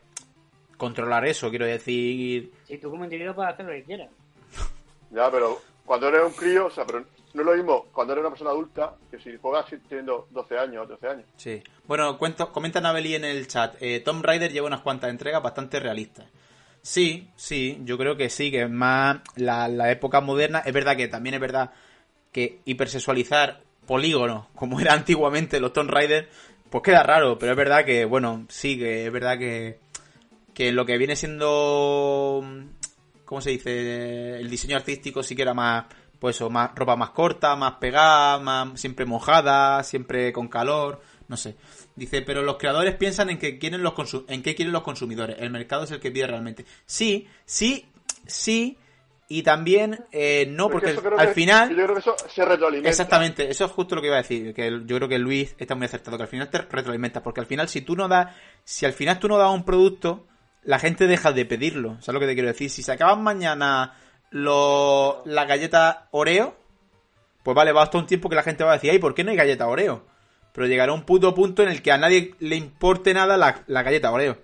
controlar 0.76 1.24
eso, 1.24 1.48
quiero 1.48 1.64
decir... 1.64 2.52
Si 2.64 2.76
tú 2.76 2.90
como 2.90 3.04
individuo 3.04 3.34
puedes 3.34 3.54
hacer 3.54 3.64
lo 3.64 3.72
que 3.72 3.84
quieras. 3.84 4.10
Ya, 5.10 5.30
pero 5.30 5.62
cuando 5.86 6.08
eres 6.08 6.24
un 6.26 6.32
crío, 6.32 6.66
o 6.66 6.70
sea, 6.70 6.84
pero 6.84 7.06
no 7.34 7.42
es 7.42 7.46
lo 7.46 7.54
mismo 7.54 7.86
cuando 7.92 8.12
eres 8.12 8.22
una 8.22 8.30
persona 8.30 8.50
adulta 8.50 8.94
que 9.10 9.18
si 9.18 9.36
juegas 9.36 9.66
teniendo 9.88 10.26
12 10.30 10.58
años 10.58 10.84
o 10.84 10.88
13 10.88 11.08
años. 11.08 11.26
Sí. 11.36 11.62
Bueno, 11.86 12.18
cuento, 12.18 12.52
comenta 12.52 12.80
Naveli 12.80 13.14
en 13.14 13.24
el 13.24 13.46
chat. 13.46 13.76
Eh, 13.80 14.00
Tom 14.00 14.22
Raider 14.22 14.52
lleva 14.52 14.66
unas 14.66 14.80
cuantas 14.80 15.10
entregas 15.10 15.42
bastante 15.42 15.80
realistas. 15.80 16.26
Sí, 16.82 17.28
sí, 17.36 17.80
yo 17.84 17.98
creo 17.98 18.16
que 18.16 18.30
sí, 18.30 18.50
que 18.50 18.62
es 18.62 18.70
más 18.70 19.18
la, 19.36 19.68
la 19.68 19.90
época 19.90 20.20
moderna. 20.20 20.60
Es 20.64 20.72
verdad 20.72 20.96
que 20.96 21.08
también 21.08 21.34
es 21.34 21.40
verdad 21.40 21.72
que 22.32 22.60
hipersexualizar 22.64 23.62
polígonos, 23.86 24.46
como 24.54 24.80
era 24.80 24.92
antiguamente 24.92 25.60
los 25.60 25.72
Tomb 25.72 25.90
Raider, 25.90 26.28
pues 26.70 26.82
queda 26.84 27.02
raro, 27.02 27.38
pero 27.38 27.52
es 27.52 27.56
verdad 27.58 27.84
que, 27.84 28.04
bueno, 28.04 28.46
sí, 28.48 28.78
que 28.78 29.06
es 29.06 29.12
verdad 29.12 29.38
que, 29.38 29.80
que 30.54 30.72
lo 30.72 30.84
que 30.84 30.98
viene 30.98 31.16
siendo, 31.16 32.44
¿cómo 33.24 33.40
se 33.40 33.50
dice? 33.50 34.36
El 34.36 34.50
diseño 34.50 34.76
artístico 34.76 35.22
sí 35.22 35.34
que 35.34 35.42
era 35.42 35.54
más, 35.54 35.86
pues 36.18 36.36
eso, 36.36 36.50
más 36.50 36.70
ropa 36.74 36.96
más 36.96 37.10
corta, 37.10 37.54
más 37.56 37.74
pegada, 37.74 38.38
más 38.38 38.80
siempre 38.80 39.04
mojada, 39.06 39.82
siempre 39.84 40.32
con 40.32 40.48
calor, 40.48 41.00
no 41.28 41.36
sé. 41.36 41.56
Dice, 41.94 42.22
pero 42.22 42.42
los 42.42 42.56
creadores 42.56 42.94
piensan 42.96 43.30
en 43.30 43.38
que 43.38 43.58
quieren 43.58 43.82
los 43.82 43.94
en 44.28 44.42
qué 44.42 44.54
quieren 44.54 44.72
los 44.72 44.82
consumidores. 44.82 45.36
El 45.40 45.50
mercado 45.50 45.84
es 45.84 45.90
el 45.90 46.00
que 46.00 46.10
pide 46.10 46.26
realmente. 46.26 46.64
Sí, 46.86 47.28
sí, 47.44 47.86
sí. 48.26 48.78
Y 49.30 49.42
también 49.42 50.06
eh, 50.10 50.46
no, 50.48 50.70
porque 50.70 50.88
al 51.18 51.26
que- 51.28 51.34
final 51.34 51.68
Yo 51.68 51.76
creo 51.84 51.92
que 51.94 52.00
eso 52.00 52.16
se 52.28 52.44
retroalimenta. 52.46 52.88
Exactamente, 52.88 53.50
eso 53.50 53.66
es 53.66 53.70
justo 53.72 53.94
lo 53.94 54.00
que 54.00 54.06
iba 54.06 54.16
a 54.16 54.22
decir, 54.22 54.54
que 54.54 54.70
yo 54.86 54.96
creo 54.96 55.06
que 55.08 55.18
Luis 55.18 55.54
está 55.58 55.74
muy 55.74 55.84
acertado, 55.84 56.16
que 56.16 56.22
al 56.22 56.28
final 56.30 56.48
te 56.48 56.56
retroalimentas, 56.62 57.22
porque 57.22 57.40
al 57.40 57.46
final 57.46 57.68
si 57.68 57.82
tú 57.82 57.94
no 57.94 58.08
das, 58.08 58.34
si 58.64 58.86
al 58.86 58.94
final 58.94 59.18
tú 59.18 59.28
no 59.28 59.36
das 59.36 59.50
un 59.52 59.64
producto, 59.66 60.26
la 60.62 60.78
gente 60.78 61.06
deja 61.06 61.32
de 61.32 61.44
pedirlo, 61.44 62.00
¿sabes 62.00 62.14
lo 62.14 62.20
que 62.20 62.26
te 62.26 62.34
quiero 62.34 62.48
decir? 62.48 62.70
Si 62.70 62.82
se 62.82 62.90
acaban 62.92 63.22
mañana 63.22 63.92
los, 64.30 65.24
las 65.26 65.46
galletas 65.48 65.98
Oreo, 66.10 66.54
pues 67.42 67.54
vale, 67.54 67.72
va 67.72 67.82
hasta 67.82 67.98
un 67.98 68.06
tiempo 68.06 68.28
que 68.28 68.36
la 68.36 68.42
gente 68.42 68.64
va 68.64 68.70
a 68.70 68.74
decir, 68.74 68.90
ay, 68.90 68.98
¿por 68.98 69.14
qué 69.14 69.24
no 69.24 69.30
hay 69.30 69.36
galleta 69.36 69.66
Oreo? 69.66 70.04
Pero 70.52 70.66
llegará 70.66 70.92
un 70.92 71.02
puto 71.04 71.34
punto 71.34 71.62
en 71.62 71.68
el 71.68 71.82
que 71.82 71.92
a 71.92 71.98
nadie 71.98 72.34
le 72.40 72.56
importe 72.56 73.14
nada 73.14 73.36
la, 73.36 73.62
la 73.66 73.82
galleta 73.82 74.10
Oreo. 74.12 74.36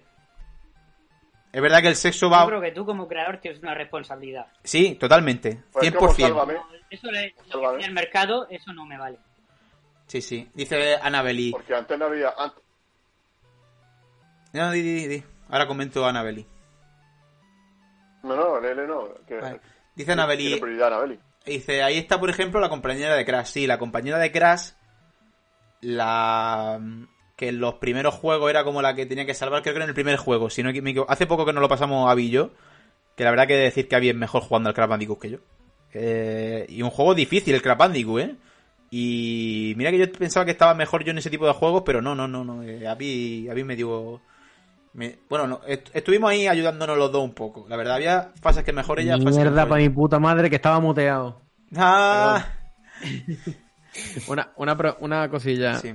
Es 1.53 1.63
verdad 1.63 1.83
que 1.83 1.89
el 1.89 1.97
sexo 1.97 2.27
Yo 2.27 2.31
va... 2.31 2.47
creo 2.47 2.61
que 2.61 2.73
tú 2.73 2.85
como 2.85 3.07
creador 3.07 3.39
tienes 3.39 3.63
una 3.63 3.75
responsabilidad. 3.75 4.47
Sí, 4.65 4.97
totalmente, 4.97 5.63
Pues 5.73 5.87
es 5.89 5.95
como 5.95 6.13
100%. 6.13 6.17
Sálvame, 6.21 6.57
Eso 6.91 7.11
le, 7.13 7.35
Sálvame. 7.51 7.79
en 7.81 7.85
el 7.85 7.93
mercado, 7.93 8.47
eso 8.51 8.73
no 8.73 8.85
me 8.87 8.99
vale. 8.99 9.19
Sí, 10.07 10.21
sí. 10.21 10.49
Dice 10.55 10.97
Annabeli. 10.97 11.53
Porque 11.53 11.75
antes 11.75 11.99
no 11.99 12.07
había. 12.07 12.33
Antes, 12.37 12.63
No, 14.53 14.71
di, 14.73 14.83
di, 14.83 15.07
di. 15.07 15.25
Ahora 15.49 15.67
comento 15.67 16.05
a 16.05 16.11
Annabeli. 16.11 16.47
no, 18.23 18.35
no, 18.37 18.61
Lele 18.61 18.87
no. 18.87 19.09
Que, 19.27 19.37
Vale. 19.39 19.61
Dice 19.95 20.13
Anabeli. 20.13 20.61
dice, 21.47 21.83
ahí 21.83 21.99
está, 21.99 22.19
por 22.19 22.31
ejemplo, 22.31 22.61
la 22.61 22.69
compañera 22.69 23.15
de 23.15 23.25
Crash. 23.25 23.47
Sí, 23.47 23.67
la 23.67 23.79
compañera 23.79 24.19
de 24.19 24.33
Crash, 24.33 24.71
la 25.81 26.81
que 27.37 27.49
en 27.49 27.61
los 27.61 27.75
primeros 27.75 28.15
juegos 28.15 28.51
era 28.51 28.65
como 28.65 28.81
la 28.81 28.95
que 28.95 29.07
tenía 29.07 29.27
que 29.27 29.35
salvar, 29.35 29.63
creo 29.63 29.75
que 29.75 29.83
en 29.83 29.89
el 29.89 29.95
primer 29.95 30.17
juego. 30.17 30.51
Si 30.51 30.63
no. 30.63 30.71
Hace 31.09 31.27
poco 31.27 31.45
que 31.45 31.53
nos 31.53 31.61
lo 31.61 31.69
pasamos 31.69 32.11
a 32.11 32.21
yo, 32.21 32.51
que 33.17 33.25
la 33.25 33.31
verdad 33.31 33.47
que 33.47 33.57
decir 33.57 33.89
que 33.89 33.97
Abby 33.97 34.11
es 34.11 34.17
mejor 34.17 34.43
jugando 34.43 34.69
al 34.69 34.75
Crash 34.75 34.89
Bandicoot 34.89 35.21
que 35.21 35.31
yo. 35.31 35.39
Eh, 35.93 36.67
y 36.69 36.83
un 36.83 36.91
juego 36.91 37.15
difícil 37.15 37.55
el 37.55 37.63
Crash 37.63 37.79
Bandicoot, 37.79 38.21
¿eh? 38.23 38.37
Y 38.91 39.75
mira 39.77 39.91
que 39.91 39.99
yo 39.99 40.13
pensaba 40.13 40.45
que 40.45 40.53
estaba 40.53 40.75
mejor 40.75 41.05
yo 41.05 41.11
en 41.11 41.19
ese 41.19 41.31
tipo 41.31 41.47
de 41.47 41.53
juegos, 41.53 41.83
pero 41.85 42.01
no, 42.01 42.15
no, 42.15 42.29
no, 42.29 42.45
no. 42.45 42.63
Eh, 42.63 42.87
Abby, 42.87 43.49
Abby 43.51 43.65
me 43.65 43.77
dio... 43.77 44.21
me- 44.95 45.19
bueno, 45.29 45.47
no, 45.47 45.61
est- 45.67 45.91
estuvimos 45.95 46.31
ahí 46.31 46.47
ayudándonos 46.47 46.97
los 46.97 47.13
dos 47.13 47.23
un 47.23 47.35
poco. 47.35 47.67
La 47.69 47.77
verdad, 47.77 47.97
había 47.97 48.33
fases 48.41 48.65
que 48.65 48.73
mejor 48.73 48.99
ella, 49.01 49.17
Mierda 49.17 49.69
para 49.69 49.83
mi 49.83 49.89
puta 49.91 50.19
madre 50.19 50.49
que 50.49 50.57
estaba 50.57 50.81
muteado. 50.81 51.43
Ah, 51.77 52.47
Una, 54.29 54.53
una, 54.57 54.97
una 55.01 55.29
cosilla. 55.29 55.75
sí. 55.81 55.95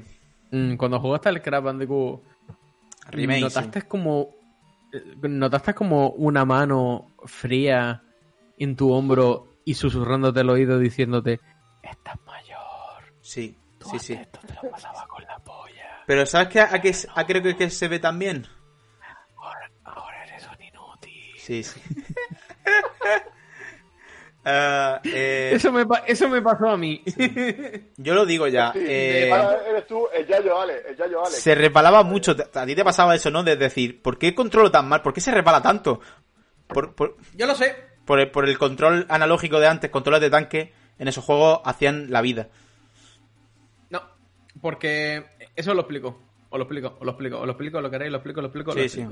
Mm, 0.52 0.76
Cuando 0.78 1.00
jugaste 1.00 1.30
al 1.30 1.42
Crash 1.42 1.64
Bandicoot, 1.64 2.22
Remake, 3.12 3.42
¿notaste 3.42 3.82
sí. 3.82 3.88
como 3.88 4.30
eh, 4.94 5.16
notaste 5.22 5.74
como 5.74 6.10
una 6.12 6.46
mano 6.46 7.08
fría 7.26 8.04
en 8.58 8.76
tu 8.76 8.92
hombro 8.92 9.48
y 9.66 9.74
susurrándote 9.76 10.40
al 10.40 10.50
oído 10.50 10.80
diciéndote 10.80 11.40
estás 11.84 12.16
mayor, 12.26 13.14
Sí, 13.22 13.56
tú 13.80 13.90
sí, 13.90 14.00
sí. 14.00 14.14
esto 14.14 14.40
te 14.46 14.54
lo 14.56 14.70
pasaba 14.72 15.06
con 15.08 15.24
la 15.24 15.38
polla, 15.40 16.04
Pero 16.08 16.26
¿sabes 16.26 16.48
qué? 16.50 16.62
¿A 16.62 16.82
qué, 16.82 16.94
a 17.16 17.26
qué 17.26 17.34
creo 17.34 17.44
que, 17.44 17.56
que 17.56 17.70
se 17.70 17.88
ve 17.88 18.00
también? 18.00 18.46
ahora, 19.38 19.72
ahora 19.86 20.24
eres 20.26 20.48
un 20.48 20.64
inútil. 20.66 21.39
Sí, 21.50 21.64
sí. 21.64 21.82
Ah, 24.46 25.02
eh, 25.04 25.52
Eso 25.54 25.72
me, 25.72 25.86
pa- 25.86 26.04
eso 26.08 26.30
me 26.30 26.42
pasó 26.42 26.70
a 26.70 26.78
mí. 26.78 27.04
yo 27.98 28.14
lo 28.16 28.26
digo 28.26 28.48
ya. 28.48 28.72
Sí, 28.72 28.80
eh, 28.82 29.30
eres 29.70 29.86
tú, 29.86 30.08
el 30.14 30.26
Yayo 30.26 30.60
Ale, 30.62 30.82
el 30.88 30.96
Yayo 30.96 31.20
Ale. 31.26 31.36
se 31.36 31.54
repalaba 31.56 32.04
mucho. 32.04 32.36
A 32.54 32.66
ti 32.66 32.74
te 32.74 32.84
pasaba 32.86 33.14
eso, 33.16 33.30
¿no? 33.30 33.44
De 33.44 33.58
decir, 33.58 34.02
¿por 34.02 34.18
qué 34.18 34.34
controlo 34.34 34.72
tan 34.72 34.88
mal? 34.88 35.02
¿Por 35.02 35.14
qué 35.14 35.20
se 35.22 35.32
repala 35.32 35.62
tanto? 35.62 36.00
Por, 36.68 36.96
por, 36.96 37.18
Yo 37.36 37.46
lo 37.48 37.54
sé. 37.54 37.76
por 38.06 38.22
el, 38.22 38.32
por 38.32 38.48
el 38.48 38.58
control 38.58 39.06
analógico 39.10 39.60
de 39.60 39.68
antes, 39.68 39.92
controles 39.92 40.22
de 40.22 40.30
tanque, 40.30 40.74
en 40.98 41.08
esos 41.10 41.26
juegos 41.26 41.60
hacían 41.66 42.10
la 42.10 42.22
vida. 42.22 42.48
No, 43.90 44.02
porque 44.62 45.26
eso 45.56 45.74
lo 45.74 45.82
explico. 45.82 46.18
Os 46.50 46.58
lo 46.58 46.64
explico, 46.64 46.96
os 47.00 47.06
lo 47.06 47.12
explico, 47.12 47.40
os 47.40 47.46
lo 47.46 47.52
explico, 47.52 47.82
lo 47.82 47.92
queréis, 47.92 48.12
lo 48.12 48.18
explico, 48.20 48.42
lo 48.42 48.48
explico, 48.48 48.74
lo 48.74 48.82
Sí, 48.82 48.90
sí. 48.90 49.06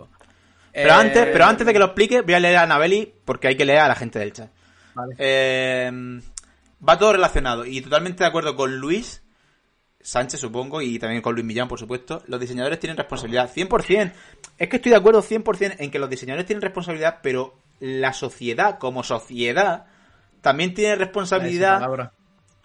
Pero, 0.78 0.90
Eh, 0.90 0.94
antes, 0.94 1.28
pero 1.32 1.46
antes 1.46 1.66
de 1.66 1.74
que 1.74 1.80
lo 1.80 1.86
explique, 1.86 2.22
voy 2.22 2.36
a 2.36 2.40
leer 2.40 2.58
a 2.58 2.62
Anabeli 2.62 3.12
porque 3.26 3.48
hay 3.48 3.58
que 3.58 3.66
leer 3.66 3.80
a 3.80 3.88
la 3.88 3.96
gente 3.96 4.20
del 4.20 4.32
chat. 4.32 4.52
Vale. 4.94 5.16
Eh, 5.18 5.92
va 6.88 7.00
todo 7.00 7.14
relacionado 7.14 7.66
y 7.66 7.82
totalmente 7.82 8.24
de 8.24 8.28
acuerdo 8.28 8.56
con 8.56 8.78
Luis 8.78 9.24
Sánchez, 10.00 10.40
supongo, 10.40 10.82
y 10.82 11.00
también 11.00 11.22
con 11.22 11.34
Luis 11.34 11.46
Millán, 11.46 11.68
por 11.68 11.80
supuesto. 11.80 12.22
Los 12.28 12.40
diseñadores 12.40 12.80
tienen 12.80 12.96
responsabilidad, 12.96 13.52
100%. 13.52 14.14
Es 14.58 14.70
que 14.70 14.76
estoy 14.78 14.92
de 14.92 14.98
acuerdo 14.98 15.22
100% 15.22 15.76
en 15.80 15.92
que 15.92 16.00
los 16.00 16.10
diseñadores 16.10 16.46
tienen 16.46 16.62
responsabilidad, 16.62 17.20
pero 17.24 17.56
la 17.80 18.14
sociedad, 18.14 18.78
como 18.78 19.04
sociedad, 19.04 19.86
también 20.42 20.74
tiene 20.76 20.96
responsabilidad. 20.96 22.12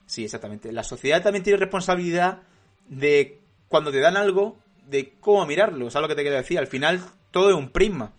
Sí, 0.07 0.25
exactamente. 0.25 0.71
La 0.71 0.85
sociedad 0.85 1.23
también 1.23 1.43
tiene 1.43 1.59
responsabilidad 1.59 2.43
de 2.89 3.41
cuando 3.69 3.91
te 3.91 4.01
dan 4.01 4.17
algo, 4.19 4.59
de 4.93 5.15
cómo 5.19 5.45
mirarlo. 5.47 5.91
¿Sabes 5.91 6.05
lo 6.05 6.09
que 6.09 6.15
te 6.15 6.23
quiero 6.23 6.37
decir? 6.37 6.59
Al 6.59 6.69
final, 6.69 7.01
todo 7.33 7.51
es 7.51 7.57
un 7.57 7.71
prisma, 7.71 8.13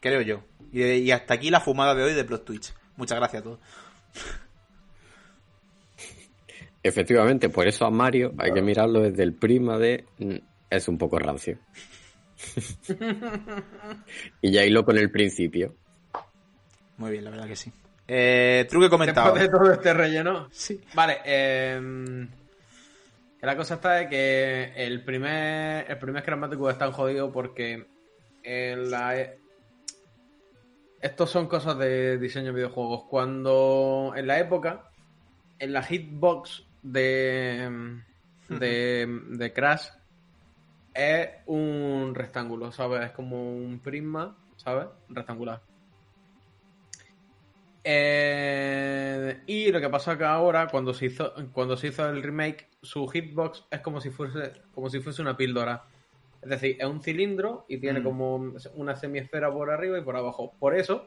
creo 0.00 0.20
yo. 0.20 0.42
Y, 0.72 0.80
de- 0.80 0.98
y 0.98 1.10
hasta 1.12 1.34
aquí 1.34 1.48
la 1.50 1.60
fumada 1.60 1.94
de 1.94 2.02
hoy 2.02 2.12
de 2.14 2.24
Plot 2.24 2.44
Twitch. 2.44 2.74
Muchas 2.96 3.18
gracias 3.18 3.40
a 3.40 3.44
todos. 3.44 3.58
Efectivamente, 6.82 7.48
por 7.48 7.66
eso 7.68 7.84
a 7.84 7.90
Mario 7.90 8.32
hay 8.38 8.52
que 8.52 8.62
mirarlo 8.62 9.00
desde 9.00 9.22
el 9.22 9.34
prisma 9.34 9.78
de 9.78 10.06
mm, 10.18 10.34
es 10.70 10.88
un 10.88 10.96
poco 10.98 11.18
rancio. 11.18 11.58
y 14.40 14.50
ya 14.50 14.64
hilo 14.64 14.84
con 14.84 14.96
el 14.96 15.10
principio. 15.10 15.74
Muy 16.96 17.10
bien, 17.12 17.24
la 17.24 17.30
verdad 17.30 17.46
que 17.46 17.56
sí. 17.56 17.70
Eh, 18.08 18.66
truque 18.68 18.88
comentado. 18.88 19.34
Después 19.34 19.50
de 19.50 19.58
todo 19.58 19.72
este 19.72 19.92
relleno. 19.94 20.48
Sí. 20.50 20.80
Vale, 20.94 21.18
eh, 21.24 22.26
que 23.40 23.46
la 23.46 23.56
cosa 23.56 23.74
está 23.74 23.92
de 23.94 24.08
que 24.08 24.72
el 24.76 25.02
primer, 25.02 25.90
el 25.90 25.98
primer 25.98 26.22
Crash 26.22 26.38
Bandicoot 26.38 26.72
es 26.72 26.78
tan 26.78 26.92
jodido 26.92 27.32
porque 27.32 27.86
en 28.42 28.90
la, 28.90 29.18
e- 29.18 29.38
estos 31.00 31.30
son 31.30 31.46
cosas 31.46 31.78
de 31.78 32.18
diseño 32.18 32.46
de 32.46 32.52
videojuegos. 32.52 33.04
Cuando 33.04 34.12
en 34.14 34.26
la 34.26 34.38
época, 34.38 34.90
en 35.58 35.72
la 35.72 35.82
hitbox 35.82 36.66
de, 36.82 38.00
de, 38.48 39.20
de 39.30 39.52
Crash 39.54 39.88
es 40.92 41.30
un 41.46 42.12
rectángulo, 42.14 42.72
¿sabes? 42.72 43.06
Es 43.06 43.12
como 43.12 43.56
un 43.56 43.80
prisma, 43.80 44.36
¿sabes? 44.56 44.88
Rectangular. 45.08 45.62
Eh, 47.82 49.40
y 49.46 49.70
lo 49.72 49.80
que 49.80 49.88
pasa 49.88 50.16
que 50.18 50.24
ahora, 50.24 50.68
cuando 50.68 50.92
se 50.94 51.06
hizo, 51.06 51.32
cuando 51.52 51.76
se 51.76 51.88
hizo 51.88 52.08
el 52.08 52.22
remake, 52.22 52.68
su 52.82 53.06
hitbox 53.08 53.64
es 53.70 53.80
como 53.80 54.00
si 54.00 54.10
fuese, 54.10 54.52
como 54.74 54.90
si 54.90 55.00
fuese 55.00 55.22
una 55.22 55.36
píldora. 55.36 55.84
Es 56.42 56.48
decir, 56.48 56.76
es 56.78 56.86
un 56.86 57.02
cilindro 57.02 57.66
y 57.68 57.78
tiene 57.78 58.00
Mm. 58.00 58.04
como 58.04 58.52
una 58.74 58.96
semiesfera 58.96 59.52
por 59.52 59.70
arriba 59.70 59.98
y 59.98 60.02
por 60.02 60.16
abajo. 60.16 60.54
Por 60.58 60.74
eso, 60.74 61.06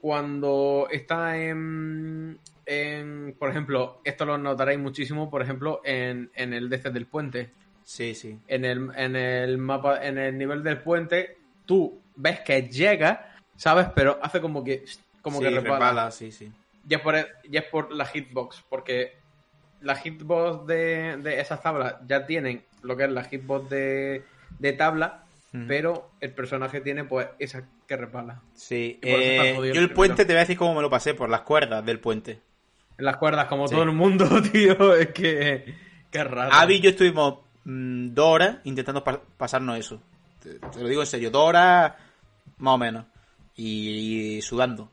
cuando 0.00 0.88
está 0.90 1.36
en, 1.38 2.38
en, 2.66 3.34
por 3.38 3.50
ejemplo, 3.50 4.00
esto 4.04 4.24
lo 4.24 4.38
notaréis 4.38 4.78
muchísimo, 4.78 5.30
por 5.30 5.42
ejemplo, 5.42 5.80
en, 5.84 6.30
en 6.34 6.52
el 6.54 6.68
DC 6.68 6.90
del 6.90 7.06
puente. 7.06 7.50
Sí, 7.82 8.14
sí. 8.14 8.38
En 8.48 8.64
el, 8.64 8.90
en 8.96 9.16
el 9.16 9.58
mapa, 9.58 10.04
en 10.06 10.16
el 10.18 10.38
nivel 10.38 10.62
del 10.62 10.78
puente, 10.78 11.36
tú 11.66 12.00
ves 12.16 12.40
que 12.40 12.62
llega, 12.62 13.34
¿sabes? 13.56 13.88
Pero 13.94 14.18
hace 14.22 14.40
como 14.40 14.64
que, 14.64 14.84
como 15.24 15.38
Sí, 15.38 15.44
que 15.44 15.50
resbala. 15.50 15.78
resbala, 15.90 16.10
sí, 16.12 16.30
sí. 16.30 16.52
Y 16.88 16.94
es 16.94 17.00
por, 17.00 17.16
y 17.16 17.56
es 17.56 17.64
por 17.64 17.90
la 17.92 18.06
hitbox, 18.06 18.62
porque 18.68 19.16
la 19.80 19.96
hitbox 19.96 20.66
de, 20.68 21.16
de 21.16 21.40
esas 21.40 21.60
tablas 21.62 21.96
ya 22.06 22.24
tienen 22.26 22.62
lo 22.82 22.96
que 22.96 23.04
es 23.04 23.10
la 23.10 23.24
hitbox 23.24 23.68
de, 23.70 24.22
de 24.60 24.72
tabla, 24.74 25.24
pero 25.68 26.10
el 26.20 26.32
personaje 26.32 26.80
tiene 26.80 27.04
pues 27.04 27.28
esa 27.38 27.62
que 27.86 27.96
resbala. 27.96 28.40
Sí, 28.54 28.98
eh, 29.02 29.54
yo 29.56 29.62
el 29.64 29.76
el 29.78 29.90
puente 29.92 30.24
te 30.24 30.32
voy 30.32 30.38
a 30.38 30.40
decir 30.40 30.56
cómo 30.58 30.74
me 30.74 30.82
lo 30.82 30.90
pasé, 30.90 31.14
por 31.14 31.28
las 31.30 31.40
cuerdas 31.42 31.84
del 31.86 32.00
puente. 32.00 32.40
En 32.98 33.04
las 33.04 33.16
cuerdas, 33.16 33.46
como 33.46 33.66
Sí. 33.68 33.74
todo 33.74 33.84
el 33.84 33.92
mundo, 33.92 34.26
tío, 34.52 34.94
es 34.94 35.08
que... 35.08 35.74
Qué 36.10 36.22
raro. 36.24 36.52
Avi 36.52 36.74
y 36.76 36.80
yo 36.80 36.90
estuvimos 36.90 37.38
mm, 37.64 38.08
dos 38.14 38.26
horas 38.26 38.56
intentando 38.64 39.02
pa- 39.04 39.20
pasarnos 39.36 39.78
eso. 39.78 40.00
Te, 40.42 40.58
te 40.58 40.80
lo 40.80 40.88
digo 40.88 41.00
en 41.02 41.06
serio, 41.06 41.30
dos 41.30 41.48
horas 41.48 41.92
más 42.58 42.74
o 42.74 42.78
menos. 42.78 43.04
Y, 43.56 44.36
y 44.36 44.42
sudando. 44.42 44.90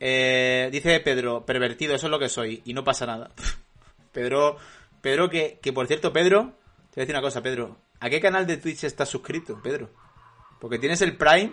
Eh, 0.00 0.68
dice 0.70 1.00
Pedro, 1.00 1.44
pervertido, 1.44 1.94
eso 1.94 2.06
es 2.06 2.10
lo 2.10 2.18
que 2.18 2.28
soy. 2.28 2.62
Y 2.64 2.74
no 2.74 2.84
pasa 2.84 3.06
nada. 3.06 3.30
Pedro, 4.12 4.56
Pedro 5.00 5.28
que, 5.28 5.58
que 5.60 5.72
por 5.72 5.86
cierto, 5.86 6.12
Pedro, 6.12 6.52
te 6.90 6.96
voy 6.96 6.96
a 6.96 7.00
decir 7.00 7.14
una 7.14 7.22
cosa, 7.22 7.42
Pedro. 7.42 7.76
¿A 8.00 8.08
qué 8.08 8.20
canal 8.20 8.46
de 8.46 8.58
Twitch 8.58 8.84
estás 8.84 9.08
suscrito, 9.08 9.60
Pedro? 9.62 9.90
Porque 10.60 10.78
tienes 10.78 11.02
el 11.02 11.16
Prime, 11.16 11.52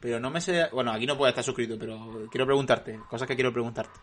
pero 0.00 0.20
no 0.20 0.30
me 0.30 0.40
sé... 0.40 0.68
Bueno, 0.72 0.92
aquí 0.92 1.06
no 1.06 1.16
puedes 1.16 1.32
estar 1.32 1.44
suscrito, 1.44 1.76
pero 1.78 2.28
quiero 2.30 2.46
preguntarte. 2.46 3.00
Cosas 3.08 3.26
que 3.26 3.34
quiero 3.34 3.52
preguntarte. 3.52 3.98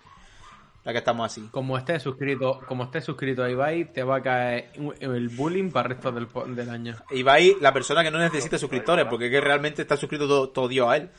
Ya 0.86 0.91
que 0.91 0.98
estamos 0.98 1.26
así. 1.26 1.48
Como 1.52 1.78
estés 1.78 2.04
suscrito, 2.04 2.60
como 2.68 2.84
estés 2.86 3.06
suscrito 3.06 3.44
a 3.44 3.50
Ibai, 3.50 3.94
te 3.94 4.04
va 4.04 4.18
a 4.18 4.22
caer 4.22 4.72
el 5.00 5.30
bullying 5.30 5.72
para 5.72 5.89
el 5.89 5.96
resto 5.96 6.12
del, 6.12 6.56
del 6.56 6.70
año. 6.70 6.96
Ibai, 7.12 7.56
la 7.62 7.72
persona 7.72 8.04
que 8.04 8.12
no 8.12 8.20
necesita 8.20 8.58
suscriptores, 8.58 9.06
porque 9.10 9.28
es 9.28 9.32
que 9.32 9.39
realmente 9.39 9.82
está 9.82 9.96
suscrito 9.96 10.28
todo, 10.28 10.50
todo 10.50 10.68
Dios 10.68 10.89
a 10.89 10.98
él. 10.98 11.10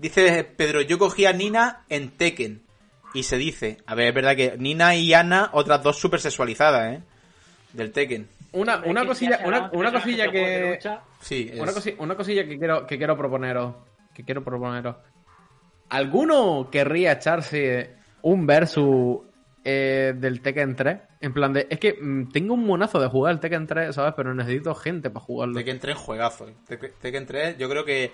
Dice 0.00 0.44
Pedro, 0.44 0.80
yo 0.80 0.98
cogí 0.98 1.26
a 1.26 1.32
Nina 1.32 1.84
en 1.88 2.10
Tekken. 2.10 2.62
Y 3.12 3.24
se 3.24 3.36
dice, 3.36 3.78
a 3.86 3.94
ver, 3.94 4.08
es 4.08 4.14
verdad 4.14 4.36
que 4.36 4.54
Nina 4.56 4.94
y 4.94 5.12
Ana, 5.12 5.50
otras 5.52 5.82
dos 5.82 5.98
super 5.98 6.20
sexualizadas, 6.20 6.94
¿eh? 6.96 7.02
Del 7.72 7.90
Tekken. 7.92 8.28
Una, 8.52 8.82
una 8.84 9.04
cosilla, 9.04 9.40
una, 9.44 9.70
una 9.72 9.92
cosilla 9.92 10.30
que, 10.30 10.78
Sí, 11.20 11.50
es- 11.52 11.60
Una, 11.60 11.72
cosi- 11.72 11.94
una 11.98 12.14
cosilla 12.16 12.44
que 12.46 12.56
quiero, 12.58 12.86
que 12.86 12.96
quiero 12.98 13.16
proponeros. 13.16 13.74
Que 14.14 14.24
quiero 14.24 14.42
proponeros. 14.44 14.96
¿Alguno 15.88 16.68
querría 16.70 17.12
echarse 17.12 17.96
un 18.22 18.46
versus 18.46 19.18
eh, 19.64 20.12
del 20.16 20.40
Tekken 20.40 20.76
3? 20.76 20.98
En 21.20 21.32
plan 21.32 21.52
de. 21.52 21.66
Es 21.68 21.78
que 21.80 21.94
mm, 22.00 22.30
tengo 22.30 22.54
un 22.54 22.64
monazo 22.64 23.00
de 23.00 23.08
jugar 23.08 23.32
al 23.32 23.40
Tekken 23.40 23.66
3, 23.66 23.94
¿sabes? 23.94 24.14
Pero 24.16 24.34
necesito 24.34 24.74
gente 24.74 25.10
para 25.10 25.24
jugarlo. 25.24 25.54
Tekken 25.54 25.80
3 25.80 25.96
juegazo. 25.96 26.48
¿eh? 26.48 26.54
Tek- 26.68 26.92
Tekken 27.00 27.26
3, 27.26 27.58
yo 27.58 27.68
creo 27.68 27.84
que. 27.84 28.12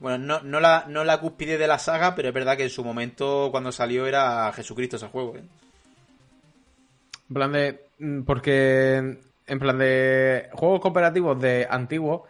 Bueno, 0.00 0.18
no, 0.18 0.40
no, 0.42 0.60
la, 0.60 0.84
no 0.88 1.04
la 1.04 1.18
cúspide 1.20 1.56
de 1.58 1.66
la 1.66 1.78
saga, 1.78 2.14
pero 2.14 2.28
es 2.28 2.34
verdad 2.34 2.56
que 2.56 2.64
en 2.64 2.70
su 2.70 2.84
momento, 2.84 3.48
cuando 3.50 3.72
salió, 3.72 4.06
era 4.06 4.52
Jesucristo 4.52 4.96
ese 4.96 5.08
juego, 5.08 5.36
¿eh? 5.36 5.42
En 7.28 7.34
plan 7.34 7.52
de. 7.52 7.80
mm, 7.98 8.22
Porque. 8.22 9.18
En 9.46 9.58
plan 9.58 9.78
de. 9.78 10.48
Juegos 10.52 10.80
cooperativos 10.80 11.40
de 11.40 11.66
antiguos. 11.68 12.22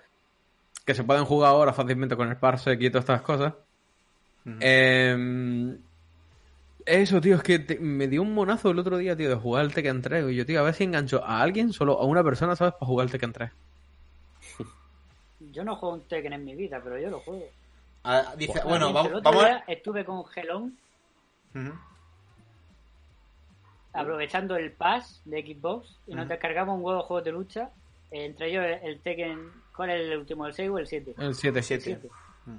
Que 0.84 0.94
se 0.94 1.02
pueden 1.04 1.24
jugar 1.24 1.50
ahora 1.50 1.72
fácilmente 1.72 2.14
con 2.16 2.28
el 2.28 2.36
Parsec 2.36 2.80
y 2.80 2.90
todas 2.90 3.02
estas 3.02 3.22
cosas. 3.22 3.54
Eh, 4.60 5.76
eso, 6.84 7.20
tío, 7.20 7.34
es 7.36 7.42
que 7.42 7.58
te- 7.58 7.80
me 7.80 8.06
dio 8.06 8.22
un 8.22 8.32
monazo 8.32 8.70
el 8.70 8.78
otro 8.78 8.96
día, 8.96 9.16
tío, 9.16 9.28
de 9.28 9.34
jugar 9.34 9.64
al 9.64 9.74
Tekken 9.74 10.02
3. 10.02 10.30
Y 10.30 10.36
yo, 10.36 10.46
tío, 10.46 10.60
a 10.60 10.62
ver 10.62 10.74
si 10.74 10.84
engancho 10.84 11.24
a 11.24 11.42
alguien, 11.42 11.72
solo 11.72 12.00
a 12.00 12.04
una 12.06 12.22
persona, 12.22 12.54
¿sabes? 12.54 12.74
Para 12.74 12.86
jugar 12.86 13.06
al 13.06 13.10
Tekken 13.10 13.32
3. 13.32 13.50
Yo 15.40 15.64
no 15.64 15.76
juego 15.76 15.96
un 15.96 16.02
Tekken 16.02 16.32
en 16.32 16.44
mi 16.44 16.54
vida, 16.54 16.80
pero 16.82 16.98
yo 16.98 17.10
lo 17.10 17.20
juego. 17.20 17.46
Ah, 18.04 18.34
dice, 18.36 18.60
bueno, 18.64 18.88
El 18.88 18.94
vamos, 18.94 19.12
otro 19.12 19.22
vamos 19.22 19.44
día 19.44 19.64
a... 19.66 19.72
estuve 19.72 20.04
con 20.04 20.24
Gelón 20.26 20.76
aprovechando 23.92 24.56
el 24.56 24.72
pass 24.72 25.22
de 25.24 25.42
Xbox 25.42 25.96
y 26.06 26.14
nos 26.14 26.28
descargamos 26.28 26.76
un 26.76 26.84
huevo 26.84 27.00
de 27.00 27.06
juegos 27.06 27.24
de 27.24 27.32
lucha. 27.32 27.70
Entre 28.10 28.50
ellos 28.50 28.64
el, 28.64 28.88
el 28.90 29.00
Tekken. 29.00 29.50
¿Cuál 29.74 29.90
es 29.90 30.00
el 30.00 30.18
último? 30.18 30.46
¿El 30.46 30.54
6 30.54 30.70
o 30.70 30.78
el 30.78 30.86
7? 30.86 31.14
El 31.18 31.34
7. 31.34 31.62
Siete. 31.62 31.84
7. 31.84 32.10
Mm. 32.46 32.58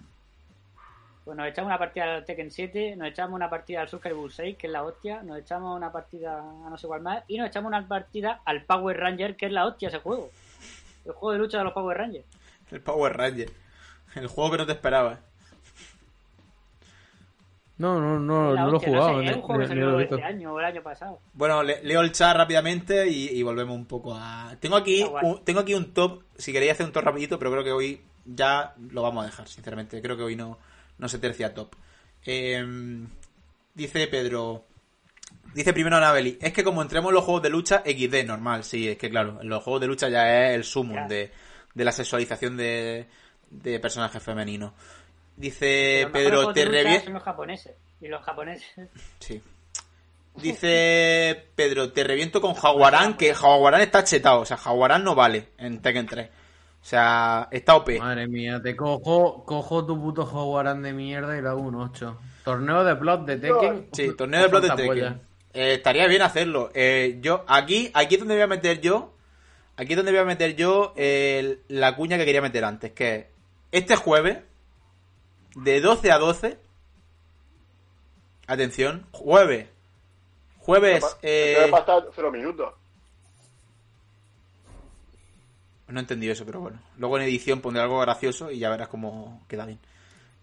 Pues 1.23 1.38
nos 1.38 1.47
echamos 1.47 1.67
una 1.67 1.78
partida 1.78 2.15
al 2.15 2.25
Tekken 2.25 2.51
7, 2.51 2.95
nos 2.95 3.09
echamos 3.09 3.36
una 3.36 3.49
partida 3.49 3.82
al 3.82 3.89
Soul 3.89 4.01
Calibur 4.01 4.32
6, 4.32 4.55
que 4.57 4.67
es 4.67 4.71
la 4.71 4.84
hostia, 4.84 5.21
nos 5.23 5.38
echamos 5.38 5.75
una 5.75 5.91
partida 5.91 6.39
a 6.39 6.69
no 6.69 6.78
sé 6.78 6.88
cuál 6.88 7.01
más, 7.01 7.23
y 7.28 7.38
nos 7.38 7.47
echamos 7.47 7.67
una 7.67 7.86
partida 7.86 8.39
al 8.45 8.63
Power 8.63 8.97
Ranger, 8.97 9.36
que 9.36 9.47
es 9.47 9.51
la 9.51 9.65
hostia 9.65 9.89
ese 9.89 9.99
juego. 9.99 10.30
El 11.05 11.11
juego 11.11 11.34
de 11.34 11.39
lucha 11.39 11.57
de 11.57 11.65
los 11.65 11.73
Power 11.73 11.97
Rangers. 11.97 12.25
El 12.72 12.82
Power 12.82 13.15
Ranger. 13.15 13.51
El 14.15 14.28
juego 14.28 14.51
que 14.51 14.57
no 14.57 14.65
te 14.65 14.72
esperaba. 14.74 15.20
No, 17.78 17.99
no, 18.01 18.20
no, 18.20 18.55
no 18.55 18.72
lo 18.72 18.78
he 18.82 18.86
jugado. 18.86 19.09
sé, 19.09 19.15
ni- 19.24 19.30
es 19.30 19.36
un 19.36 19.41
juego 19.43 19.61
que 19.61 19.68
ni- 19.68 19.76
ni 19.76 19.82
lo 19.82 19.86
salió 19.86 19.95
he 19.99 20.01
visto. 20.01 20.15
este 20.15 20.28
año 20.28 20.53
o 20.53 20.59
el 20.59 20.65
año 20.65 20.82
pasado. 20.82 21.20
Bueno, 21.34 21.61
le- 21.61 21.84
leo 21.84 22.01
el 22.01 22.11
chat 22.11 22.36
rápidamente 22.36 23.07
y, 23.07 23.30
y 23.30 23.43
volvemos 23.43 23.76
un 23.76 23.86
poco 23.86 24.15
a... 24.15 24.55
Tengo 24.59 24.76
aquí, 24.78 25.03
un, 25.22 25.43
tengo 25.43 25.59
aquí 25.59 25.76
un 25.76 25.93
top, 25.93 26.24
si 26.38 26.51
queréis 26.51 26.72
hacer 26.72 26.88
un 26.88 26.91
top 26.91 27.03
rapidito, 27.03 27.38
pero 27.38 27.51
creo 27.51 27.63
que 27.63 27.72
hoy 27.72 28.01
ya 28.26 28.74
lo 28.91 29.03
vamos 29.03 29.24
a 29.24 29.28
dejar, 29.28 29.47
sinceramente. 29.47 30.01
Creo 30.01 30.18
que 30.18 30.24
hoy 30.24 30.36
no, 30.36 30.57
no 30.97 31.07
se 31.07 31.20
tercia 31.20 31.53
top. 31.53 31.76
Eh, 32.26 32.65
dice 33.76 34.07
Pedro... 34.07 34.63
Dice 35.53 35.72
primero 35.74 35.95
Anabeli, 35.97 36.38
es 36.41 36.53
que 36.53 36.63
como 36.63 36.82
entremos 36.82 37.09
en 37.09 37.15
los 37.15 37.24
juegos 37.24 37.41
de 37.41 37.49
lucha, 37.49 37.82
XD, 37.86 38.26
normal, 38.28 38.63
sí, 38.63 38.89
es 38.89 38.97
que 38.97 39.09
claro, 39.09 39.39
en 39.41 39.49
los 39.49 39.63
juegos 39.63 39.82
de 39.82 39.88
lucha 39.88 40.07
ya 40.09 40.49
es 40.49 40.55
el 40.55 40.63
sumum 40.63 41.07
de, 41.07 41.32
de 41.78 41.86
la 41.86 41.91
sexualización 41.91 42.57
de, 42.57 43.07
de 43.49 43.80
personajes 43.80 44.21
femeninos. 44.21 44.73
Dice 45.36 46.07
Pedro, 46.11 46.51
te. 46.51 46.63
Son 47.03 47.13
los 47.13 47.23
japoneses. 47.23 47.75
Y 48.01 48.07
los 48.07 48.23
japoneses. 48.23 48.89
Sí. 49.19 49.41
Dice 50.36 51.49
Pedro, 51.55 51.91
te 51.91 52.03
reviento 52.03 52.41
con 52.41 52.53
Jaguarán, 52.53 53.17
que 53.17 53.34
Jaguarán 53.34 53.82
está 53.82 54.03
chetado. 54.03 54.41
O 54.41 54.45
sea, 54.45 54.57
Jaguarán 54.57 55.03
no 55.03 55.15
vale 55.15 55.49
en 55.57 55.82
Tekken 55.82 56.05
3. 56.05 56.30
O 56.30 56.86
sea, 56.86 57.47
está 57.49 57.75
OP. 57.75 57.97
Madre 57.99 58.28
mía, 58.28 58.61
te 58.61 58.75
cojo, 58.75 59.43
cojo 59.45 59.84
tu 59.84 59.99
puto 59.99 60.28
Jaguarán 60.28 60.84
de 60.84 60.93
mierda 60.93 61.36
y 61.36 61.41
le 61.41 61.47
hago 61.47 61.61
un 61.61 61.75
8. 61.75 62.19
Torneo 62.43 62.84
de 62.84 62.95
plot 62.95 63.25
de 63.25 63.38
Tekken. 63.38 63.88
Sí, 63.93 64.15
torneo 64.15 64.43
de 64.43 64.49
plot 64.49 64.63
de. 64.63 64.75
Tekken. 64.75 65.21
Eh, 65.53 65.73
estaría 65.73 66.05
bien 66.05 66.21
hacerlo. 66.21 66.69
Eh, 66.75 67.17
yo, 67.19 67.43
aquí, 67.47 67.89
aquí 67.95 68.15
es 68.15 68.19
donde 68.19 68.36
voy 68.36 68.43
a 68.43 68.47
meter 68.47 68.80
yo. 68.80 69.16
Aquí 69.78 69.93
es 69.93 69.97
donde 69.97 70.11
voy 70.11 70.21
a 70.21 70.25
meter 70.25 70.55
yo 70.55 70.93
el- 70.95 71.61
la 71.67 71.95
cuña 71.95 72.17
que 72.17 72.25
quería 72.25 72.41
meter 72.41 72.65
antes, 72.65 72.91
que 72.93 73.15
es 73.15 73.25
este 73.71 73.95
jueves, 73.95 74.39
de 75.55 75.82
12 75.82 76.11
a 76.11 76.17
12. 76.17 76.57
Atención, 78.47 79.05
jueves. 79.11 79.67
Jueves. 80.59 81.03
Eh, 81.21 81.71
cero 82.15 82.31
minutos. 82.31 82.73
No 85.88 85.99
he 85.99 86.01
entendido 86.01 86.34
eso, 86.34 86.45
pero 86.45 86.60
bueno. 86.60 86.81
Luego 86.97 87.18
en 87.18 87.23
edición 87.23 87.61
pondré 87.61 87.81
algo 87.81 87.99
gracioso 87.99 88.51
y 88.51 88.60
ya 88.60 88.69
verás 88.69 88.89
cómo 88.89 89.45
queda 89.47 89.65
bien. 89.65 89.80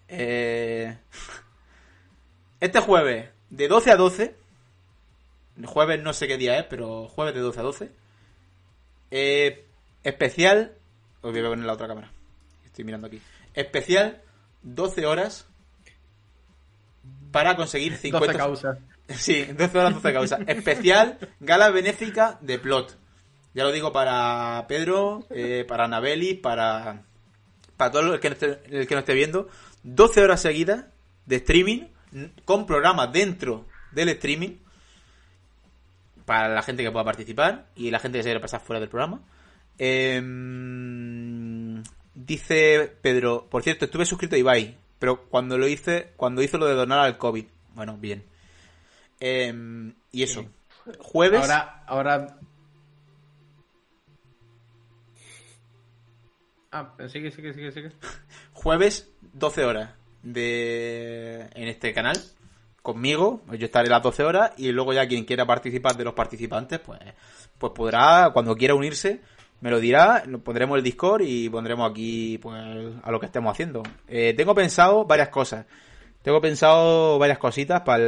Eh, 0.08 0.96
Este 2.60 2.80
jueves, 2.80 3.28
de 3.50 3.68
12 3.68 3.90
a 3.90 3.96
12. 3.96 4.34
El 5.58 5.66
jueves 5.66 6.02
no 6.02 6.12
sé 6.14 6.26
qué 6.26 6.38
día 6.38 6.58
es, 6.58 6.64
pero 6.64 7.08
jueves 7.08 7.34
de 7.34 7.40
12 7.40 7.60
a 7.60 7.62
12. 7.62 7.90
Eh, 9.16 9.64
especial. 10.02 10.72
Os 11.22 11.30
voy 11.30 11.40
a 11.40 11.48
poner 11.48 11.64
la 11.64 11.72
otra 11.72 11.86
cámara. 11.86 12.10
Estoy 12.66 12.84
mirando 12.84 13.06
aquí. 13.06 13.20
Especial 13.54 14.20
12 14.62 15.06
horas 15.06 15.46
para 17.30 17.54
conseguir 17.54 17.96
50 17.96 18.26
12 18.26 18.38
causas. 18.38 18.78
Sí, 19.06 19.44
12 19.44 19.78
horas, 19.78 19.94
12 19.94 20.12
causas. 20.14 20.40
Especial 20.46 21.18
gala 21.38 21.70
benéfica 21.70 22.38
de 22.40 22.58
plot. 22.58 22.96
Ya 23.52 23.62
lo 23.62 23.70
digo 23.70 23.92
para 23.92 24.64
Pedro, 24.66 25.26
eh, 25.28 25.66
para 25.68 25.84
Anabeli, 25.84 26.32
para, 26.32 27.02
para 27.76 27.90
todo 27.90 28.14
el 28.14 28.20
que, 28.20 28.30
no 28.30 28.32
esté, 28.32 28.60
el 28.70 28.86
que 28.86 28.94
no 28.94 29.00
esté 29.00 29.12
viendo. 29.12 29.48
12 29.82 30.22
horas 30.22 30.40
seguidas 30.40 30.86
de 31.26 31.36
streaming 31.36 31.88
con 32.46 32.66
programas 32.66 33.12
dentro 33.12 33.66
del 33.92 34.08
streaming 34.08 34.56
para 36.24 36.48
la 36.48 36.62
gente 36.62 36.82
que 36.82 36.90
pueda 36.90 37.04
participar 37.04 37.66
y 37.74 37.90
la 37.90 37.98
gente 37.98 38.18
que 38.18 38.22
se 38.22 38.28
quiera 38.28 38.40
pasar 38.40 38.60
fuera 38.60 38.80
del 38.80 38.88
programa. 38.88 39.20
Em, 39.78 40.22
dice 42.14 42.96
Pedro, 43.02 43.46
por 43.50 43.62
cierto, 43.62 43.84
estuve 43.84 44.06
suscrito 44.06 44.36
a 44.36 44.38
Ibai, 44.38 44.78
pero 44.98 45.24
cuando 45.28 45.58
lo 45.58 45.68
hice, 45.68 46.12
cuando 46.16 46.42
hizo 46.42 46.58
lo 46.58 46.66
de 46.66 46.74
donar 46.74 47.00
al 47.00 47.18
COVID. 47.18 47.44
Bueno, 47.74 47.96
bien. 47.98 48.24
Em, 49.20 49.94
y 50.12 50.22
eso. 50.22 50.46
Jueves. 50.98 51.42
Ahora, 51.42 51.84
ahora. 51.86 52.38
Ah, 56.70 56.94
sigue, 57.08 57.30
sigue, 57.30 57.52
sigue, 57.54 57.72
sigue. 57.72 57.92
Jueves, 58.52 59.10
12 59.32 59.64
horas 59.64 59.90
de 60.22 61.48
en 61.54 61.68
este 61.68 61.92
canal 61.92 62.16
conmigo, 62.84 63.40
yo 63.50 63.64
estaré 63.64 63.88
las 63.88 64.02
12 64.02 64.24
horas 64.24 64.52
y 64.58 64.70
luego 64.70 64.92
ya 64.92 65.08
quien 65.08 65.24
quiera 65.24 65.46
participar 65.46 65.96
de 65.96 66.04
los 66.04 66.12
participantes, 66.12 66.80
pues, 66.80 67.00
pues 67.56 67.72
podrá, 67.74 68.28
cuando 68.34 68.54
quiera 68.54 68.74
unirse, 68.74 69.22
me 69.62 69.70
lo 69.70 69.80
dirá, 69.80 70.22
lo 70.26 70.40
pondremos 70.40 70.76
el 70.76 70.84
Discord 70.84 71.22
y 71.22 71.48
pondremos 71.48 71.90
aquí 71.90 72.36
pues 72.36 72.60
a 73.02 73.10
lo 73.10 73.18
que 73.18 73.24
estemos 73.24 73.50
haciendo. 73.50 73.82
Eh, 74.06 74.34
tengo 74.36 74.54
pensado 74.54 75.06
varias 75.06 75.30
cosas. 75.30 75.64
Tengo 76.20 76.42
pensado 76.42 77.18
varias 77.18 77.38
cositas 77.38 77.80
para 77.80 78.04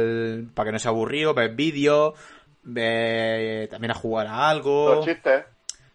para 0.53 0.67
que 0.67 0.73
no 0.73 0.77
sea 0.77 0.91
aburrido, 0.91 1.33
ver 1.33 1.55
vídeos, 1.55 2.13
ver 2.61 3.69
también 3.69 3.89
a 3.89 3.95
jugar 3.95 4.27
a 4.27 4.47
algo. 4.47 4.93
Los 4.93 5.05
chistes. 5.05 5.43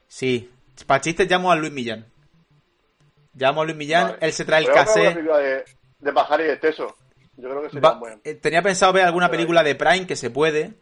Sí, 0.09 0.51
para 0.89 1.01
chistes 1.01 1.31
llamo 1.31 1.53
a 1.53 1.57
Luis 1.57 1.71
Millán. 1.71 2.05
Llamo 3.35 3.63
a 3.63 3.65
Luis 3.65 3.77
Millán, 3.77 4.07
Vale. 4.07 4.19
él 4.23 4.33
se 4.33 4.45
trae 4.45 4.65
el 4.65 4.73
cassette. 4.73 5.19
de, 5.19 5.65
de 6.01 6.13
Pajar 6.13 6.41
y 6.41 6.45
de 6.45 6.57
Teso. 6.57 6.97
Yo 7.37 7.49
creo 7.49 7.63
que 7.63 7.71
sería 7.71 7.89
Va- 7.91 7.99
bueno. 7.99 8.21
eh, 8.25 8.35
tenía 8.35 8.63
pensado 8.63 8.93
ver 8.93 9.05
alguna 9.05 9.31
película 9.31 9.63
de 9.63 9.75
Prime 9.75 10.07
que 10.07 10.17
se 10.17 10.31
puede. 10.31 10.75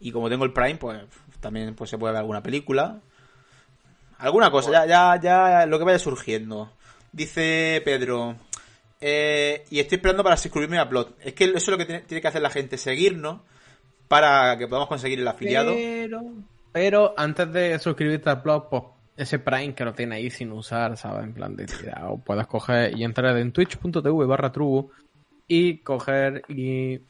Y 0.00 0.10
como 0.12 0.28
tengo 0.28 0.44
el 0.44 0.52
Prime, 0.52 0.76
pues 0.76 1.00
también 1.40 1.74
pues, 1.74 1.90
se 1.90 1.98
puede 1.98 2.12
ver 2.12 2.20
alguna 2.20 2.42
película. 2.42 3.00
Alguna 4.18 4.50
cosa, 4.50 4.70
ya, 4.70 4.86
ya, 4.86 5.20
ya 5.20 5.66
lo 5.66 5.78
que 5.78 5.84
vaya 5.84 5.98
surgiendo. 5.98 6.70
Dice 7.12 7.82
Pedro. 7.84 8.36
eh, 9.00 9.64
y 9.70 9.80
estoy 9.80 9.96
esperando 9.96 10.22
para 10.22 10.36
suscribirme 10.36 10.78
a 10.78 10.88
Plot. 10.88 11.16
Es 11.20 11.34
que 11.34 11.44
eso 11.44 11.56
es 11.56 11.68
lo 11.68 11.78
que 11.78 11.86
tiene, 11.86 12.02
tiene 12.02 12.20
que 12.22 12.28
hacer 12.28 12.42
la 12.42 12.50
gente, 12.50 12.78
seguirnos 12.78 13.40
para 14.08 14.56
que 14.58 14.66
podamos 14.68 14.88
conseguir 14.88 15.18
el 15.20 15.26
afiliado. 15.28 15.72
Pero, 15.74 16.20
pero 16.72 17.14
antes 17.16 17.52
de 17.52 17.78
suscribirte 17.78 18.30
al 18.30 18.36
blog, 18.42 18.68
pues 18.68 18.82
ese 19.16 19.38
Prime 19.40 19.74
que 19.74 19.84
lo 19.84 19.92
tiene 19.92 20.16
ahí 20.16 20.30
sin 20.30 20.52
usar, 20.52 20.96
¿sabes? 20.96 21.24
En 21.24 21.32
plan 21.34 21.56
de 21.56 21.66
tira, 21.66 22.08
o 22.08 22.18
puedes 22.18 22.46
coger 22.46 22.96
y 22.96 23.02
entrar 23.04 23.36
en 23.38 23.52
twitch.tv 23.52 24.26
barra 24.26 24.52
trubo 24.52 24.90
y 25.48 25.78
coger 25.78 26.42
y 26.48 27.00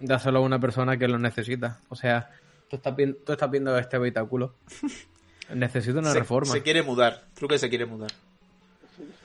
dárselo 0.00 0.38
a 0.40 0.42
una 0.42 0.58
persona 0.58 0.96
que 0.96 1.08
lo 1.08 1.18
necesita. 1.18 1.78
O 1.88 1.96
sea, 1.96 2.30
tú 2.68 2.76
estás, 2.76 2.94
viendo, 2.96 3.16
tú 3.24 3.32
estás 3.32 3.50
viendo 3.50 3.76
este 3.78 3.96
habitáculo. 3.96 4.54
Necesito 5.54 5.98
una 5.98 6.12
se, 6.12 6.18
reforma. 6.20 6.52
se 6.52 6.62
quiere 6.62 6.82
mudar. 6.82 7.24
Truque 7.34 7.58
se 7.58 7.68
quiere 7.68 7.84
mudar. 7.84 8.10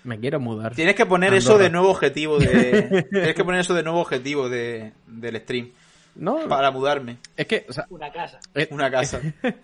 Me 0.04 0.20
quiero 0.20 0.40
mudar. 0.40 0.74
Tienes 0.76 0.96
que 0.96 1.06
poner 1.06 1.30
Andorra. 1.34 1.38
eso 1.54 1.58
de 1.58 1.70
nuevo 1.70 1.90
objetivo 1.92 2.40
de. 2.40 3.08
tienes 3.12 3.36
que 3.36 3.44
poner 3.46 3.62
eso 3.62 3.74
de 3.74 3.84
nuevo 3.84 4.00
objetivo 4.02 4.50
de, 4.50 4.92
del 5.06 5.40
stream. 5.42 5.70
No, 6.16 6.48
Para 6.48 6.72
mudarme. 6.72 7.18
es 7.36 7.46
que, 7.46 7.66
o 7.70 7.74
sea, 7.74 7.86
Una 7.90 8.12
casa. 8.12 8.40
eh, 8.56 8.68
Una 8.72 8.90
casa. 8.90 9.22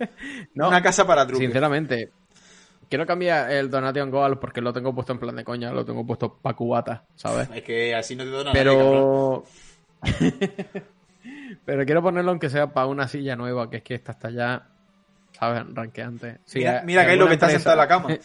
no, 0.54 0.68
Una 0.68 0.84
casa 0.84 1.06
para 1.08 1.26
truque. 1.26 1.46
Sinceramente, 1.46 2.12
quiero 2.90 3.06
cambiar 3.06 3.52
el 3.52 3.70
Donation 3.70 4.10
Goal 4.12 4.40
porque 4.40 4.62
lo 4.62 4.72
tengo 4.74 4.94
puesto 4.94 5.14
en 5.14 5.20
plan 5.20 5.36
de 5.36 5.44
coña, 5.44 5.72
lo 5.72 5.84
tengo 5.86 6.06
puesto 6.06 6.36
pa' 6.38 6.54
cubata, 6.54 7.04
¿sabes? 7.16 7.50
Es 7.54 7.64
que 7.64 7.94
así 7.96 8.16
no 8.16 8.24
te 8.24 8.30
doy 8.30 8.44
nada. 8.46 8.54
cabrón. 8.56 9.44
Pero. 10.04 10.84
Pero 11.66 11.86
quiero 11.86 12.02
ponerlo 12.02 12.32
aunque 12.32 12.50
sea 12.50 12.68
para 12.74 12.88
una 12.88 13.08
silla 13.08 13.36
nueva, 13.38 13.70
que 13.70 13.78
es 13.78 13.84
que 13.84 13.96
esta 13.96 14.12
está 14.12 14.30
ya. 14.30 14.68
¿Sabes? 15.32 15.64
Ranqueante. 15.74 16.40
Sí, 16.46 16.60
mira, 16.60 16.80
eh, 16.80 16.82
mira 16.86 17.06
que 17.06 17.14
es 17.14 17.20
lo 17.20 17.28
que 17.28 17.34
está 17.34 17.50
sentado 17.50 17.74
en 17.76 17.78
la 17.80 17.88
cama. 17.88 18.10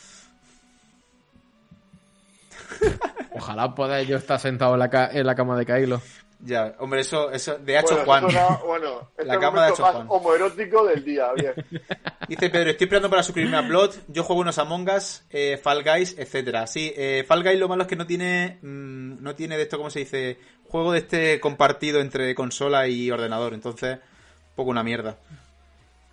Ojalá 3.33 3.75
pueda 3.75 4.03
yo 4.03 4.17
estar 4.17 4.39
sentado 4.41 4.75
en 4.75 4.81
la, 4.81 4.91
ca- 4.91 5.11
en 5.13 5.27
la 5.27 5.35
cama 5.35 5.57
de 5.57 5.65
Kylo. 5.67 6.01
Ya, 6.41 6.77
hombre, 6.79 7.01
eso, 7.01 7.33
eso 7.33 7.59
de 7.59 7.77
Hacho 7.79 7.95
bueno, 7.95 8.05
Juan. 8.05 8.29
eso 8.29 8.39
era- 8.39 8.57
bueno, 8.65 9.09
este 9.19 9.25
La 9.25 9.41
cama 9.41 9.65
de 9.67 9.73
Hacho 9.73 9.83
más 9.83 9.93
Juan. 9.95 10.07
homoerótico 10.09 10.85
del 10.87 11.05
día, 11.05 11.33
bien. 11.35 11.53
Dice 12.29 12.49
Pedro, 12.51 12.71
estoy 12.71 12.85
esperando 12.85 13.11
para 13.11 13.23
suscribirme 13.25 13.57
a 13.57 13.63
Blood. 13.63 13.95
Yo 14.09 14.23
juego 14.23 14.43
unos 14.43 14.57
Among 14.59 14.89
Us, 14.89 15.25
eh, 15.31 15.59
Fall 15.61 15.83
Guys, 15.83 16.15
etcétera. 16.17 16.67
Sí, 16.69 16.93
eh, 16.97 17.25
Fall 17.27 17.43
Guys 17.43 17.59
lo 17.59 17.69
malo 17.69 17.83
es 17.83 17.89
que 17.89 17.97
no 17.97 18.07
tiene, 18.07 18.59
mm, 18.63 19.21
no 19.23 19.35
tiene 19.35 19.57
de 19.57 19.65
esto, 19.65 19.79
¿cómo 19.79 19.91
se 19.91 20.01
dice? 20.01 20.39
Juego 20.69 20.93
de 20.93 20.99
este 21.01 21.41
compartido 21.41 22.01
entre 22.01 22.35
consola 22.37 22.87
y 22.87 23.11
ordenador. 23.11 23.53
Entonces, 23.55 23.95
un 23.97 24.55
poco 24.55 24.71
una 24.71 24.85
mierda. 24.85 25.17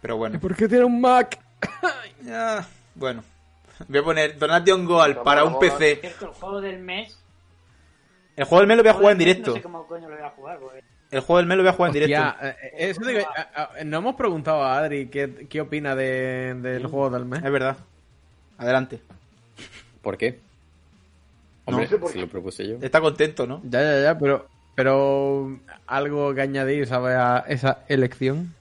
Pero 0.01 0.17
bueno. 0.17 0.39
¿Por 0.39 0.55
qué 0.55 0.67
tiene 0.67 0.85
un 0.85 0.99
Mac? 1.01 1.39
Bueno. 2.95 3.23
Voy 3.87 3.99
a 3.99 4.03
poner 4.03 4.37
Donation 4.37 4.85
Goal 4.85 5.21
para 5.21 5.43
un 5.43 5.59
PC. 5.59 5.97
Cierto, 5.97 6.25
el 6.27 6.31
juego 6.31 6.61
del 6.61 6.79
mes. 6.79 7.19
El 8.35 8.45
juego 8.45 8.59
del 8.61 8.67
mes 8.67 8.77
lo 8.77 8.83
voy 8.83 8.89
a 8.89 8.93
jugar 8.93 9.11
en 9.13 9.17
directo. 9.17 9.49
No 9.51 9.55
sé 9.55 9.61
cómo 9.61 9.87
coño 9.87 10.09
lo 10.09 10.15
voy 10.15 10.25
a 10.25 10.29
jugar, 10.29 10.59
porque 10.59 10.83
El 11.11 11.19
juego 11.21 11.37
del 11.37 11.45
mes 11.47 11.57
lo 11.57 11.63
voy 11.63 11.69
a 11.69 11.73
jugar 11.73 11.89
en 11.89 11.93
directo. 11.93 12.21
Hostia, 12.27 12.49
eh, 12.49 12.55
eh, 12.63 12.89
eso 12.89 13.01
digo, 13.05 13.19
a- 13.55 13.61
a- 13.79 13.83
no 13.85 13.97
hemos 13.97 14.15
preguntado 14.15 14.63
a 14.63 14.77
Adri 14.77 15.07
qué, 15.07 15.47
qué 15.49 15.61
opina 15.61 15.95
de, 15.95 16.53
del 16.61 16.87
juego 16.87 17.09
del 17.09 17.25
mes. 17.25 17.43
Es 17.43 17.51
verdad. 17.51 17.77
Adelante. 18.57 18.99
¿Por 20.01 20.17
qué? 20.17 20.39
No 21.67 21.73
Hombre, 21.77 21.87
sé 21.87 21.97
por 21.97 22.09
si 22.09 22.15
qué. 22.15 22.21
lo 22.21 22.27
propuse 22.27 22.67
yo. 22.67 22.75
Está 22.81 23.01
contento, 23.01 23.47
¿no? 23.47 23.61
Ya, 23.63 23.81
ya, 23.81 24.01
ya, 24.01 24.19
pero, 24.19 24.47
pero 24.75 25.59
algo 25.87 26.33
que 26.35 26.41
añadir, 26.41 26.85
¿sabes? 26.87 27.15
A 27.17 27.45
esa 27.47 27.79
elección. 27.87 28.53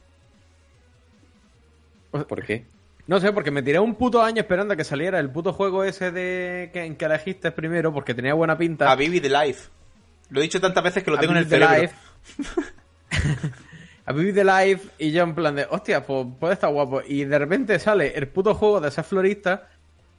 ¿Por 2.11 2.45
qué? 2.45 2.65
No 3.07 3.21
sé, 3.21 3.33
porque 3.33 3.51
me 3.51 3.63
tiré 3.63 3.79
un 3.79 3.95
puto 3.97 4.23
año 4.23 4.41
esperando 4.41 4.75
a 4.75 4.77
que 4.77 4.85
saliera 4.85 5.19
el 5.19 5.31
puto 5.31 5.53
juego 5.53 5.85
ese 5.85 6.11
de 6.11 6.71
que, 6.73 6.85
en 6.85 6.97
que 6.97 7.05
elegiste 7.05 7.51
primero, 7.53 7.93
porque 7.93 8.15
tenía 8.15 8.33
buena 8.35 8.57
pinta. 8.57 8.91
A 8.91 8.97
Vivid 8.97 9.27
Life. 9.27 9.69
Lo 10.31 10.41
he 10.41 10.43
dicho 10.45 10.61
tantas 10.61 10.83
veces 10.83 11.03
que 11.05 11.11
lo 11.11 11.19
A 11.19 11.21
tengo 11.21 11.33
en 11.33 11.39
el 11.41 11.47
cerebro. 11.47 11.77
Life. 11.83 11.95
a 14.07 14.13
Vivid 14.13 14.35
the 14.35 14.45
Life 14.45 14.89
y 14.99 15.13
yo 15.13 15.23
en 15.23 15.35
plan 15.35 15.55
de, 15.55 15.67
hostia, 15.71 16.05
pues 16.05 16.27
puede 16.39 16.55
estar 16.55 16.71
guapo. 16.73 17.03
Y 17.07 17.25
de 17.25 17.39
repente 17.39 17.79
sale 17.79 18.13
el 18.17 18.29
puto 18.29 18.55
juego 18.55 18.81
de 18.81 18.91
ser 18.91 19.05
florista 19.05 19.69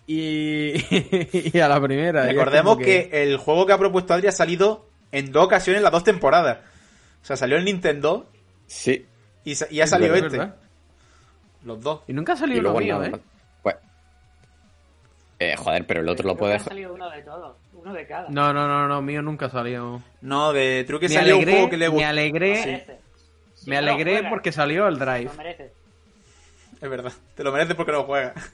y, 0.08 0.74
y 1.54 1.60
a 1.60 1.68
la 1.68 1.82
primera. 1.82 2.26
Recordemos 2.26 2.78
que... 2.78 3.10
el 3.12 3.38
juego 3.38 3.66
que 3.66 3.74
ha 3.74 3.78
propuesto 3.78 4.14
Adri 4.14 4.28
ha 4.28 4.32
salido 4.32 4.88
en 5.12 5.32
dos 5.32 5.46
ocasiones 5.46 5.78
en 5.80 5.84
las 5.84 5.92
dos 5.92 6.04
temporadas. 6.04 6.60
O 7.24 7.26
sea, 7.26 7.36
salió 7.36 7.58
en 7.58 7.66
Nintendo 7.66 8.30
Sí. 8.68 9.06
y, 9.44 9.52
ha 9.52 9.84
Es 9.84 9.90
salido 9.90 10.14
verdad, 10.14 10.28
este. 10.28 10.38
verdad. 10.38 10.56
Los 11.66 11.82
dos. 11.82 12.02
Y 12.08 12.14
nunca 12.14 12.34
ha 12.34 12.38
salido 12.38 12.62
uno 12.72 12.80
mío, 12.80 13.04
¿eh? 13.04 13.12
Pues. 13.62 13.76
Eh, 15.40 15.56
joder, 15.58 15.86
pero 15.86 16.00
el 16.02 16.08
otro 16.10 16.28
lo 16.28 16.34
que 16.36 16.38
ha 16.38 16.40
puedes. 16.40 16.62
salido 16.64 16.94
uno 16.94 17.10
de 17.10 17.22
todos. 17.24 17.58
Uno 17.74 17.94
de 17.94 18.08
cada. 18.08 18.30
No, 18.30 18.54
no, 18.54 18.68
no, 18.68 18.88
no, 18.88 19.02
mío 19.02 19.22
nunca 19.22 19.50
salió. 19.50 20.02
No, 20.22 20.54
de 20.54 20.84
Truque 20.88 21.10
Me 21.10 21.16
salió 21.16 21.36
un 21.36 21.42
alegré, 21.42 21.54
juego 21.56 21.70
que 21.72 21.78
le 21.78 21.86
me 21.90 21.94
gustó. 21.94 22.08
alegré, 22.08 22.86
me 23.66 23.76
no 23.76 23.82
lo 23.82 23.92
alegré 23.92 24.24
porque 24.30 24.52
salió 24.54 24.88
el 24.88 24.98
Drive. 24.98 25.26
Lo 25.26 25.34
merece. 25.34 25.74
Es 26.82 26.90
verdad. 26.90 27.12
Te 27.36 27.44
lo 27.44 27.52
mereces 27.52 27.76
porque 27.76 27.92
no 27.92 27.98
lo 28.00 28.04
juegas. 28.06 28.34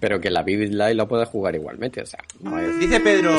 Pero 0.00 0.18
que 0.18 0.30
la 0.30 0.42
Vivid 0.42 0.70
Live 0.70 0.94
lo 0.94 1.06
puedes 1.06 1.28
jugar 1.28 1.54
igualmente. 1.54 2.00
O 2.02 2.06
sea, 2.06 2.20
no 2.40 2.58
es. 2.58 2.78
Dice 2.78 3.00
Pedro. 3.00 3.32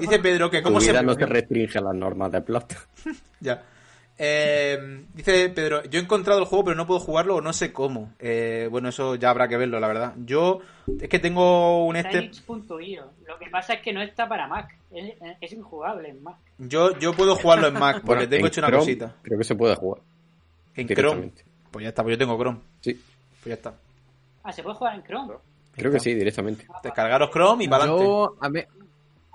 dice 0.00 0.18
Pedro 0.18 0.50
que 0.50 0.58
Tu 0.58 0.64
cómo 0.64 0.80
se. 0.80 0.90
vida 0.90 1.02
no 1.02 1.14
se 1.14 1.26
restringe 1.26 1.78
a 1.78 1.82
las 1.82 1.94
normas 1.94 2.30
de 2.32 2.40
plot. 2.40 2.74
Ya. 3.40 3.62
Eh, 4.18 5.04
dice 5.12 5.50
Pedro, 5.50 5.84
yo 5.84 6.00
he 6.00 6.02
encontrado 6.02 6.40
el 6.40 6.46
juego 6.46 6.64
pero 6.64 6.76
no 6.76 6.86
puedo 6.86 7.00
jugarlo 7.00 7.36
o 7.36 7.40
no 7.40 7.52
sé 7.52 7.72
cómo. 7.72 8.14
Eh, 8.18 8.68
bueno, 8.70 8.88
eso 8.88 9.14
ya 9.14 9.30
habrá 9.30 9.46
que 9.48 9.56
verlo, 9.56 9.78
la 9.78 9.88
verdad. 9.88 10.14
Yo 10.24 10.60
es 11.00 11.08
que 11.08 11.18
tengo 11.18 11.84
un 11.84 11.96
este... 11.96 12.30
Lo 13.26 13.38
que 13.38 13.50
pasa 13.50 13.74
es 13.74 13.82
que 13.82 13.92
no 13.92 14.00
está 14.00 14.28
para 14.28 14.48
Mac. 14.48 14.74
Es, 14.90 15.14
es 15.40 15.52
injugable 15.52 16.08
en 16.08 16.22
Mac. 16.22 16.36
Yo, 16.58 16.98
yo 16.98 17.12
puedo 17.12 17.36
jugarlo 17.36 17.66
en 17.66 17.74
Mac 17.74 17.96
porque 17.96 18.26
Bueno, 18.26 18.28
tengo 18.30 18.46
en 18.46 18.52
hecho 18.52 18.60
una 18.60 18.68
Chrome 18.68 18.82
cosita. 18.82 19.14
Creo 19.22 19.38
que 19.38 19.44
se 19.44 19.54
puede 19.54 19.74
jugar. 19.74 20.02
En 20.74 20.88
Chrome. 20.88 21.32
Pues 21.70 21.82
ya 21.82 21.88
está, 21.90 22.02
pues 22.02 22.14
yo 22.14 22.18
tengo 22.18 22.38
Chrome. 22.38 22.58
Sí, 22.80 22.94
Pues 22.94 23.46
ya 23.46 23.54
está. 23.54 23.74
Ah, 24.42 24.52
se 24.52 24.62
puede 24.62 24.76
jugar 24.76 24.94
en 24.94 25.02
Chrome. 25.02 25.34
creo 25.72 25.92
que 25.92 26.00
sí, 26.00 26.14
directamente. 26.14 26.66
Descargaros 26.82 27.30
Chrome 27.30 27.64
y 27.64 27.68
para 27.68 27.84
adelante. 27.84 28.68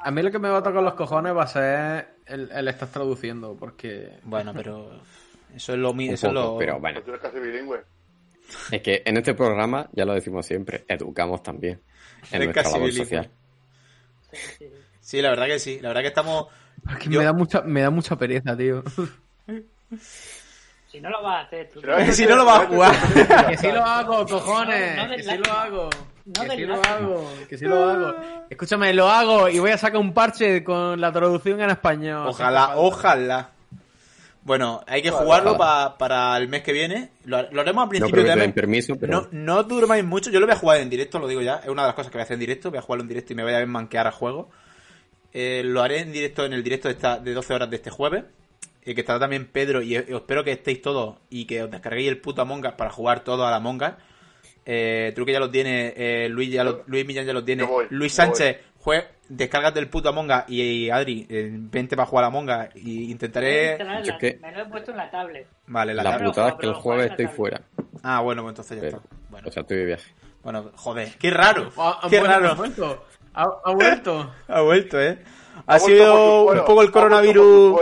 A 0.04 0.12
mí, 0.12 0.22
lo 0.22 0.32
que 0.32 0.40
me 0.40 0.50
va 0.50 0.58
a 0.60 0.64
tocar 0.64 0.82
los 0.84 0.94
cojones 0.96 1.36
va 1.36 1.44
a 1.44 1.48
ser 1.48 2.16
el, 2.26 2.52
el 2.52 2.68
estar 2.68 2.88
traduciendo, 2.90 3.56
porque... 3.60 4.20
Bueno, 4.24 4.54
pero 4.54 4.92
eso 5.56 5.74
es 5.74 5.80
lo 5.80 5.94
mío. 5.94 6.10
Un 6.10 6.14
Eso 6.16 6.28
es 6.28 6.34
poco, 6.34 6.54
lo... 6.54 6.58
pero 6.58 6.80
bueno. 6.80 7.02
Tú 7.02 7.12
eres 7.12 7.22
casi 7.22 7.40
bilingüe. 7.40 7.84
Es 8.72 8.82
que 8.82 9.02
en 9.06 9.18
este 9.18 9.34
programa, 9.34 9.88
ya 9.94 10.06
lo 10.06 10.14
decimos 10.14 10.46
siempre, 10.46 10.84
educamos 10.88 11.42
también 11.44 11.80
en 12.32 12.44
nuestra 12.44 12.64
casi 12.64 12.74
labor 12.76 12.90
bilingüe. 12.90 13.06
social. 13.06 13.30
Sí, 15.00 15.22
la 15.22 15.30
verdad 15.30 15.46
que 15.48 15.60
sí. 15.60 15.80
La 15.82 15.90
verdad 15.90 16.02
que 16.02 16.08
estamos... 16.08 16.48
Es 16.90 16.98
que 16.98 17.10
Yo- 17.10 17.20
me, 17.20 17.26
da 17.26 17.34
mucha, 17.34 17.62
me 17.62 17.82
da 17.82 17.90
mucha 17.90 18.16
pereza, 18.18 18.56
tío. 18.58 18.84
Si 20.88 21.00
no 21.00 21.10
lo 21.10 21.22
vas 21.24 21.44
a 21.44 21.48
hacer, 21.48 21.70
tú. 21.70 21.82
Si 22.12 22.26
no 22.26 22.36
lo 22.36 22.46
vas 22.46 22.62
a 22.64 22.68
jugar. 22.68 22.96
que 23.50 23.58
sí 23.58 23.72
lo 23.72 23.84
hago, 23.84 24.26
cojones. 24.26 24.98
No, 24.98 25.08
no 25.08 25.16
que 25.16 25.24
sí 25.24 25.38
lo 25.38 25.52
hago. 25.54 25.90
No 26.26 26.44
que 26.44 26.56
sí 26.56 26.66
lo 26.66 26.76
hago. 26.76 27.34
Que 27.50 27.58
sí 27.58 27.66
lo 27.66 27.90
hago. 27.90 28.14
Escúchame, 28.50 28.94
lo 28.94 29.10
hago 29.10 29.50
y 29.50 29.60
voy 29.60 29.72
a 29.72 29.78
sacar 29.78 30.00
un 30.00 30.14
parche 30.14 30.64
con 30.64 31.00
la 31.02 31.12
traducción 31.12 31.62
en 31.62 31.70
español. 31.72 32.28
Ojalá, 32.28 32.78
ojalá. 32.78 33.50
Bueno, 34.44 34.84
hay 34.88 35.02
que 35.04 35.12
jugarlo 35.12 35.56
pa- 35.58 35.98
para 35.98 36.36
el 36.38 36.48
mes 36.48 36.64
que 36.64 36.74
viene. 36.74 37.12
Lo, 37.26 37.44
lo 37.52 37.62
haremos 37.62 37.84
al 37.84 37.90
principio 37.90 38.24
de 38.24 38.36
mes. 38.36 38.54
permiso, 38.54 38.96
pero 39.00 39.14
No, 39.22 39.28
no 39.32 39.64
durmáis 39.64 40.04
mucho. 40.04 40.32
Yo 40.32 40.40
lo 40.40 40.48
voy 40.48 40.56
a 40.56 40.60
jugar 40.60 40.78
en 40.80 40.90
directo, 40.90 41.20
lo 41.20 41.28
digo 41.28 41.42
ya. 41.42 41.58
Es 41.58 41.70
una 41.70 41.84
de 41.84 41.90
las 41.90 41.96
cosas 41.96 42.12
que 42.12 42.18
voy 42.18 42.22
a 42.22 42.24
hacer 42.24 42.34
en 42.36 42.40
directo. 42.40 42.70
Voy 42.72 42.80
a 42.80 42.82
jugarlo 42.82 43.04
en 43.04 43.08
directo 43.08 43.34
y 43.34 43.36
me 43.36 43.44
voy 43.44 43.54
a 43.54 43.58
ver 43.60 43.68
manquear 43.68 44.08
a 44.08 44.12
juego. 44.12 44.50
Eh, 45.34 45.62
lo 45.64 45.82
haré 45.84 46.00
en 46.00 46.12
directo 46.12 46.44
en 46.44 46.54
el 46.54 46.64
directo 46.64 46.88
de, 46.88 46.96
esta, 46.96 47.20
de 47.20 47.34
12 47.34 47.54
horas 47.54 47.70
de 47.70 47.76
este 47.76 47.92
jueves. 47.92 48.24
Y 48.84 48.96
que 48.96 49.02
estará 49.02 49.20
también 49.20 49.46
Pedro. 49.46 49.84
Y, 49.84 49.94
y 49.94 49.98
os 49.98 50.22
espero 50.22 50.44
que 50.44 50.52
estéis 50.54 50.82
todos 50.82 51.18
y 51.30 51.46
que 51.46 51.62
os 51.64 51.70
descarguéis 51.70 52.10
el 52.10 52.18
puto 52.20 52.42
Among 52.42 52.66
Us 52.66 52.74
para 52.74 52.90
jugar 52.90 53.20
todo 53.24 53.46
a 53.46 53.52
la 53.52 53.58
Among 53.58 53.84
Us. 53.84 53.92
Eh, 54.66 55.12
Truque 55.16 55.32
ya 55.34 55.40
lo 55.40 55.50
tiene. 55.50 55.94
eh, 55.96 56.30
Luis, 56.30 56.52
ya 56.52 56.64
lo- 56.64 56.84
Luis 56.88 57.06
Millán 57.06 57.26
ya 57.26 57.34
lo 57.34 57.44
tiene. 57.44 57.64
Voy, 57.64 57.86
Luis 57.90 58.14
Sánchez. 58.14 58.58
jue- 58.84 59.06
descárgate 59.30 59.80
el 59.80 59.88
puto 59.90 60.10
Among 60.10 60.30
Us 60.32 60.44
y, 60.50 60.90
Adri, 60.90 61.26
eh, 61.30 61.50
vente 61.54 61.96
para 61.96 62.06
jugar 62.08 62.26
a 62.26 62.28
Among 62.28 62.50
Us 62.50 62.76
y 62.76 63.12
intentaré... 63.12 63.78
La- 63.84 64.18
que- 64.18 64.38
Me 64.42 64.52
lo 64.52 64.62
he 64.62 64.66
puesto 64.66 64.92
en 64.92 64.98
la 64.98 65.10
tablet. 65.10 65.48
Vale, 65.68 65.94
la 65.94 66.04
La 66.04 66.12
tablet. 66.12 66.28
putada 66.30 66.50
es 66.50 66.56
que 66.56 66.66
el 66.68 66.74
jueves 66.74 67.12
estoy 67.12 67.28
fuera. 67.28 67.62
Ah, 68.04 68.22
bueno, 68.22 68.42
pues 68.44 68.52
entonces 68.52 68.78
ya 68.78 68.82
Pero, 68.82 68.98
está. 68.98 69.10
Bueno, 69.30 69.48
o 69.48 69.52
sea, 69.52 69.62
estoy 69.62 69.78
de 69.78 69.86
viaje. 69.86 70.12
bueno, 70.44 70.72
joder, 70.76 71.10
qué 71.20 71.30
raro, 71.32 71.72
Ah, 71.78 72.00
ah, 72.04 72.08
qué 72.10 72.20
raro. 72.20 72.50
Ha 72.50 72.54
vuelto. 72.56 73.06
Ha, 73.34 73.44
ha 73.66 73.72
vuelto. 73.74 74.32
Ha 74.48 74.62
vuelto, 74.62 75.02
¿eh? 75.02 75.18
Ha, 75.68 75.80
sido 75.80 76.46
un 76.46 76.66
poco 76.66 76.82
el 76.82 76.92
coronavirus... 76.92 77.80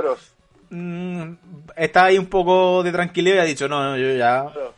mm, 0.69 1.31
está 1.75 2.05
ahí 2.05 2.17
un 2.17 2.27
poco 2.27 2.83
de 2.83 2.91
tranquilidad 2.91 3.37
y 3.37 3.39
ha 3.39 3.43
dicho, 3.43 3.67
no, 3.67 3.81
no, 3.83 3.97
yo 3.97 4.13
ya... 4.15 4.45
Claro. 4.51 4.73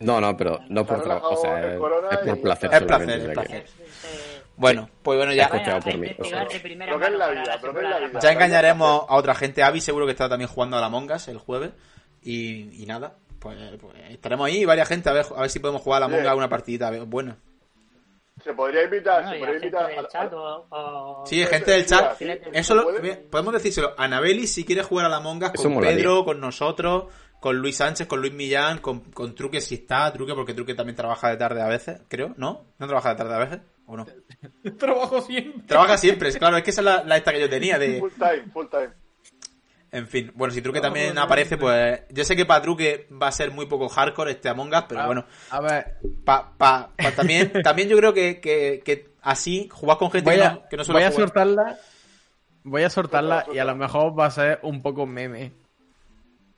No, 0.00 0.20
no, 0.20 0.36
pero 0.36 0.60
no 0.68 0.84
por 0.84 1.02
trabajo. 1.02 1.30
O 1.34 1.36
sea, 1.36 1.72
es 1.74 1.78
por 1.78 2.40
placer. 2.40 2.70
Es 2.72 2.82
placer, 2.82 3.36
es 3.54 3.74
Bueno, 4.56 4.88
pues 5.02 5.16
bueno, 5.18 5.32
ya... 5.32 5.48
Por 5.48 5.96
mí, 5.98 6.14
o 6.18 6.24
sea. 6.24 6.46
Ya 8.20 8.32
engañaremos 8.32 9.04
a 9.08 9.16
otra 9.16 9.34
gente. 9.34 9.62
Avi 9.62 9.80
seguro 9.80 10.06
que 10.06 10.12
está 10.12 10.28
también 10.28 10.48
jugando 10.48 10.76
a 10.76 10.80
la 10.80 10.88
Mongas 10.88 11.28
el 11.28 11.38
jueves. 11.38 11.70
Y, 12.22 12.82
y 12.82 12.86
nada, 12.86 13.14
pues, 13.38 13.56
pues 13.80 13.94
estaremos 14.10 14.46
ahí, 14.48 14.64
varias 14.64 14.88
gente, 14.88 15.08
a 15.08 15.12
ver, 15.12 15.26
a 15.36 15.42
ver 15.42 15.50
si 15.50 15.60
podemos 15.60 15.80
jugar 15.82 16.02
a 16.02 16.08
la. 16.08 16.14
Mongas 16.16 16.34
una 16.36 16.48
partidita 16.48 16.90
buena. 17.04 17.36
Se 18.42 18.52
podría 18.52 18.82
invitar, 18.84 19.22
Bueno, 19.22 19.32
se 19.32 19.38
podría 19.38 19.56
invitar 19.56 19.86
del 19.88 20.08
chat 20.08 20.32
a- 20.32 20.36
o, 20.36 20.66
o- 21.22 21.26
Sí, 21.26 21.44
gente 21.46 21.70
del 21.70 21.86
chat. 21.86 22.16
sí, 22.18 22.26
Eso 22.52 22.74
lo- 22.74 22.86
podemos 23.30 23.54
decírselo. 23.54 23.94
a 23.96 24.04
Anabeli, 24.04 24.46
si 24.46 24.64
quiere 24.64 24.82
jugar 24.82 25.06
a 25.06 25.08
la 25.08 25.20
Mongas 25.20 25.52
con. 25.52 25.80
Pedro, 25.80 26.24
con 26.24 26.40
nosotros, 26.40 27.04
con 27.40 27.56
Luis 27.58 27.76
Sánchez, 27.76 28.06
con 28.06 28.20
Luis 28.20 28.32
Millán, 28.32 28.78
con, 28.78 29.00
con 29.12 29.34
Truque 29.34 29.60
si 29.60 29.76
está, 29.76 30.12
Truque 30.12 30.34
porque 30.34 30.54
Truque 30.54 30.74
también 30.74 30.96
trabaja 30.96 31.28
de 31.30 31.36
tarde 31.36 31.62
a 31.62 31.68
veces, 31.68 32.00
creo, 32.08 32.34
¿no? 32.36 32.64
¿No 32.78 32.86
trabaja 32.86 33.10
de 33.10 33.16
tarde 33.16 33.34
a 33.34 33.38
veces? 33.38 33.60
¿O 33.86 33.96
no? 33.96 34.04
Trabajo 34.78 35.20
siempre. 35.22 35.62
Trabaja 35.66 35.96
siempre, 35.98 36.28
es- 36.30 36.38
claro, 36.38 36.56
es 36.56 36.62
que 36.64 36.70
esa 36.70 36.80
es 36.80 36.84
la, 36.84 37.04
la 37.04 37.16
esta 37.16 37.32
que 37.32 37.40
yo 37.40 37.48
tenía 37.48 37.78
de... 37.78 38.00
Full 38.00 38.12
time, 38.12 38.44
full 38.52 38.66
time. 38.68 38.90
En 39.92 40.08
fin, 40.08 40.32
bueno, 40.34 40.52
si 40.52 40.60
Truque 40.60 40.80
también 40.80 41.16
aparece, 41.16 41.56
pues 41.56 42.02
yo 42.10 42.24
sé 42.24 42.34
que 42.34 42.44
para 42.44 42.60
Truque 42.60 43.06
va 43.10 43.28
a 43.28 43.32
ser 43.32 43.52
muy 43.52 43.66
poco 43.66 43.88
hardcore 43.88 44.32
este 44.32 44.48
Among 44.48 44.74
Us, 44.74 44.84
pero 44.88 45.00
Ah, 45.02 45.06
bueno, 45.06 45.24
A 45.50 45.60
ver, 45.60 45.98
pa, 46.24 46.52
pa, 46.58 46.90
pa 46.96 47.12
también, 47.12 47.52
también 47.62 47.88
yo 47.88 47.96
creo 47.96 48.12
que, 48.12 48.40
que, 48.40 48.82
que 48.84 49.14
así, 49.22 49.68
jugar 49.72 49.96
con 49.98 50.10
gente 50.10 50.28
voy 50.28 50.38
que 50.40 50.44
a, 50.44 50.50
no, 50.54 50.68
que 50.68 50.76
no 50.76 50.84
suele 50.84 51.00
voy 51.00 51.04
a 51.06 51.10
jugar. 51.12 51.28
soltarla. 51.28 51.78
Voy 52.64 52.82
a 52.82 52.90
soltarla 52.90 53.34
Suéltala, 53.44 53.56
y 53.56 53.60
a 53.60 53.64
lo 53.64 53.76
mejor 53.76 54.18
va 54.18 54.26
a 54.26 54.30
ser 54.32 54.58
un 54.62 54.82
poco 54.82 55.06
meme. 55.06 55.52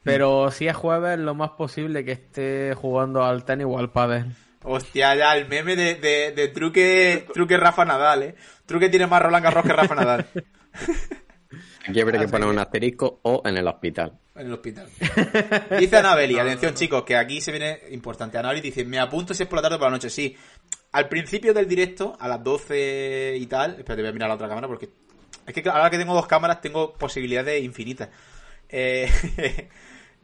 Pero 0.08 0.50
si 0.50 0.66
es 0.66 0.74
jueves, 0.74 1.18
lo 1.18 1.34
más 1.34 1.50
posible 1.50 2.04
que 2.04 2.12
esté 2.12 2.74
jugando 2.74 3.24
al 3.24 3.44
tenis 3.44 3.66
o 3.68 3.78
al 3.78 3.90
pádel. 3.90 4.32
Hostia, 4.64 5.14
ya, 5.14 5.36
el 5.36 5.46
meme 5.48 5.76
de, 5.76 5.94
de, 5.96 6.32
de 6.32 6.48
Truque, 6.48 7.26
Truque 7.32 7.56
Rafa 7.56 7.84
Nadal, 7.84 8.22
eh. 8.22 8.34
Truque 8.66 8.88
tiene 8.88 9.06
más 9.06 9.22
Roland 9.22 9.44
Garros 9.44 9.64
que 9.64 9.72
Rafa 9.72 9.94
Nadal 9.94 10.26
Aquí 11.88 12.00
habría 12.00 12.20
que 12.20 12.28
poner 12.28 12.48
un 12.48 12.58
asterisco 12.58 13.20
o 13.22 13.40
en 13.46 13.56
el 13.56 13.66
hospital. 13.66 14.18
en 14.34 14.46
el 14.46 14.52
hospital. 14.52 14.88
Dice 15.78 15.96
Anabeli, 15.96 16.38
atención 16.38 16.74
chicos, 16.74 17.02
que 17.04 17.16
aquí 17.16 17.40
se 17.40 17.50
viene 17.50 17.80
importante. 17.90 18.36
Anabeli 18.36 18.60
dice, 18.60 18.84
me 18.84 18.98
apunto 18.98 19.32
si 19.32 19.44
es 19.44 19.48
por 19.48 19.56
la 19.56 19.62
tarde 19.62 19.76
o 19.76 19.78
por 19.78 19.88
la 19.88 19.92
noche. 19.92 20.10
Sí, 20.10 20.36
al 20.92 21.08
principio 21.08 21.54
del 21.54 21.66
directo, 21.66 22.14
a 22.20 22.28
las 22.28 22.44
12 22.44 23.36
y 23.38 23.46
tal, 23.46 23.76
espérate, 23.78 24.02
voy 24.02 24.10
a 24.10 24.12
mirar 24.12 24.28
la 24.28 24.34
otra 24.34 24.48
cámara 24.48 24.68
porque 24.68 24.90
es 25.46 25.54
que 25.54 25.66
ahora 25.66 25.88
que 25.88 25.96
tengo 25.96 26.12
dos 26.12 26.26
cámaras 26.26 26.60
tengo 26.60 26.92
posibilidades 26.92 27.62
infinitas. 27.62 28.10
Eh, 28.68 29.10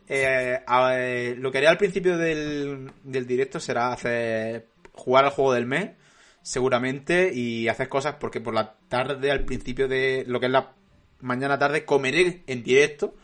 eh, 0.09 0.61
a- 0.67 0.95
eh, 0.99 1.35
lo 1.39 1.51
que 1.51 1.59
haré 1.59 1.69
al 1.69 1.79
principio 1.79 2.17
del, 2.19 2.91
del 3.03 3.27
directo 3.27 3.61
será 3.61 3.93
hacer 3.93 4.67
jugar 4.93 5.25
al 5.25 5.31
juego 5.31 5.53
del 5.53 5.67
mes, 5.67 5.91
seguramente, 6.43 7.33
y 7.35 7.69
hacer 7.69 7.89
cosas 7.89 8.17
porque 8.21 8.41
por 8.41 8.55
la 8.55 8.75
tarde, 8.89 9.31
al 9.31 9.45
principio 9.45 9.89
de 9.89 10.25
lo 10.27 10.41
que 10.41 10.47
es 10.47 10.53
la 10.53 10.73
mañana 11.21 11.59
tarde, 11.59 11.85
comeré 11.85 12.43
en 12.47 12.63
directo, 12.63 13.15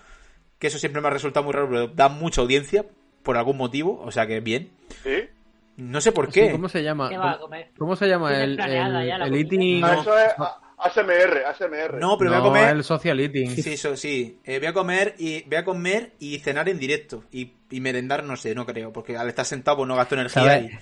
que 0.58 0.66
eso 0.68 0.78
siempre 0.78 1.00
me 1.02 1.08
ha 1.08 1.10
resultado 1.12 1.44
muy 1.44 1.52
raro, 1.52 1.68
pero 1.68 1.88
da 1.88 2.08
mucha 2.08 2.40
audiencia 2.40 2.84
por 3.22 3.36
algún 3.36 3.56
motivo, 3.58 4.00
o 4.02 4.10
sea 4.10 4.26
que 4.26 4.40
bien. 4.40 4.70
¿Sí? 5.02 5.28
No 5.76 6.00
sé 6.00 6.12
por 6.12 6.26
Sí, 6.26 6.32
qué. 6.40 6.50
¿Cómo 6.52 6.68
se 6.68 6.82
llama? 6.82 7.08
¿Qué 7.08 7.16
va 7.18 7.30
a 7.32 7.34
¿Cómo, 7.34 7.44
comer? 7.46 7.70
cómo 7.78 7.96
se 7.96 8.06
llama 8.08 8.34
el, 8.42 8.58
el, 8.60 9.34
eating? 9.34 9.84
Eso 9.84 10.18
es 10.18 10.32
a- 10.38 10.60
ASMR, 10.82 11.44
ASMR. 11.46 11.98
No, 11.98 12.16
pero 12.18 12.30
voy 12.30 12.40
a 12.40 12.42
comer. 12.42 12.76
el 12.76 12.84
social 12.84 13.20
eating. 13.20 13.50
Sí, 13.56 13.72
eso 13.74 13.96
sí. 13.96 14.40
Eh, 14.44 14.58
voy 14.58 14.68
a 14.68 14.72
comer 14.72 15.14
y 15.18 15.42
voy 15.44 15.56
a 15.56 15.64
comer 15.64 16.12
y 16.18 16.38
cenar 16.38 16.68
en 16.68 16.78
directo. 16.78 17.24
Y, 17.32 17.52
y 17.70 17.80
merendar, 17.80 18.24
no 18.24 18.36
sé, 18.36 18.54
no 18.54 18.66
creo. 18.66 18.92
Porque 18.92 19.16
al 19.16 19.28
estar 19.28 19.44
sentado, 19.44 19.78
pues 19.78 19.88
no 19.88 19.96
gasto 19.96 20.14
energía. 20.14 20.42
¿Sabes? 20.42 20.72
y- 20.72 20.78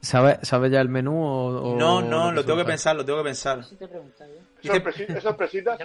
¿Sabe, 0.00 0.38
¿Sabe 0.42 0.70
ya 0.70 0.80
el 0.80 0.88
menú 0.88 1.20
o, 1.20 1.72
o 1.72 1.76
No, 1.76 2.00
no, 2.00 2.30
lo 2.30 2.44
tengo 2.44 2.58
que 2.60 2.64
pensar, 2.64 2.94
lo 2.94 3.04
tengo 3.04 3.18
que 3.18 3.24
pensar. 3.24 3.58
Eso 3.60 3.74
te 3.76 3.86
¿Sorpresi- 3.88 5.16
¿Es 5.16 5.22
sorpresita? 5.22 5.76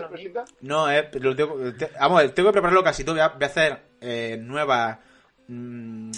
No, 0.62 0.92
eh, 0.92 1.10
lo 1.14 1.36
tengo, 1.36 1.56
te- 1.74 1.90
vamos, 2.00 2.34
tengo 2.36 2.50
que 2.50 2.54
prepararlo 2.54 2.84
casi 2.84 3.04
todo. 3.04 3.16
Voy 3.16 3.22
a, 3.24 3.30
voy 3.30 3.44
a 3.44 3.48
hacer 3.48 3.82
eh, 4.00 4.38
nuevas 4.40 5.00
mm, 5.48 6.12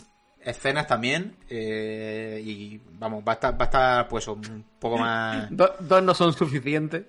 escenas 0.46 0.88
también. 0.88 1.36
eh, 1.50 2.42
y 2.44 2.80
vamos, 3.00 3.24
va 3.28 3.34
a 3.34 3.36
estar, 3.36 3.54
va 3.54 3.62
a 3.62 3.66
estar 3.66 4.08
pues 4.08 4.28
un 4.28 4.64
poco 4.80 4.98
más. 4.98 5.48
Do- 5.56 5.76
dos 5.80 6.04
no 6.04 6.14
son 6.14 6.34
suficientes. 6.34 7.04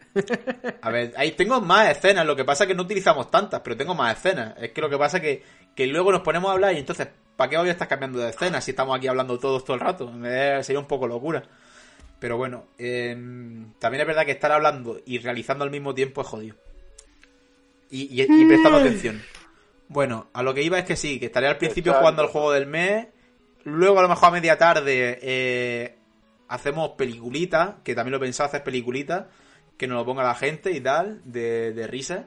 A 0.82 0.90
ver, 0.90 1.12
ahí 1.16 1.32
tengo 1.32 1.60
más 1.60 1.90
escenas, 1.90 2.26
lo 2.26 2.36
que 2.36 2.44
pasa 2.44 2.64
es 2.64 2.68
que 2.68 2.74
no 2.74 2.82
utilizamos 2.82 3.30
tantas, 3.30 3.60
pero 3.60 3.76
tengo 3.76 3.94
más 3.94 4.16
escenas. 4.16 4.54
Es 4.60 4.70
que 4.70 4.80
lo 4.80 4.88
que 4.90 4.98
pasa 4.98 5.16
es 5.18 5.22
que, 5.22 5.42
que 5.74 5.86
luego 5.86 6.12
nos 6.12 6.22
ponemos 6.22 6.50
a 6.50 6.54
hablar 6.54 6.74
y 6.74 6.78
entonces, 6.78 7.08
¿para 7.36 7.50
qué 7.50 7.56
voy 7.58 7.68
a 7.68 7.72
estar 7.72 7.88
cambiando 7.88 8.18
de 8.18 8.30
escenas 8.30 8.64
si 8.64 8.70
estamos 8.72 8.96
aquí 8.96 9.06
hablando 9.08 9.38
todos 9.38 9.64
todo 9.64 9.74
el 9.74 9.80
rato? 9.80 10.12
Eh, 10.24 10.60
sería 10.62 10.80
un 10.80 10.86
poco 10.86 11.06
locura. 11.06 11.42
Pero 12.20 12.36
bueno, 12.38 12.66
eh, 12.78 13.12
también 13.78 14.00
es 14.00 14.06
verdad 14.06 14.24
que 14.24 14.30
estar 14.32 14.50
hablando 14.52 14.98
y 15.04 15.18
realizando 15.18 15.64
al 15.64 15.70
mismo 15.70 15.94
tiempo 15.94 16.22
es 16.22 16.26
jodido. 16.26 16.56
Y, 17.90 18.02
y, 18.04 18.22
y 18.22 18.44
prestando 18.46 18.78
atención. 18.78 19.22
Bueno, 19.88 20.28
a 20.32 20.42
lo 20.42 20.54
que 20.54 20.62
iba 20.62 20.78
es 20.78 20.84
que 20.86 20.96
sí, 20.96 21.20
que 21.20 21.26
estaré 21.26 21.46
al 21.48 21.58
principio 21.58 21.90
Exacto. 21.92 22.00
jugando 22.00 22.22
al 22.22 22.28
juego 22.28 22.52
del 22.52 22.66
mes. 22.66 23.08
Luego 23.64 23.98
a 23.98 24.02
lo 24.02 24.08
mejor 24.08 24.28
a 24.28 24.32
media 24.32 24.58
tarde 24.58 25.18
eh, 25.22 25.96
hacemos 26.48 26.90
peliculitas, 26.90 27.76
que 27.82 27.94
también 27.94 28.12
lo 28.12 28.20
pensaba 28.20 28.48
hacer 28.48 28.62
peliculitas, 28.62 29.26
que 29.76 29.86
nos 29.86 29.96
lo 29.98 30.04
ponga 30.04 30.22
la 30.22 30.34
gente 30.34 30.70
y 30.72 30.80
tal, 30.80 31.20
de, 31.24 31.72
de 31.72 31.86
risa. 31.86 32.26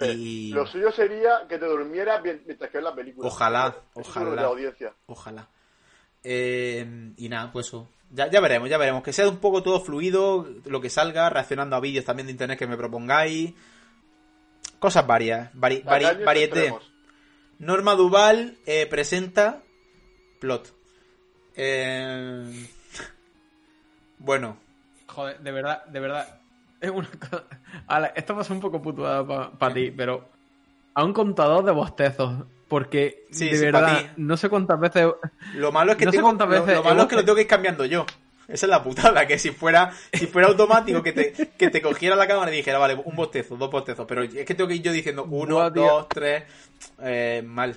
Eh, 0.00 0.12
Y 0.16 0.50
Lo 0.52 0.66
suyo 0.66 0.90
sería 0.92 1.46
que 1.48 1.58
te 1.58 1.66
durmieras 1.66 2.22
mientras 2.22 2.70
que 2.70 2.78
ves 2.78 2.84
la 2.84 2.94
película. 2.94 3.28
Ojalá, 3.28 3.76
ojalá. 3.94 4.34
la 4.34 4.42
audiencia. 4.48 4.92
ojalá. 5.06 5.48
Eh, 6.24 7.12
y 7.16 7.28
nada, 7.28 7.50
pues 7.52 7.66
eso. 7.68 7.88
Ya, 8.12 8.28
ya 8.28 8.40
veremos, 8.40 8.68
ya 8.68 8.76
veremos. 8.76 9.02
Que 9.02 9.12
sea 9.12 9.28
un 9.28 9.38
poco 9.38 9.62
todo 9.62 9.80
fluido, 9.80 10.46
lo 10.66 10.80
que 10.80 10.90
salga, 10.90 11.30
reaccionando 11.30 11.76
a 11.76 11.80
vídeos 11.80 12.04
también 12.04 12.26
de 12.26 12.32
internet 12.32 12.58
que 12.58 12.66
me 12.66 12.76
propongáis. 12.76 13.54
Cosas 14.78 15.06
varias, 15.06 15.50
vari, 15.54 15.82
vari- 15.82 16.24
variete. 16.24 16.74
Norma 17.58 17.94
Duval 17.94 18.56
eh, 18.66 18.86
presenta 18.86 19.62
Plot. 20.40 20.72
Eh, 21.56 22.66
bueno, 24.18 24.56
Joder, 25.06 25.40
de 25.40 25.52
verdad, 25.52 25.84
de 25.86 26.00
verdad. 26.00 26.40
Es 26.80 26.90
una 26.90 27.08
cosa. 27.10 27.44
Ale, 27.86 28.12
esto 28.14 28.34
va 28.34 28.40
a 28.42 28.44
ser 28.44 28.52
un 28.54 28.60
poco 28.60 28.80
putuada 28.80 29.50
para 29.58 29.74
ti, 29.74 29.90
pero. 29.90 30.28
A 30.94 31.04
un 31.04 31.12
contador 31.12 31.64
de 31.64 31.72
bostezos. 31.72 32.44
Porque, 32.68 33.26
Sí, 33.32 33.48
de 33.48 33.56
sí, 33.56 33.64
verdad, 33.64 34.12
no 34.16 34.36
sé 34.36 34.48
cuántas 34.48 34.78
veces. 34.78 35.08
lo 35.54 35.72
malo 35.72 35.92
es 35.92 35.98
que 35.98 36.04
No 36.04 36.12
tengo, 36.12 36.32
veces 36.46 36.76
lo, 36.76 36.84
malo 36.84 37.02
es 37.02 37.08
que 37.08 37.16
lo 37.16 37.24
tengo 37.24 37.34
que 37.34 37.42
ir 37.42 37.48
cambiando 37.48 37.84
yo. 37.84 38.06
Esa 38.46 38.66
es 38.66 38.70
la 38.70 38.82
putada, 38.82 39.26
que 39.26 39.38
si 39.40 39.50
fuera, 39.50 39.92
si 40.12 40.26
fuera 40.28 40.48
automático 40.48 41.02
que 41.02 41.12
te, 41.12 41.32
que 41.58 41.70
te 41.70 41.82
cogiera 41.82 42.14
la 42.14 42.28
cámara 42.28 42.52
y 42.52 42.56
dijera, 42.58 42.78
vale, 42.78 42.94
un 43.04 43.16
bostezo, 43.16 43.56
dos 43.56 43.70
bostezos, 43.70 44.06
pero 44.06 44.22
es 44.22 44.44
que 44.44 44.54
tengo 44.54 44.68
que 44.68 44.74
ir 44.76 44.82
yo 44.82 44.92
diciendo 44.92 45.24
uno, 45.28 45.56
Buah, 45.56 45.72
tío. 45.72 45.82
dos, 45.82 46.08
tres, 46.08 46.44
eh, 47.00 47.42
mal, 47.44 47.76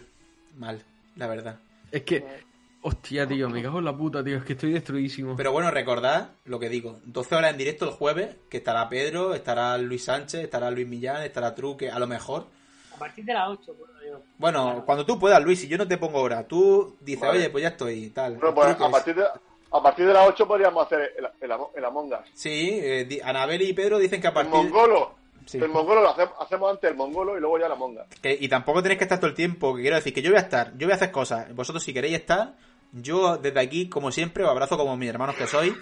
mal, 0.57 0.81
la 1.15 1.27
verdad. 1.27 1.59
Es 1.91 2.03
que. 2.03 2.23
Hostia, 2.85 3.25
tío, 3.27 3.49
me 3.49 3.61
cago 3.63 3.79
en 3.79 3.85
la 3.85 3.95
puta, 3.95 4.23
tío. 4.23 4.37
Es 4.37 4.43
que 4.43 4.53
estoy 4.53 4.73
destruidísimo. 4.73 5.35
Pero 5.37 5.51
bueno, 5.53 5.71
recordad 5.71 6.31
lo 6.45 6.59
que 6.59 6.67
digo, 6.69 6.99
12 7.05 7.35
horas 7.35 7.51
en 7.51 7.57
directo 7.57 7.85
el 7.85 7.91
jueves, 7.91 8.35
que 8.49 8.57
estará 8.57 8.89
Pedro, 8.89 9.33
estará 9.33 9.77
Luis 9.77 10.03
Sánchez, 10.03 10.41
estará 10.43 10.69
Luis 10.69 10.87
Millán, 10.87 11.23
estará 11.23 11.55
Truque, 11.55 11.89
a 11.89 11.97
lo 11.97 12.07
mejor. 12.07 12.47
A 12.93 12.97
partir 12.99 13.23
de 13.25 13.33
las 13.33 13.49
8, 13.49 13.73
bueno, 13.79 13.93
yo. 14.05 14.19
Bueno, 14.37 14.63
Claro. 14.65 14.85
cuando 14.85 15.05
tú 15.05 15.17
puedas, 15.17 15.41
Luis, 15.43 15.59
si 15.61 15.67
yo 15.67 15.77
no 15.77 15.87
te 15.87 15.97
pongo 15.97 16.19
hora, 16.19 16.45
tú 16.47 16.95
dices, 16.99 17.21
Vale. 17.21 17.39
oye, 17.39 17.49
pues 17.49 17.61
ya 17.61 17.69
estoy 17.69 18.03
y 18.05 18.09
tal. 18.09 18.35
Bueno, 18.35 18.53
pues 18.53 18.67
a 18.79 18.89
partir, 18.91 19.15
de, 19.15 19.23
a 19.71 19.81
party 19.81 20.03
de 20.03 20.13
las 20.13 20.27
8 20.27 20.47
podríamos 20.47 20.85
hacer 20.85 21.13
el, 21.17 21.25
el, 21.41 21.57
el 21.75 21.85
Among 21.85 22.11
Us. 22.11 22.19
Sí, 22.33 22.79
eh, 22.83 23.05
di- 23.05 23.21
Anabel 23.21 23.61
y 23.61 23.73
Pedro 23.73 23.97
dicen 23.97 24.19
que 24.21 24.27
a 24.27 24.31
El 24.31 24.33
partir... 24.35 24.51
mongolo. 24.53 25.15
Sí. 25.45 25.57
El 25.57 25.67
mongolo 25.69 26.01
lo 26.01 26.09
hacemos, 26.09 26.35
hacemos 26.39 26.71
antes 26.71 26.89
el 26.91 26.95
mongolo 26.95 27.35
y 27.37 27.41
luego 27.41 27.59
ya 27.59 27.67
la 27.67 27.75
monga. 27.75 28.05
Que- 28.21 28.37
y 28.39 28.47
tampoco 28.47 28.81
tenéis 28.83 28.97
que 28.99 29.03
estar 29.05 29.19
todo 29.19 29.29
el 29.29 29.35
tiempo, 29.35 29.75
que 29.75 29.81
quiero 29.81 29.95
decir 29.97 30.13
que 30.13 30.21
yo 30.21 30.29
voy 30.31 30.37
a 30.37 30.43
estar, 30.43 30.71
yo 30.77 30.85
voy 30.87 30.91
a 30.93 30.95
hacer 30.95 31.11
cosas. 31.11 31.53
Vosotros 31.55 31.83
si 31.83 31.93
queréis 31.93 32.15
estar, 32.15 32.53
yo 32.93 33.37
desde 33.37 33.59
aquí, 33.59 33.89
como 33.89 34.11
siempre, 34.11 34.43
os 34.43 34.49
abrazo 34.49 34.77
como 34.77 34.95
mis 34.95 35.09
hermanos 35.09 35.35
que 35.35 35.47
sois 35.47 35.73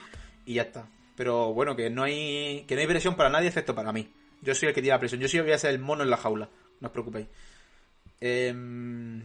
y 0.46 0.56
ya 0.56 0.64
está. 0.64 0.88
Pero 1.16 1.54
bueno, 1.54 1.76
que 1.76 1.90
no 1.90 2.04
hay 2.04 2.64
que 2.68 2.74
no 2.76 2.82
hay 2.82 2.88
presión 2.88 3.16
para 3.16 3.30
nadie 3.30 3.50
excepto 3.50 3.76
para 3.76 3.92
mí. 3.92 4.12
Yo 4.42 4.56
soy 4.56 4.70
el 4.70 4.74
que 4.74 4.82
tiene 4.82 4.96
la 4.96 5.00
presión. 5.00 5.22
Yo 5.22 5.28
sí 5.28 5.40
voy 5.40 5.52
a 5.52 5.58
ser 5.58 5.70
el 5.72 5.80
mono 5.80 6.04
en 6.04 6.10
la 6.10 6.18
jaula, 6.18 6.50
no 6.80 6.88
os 6.88 6.92
preocupéis. 6.92 7.28
Em, 8.20 9.22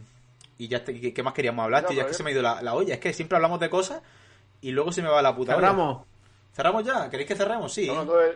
y 0.57 0.67
ya 0.67 0.77
está, 0.77 0.91
¿qué, 0.93 1.23
más 1.23 1.33
queríamos 1.33 1.63
hablar? 1.63 1.83
No, 1.83 1.89
tío? 1.89 1.97
ya 1.97 2.01
es 2.01 2.05
pero 2.05 2.11
que 2.11 2.17
se 2.17 2.23
me 2.23 2.29
ha 2.29 2.33
ido 2.33 2.41
la, 2.41 2.61
la 2.61 2.73
olla. 2.73 2.93
Es 2.93 2.99
que 2.99 3.13
siempre 3.13 3.35
hablamos 3.35 3.59
de 3.59 3.69
cosas 3.69 4.01
y 4.61 4.71
luego 4.71 4.91
se 4.91 5.01
me 5.01 5.09
va 5.09 5.21
la 5.21 5.35
puta 5.35 5.55
olla. 5.55 5.67
Ramos, 5.67 6.05
¿Cerramos 6.53 6.83
ya? 6.83 7.07
¿Queréis 7.09 7.27
que 7.27 7.35
cerremos? 7.35 7.71
Sí. 7.71 7.85
No, 7.87 8.01
entonces... 8.01 8.35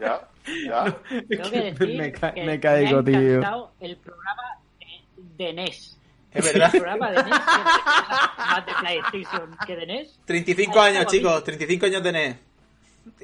ya, 0.00 0.28
ya. 0.66 0.98
Tengo 1.28 1.50
que 1.50 1.60
decir 1.72 1.96
Me 1.98 2.10
ca- 2.12 2.34
que 2.34 2.44
me 2.44 2.58
caigo, 2.58 3.02
me 3.02 3.16
ha 3.16 3.20
tío. 3.40 3.70
el 3.80 3.96
programa 3.96 4.42
de, 4.80 5.44
de 5.44 5.52
NES. 5.52 5.96
Es 6.32 6.44
verdad. 6.44 6.70
El 6.72 6.80
programa 6.80 7.10
de 7.10 7.16
NES 7.16 7.30
más 7.30 8.66
de 8.66 8.72
PlayStation 8.80 9.56
que 9.66 9.76
de 9.76 9.86
NES. 9.86 10.20
35 10.24 10.80
Ahí 10.80 10.96
años, 10.96 11.06
chicos. 11.10 11.44
35 11.44 11.86
años 11.86 12.02
tenés. 12.02 12.36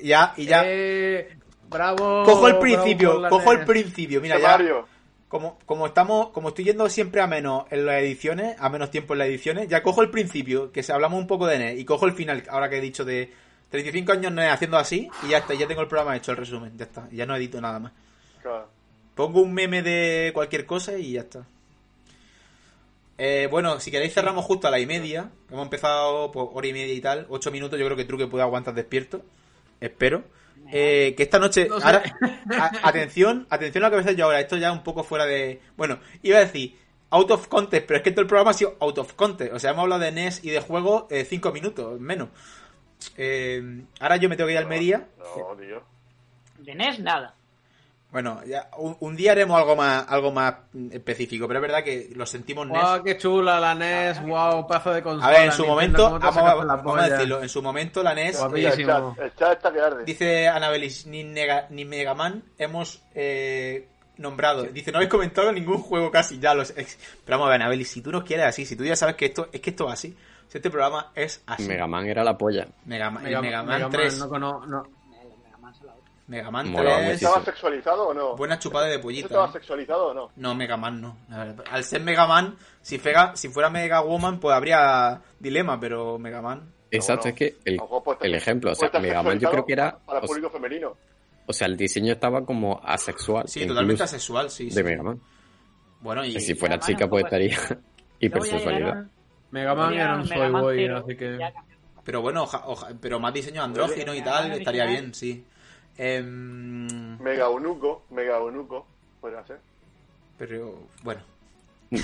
Ya, 0.02 0.34
y 0.36 0.46
ya. 0.46 0.62
Eh, 0.64 1.36
bravo. 1.68 2.24
cojo 2.24 2.48
el 2.48 2.58
principio, 2.58 3.28
cojo 3.28 3.52
el 3.52 3.58
NES. 3.58 3.66
principio. 3.66 4.20
Mira, 4.20 4.38
ya. 4.38 4.48
Mario. 4.48 4.88
Como, 5.28 5.58
como 5.66 5.86
estamos, 5.86 6.28
como 6.28 6.50
estoy 6.50 6.66
yendo 6.66 6.88
siempre 6.88 7.20
a 7.20 7.26
menos 7.26 7.64
en 7.70 7.84
las 7.84 8.00
ediciones, 8.00 8.56
a 8.60 8.68
menos 8.68 8.90
tiempo 8.92 9.14
en 9.14 9.18
las 9.18 9.28
ediciones, 9.28 9.68
ya 9.68 9.82
cojo 9.82 10.02
el 10.02 10.10
principio, 10.10 10.70
que 10.70 10.84
se 10.84 10.92
hablamos 10.92 11.18
un 11.18 11.26
poco 11.26 11.46
de 11.46 11.58
NES, 11.58 11.80
y 11.80 11.84
cojo 11.84 12.06
el 12.06 12.12
final, 12.12 12.44
ahora 12.48 12.70
que 12.70 12.78
he 12.78 12.80
dicho 12.80 13.04
de 13.04 13.32
35 13.70 14.12
años 14.12 14.32
NES 14.32 14.52
haciendo 14.52 14.78
así, 14.78 15.10
y 15.24 15.30
ya 15.30 15.38
está, 15.38 15.54
ya 15.54 15.66
tengo 15.66 15.80
el 15.82 15.88
programa 15.88 16.16
hecho, 16.16 16.30
el 16.30 16.36
resumen, 16.36 16.78
ya 16.78 16.84
está, 16.84 17.08
ya 17.10 17.26
no 17.26 17.34
edito 17.34 17.60
nada 17.60 17.80
más. 17.80 17.92
Claro. 18.40 18.68
Pongo 19.16 19.40
un 19.40 19.52
meme 19.52 19.82
de 19.82 20.30
cualquier 20.32 20.64
cosa 20.64 20.96
y 20.96 21.12
ya 21.12 21.22
está. 21.22 21.44
Eh, 23.18 23.48
bueno, 23.50 23.80
si 23.80 23.90
queréis 23.90 24.12
cerramos 24.12 24.44
justo 24.44 24.68
a 24.68 24.70
la 24.70 24.78
y 24.78 24.86
media. 24.86 25.30
Hemos 25.50 25.62
empezado 25.64 26.30
por 26.32 26.50
hora 26.52 26.66
y 26.66 26.72
media 26.72 26.92
y 26.94 27.00
tal. 27.00 27.26
Ocho 27.30 27.50
minutos, 27.50 27.78
yo 27.78 27.84
creo 27.86 27.96
que 27.96 28.04
Truque 28.04 28.26
puede 28.26 28.42
aguantar 28.44 28.74
despierto. 28.74 29.22
Espero. 29.80 30.24
Eh, 30.72 31.14
que 31.16 31.22
esta 31.22 31.38
noche... 31.38 31.68
No 31.68 31.78
sé. 31.80 31.86
ahora- 31.86 32.02
a- 32.58 32.88
atención, 32.88 33.46
atención 33.50 33.84
a 33.84 33.86
lo 33.86 33.90
que 33.92 33.96
voy 33.96 34.02
a 34.02 34.06
hacer 34.06 34.16
yo 34.16 34.24
ahora. 34.26 34.40
Esto 34.40 34.56
ya 34.56 34.72
un 34.72 34.82
poco 34.82 35.04
fuera 35.04 35.24
de... 35.26 35.60
Bueno, 35.76 35.98
iba 36.22 36.38
a 36.38 36.40
decir 36.40 36.76
out 37.10 37.30
of 37.30 37.46
context, 37.46 37.86
pero 37.86 37.98
es 37.98 38.02
que 38.02 38.10
todo 38.10 38.22
el 38.22 38.26
programa 38.26 38.50
ha 38.50 38.54
sido 38.54 38.76
out 38.80 38.98
of 38.98 39.12
context. 39.14 39.54
O 39.54 39.58
sea, 39.60 39.70
hemos 39.70 39.82
hablado 39.84 40.02
de 40.02 40.10
NES 40.12 40.44
y 40.44 40.50
de 40.50 40.60
juego 40.60 41.06
eh, 41.10 41.24
cinco 41.24 41.52
minutos, 41.52 42.00
menos. 42.00 42.28
Eh, 43.16 43.82
ahora 44.00 44.16
yo 44.16 44.28
me 44.28 44.36
tengo 44.36 44.48
que 44.48 44.52
ir 44.54 44.58
a 44.58 44.62
Almería. 44.62 45.06
No, 45.18 45.56
tío. 45.56 45.82
De 46.58 46.74
NES 46.74 46.98
nada. 46.98 47.35
Bueno, 48.16 48.40
ya, 48.46 48.70
un, 48.78 48.96
un 49.00 49.14
día 49.14 49.32
haremos 49.32 49.58
algo 49.60 49.76
más, 49.76 50.06
algo 50.08 50.32
más 50.32 50.54
específico, 50.90 51.46
pero 51.46 51.58
es 51.58 51.62
verdad 51.62 51.84
que 51.84 52.08
lo 52.16 52.24
sentimos 52.24 52.66
NES. 52.66 52.80
Guau, 52.80 53.02
qué 53.04 53.18
chula 53.18 53.60
la 53.60 53.74
NES, 53.74 54.22
wow, 54.22 54.66
pedazo 54.66 54.92
de 54.94 55.02
consola. 55.02 55.26
A 55.26 55.30
ver, 55.32 55.42
en 55.42 55.52
su 55.52 55.66
Nintendo, 55.66 55.74
momento, 55.74 56.02
¿cómo 56.08 56.18
te 56.20 56.40
vamos, 56.40 56.66
vamos 56.66 56.98
a 56.98 57.08
decirlo, 57.10 57.42
en 57.42 57.48
su 57.50 57.60
momento 57.62 58.02
la 58.02 58.14
NES, 58.14 58.40
El 58.40 58.86
chat, 58.86 59.18
el 59.18 59.34
chat 59.34 59.52
está 59.52 59.70
que 59.70 59.80
arde. 59.82 60.04
dice 60.04 60.48
Anabelis, 60.48 61.06
ni, 61.06 61.24
Nega- 61.24 61.66
ni 61.68 61.84
Megaman 61.84 62.42
hemos 62.56 63.02
eh, 63.14 63.86
nombrado. 64.16 64.62
Dice, 64.62 64.92
no 64.92 64.96
habéis 64.96 65.10
comentado 65.10 65.52
ningún 65.52 65.76
juego 65.82 66.10
casi, 66.10 66.38
ya 66.38 66.54
los... 66.54 66.70
ex- 66.70 66.98
Pero 67.22 67.36
vamos 67.36 67.48
a 67.48 67.50
ver, 67.50 67.60
Anabelis, 67.60 67.90
si 67.90 68.00
tú 68.00 68.10
nos 68.12 68.24
quieres 68.24 68.46
así, 68.46 68.64
si 68.64 68.76
tú 68.76 68.84
ya 68.84 68.96
sabes 68.96 69.16
que 69.16 69.26
esto 69.26 69.50
es 69.52 69.60
que 69.60 69.68
esto 69.68 69.84
va 69.84 69.92
así, 69.92 70.16
si 70.48 70.56
este 70.56 70.70
programa 70.70 71.10
es 71.14 71.42
así. 71.46 71.64
Mega 71.68 71.86
Man 71.86 72.06
era 72.06 72.24
la 72.24 72.38
polla. 72.38 72.66
Megaman, 72.86 73.24
Megaman 73.24 73.42
Mega 73.50 73.62
Man, 73.62 73.90
3. 73.90 74.18
no 74.20 74.28
cono- 74.30 74.64
no. 74.66 74.95
Megaman 76.28 76.70
Molaba 76.70 76.96
3. 76.96 77.06
muchísimo. 77.06 77.28
¿Estaba 77.30 77.44
sexualizado 77.44 78.08
o 78.08 78.14
no? 78.14 78.36
Buena 78.36 78.58
chupada 78.58 78.86
de 78.86 78.94
¿Eso 78.94 79.02
pollita. 79.02 79.26
estaba 79.26 79.46
¿eh? 79.46 79.52
sexualizado 79.52 80.06
o 80.08 80.14
no? 80.14 80.30
No, 80.36 80.54
Mega 80.54 80.76
Man 80.76 81.00
no. 81.00 81.16
Al 81.70 81.84
ser 81.84 82.02
Mega 82.02 82.26
Man, 82.26 82.56
si, 82.82 82.98
fega- 82.98 83.36
si 83.36 83.48
fuera 83.48 83.70
Mega 83.70 84.00
Woman, 84.00 84.40
pues 84.40 84.54
habría 84.56 85.20
dilema, 85.38 85.78
pero 85.78 86.18
Mega 86.18 86.42
Man. 86.42 86.72
Exacto, 86.90 87.28
es 87.28 87.34
que 87.34 87.56
el, 87.64 88.34
ejemplo, 88.34 88.72
o 88.72 88.74
sea, 88.74 88.86
estar 88.86 89.00
Mega 89.02 89.22
Man 89.22 89.38
yo 89.38 89.50
creo 89.50 89.64
que 89.64 89.72
era... 89.72 89.98
Para 89.98 90.20
O, 90.20 90.22
público 90.26 90.50
femenino. 90.50 90.96
o 91.46 91.52
sea, 91.52 91.66
el 91.68 91.76
diseño 91.76 92.12
estaba 92.12 92.44
como 92.44 92.80
asexual. 92.84 93.46
Sí, 93.48 93.66
totalmente 93.66 94.02
asexual, 94.02 94.50
sí. 94.50 94.70
sí. 94.70 94.74
De 94.76 94.82
Mega 94.82 95.02
Man. 95.02 95.20
Bueno, 96.00 96.24
y. 96.24 96.32
Que 96.34 96.40
si 96.40 96.54
fuera 96.54 96.78
chica, 96.78 97.08
pues 97.08 97.24
estaría 97.24 97.56
hipersexualidad. 98.20 98.78
llegaron- 98.94 99.10
Mega 99.50 99.74
Man 99.74 99.90
luego 99.94 100.02
era 100.04 100.16
un 100.16 100.26
soy 100.26 100.50
boy, 100.50 100.88
así 100.88 101.16
que... 101.16 101.38
Pero 102.04 102.20
bueno, 102.22 102.42
oja- 102.44 102.62
oja- 102.66 102.88
pero 103.00 103.18
más 103.20 103.32
diseño 103.32 103.62
andrógino 103.62 104.14
y 104.14 104.22
tal, 104.22 104.52
estaría 104.52 104.86
bien, 104.86 105.14
sí. 105.14 105.44
Em, 105.98 107.18
Mega 107.20 107.48
Unuco, 107.48 108.04
Mega 108.10 108.40
Unuco. 108.42 108.86
Podría 109.20 109.44
ser. 109.46 109.58
pero 110.38 110.78
bueno, 111.02 111.20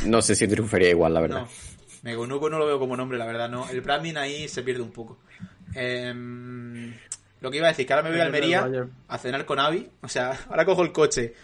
No 0.06 0.22
sé 0.22 0.34
si 0.34 0.48
triunfaría 0.48 0.90
igual, 0.90 1.14
la 1.14 1.20
verdad. 1.20 1.40
no. 1.42 1.48
Megonuco 2.02 2.50
no 2.50 2.58
lo 2.58 2.66
veo 2.66 2.78
como 2.80 2.96
nombre, 2.96 3.16
la 3.16 3.26
verdad, 3.26 3.48
no. 3.48 3.68
El 3.70 3.80
branding 3.80 4.16
ahí 4.16 4.48
se 4.48 4.62
pierde 4.64 4.82
un 4.82 4.90
poco. 4.90 5.18
Em, 5.74 6.92
lo 7.40 7.50
que 7.50 7.58
iba 7.58 7.66
a 7.66 7.70
decir, 7.70 7.86
que 7.86 7.92
ahora 7.92 8.02
me 8.02 8.10
voy 8.10 8.20
a 8.20 8.24
Almería 8.24 8.88
a 9.08 9.18
cenar 9.18 9.44
con 9.46 9.60
Avi. 9.60 9.88
O 10.02 10.08
sea, 10.08 10.36
ahora 10.50 10.64
cojo 10.64 10.82
el 10.82 10.90
coche 10.90 11.34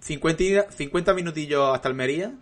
50, 0.00 0.42
y- 0.42 0.58
50 0.70 1.12
minutillos 1.12 1.74
hasta 1.74 1.88
Almería 1.88 2.32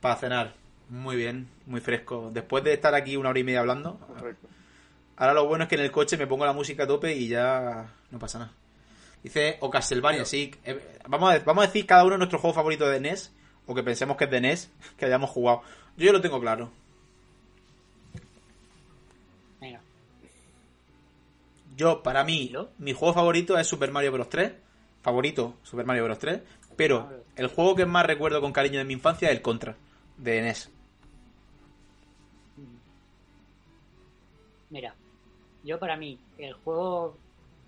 para 0.00 0.14
cenar. 0.16 0.54
Muy 0.88 1.16
bien, 1.16 1.48
muy 1.66 1.80
fresco. 1.80 2.30
Después 2.32 2.62
de 2.64 2.74
estar 2.74 2.94
aquí 2.94 3.16
una 3.16 3.30
hora 3.30 3.38
y 3.40 3.44
media 3.44 3.60
hablando, 3.60 3.98
Correcto. 3.98 4.46
Ahora 5.16 5.34
lo 5.34 5.46
bueno 5.48 5.64
es 5.64 5.68
que 5.68 5.74
en 5.74 5.80
el 5.82 5.90
coche 5.90 6.16
me 6.16 6.28
pongo 6.28 6.46
la 6.46 6.52
música 6.52 6.84
a 6.84 6.86
tope 6.86 7.12
y 7.12 7.26
ya 7.26 7.92
no 8.10 8.18
pasa 8.18 8.38
nada. 8.38 8.52
Dice, 9.22 9.58
o 9.60 9.70
Castlevania, 9.70 10.24
sí. 10.24 10.54
eh, 10.64 10.98
vamos, 11.08 11.34
a, 11.34 11.38
vamos 11.40 11.64
a 11.64 11.66
decir 11.66 11.86
cada 11.86 12.04
uno 12.04 12.16
nuestro 12.16 12.38
juego 12.38 12.54
favorito 12.54 12.88
de 12.88 13.00
NES, 13.00 13.32
o 13.66 13.74
que 13.74 13.82
pensemos 13.82 14.16
que 14.16 14.24
es 14.24 14.30
de 14.30 14.40
NES, 14.40 14.70
que 14.96 15.06
hayamos 15.06 15.30
jugado. 15.30 15.62
Yo 15.96 16.06
ya 16.06 16.12
lo 16.12 16.20
tengo 16.20 16.40
claro. 16.40 16.70
Venga. 19.60 19.80
Yo, 21.76 22.02
para 22.02 22.24
mí, 22.24 22.52
mi 22.78 22.92
juego 22.92 23.14
favorito 23.14 23.58
es 23.58 23.66
Super 23.66 23.90
Mario 23.90 24.12
Bros. 24.12 24.28
3. 24.28 24.52
Favorito, 25.02 25.54
Super 25.62 25.84
Mario 25.84 26.04
Bros. 26.04 26.18
3. 26.18 26.40
Pero 26.76 27.24
el 27.34 27.48
juego 27.48 27.74
que 27.74 27.86
más 27.86 28.06
recuerdo 28.06 28.40
con 28.40 28.52
cariño 28.52 28.78
de 28.78 28.84
mi 28.84 28.92
infancia 28.92 29.28
es 29.28 29.36
el 29.36 29.42
Contra, 29.42 29.76
de 30.16 30.42
NES. 30.42 30.70
Mira, 34.70 34.94
yo 35.64 35.78
para 35.78 35.96
mí, 35.96 36.18
el 36.36 36.52
juego. 36.52 37.16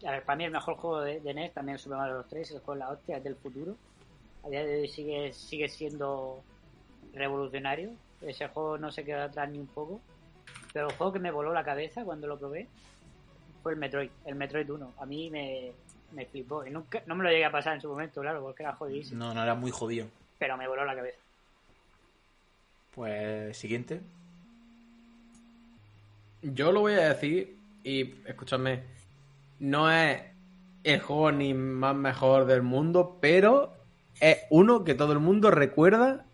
A 0.07 0.11
ver, 0.13 0.23
para 0.25 0.37
mí 0.37 0.45
el 0.45 0.51
mejor 0.51 0.77
juego 0.77 1.01
de, 1.03 1.21
de 1.21 1.35
NES 1.35 1.53
también 1.53 1.77
es 1.77 1.83
Super 1.83 1.99
Mario 1.99 2.15
Bros. 2.15 2.29
3, 2.29 2.51
el 2.53 2.59
juego 2.61 2.73
de 2.73 2.79
la 2.79 2.91
hostia, 2.91 3.17
es 3.19 3.25
del 3.25 3.37
futuro. 3.37 3.77
A 4.45 4.49
día 4.49 4.65
de 4.65 4.81
hoy 4.81 4.89
sigue, 4.89 5.33
sigue 5.33 5.69
siendo 5.69 6.43
revolucionario. 7.13 7.91
Ese 8.23 8.49
juego 8.49 8.79
no 8.79 8.91
se 8.91 9.05
queda 9.05 9.25
atrás 9.25 9.51
ni 9.51 9.59
un 9.59 9.67
poco. 9.67 10.01
Pero 10.73 10.89
el 10.89 10.97
juego 10.97 11.13
que 11.13 11.19
me 11.19 11.31
voló 11.31 11.53
la 11.53 11.65
cabeza 11.65 12.05
cuando 12.05 12.27
lo 12.27 12.39
probé 12.39 12.67
fue 13.63 13.73
el 13.73 13.79
Metroid, 13.79 14.11
el 14.25 14.37
Metroid 14.37 14.71
1. 14.71 14.95
A 14.99 15.07
mí 15.07 15.29
me, 15.31 15.73
me 16.13 16.27
flipó. 16.27 16.65
Y 16.67 16.71
nunca, 16.71 17.03
no 17.07 17.15
me 17.15 17.25
lo 17.25 17.31
llegué 17.31 17.45
a 17.45 17.53
pasar 17.53 17.75
en 17.75 17.81
su 17.81 17.89
momento, 17.89 18.21
claro, 18.21 18.43
porque 18.43 18.63
era 18.63 18.75
jodidísimo. 18.75 19.19
No, 19.23 19.35
no 19.35 19.43
era 19.43 19.55
muy 19.55 19.71
jodido. 19.71 20.07
Pero 20.39 20.57
me 20.57 20.69
voló 20.69 20.85
la 20.85 20.95
cabeza. 20.95 21.19
Pues, 22.95 23.57
siguiente. 23.57 24.01
Yo 26.43 26.73
lo 26.73 26.81
voy 26.81 26.95
a 26.95 27.11
decir, 27.11 27.57
y 27.85 28.15
escúchame, 28.27 28.83
no 29.61 29.91
es 29.91 30.23
el 30.83 31.01
juego 31.01 31.31
ni 31.31 31.55
más 31.55 31.95
mejor 31.95 32.47
del 32.47 32.63
mundo, 32.63 33.19
pero 33.21 33.77
es 34.21 34.39
uno 34.51 34.83
que 34.83 34.95
todo 34.95 35.13
el 35.13 35.21
mundo 35.21 35.51
recuerda 35.51 36.25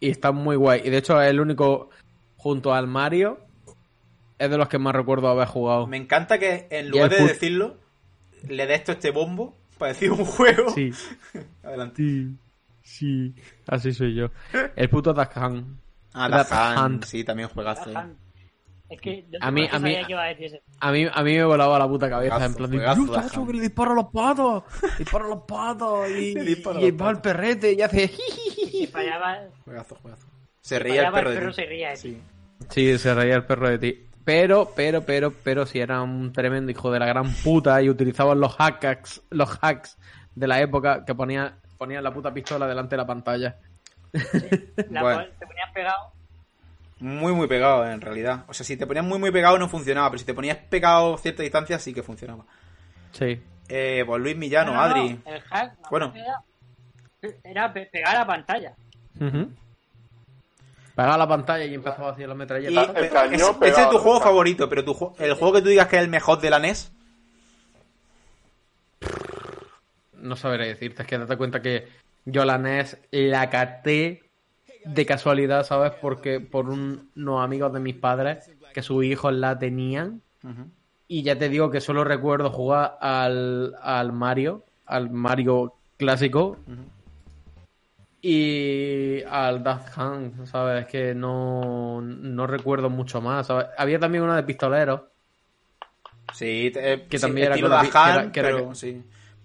y 0.00 0.08
está 0.10 0.32
muy 0.32 0.56
guay. 0.56 0.82
Y 0.84 0.90
de 0.90 0.98
hecho 0.98 1.20
es 1.20 1.28
el 1.28 1.40
único, 1.40 1.90
junto 2.36 2.72
al 2.72 2.86
Mario, 2.86 3.40
es 4.38 4.50
de 4.50 4.56
los 4.56 4.68
que 4.68 4.78
más 4.78 4.94
recuerdo 4.94 5.28
haber 5.28 5.48
jugado. 5.48 5.86
Me 5.86 5.96
encanta 5.96 6.38
que 6.38 6.66
en 6.70 6.90
lugar 6.90 7.10
de 7.10 7.24
decirlo, 7.24 7.76
le 8.48 8.66
dé 8.66 8.74
esto 8.74 8.92
este 8.92 9.10
bombo 9.10 9.54
para 9.78 9.92
decir 9.92 10.10
un 10.10 10.24
juego. 10.24 10.70
Sí, 10.70 10.92
Adelante. 11.62 11.96
sí, 12.02 12.36
sí, 12.82 13.34
así 13.66 13.92
soy 13.92 14.14
yo. 14.14 14.30
El 14.76 14.88
puto 14.88 15.12
Duck 15.12 15.36
Hunt. 15.36 15.78
Ah, 16.14 16.28
Duck 16.28 16.84
Hunt, 16.84 17.04
sí, 17.04 17.24
también. 17.24 17.48
Bajan. 17.54 18.16
Es 18.92 19.00
que 19.00 19.26
yo 19.30 19.38
A 19.40 19.50
mí- 19.50 19.62
a 19.70 19.78
mí- 19.78 19.92
sabía 19.94 20.04
que 20.06 20.12
iba 20.12 20.22
a 20.22 20.26
decir 20.28 20.46
ese. 20.46 20.62
A 20.80 20.92
mí, 20.92 21.06
a 21.12 21.22
mí 21.22 21.34
me 21.36 21.44
volaba 21.44 21.78
la 21.78 21.88
puta 21.88 22.08
cabeza, 22.10 22.44
en 22.44 22.54
plan 22.54 22.70
de, 22.70 22.76
juegazo, 22.76 23.00
"Dios, 23.02 23.06
Duck 23.16 23.22
chacho, 23.22 23.40
Hunt". 23.40 23.50
que 23.50 23.56
le 23.56 23.62
dispara 23.62 23.90
a 23.92 23.94
los 23.94 24.06
patos, 24.12 24.62
dispara 24.98 25.24
a 25.24 25.28
los 25.28 25.42
patos 25.42 26.10
y, 26.10 26.34
Le 26.34 26.86
y 26.86 26.90
va 26.92 27.10
el 27.10 27.20
perrete 27.20 27.72
y 27.72 27.80
hace... 27.82 28.08
Si 28.08 28.86
fallaba, 28.86 29.38
Juegazo, 29.64 29.94
juegazo. 29.96 30.26
Se 30.60 30.78
reía 30.78 31.06
el 31.08 31.12
perro 31.12 31.30
el 31.30 31.40
de 31.40 31.46
ti. 31.48 31.52
se 31.54 31.66
ría 31.66 31.88
de 31.90 31.94
ti. 31.96 32.00
Sí. 32.00 32.22
Sí, 32.68 32.98
se 32.98 33.14
reía 33.14 33.34
el 33.36 33.44
perro 33.44 33.68
de 33.68 33.78
ti. 33.78 34.06
Pero, 34.24 34.70
pero, 34.76 35.02
pero, 35.02 35.32
pero 35.42 35.66
si 35.66 35.80
era 35.80 36.00
un 36.02 36.32
tremendo 36.32 36.70
hijo 36.70 36.92
de 36.92 36.98
la 37.00 37.06
gran 37.06 37.32
puta 37.42 37.82
y 37.82 37.88
utilizaban 37.90 38.38
los 38.38 38.54
hacks, 38.58 39.22
los 39.30 39.58
hacks 39.60 39.98
de 40.34 40.46
la 40.46 40.60
época 40.60 41.04
que 41.04 41.14
ponía, 41.14 41.58
ponían 41.78 42.04
la 42.04 42.12
puta 42.12 42.32
pistola 42.32 42.66
delante 42.68 42.90
de 42.94 42.98
la 42.98 43.06
pantalla. 43.06 43.56
La 44.90 45.00
Bueno. 45.02 45.16
cual 45.16 45.32
te 45.38 45.46
ponías 45.46 45.70
pegado. 45.74 46.12
Muy, 47.02 47.32
muy 47.32 47.48
pegado, 47.48 47.84
en 47.90 48.00
realidad. 48.00 48.44
O 48.46 48.54
sea, 48.54 48.64
si 48.64 48.76
te 48.76 48.86
ponías 48.86 49.04
muy, 49.04 49.18
muy 49.18 49.32
pegado 49.32 49.58
no 49.58 49.68
funcionaba, 49.68 50.08
pero 50.10 50.20
si 50.20 50.24
te 50.24 50.34
ponías 50.34 50.56
pegado 50.56 51.14
a 51.14 51.18
cierta 51.18 51.42
distancia 51.42 51.78
sí 51.80 51.92
que 51.92 52.02
funcionaba. 52.02 52.44
Sí. 53.10 53.42
Eh, 53.68 54.04
pues 54.06 54.22
Luis 54.22 54.36
Millano, 54.36 54.72
No, 54.72 54.76
no, 54.80 54.86
no, 54.86 54.94
Adri. 54.94 55.20
El 55.24 55.40
hack 55.40 55.72
no, 55.82 55.88
Bueno. 55.90 56.12
era, 56.14 57.32
era 57.42 57.72
pe- 57.72 57.86
pegar 57.86 58.14
a 58.14 58.18
la 58.20 58.26
pantalla. 58.26 58.74
Pegaba 60.94 61.16
la 61.16 61.26
pantalla 61.28 61.64
y 61.64 61.74
empezaba 61.74 62.10
a 62.10 62.12
hacer 62.12 62.28
la 62.28 62.34
Y, 62.34 62.38
metralleta. 62.38 62.92
pero 62.94 63.12
cañón 63.12 63.56
ese- 63.62 63.82
es 63.82 63.90
tu 63.90 63.98
juego 63.98 64.18
¿no? 64.18 64.24
favorito, 64.24 64.68
pero 64.68 64.84
tu, 64.84 65.14
el 65.18 65.34
juego 65.34 65.54
que 65.54 65.62
tú 65.62 65.68
digas 65.70 65.88
que 65.88 65.96
es 65.96 66.02
el 66.02 66.08
mejor 66.08 66.40
de 66.40 66.50
la 66.50 66.58
NES. 66.60 66.92
No 70.18 70.36
sabré 70.36 70.68
decirte, 70.68 71.02
es 71.02 71.08
que 71.08 71.18
date 71.18 71.36
cuenta 71.36 71.60
que 71.60 71.88
yo 72.24 72.44
la 72.44 72.58
NES 72.58 72.98
la 73.10 73.50
caté 73.50 74.22
de 74.84 75.06
casualidad, 75.06 75.64
¿sabes? 75.64 75.92
Porque 76.00 76.40
por 76.40 76.68
un- 76.68 77.10
unos 77.16 77.44
amigos 77.44 77.72
de 77.72 77.80
mis 77.80 77.94
padres 77.96 78.50
que 78.72 78.82
sus 78.82 79.04
hijos 79.04 79.32
la 79.34 79.58
tenían. 79.58 80.20
Y 81.08 81.22
ya 81.22 81.38
te 81.38 81.48
digo 81.48 81.70
que 81.70 81.80
solo 81.80 82.04
recuerdo 82.04 82.50
jugar 82.50 82.96
al, 83.00 83.74
al 83.82 84.12
Mario, 84.12 84.64
al 84.86 85.10
Mario 85.10 85.74
clásico 85.98 86.56
y 88.20 89.22
al 89.28 89.62
Daft 89.64 89.94
Punk, 89.96 90.46
¿sabes? 90.46 90.86
Que 90.86 91.14
no, 91.14 92.00
no 92.00 92.46
recuerdo 92.46 92.88
mucho 92.88 93.20
más, 93.20 93.46
¿sabes? 93.48 93.66
Había 93.76 93.98
también 93.98 94.22
una 94.24 94.36
de 94.36 94.42
pistoleros. 94.44 95.02
Sí, 96.32 96.72
eh, 96.74 97.06
Que 97.10 97.18
sí, 97.18 97.22
también 97.22 97.46
era 97.48 97.60
con 97.60 97.70
la 97.70 97.80
que 97.82 97.88
era- 97.88 98.32
que 98.32 98.40
era 98.40 98.48
pero, 98.50 98.64
con- 98.66 98.76
sí, 98.76 99.02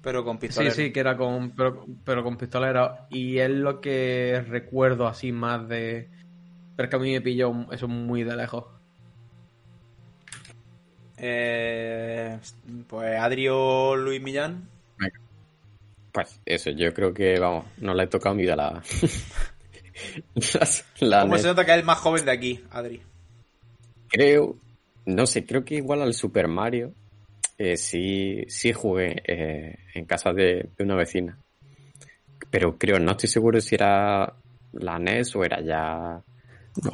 pero 0.08 0.24
con 0.24 0.38
Sí, 0.38 0.40
pistoleros. 0.40 0.78
sí, 0.78 0.94
que 0.94 1.02
era 1.02 1.18
con, 1.18 1.52
pero, 1.52 1.86
pero 2.06 2.24
con 2.24 2.38
pistoleros. 2.38 2.92
Y 3.10 3.40
es 3.40 3.50
lo 3.50 3.82
que 3.82 4.42
recuerdo 4.48 5.06
así 5.06 5.34
más 5.34 5.68
de... 5.68 6.10
Pero 6.78 6.86
es 6.86 6.90
que 6.90 6.96
a 6.96 7.00
mí 7.00 7.12
me 7.12 7.20
pilló 7.20 7.52
eso 7.74 7.90
muy 7.90 8.24
de 8.24 8.38
lejos. 8.38 8.64
Eh, 11.18 12.40
pues 12.88 13.20
Adrio 13.20 13.98
Luis 13.98 14.22
Millán. 14.22 14.70
Pues 16.14 16.40
eso, 16.46 16.70
yo 16.70 16.94
creo 16.94 17.14
que, 17.14 17.38
vamos, 17.38 17.66
no 17.82 17.94
le 17.94 18.04
he 18.04 18.08
tocado 18.08 18.34
ni 18.36 18.46
de 18.46 18.56
la... 18.56 18.82
las- 20.36 20.86
la 21.02 21.22
¿Cómo 21.24 21.38
se 21.38 21.48
nota 21.48 21.66
que 21.66 21.72
es 21.72 21.78
el 21.80 21.84
más 21.84 21.98
joven 21.98 22.24
de 22.24 22.32
aquí, 22.32 22.64
Adri? 22.72 23.02
Creo, 24.10 24.56
no 25.06 25.26
sé, 25.28 25.46
creo 25.46 25.66
que 25.66 25.76
igual 25.76 26.02
al 26.02 26.14
Super 26.14 26.48
Mario 26.48 26.94
eh, 27.58 27.78
sí, 27.78 28.44
sí 28.48 28.74
jugué 28.74 29.22
eh, 29.26 29.78
en 29.94 30.06
casa 30.06 30.34
de, 30.34 30.70
de 30.76 30.84
una 30.84 30.96
vecina. 30.96 31.38
Pero 32.50 32.78
creo, 32.78 33.00
no 33.00 33.12
estoy 33.12 33.30
seguro 33.30 33.60
si 33.60 33.76
era 33.76 34.34
la 34.74 35.00
NES 35.00 35.36
o 35.36 35.44
era 35.44 35.62
ya 35.62 36.24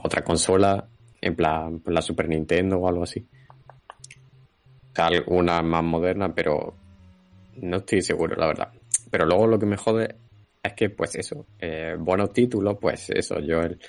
otra 0.03 0.23
consola, 0.23 0.87
en 1.21 1.35
plan 1.35 1.81
la 1.85 2.01
Super 2.01 2.27
Nintendo 2.29 2.77
o 2.77 2.87
algo 2.87 3.03
así. 3.03 3.25
O 4.91 4.95
sea, 4.95 5.07
alguna 5.07 5.61
más 5.61 5.83
moderna, 5.83 6.33
pero 6.33 6.75
no 7.57 7.77
estoy 7.77 8.01
seguro, 8.01 8.35
la 8.35 8.47
verdad. 8.47 8.69
Pero 9.09 9.25
luego 9.25 9.47
lo 9.47 9.59
que 9.59 9.65
me 9.65 9.77
jode 9.77 10.15
es 10.61 10.73
que, 10.73 10.89
pues 10.89 11.15
eso, 11.15 11.47
eh, 11.59 11.95
buenos 11.97 12.31
títulos, 12.31 12.77
pues 12.79 13.09
eso, 13.09 13.39
yo 13.39 13.61
el, 13.61 13.79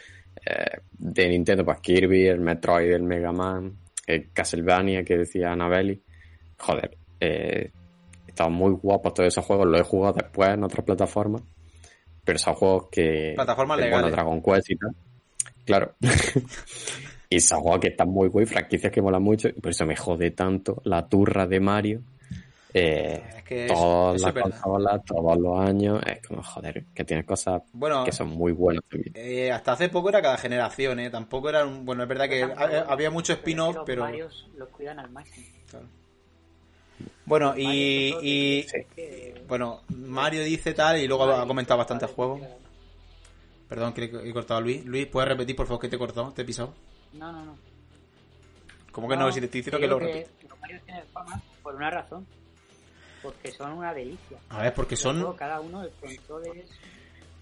eh, 0.47 0.81
de 0.93 1.29
Nintendo, 1.29 1.65
pues 1.65 1.81
Kirby, 1.81 2.27
el 2.27 2.41
Metroid, 2.41 2.93
el 2.93 3.03
Mega 3.03 3.33
Man, 3.33 3.79
el 4.07 4.31
Castlevania 4.33 5.05
que 5.05 5.19
decía 5.19 5.53
Anabeli. 5.53 6.03
Joder, 6.59 6.97
eh, 7.21 7.71
estaban 8.27 8.53
muy 8.53 8.73
guapos 8.73 9.15
todos 9.15 9.29
esos 9.29 9.45
juegos, 9.45 9.67
los 9.67 9.81
he 9.81 9.85
jugado 9.85 10.15
después 10.15 10.51
en 10.51 10.65
otras 10.65 10.85
plataformas, 10.85 11.43
pero 12.25 12.39
son 12.39 12.55
juegos 12.55 12.89
que... 12.91 13.33
Plataformas 13.35 13.79
que, 13.79 13.85
legales. 13.85 14.03
Bueno, 14.11 14.17
Dragon 14.17 14.43
Quest 14.43 14.71
y 14.71 14.77
tal. 14.77 14.91
Claro. 15.65 15.95
y 17.31 17.41
son 17.41 17.61
juegos 17.61 17.81
que 17.81 17.89
están 17.89 18.09
muy 18.09 18.29
guay, 18.29 18.47
franquicias 18.47 18.93
que 18.93 19.03
molan 19.03 19.23
mucho, 19.23 19.49
y 19.49 19.53
por 19.53 19.71
eso 19.71 19.87
me 19.87 19.97
jode 19.97 20.31
tanto 20.33 20.81
la 20.85 21.07
turra 21.09 21.47
de 21.47 21.61
Mario. 21.61 22.03
Eh, 22.77 23.23
Es 23.37 23.43
que 23.45 23.67
todas 23.69 24.21
las 24.21 24.33
consolas, 24.33 25.05
todos 25.05 25.39
los 25.39 25.61
años, 25.61 26.01
es 26.07 26.27
como, 26.27 26.43
joder, 26.43 26.87
que 26.93 27.05
tienes 27.05 27.25
cosas 27.25 27.63
Bueno, 27.73 28.03
que 28.05 28.11
son 28.11 28.29
muy 28.31 28.51
buenas 28.51 28.83
también. 28.91 29.13
eh, 29.17 29.53
hasta 29.53 29.73
hace 29.73 29.89
poco 29.89 30.09
era 30.09 30.21
cada 30.21 30.37
generación, 30.39 30.99
¿eh? 30.99 31.09
Tampoco 31.09 31.51
era 31.51 31.65
un... 31.65 31.85
Bueno, 31.85 32.03
es 32.03 32.09
verdad 32.09 32.29
que 32.29 32.43
ha- 32.43 32.87
había 32.89 33.11
mucho 33.13 33.33
spin-off, 33.35 33.77
Los 33.77 33.85
pero... 33.87 34.03
Marios 34.03 34.49
los 34.57 34.69
cuidan 34.71 34.99
al 34.99 35.09
máximo. 35.11 35.47
Bueno, 37.27 37.55
y... 37.57 38.13
Mario, 38.13 38.21
y 38.23 38.67
bueno, 39.49 39.83
Mario 39.89 40.43
dice 40.45 40.75
tal 40.75 40.99
y 40.99 41.07
luego 41.07 41.25
ha 41.25 41.47
comentado 41.47 41.79
bastantes 41.79 42.11
juegos. 42.11 42.41
Perdón, 43.69 43.93
que 43.93 44.05
he 44.05 44.33
cortado 44.33 44.59
a 44.59 44.61
Luis. 44.61 44.85
Luis, 44.85 45.07
¿puedes 45.07 45.29
repetir, 45.29 45.57
por 45.57 45.67
favor, 45.67 45.81
que 45.81 45.89
te 45.89 45.97
he 45.97 45.99
cortado? 45.99 46.33
¿Te 46.33 46.43
he 46.43 46.45
pisado? 46.45 46.75
No, 47.13 47.33
no, 47.33 47.45
no. 47.45 47.57
¿Cómo 48.93 49.09
que 49.09 49.17
no? 49.17 49.31
Si 49.33 49.41
te 49.41 49.47
estoy 49.47 49.61
diciendo 49.61 49.81
que 49.81 49.87
lo 49.87 49.99
repito. 49.99 50.31
Los 50.49 50.61
Marios 50.61 50.83
tienen 50.83 51.05
fama 51.13 51.41
por 51.63 51.75
una 51.75 51.91
razón. 51.91 52.27
Porque 53.23 53.51
son 53.53 53.73
una 53.73 53.93
delicia. 53.95 54.39
A 54.51 54.63
ver, 54.63 54.75
porque 54.75 54.97
son... 54.97 55.19
Luego, 55.19 55.37
Cada 55.37 55.61
uno, 55.61 55.83
el 55.83 55.91
control 55.91 56.59
es... 56.59 56.71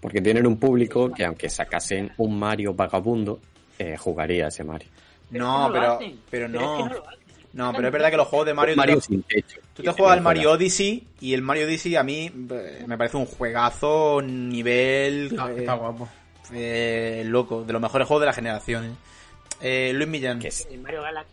Porque 0.01 0.21
tienen 0.21 0.47
un 0.47 0.57
público 0.57 1.11
que 1.11 1.25
aunque 1.25 1.49
sacasen 1.49 2.11
un 2.17 2.39
Mario 2.39 2.73
vagabundo, 2.73 3.39
eh, 3.77 3.95
jugaría 3.97 4.47
ese 4.47 4.63
Mario. 4.63 4.89
No, 5.29 5.69
pero, 5.71 5.99
pero 6.29 6.45
es 6.45 6.51
no. 6.51 6.77
que 6.77 6.83
no 6.83 6.93
lo 6.95 7.07
hacen. 7.07 7.22
No, 7.53 7.71
pero 7.71 7.87
es 7.87 7.93
verdad 7.93 8.09
que 8.09 8.17
los 8.17 8.27
juegos 8.27 8.47
de 8.47 8.53
Mario... 8.55 8.75
Mario 8.75 8.95
tú 8.95 9.01
te- 9.01 9.05
sin 9.07 9.23
techo. 9.23 9.59
Tú 9.75 9.83
te 9.83 9.91
juegas 9.91 10.17
al 10.17 10.21
Mario 10.23 10.51
Odyssey 10.51 11.07
y 11.21 11.33
el 11.35 11.41
Mario 11.43 11.65
Odyssey 11.65 11.95
a 11.95 12.03
mí 12.03 12.31
eh, 12.51 12.83
me 12.87 12.97
parece 12.97 13.17
un 13.17 13.25
juegazo 13.27 14.21
nivel 14.23 15.27
Está, 15.31 15.51
eh, 15.51 15.55
está 15.59 15.73
guapo. 15.75 16.09
eh, 16.51 17.23
loco, 17.25 17.63
de 17.63 17.73
los 17.73 17.81
mejores 17.81 18.07
juegos 18.07 18.21
de 18.21 18.25
la 18.27 18.33
generación. 18.33 18.85
¿eh? 18.85 19.89
Eh, 19.89 19.93
Luis 19.93 20.09
Millán. 20.09 20.39
Que 20.39 20.49
sí, 20.51 20.65
El 20.71 20.81
Mario 20.81 21.03
Galaxy 21.03 21.31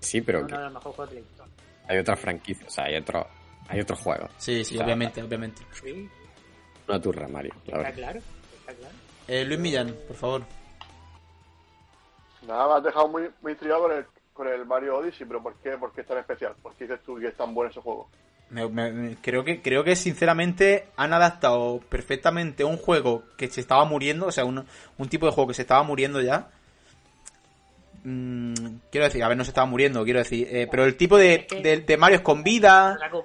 sí, 0.00 0.20
pero 0.22 0.38
uno 0.40 0.48
que 0.48 0.54
de 0.56 0.62
los 0.64 0.72
mejores 0.72 0.96
juegos 0.96 1.14
de 1.14 1.24
hay 1.88 1.98
otras 1.98 2.18
franquicias, 2.18 2.66
o 2.68 2.70
sea, 2.70 2.84
hay 2.84 2.96
otros 2.96 3.26
hay 3.68 3.80
otros 3.80 3.98
juegos. 4.00 4.30
Sí, 4.38 4.64
sí, 4.64 4.74
O 4.74 4.78
sea, 4.78 4.86
obviamente, 4.86 5.22
obviamente. 5.22 5.62
Sí, 5.72 6.08
Una 6.88 7.00
turra, 7.00 7.28
Mario, 7.28 7.52
la 7.54 7.60
está 7.64 7.76
verdad. 7.78 7.94
claro. 7.94 8.20
Está 8.60 8.72
claro. 8.74 8.94
Eh, 9.28 9.44
Luis 9.44 9.60
Millán, 9.60 9.94
por 10.08 10.16
favor. 10.16 10.42
Nada, 12.46 12.68
me 12.68 12.74
has 12.74 12.82
dejado 12.84 13.08
muy, 13.08 13.30
muy 13.40 13.52
intrigado 13.52 13.82
con 13.82 13.92
el, 13.92 14.04
con 14.32 14.48
el 14.48 14.64
Mario 14.66 14.96
Odyssey, 14.96 15.26
pero 15.26 15.42
¿por 15.42 15.54
qué? 15.56 15.70
¿Por 15.78 15.92
qué 15.92 16.00
es 16.02 16.06
tan 16.06 16.18
especial? 16.18 16.54
¿Por 16.62 16.74
qué 16.74 16.84
dices 16.84 17.00
tú 17.04 17.16
que 17.18 17.28
es 17.28 17.36
tan 17.36 17.54
bueno 17.54 17.70
ese 17.70 17.80
juego? 17.80 18.08
Me- 18.50 19.16
creo 19.22 19.44
que 19.44 19.62
creo 19.62 19.82
que 19.82 19.96
sinceramente 19.96 20.88
han 20.96 21.12
adaptado 21.14 21.80
perfectamente 21.88 22.64
un 22.64 22.76
juego 22.76 23.22
que 23.38 23.48
se 23.48 23.60
estaba 23.62 23.84
muriendo, 23.86 24.26
o 24.26 24.32
sea, 24.32 24.44
un, 24.44 24.64
un 24.98 25.08
tipo 25.08 25.24
de 25.26 25.32
juego 25.32 25.48
que 25.48 25.54
se 25.54 25.62
estaba 25.62 25.82
muriendo 25.82 26.20
ya. 26.20 26.48
Mm, 28.04 28.54
quiero 28.90 29.06
decir, 29.06 29.22
a 29.22 29.28
ver, 29.28 29.36
no 29.36 29.44
se 29.44 29.50
estaba 29.50 29.66
muriendo, 29.66 30.02
quiero 30.04 30.18
decir, 30.18 30.48
eh, 30.50 30.66
pero 30.70 30.84
el 30.84 30.96
tipo 30.96 31.16
de, 31.16 31.46
de, 31.62 31.78
de 31.80 31.96
Mario 31.96 32.22
con 32.22 32.42
vida, 32.42 32.94
Habla 32.94 33.10
con 33.10 33.22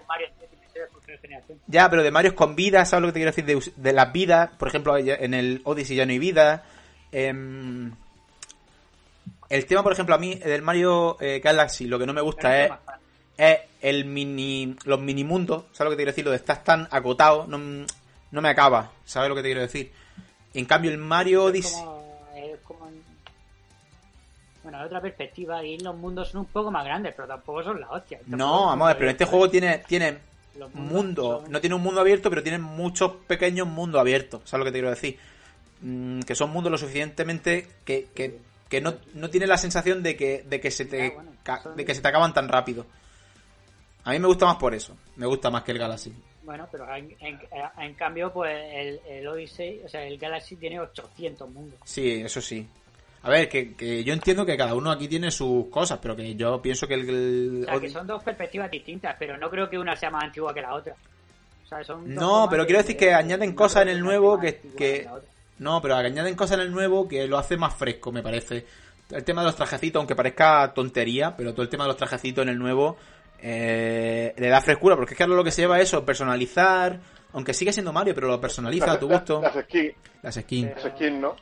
generación. 1.19 1.59
ya, 1.67 1.89
pero 1.89 2.03
de 2.03 2.11
Mario 2.11 2.35
con 2.35 2.55
vida, 2.55 2.85
¿sabes 2.85 3.01
lo 3.01 3.07
que 3.07 3.13
te 3.13 3.19
quiero 3.19 3.31
decir? 3.55 3.73
De, 3.75 3.81
de 3.81 3.93
las 3.93 4.13
vidas, 4.13 4.51
por 4.57 4.67
ejemplo, 4.67 4.95
en 4.97 5.33
el 5.33 5.61
Odyssey 5.63 5.95
ya 5.97 6.05
no 6.05 6.11
hay 6.11 6.19
vida. 6.19 6.63
em, 7.11 7.91
el 9.49 9.65
tema, 9.65 9.83
por 9.83 9.93
ejemplo, 9.93 10.15
a 10.15 10.17
mí 10.17 10.35
del 10.35 10.61
Mario 10.61 11.17
eh, 11.21 11.39
Galaxy, 11.43 11.85
lo 11.87 11.97
que 11.99 12.05
no 12.05 12.13
me 12.13 12.21
gusta 12.21 12.63
es 12.63 12.71
es 13.37 13.59
el 13.81 14.05
mini 14.05 14.75
los 14.85 14.99
mini 14.99 15.23
mundos, 15.23 15.65
¿sabes 15.71 15.85
lo 15.85 15.89
que 15.91 15.95
te 15.95 16.01
quiero 16.03 16.11
decir? 16.11 16.25
Lo 16.25 16.31
de 16.31 16.37
estás 16.37 16.63
tan 16.63 16.87
acotado, 16.89 17.45
no, 17.47 17.85
no 18.31 18.41
me 18.41 18.49
acaba, 18.49 18.91
¿sabes 19.05 19.29
lo 19.29 19.35
que 19.35 19.41
te 19.43 19.49
quiero 19.49 19.61
decir? 19.61 19.91
En 20.55 20.65
cambio 20.65 20.89
el 20.91 20.97
Mario 20.97 21.43
Odyssey, 21.45 21.83
es 22.35 22.59
como 22.63 22.87
en- 22.87 23.03
Bueno, 24.63 24.83
otra 24.83 24.99
perspectiva, 24.99 25.63
y 25.63 25.77
los 25.79 25.95
mundos 25.95 26.29
son 26.29 26.41
un 26.41 26.45
poco 26.47 26.71
más 26.71 26.83
grandes, 26.83 27.13
pero 27.15 27.27
tampoco 27.27 27.63
son 27.63 27.79
la 27.79 27.89
hostia. 27.91 28.19
No, 28.25 28.65
vamos 28.65 28.85
a 28.85 28.89
ver, 28.89 28.97
pero 28.97 29.11
este 29.11 29.25
juego 29.25 29.49
tiene 29.49 29.77
tiene 29.87 30.17
mundos 30.73 30.73
mundo, 30.73 31.41
son- 31.43 31.51
no 31.51 31.61
tiene 31.61 31.75
un 31.75 31.83
mundo 31.83 32.01
abierto, 32.01 32.29
pero 32.31 32.41
tiene 32.41 32.57
muchos 32.57 33.11
pequeños 33.27 33.67
mundos 33.67 34.01
abiertos, 34.01 34.41
¿sabes 34.45 34.61
lo 34.61 34.65
que 34.65 34.71
te 34.71 34.79
quiero 34.79 34.89
decir? 34.89 35.19
Mm, 35.81 36.21
que 36.21 36.33
son 36.33 36.49
mundos 36.49 36.71
lo 36.71 36.77
suficientemente 36.79 37.67
que, 37.85 38.07
que, 38.15 38.39
que 38.69 38.81
no, 38.81 38.95
no 39.13 39.29
tiene 39.29 39.47
la 39.47 39.57
sensación 39.57 40.03
de 40.03 40.15
que, 40.15 40.43
de 40.43 40.59
que 40.59 40.71
se 40.71 40.85
te 40.85 41.07
Ah, 41.07 41.11
bueno, 41.63 41.75
de 41.75 41.85
que 41.85 41.95
se 41.95 42.01
te 42.01 42.07
acaban 42.07 42.33
tan 42.33 42.47
rápido. 42.49 42.85
A 44.03 44.11
mí 44.11 44.19
me 44.19 44.27
gusta 44.27 44.45
más 44.45 44.55
por 44.57 44.73
eso, 44.73 44.95
me 45.17 45.25
gusta 45.25 45.49
más 45.49 45.63
que 45.63 45.71
el 45.73 45.79
Galaxy. 45.79 46.13
Bueno, 46.43 46.65
pero 46.71 46.85
en, 46.95 47.13
en- 47.19 47.39
en 47.77 47.93
cambio, 47.95 48.31
pues 48.31 48.55
el, 48.73 49.01
el 49.09 49.27
Odyssey, 49.27 49.81
o 49.85 49.89
sea, 49.89 50.03
el 50.03 50.17
Galaxy 50.17 50.55
tiene 50.55 50.79
800 50.79 51.49
mundos. 51.49 51.77
Sí, 51.83 52.21
eso 52.23 52.39
sí. 52.41 52.65
A 53.23 53.29
ver, 53.29 53.49
que, 53.49 53.75
que 53.75 54.03
yo 54.05 54.13
entiendo 54.13 54.45
que 54.45 54.55
cada 54.55 54.73
uno 54.73 54.89
aquí 54.91 55.09
tiene 55.09 55.29
sus 55.29 55.67
cosas, 55.67 55.99
pero 56.01 56.15
que 56.15 56.35
yo 56.35 56.61
pienso 56.61 56.87
que 56.87 56.93
el... 56.93 57.09
el- 57.09 57.63
O 57.67 57.71
sea, 57.71 57.79
que 57.81 57.89
son 57.89 58.07
dos 58.07 58.23
perspectivas 58.23 58.71
distintas, 58.71 59.15
pero 59.19 59.37
no 59.37 59.49
creo 59.49 59.69
que 59.69 59.77
una 59.77 59.95
sea 59.97 60.09
más 60.09 60.23
antigua 60.23 60.53
que 60.53 60.61
la 60.61 60.73
otra. 60.73 60.95
O 61.65 61.67
sea, 61.67 61.83
son 61.83 62.15
No, 62.15 62.47
pero 62.49 62.65
quiero 62.65 62.79
decir 62.81 62.95
que 62.95 63.07
de- 63.07 63.13
añaden 63.15 63.53
cosas 63.53 63.81
en 63.83 63.89
el 63.89 63.99
nuevo 63.99 64.39
que- 64.39 64.61
que-. 64.77 65.05
No, 65.59 65.81
pero 65.81 65.95
añaden 65.95 66.35
cosas 66.35 66.57
en 66.59 66.65
el 66.65 66.71
nuevo 66.71 67.07
que 67.07 67.27
lo 67.27 67.37
hace 67.37 67.57
más 67.57 67.73
fresco, 67.75 68.11
me 68.11 68.21
parece. 68.21 68.65
El 69.09 69.23
tema 69.23 69.41
de 69.41 69.47
los 69.47 69.55
trajecitos, 69.55 69.99
aunque 69.99 70.15
parezca 70.15 70.71
tontería, 70.73 71.35
pero 71.35 71.53
todo 71.53 71.63
el 71.63 71.69
tema 71.69 71.85
de 71.85 71.89
los 71.89 71.97
trajecitos 71.97 72.43
en 72.43 72.49
el 72.49 72.59
nuevo 72.59 72.97
eh, 73.41 74.33
le 74.37 74.47
da 74.49 74.61
frescura, 74.61 74.95
porque 74.95 75.13
es 75.13 75.17
que 75.17 75.23
ahora 75.23 75.35
lo 75.35 75.43
que 75.43 75.51
se 75.51 75.61
lleva 75.61 75.77
es 75.79 75.87
eso, 75.89 76.03
personalizar, 76.05 76.99
aunque 77.33 77.53
sigue 77.53 77.71
siendo 77.73 77.93
Mario, 77.93 78.13
pero 78.13 78.27
lo 78.27 78.39
personaliza 78.41 78.91
a 78.93 78.99
tu 78.99 79.07
gusto. 79.07 79.41
Las 79.41 79.53
skins, 79.65 79.93
Las 80.21 80.35
skins. 80.35 80.71
las 80.83 80.93
skins, 80.93 81.19
¿no? 81.19 81.35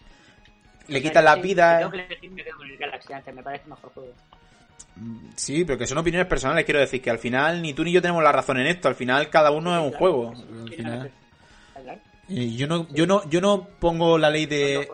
Le 0.88 1.02
quitan 1.02 1.26
las 1.26 1.42
vidas. 1.42 1.80
Tengo 1.80 1.92
que 1.92 2.06
elegir, 2.06 2.32
me 2.32 2.44
quedo 2.44 2.58
con 2.58 2.70
el 2.70 2.78
Galaxy 2.78 3.14
antes, 3.14 3.34
me 3.34 3.42
parece 3.44 3.68
mejor 3.68 3.92
juego. 3.94 4.10
Sí, 5.36 5.66
pero 5.66 5.78
que 5.78 5.88
son 5.88 5.98
opiniones 5.98 6.28
personales, 6.28 6.64
quiero 6.64 6.80
decir, 6.80 7.02
que 7.02 7.10
al 7.10 7.20
final 7.20 7.62
ni 7.62 7.74
tú 7.74 7.84
ni 7.84 7.92
yo 7.92 8.02
tenemos 8.02 8.24
la 8.24 8.32
razón 8.32 8.60
en 8.60 8.68
esto, 8.68 8.88
al 8.88 8.96
final 8.96 9.30
cada 9.30 9.52
uno 9.52 9.74
es 9.76 9.82
un 9.82 9.90
Claro, 9.90 9.98
juego. 9.98 10.34
Al 10.64 10.70
final... 10.74 11.12
Y 12.28 12.56
yo 12.58 12.68
no, 12.68 12.88
yo 12.90 13.06
no, 13.06 13.28
yo 13.30 13.40
no 13.42 13.68
pongo 13.80 14.18
la 14.18 14.30
ley 14.30 14.46
de. 14.46 14.90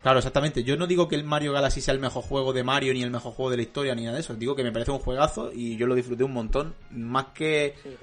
Claro, 0.00 0.18
exactamente. 0.18 0.64
Yo 0.64 0.76
no 0.76 0.86
digo 0.86 1.06
que 1.06 1.14
el 1.14 1.22
Mario 1.24 1.52
Galaxy 1.52 1.80
sea 1.80 1.94
el 1.94 2.00
mejor 2.00 2.22
juego 2.24 2.52
de 2.52 2.64
Mario 2.64 2.92
ni 2.94 3.02
el 3.02 3.10
mejor 3.10 3.32
juego 3.34 3.50
de 3.50 3.56
la 3.58 3.62
historia 3.62 3.94
ni 3.94 4.02
nada 4.02 4.14
de 4.16 4.20
eso. 4.22 4.34
Digo 4.34 4.56
que 4.56 4.64
me 4.64 4.72
parece 4.72 4.90
un 4.90 4.98
juegazo 4.98 5.52
y 5.52 5.76
yo 5.76 5.86
lo 5.86 5.94
disfruté 5.94 6.24
un 6.24 6.32
montón. 6.32 6.74
Más 6.90 7.26
que. 7.34 7.74
Sí. 7.82 7.96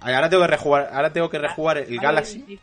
Ahora 0.00 0.28
tengo 0.30 0.42
que 0.44 0.48
rejugar, 0.48 0.90
ahora 0.92 1.12
tengo 1.12 1.28
que 1.28 1.38
rejugar 1.38 1.78
el 1.78 1.84
Mario 1.86 2.00
Galaxy. 2.02 2.58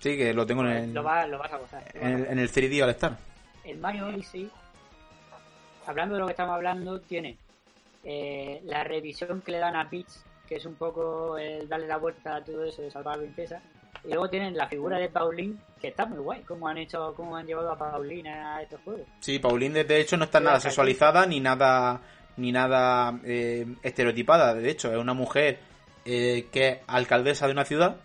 Sí, 0.00 0.16
que 0.16 0.32
lo 0.34 0.46
tengo 0.46 0.62
en 0.62 0.68
el, 0.68 0.94
Lo, 0.94 1.02
va- 1.02 1.26
lo 1.26 1.38
vas 1.38 1.52
a 1.52 1.56
gozar. 1.58 1.82
en 1.94 2.06
el, 2.20 2.26
en 2.26 2.38
el 2.38 2.50
3D 2.50 2.82
al 2.82 2.90
estar. 2.90 3.16
El 3.64 3.78
Mario 3.78 4.06
Odyssey 4.08 4.50
hablando 5.86 6.14
de 6.14 6.20
lo 6.20 6.26
que 6.26 6.32
estamos 6.32 6.54
hablando, 6.54 7.00
tiene 7.00 7.36
eh, 8.04 8.60
la 8.64 8.84
revisión 8.84 9.40
que 9.40 9.52
le 9.52 9.58
dan 9.58 9.76
a 9.76 9.88
Peach, 9.88 10.06
que 10.46 10.56
es 10.56 10.64
un 10.66 10.74
poco 10.76 11.36
el 11.38 11.68
darle 11.68 11.86
la 11.86 11.96
vuelta 11.98 12.36
a 12.36 12.44
todo 12.44 12.64
eso 12.64 12.82
de 12.82 12.90
salvar 12.90 13.14
a 13.14 13.16
la 13.18 13.22
princesa. 13.24 13.60
Y 14.04 14.08
luego 14.08 14.28
tienen 14.30 14.56
la 14.56 14.68
figura 14.68 14.98
de 14.98 15.08
Pauline, 15.08 15.56
que 15.80 15.88
está 15.88 16.06
muy 16.06 16.18
guay, 16.18 16.42
como 16.42 16.68
han 16.68 16.78
hecho, 16.78 17.12
cómo 17.16 17.36
han 17.36 17.46
llevado 17.46 17.72
a 17.72 17.76
Pauline 17.78 18.28
a 18.30 18.62
estos 18.62 18.80
juegos. 18.82 19.06
Sí, 19.20 19.38
Pauline 19.38 19.82
de 19.84 20.00
hecho 20.00 20.16
no 20.16 20.24
está 20.24 20.38
nada 20.38 20.60
sexualizada 20.60 21.26
ni 21.26 21.40
nada 21.40 22.00
ni 22.36 22.52
nada 22.52 23.18
eh, 23.24 23.66
estereotipada. 23.82 24.54
De 24.54 24.68
hecho, 24.70 24.92
es 24.92 24.98
una 24.98 25.14
mujer 25.14 25.58
eh, 26.04 26.46
que 26.52 26.68
es 26.68 26.78
alcaldesa 26.86 27.46
de 27.46 27.52
una 27.52 27.64
ciudad, 27.64 27.96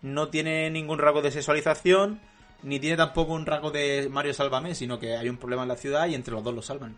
no 0.00 0.28
tiene 0.28 0.70
ningún 0.70 0.98
rasgo 0.98 1.20
de 1.22 1.30
sexualización, 1.32 2.20
ni 2.62 2.78
tiene 2.80 2.96
tampoco 2.96 3.32
un 3.34 3.44
rasgo 3.44 3.70
de 3.70 4.08
Mario 4.10 4.32
Sálvame, 4.32 4.74
sino 4.74 4.98
que 4.98 5.16
hay 5.16 5.28
un 5.28 5.36
problema 5.36 5.62
en 5.62 5.68
la 5.68 5.76
ciudad 5.76 6.06
y 6.06 6.14
entre 6.14 6.32
los 6.32 6.42
dos 6.44 6.54
lo 6.54 6.62
salvan. 6.62 6.96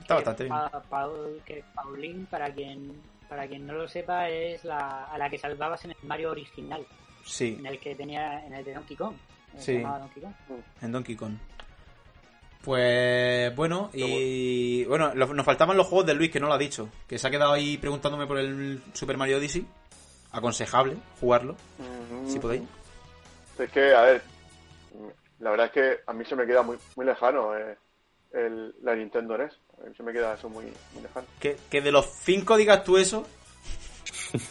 Está 0.00 0.06
Que 0.06 0.14
bastante 0.14 0.44
bien. 0.44 0.54
Pa- 0.56 0.82
Paul- 0.88 1.42
que 1.44 1.64
Pauline, 1.74 2.26
para 2.30 2.52
quien 2.54 2.92
para 3.28 3.46
quien 3.48 3.66
no 3.66 3.72
lo 3.74 3.88
sepa, 3.88 4.28
es 4.28 4.64
la, 4.64 5.04
a 5.04 5.18
la 5.18 5.28
que 5.30 5.38
salvabas 5.38 5.84
en 5.84 5.90
el 5.92 5.96
Mario 6.02 6.30
original, 6.32 6.86
Sí, 7.24 7.56
en 7.58 7.66
el 7.66 7.78
que 7.78 7.94
tenía, 7.94 8.44
en 8.46 8.54
el 8.54 8.64
de 8.64 8.74
Donkey 8.74 8.96
Kong. 8.96 9.14
que 9.52 9.58
Sí. 9.58 9.64
se 9.66 9.74
llamaba 9.78 9.98
Donkey 10.00 10.22
Kong. 10.22 10.32
en 10.82 10.92
Donkey 10.92 11.16
Kong. 11.16 11.34
Pues 12.62 13.54
bueno, 13.54 13.90
y 13.92 14.84
bueno, 14.86 15.14
lo- 15.14 15.34
nos 15.34 15.44
faltaban 15.44 15.76
los 15.76 15.86
juegos 15.86 16.06
de 16.06 16.14
Luis, 16.14 16.30
que 16.30 16.40
no 16.40 16.46
lo 16.48 16.54
ha 16.54 16.58
dicho, 16.58 16.88
que 17.06 17.18
se 17.18 17.26
ha 17.28 17.30
quedado 17.30 17.52
ahí 17.52 17.76
preguntándome 17.76 18.26
por 18.26 18.38
el 18.38 18.82
Super 18.94 19.18
Mario 19.18 19.36
Odyssey. 19.36 19.66
Aconsejable 20.32 20.96
jugarlo, 21.20 21.56
si 22.26 22.38
podéis. 22.40 22.62
Es 23.58 23.70
que, 23.70 23.94
a 23.94 24.02
ver, 24.02 24.22
la 25.40 25.50
verdad 25.50 25.66
es 25.66 25.72
que 25.72 25.98
a 26.06 26.12
mí 26.14 26.24
se 26.24 26.34
me 26.34 26.46
queda 26.46 26.62
muy, 26.62 26.76
muy 26.96 27.04
lejano 27.06 27.56
eh, 27.56 27.76
el, 28.32 28.74
la 28.82 28.96
Nintendo 28.96 29.36
NES. 29.38 29.52
A 29.82 29.88
mí 29.88 29.94
se 29.96 30.02
me 30.02 30.12
queda 30.12 30.34
eso 30.34 30.48
muy, 30.48 30.64
muy 30.92 31.02
lejano. 31.02 31.26
Que, 31.40 31.56
que 31.70 31.80
de 31.80 31.92
los 31.92 32.06
cinco 32.06 32.56
digas 32.56 32.84
tú 32.84 32.96
eso, 32.96 33.26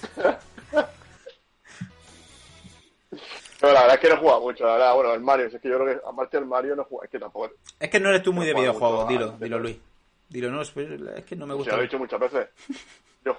la 3.62 3.70
verdad 3.82 3.94
es 3.94 4.00
que 4.00 4.10
no 4.10 4.16
he 4.16 4.18
jugado 4.18 4.41
mucho, 4.41 4.66
la 4.66 4.74
verdad. 4.74 4.95
Bueno, 4.95 5.14
el 5.14 5.22
Mario, 5.22 5.45
es 5.48 5.60
que 5.62 5.70
yo 5.70 5.80
creo 5.80 6.00
que 6.00 6.06
aparte 6.06 6.38
del 6.38 6.45
Mario 6.45 6.76
no 6.76 6.82
he 6.82 6.86
jugado. 6.86 7.06
Es 7.06 7.12
que 7.12 7.20
tampoco. 7.20 7.52
Es 7.80 7.90
que 7.90 8.00
no 8.00 8.10
eres 8.10 8.24
tú 8.24 8.34
muy 8.34 8.45
No 8.45 8.48
de 8.48 8.54
juego 8.54 8.74
videojuegos, 8.74 9.08
dilo, 9.10 9.32
dilo 9.40 9.60
Luis. 9.60 9.78
Dilo, 10.30 10.50
no, 10.52 10.62
es 10.62 10.72
que 11.26 11.36
no 11.36 11.45
me 11.45 11.54
Si 11.54 11.58
gusta. 11.58 11.76
lo 11.76 11.80
he 11.80 11.84
dicho 11.84 12.00
muchas 12.00 12.20
veces. 12.20 12.48
Yo. 13.24 13.38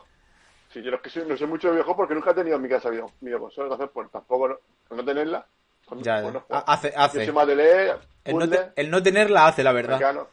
Sí, 0.73 0.83
yo 0.83 0.91
no, 0.91 0.97
es 0.97 1.03
que 1.03 1.11
soy- 1.11 1.27
no 1.27 1.37
sé 1.37 1.47
mucho 1.47 1.69
de 1.69 1.73
videojuegos 1.75 1.97
porque 1.99 2.15
nunca 2.15 2.31
he 2.31 2.35
tenido 2.35 2.57
en 2.57 2.63
mi 2.63 2.69
casa 2.69 2.89
video, 2.91 3.11
videoconsola, 3.21 3.67
entonces 3.67 3.91
pues 3.93 4.11
tampoco, 4.11 4.49
no, 4.49 4.59
no 4.97 5.05
tenerla, 5.05 5.47
pues, 5.89 6.03
Ya, 6.03 6.21
pues, 6.23 6.35
no 6.35 6.45
hace, 6.51 6.91
Yo 6.93 6.99
hace. 7.01 7.25
soy 7.27 7.35
más 7.35 7.47
de 7.47 7.57
leer, 7.57 7.99
El 8.25 8.35
no, 8.35 8.41
puzzle, 8.41 8.59
te- 8.59 8.81
el 8.81 8.91
no 8.91 9.03
tenerla 9.03 9.47
hace, 9.47 9.63
la 9.63 9.73
verdad. 9.73 9.97
mecano. 9.99 10.29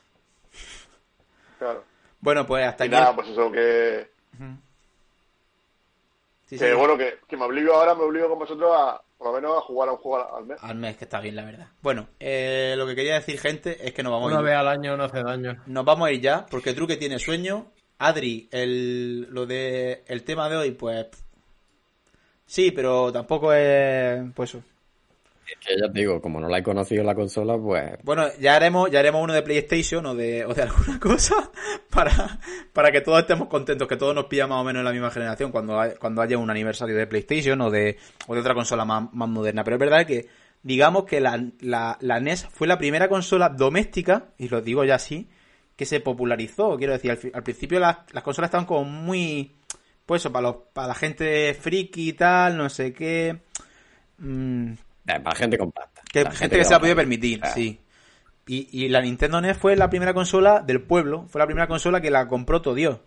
Claro. 1.62 1.84
Bueno, 2.22 2.44
pues 2.48 2.66
hasta 2.66 2.86
Y 2.86 2.88
aquí. 2.88 2.96
nada, 2.96 3.16
pues 3.16 3.28
eso, 3.28 3.52
que, 3.52 4.10
Sí, 6.48 6.58
que 6.58 6.70
sí. 6.72 6.76
bueno, 6.76 6.98
que, 6.98 7.20
que 7.28 7.38
me 7.38 7.46
obligo 7.46 7.74
ahora, 7.76 7.94
me 7.94 8.02
obligo 8.04 8.30
con 8.30 8.40
vosotros 8.40 8.72
a, 8.76 9.00
por 9.18 9.28
lo 9.28 9.34
menos, 9.34 9.58
a 9.58 9.62
jugar 9.62 9.90
a 9.90 9.92
un 9.92 9.98
juego 10.00 10.36
al, 10.36 10.46
mes. 10.46 10.58
Al 10.62 10.76
mes, 10.76 10.98
que 10.98 11.06
está 11.06 11.20
bien, 11.22 11.36
la 11.36 11.46
verdad. 11.46 11.68
Bueno, 11.84 12.08
eh, 12.20 12.74
lo 12.78 12.88
que 12.88 12.96
quería 12.96 13.14
decir, 13.14 13.40
gente, 13.40 13.78
es 13.88 13.94
que 13.94 14.02
nos 14.02 14.12
vamos 14.12 14.32
a 14.32 14.34
Una 14.34 14.40
ir. 14.42 14.46
vez 14.48 14.56
al 14.56 14.68
año 14.70 14.98
no 14.98 15.04
hace 15.04 15.22
daño. 15.22 15.62
Nos 15.68 15.86
vamos 15.86 16.08
a 16.08 16.12
ir 16.12 16.20
ya, 16.22 16.46
porque 16.50 16.74
Truque 16.74 16.98
tiene 16.98 17.20
sueño. 17.20 17.68
Adri, 18.00 18.50
el, 18.52 19.28
lo 19.32 19.46
de 19.46 20.04
el 20.08 20.24
tema 20.24 20.50
de 20.50 20.58
hoy, 20.58 20.72
pues. 20.72 21.06
Sí, 22.48 22.72
pero 22.72 23.12
tampoco 23.14 23.54
es. 23.54 24.20
Pues 24.34 24.58
que 25.60 25.78
ya 25.80 25.92
te 25.92 26.00
digo, 26.00 26.22
como 26.22 26.40
no 26.40 26.48
la 26.48 26.60
he 26.60 26.64
conocido 26.64 27.04
la 27.04 27.16
consola, 27.16 27.58
pues 27.58 27.98
Bueno, 28.04 28.26
ya 28.40 28.56
haremos, 28.56 28.90
ya 28.90 29.00
haremos 29.00 29.24
uno 29.24 29.34
de 29.34 29.42
PlayStation 29.42 30.06
o 30.06 30.16
de, 30.16 30.46
o 30.46 30.54
de 30.54 30.62
alguna 30.64 31.00
cosa 31.00 31.52
para, 31.90 32.40
para 32.74 32.92
que 32.92 33.02
todos 33.02 33.20
estemos 33.20 33.48
contentos, 33.48 33.88
que 33.88 33.98
todos 33.98 34.16
nos 34.16 34.26
pilla 34.26 34.48
más 34.48 34.62
o 34.62 34.64
menos 34.64 34.82
en 34.82 34.86
la 34.86 34.92
misma 34.92 35.12
generación 35.12 35.52
cuando, 35.52 35.80
cuando 36.00 36.22
haya 36.22 36.38
un 36.38 36.50
aniversario 36.50 36.96
de 36.96 37.08
PlayStation 37.08 37.60
o 37.62 37.70
de, 37.70 37.98
o 38.28 38.34
de 38.34 38.40
otra 38.40 38.54
consola 38.54 38.86
más, 38.86 39.12
moderna. 39.12 39.64
Pero 39.64 39.76
es 39.76 39.80
verdad 39.80 40.06
que, 40.06 40.28
digamos 40.64 41.06
que 41.06 41.20
la, 41.20 41.44
la, 41.60 41.98
la 42.02 42.20
NES 42.20 42.48
fue 42.52 42.68
la 42.68 42.78
primera 42.78 43.10
consola 43.10 43.50
doméstica, 43.50 44.30
y 44.38 44.48
lo 44.50 44.62
digo 44.62 44.84
ya 44.84 44.96
así, 44.96 45.28
que 45.76 45.86
se 45.86 46.00
popularizó. 46.00 46.78
Quiero 46.78 46.94
decir, 46.94 47.12
al, 47.34 47.44
principio 47.44 47.80
las, 47.80 47.98
las 48.12 48.24
consolas 48.24 48.50
estaban 48.50 48.66
como 48.66 48.84
muy, 48.84 49.52
pues 50.06 50.22
eso, 50.22 50.32
para, 50.32 50.50
los, 50.50 50.56
para 50.74 50.90
la 50.90 50.96
gente 50.96 51.54
friki 51.54 52.10
y 52.10 52.14
tal, 52.14 52.58
no 52.58 52.70
sé 52.70 52.94
qué. 52.94 53.40
Mm, 54.20 54.74
para 55.06 55.36
gente 55.36 55.58
con 55.58 55.72
pasta. 55.72 56.02
que 56.12 56.26
gente, 56.32 56.58
que 56.58 56.66
se 56.66 56.72
la 56.72 56.80
podía 56.80 56.96
permitir, 56.96 57.42
sí. 57.54 57.80
Y, 58.48 58.68
y 58.86 58.90
la 58.90 59.02
Nintendo 59.02 59.40
NES 59.40 59.58
fue 59.58 59.76
la 59.76 59.90
primera 59.90 60.14
consola 60.14 60.62
del 60.62 60.82
pueblo, 60.82 61.26
fue 61.30 61.40
la 61.40 61.46
primera 61.46 61.68
consola 61.68 62.02
que 62.02 62.12
la 62.12 62.28
compró 62.28 62.62
todo 62.62 62.74
Dios. 62.76 63.00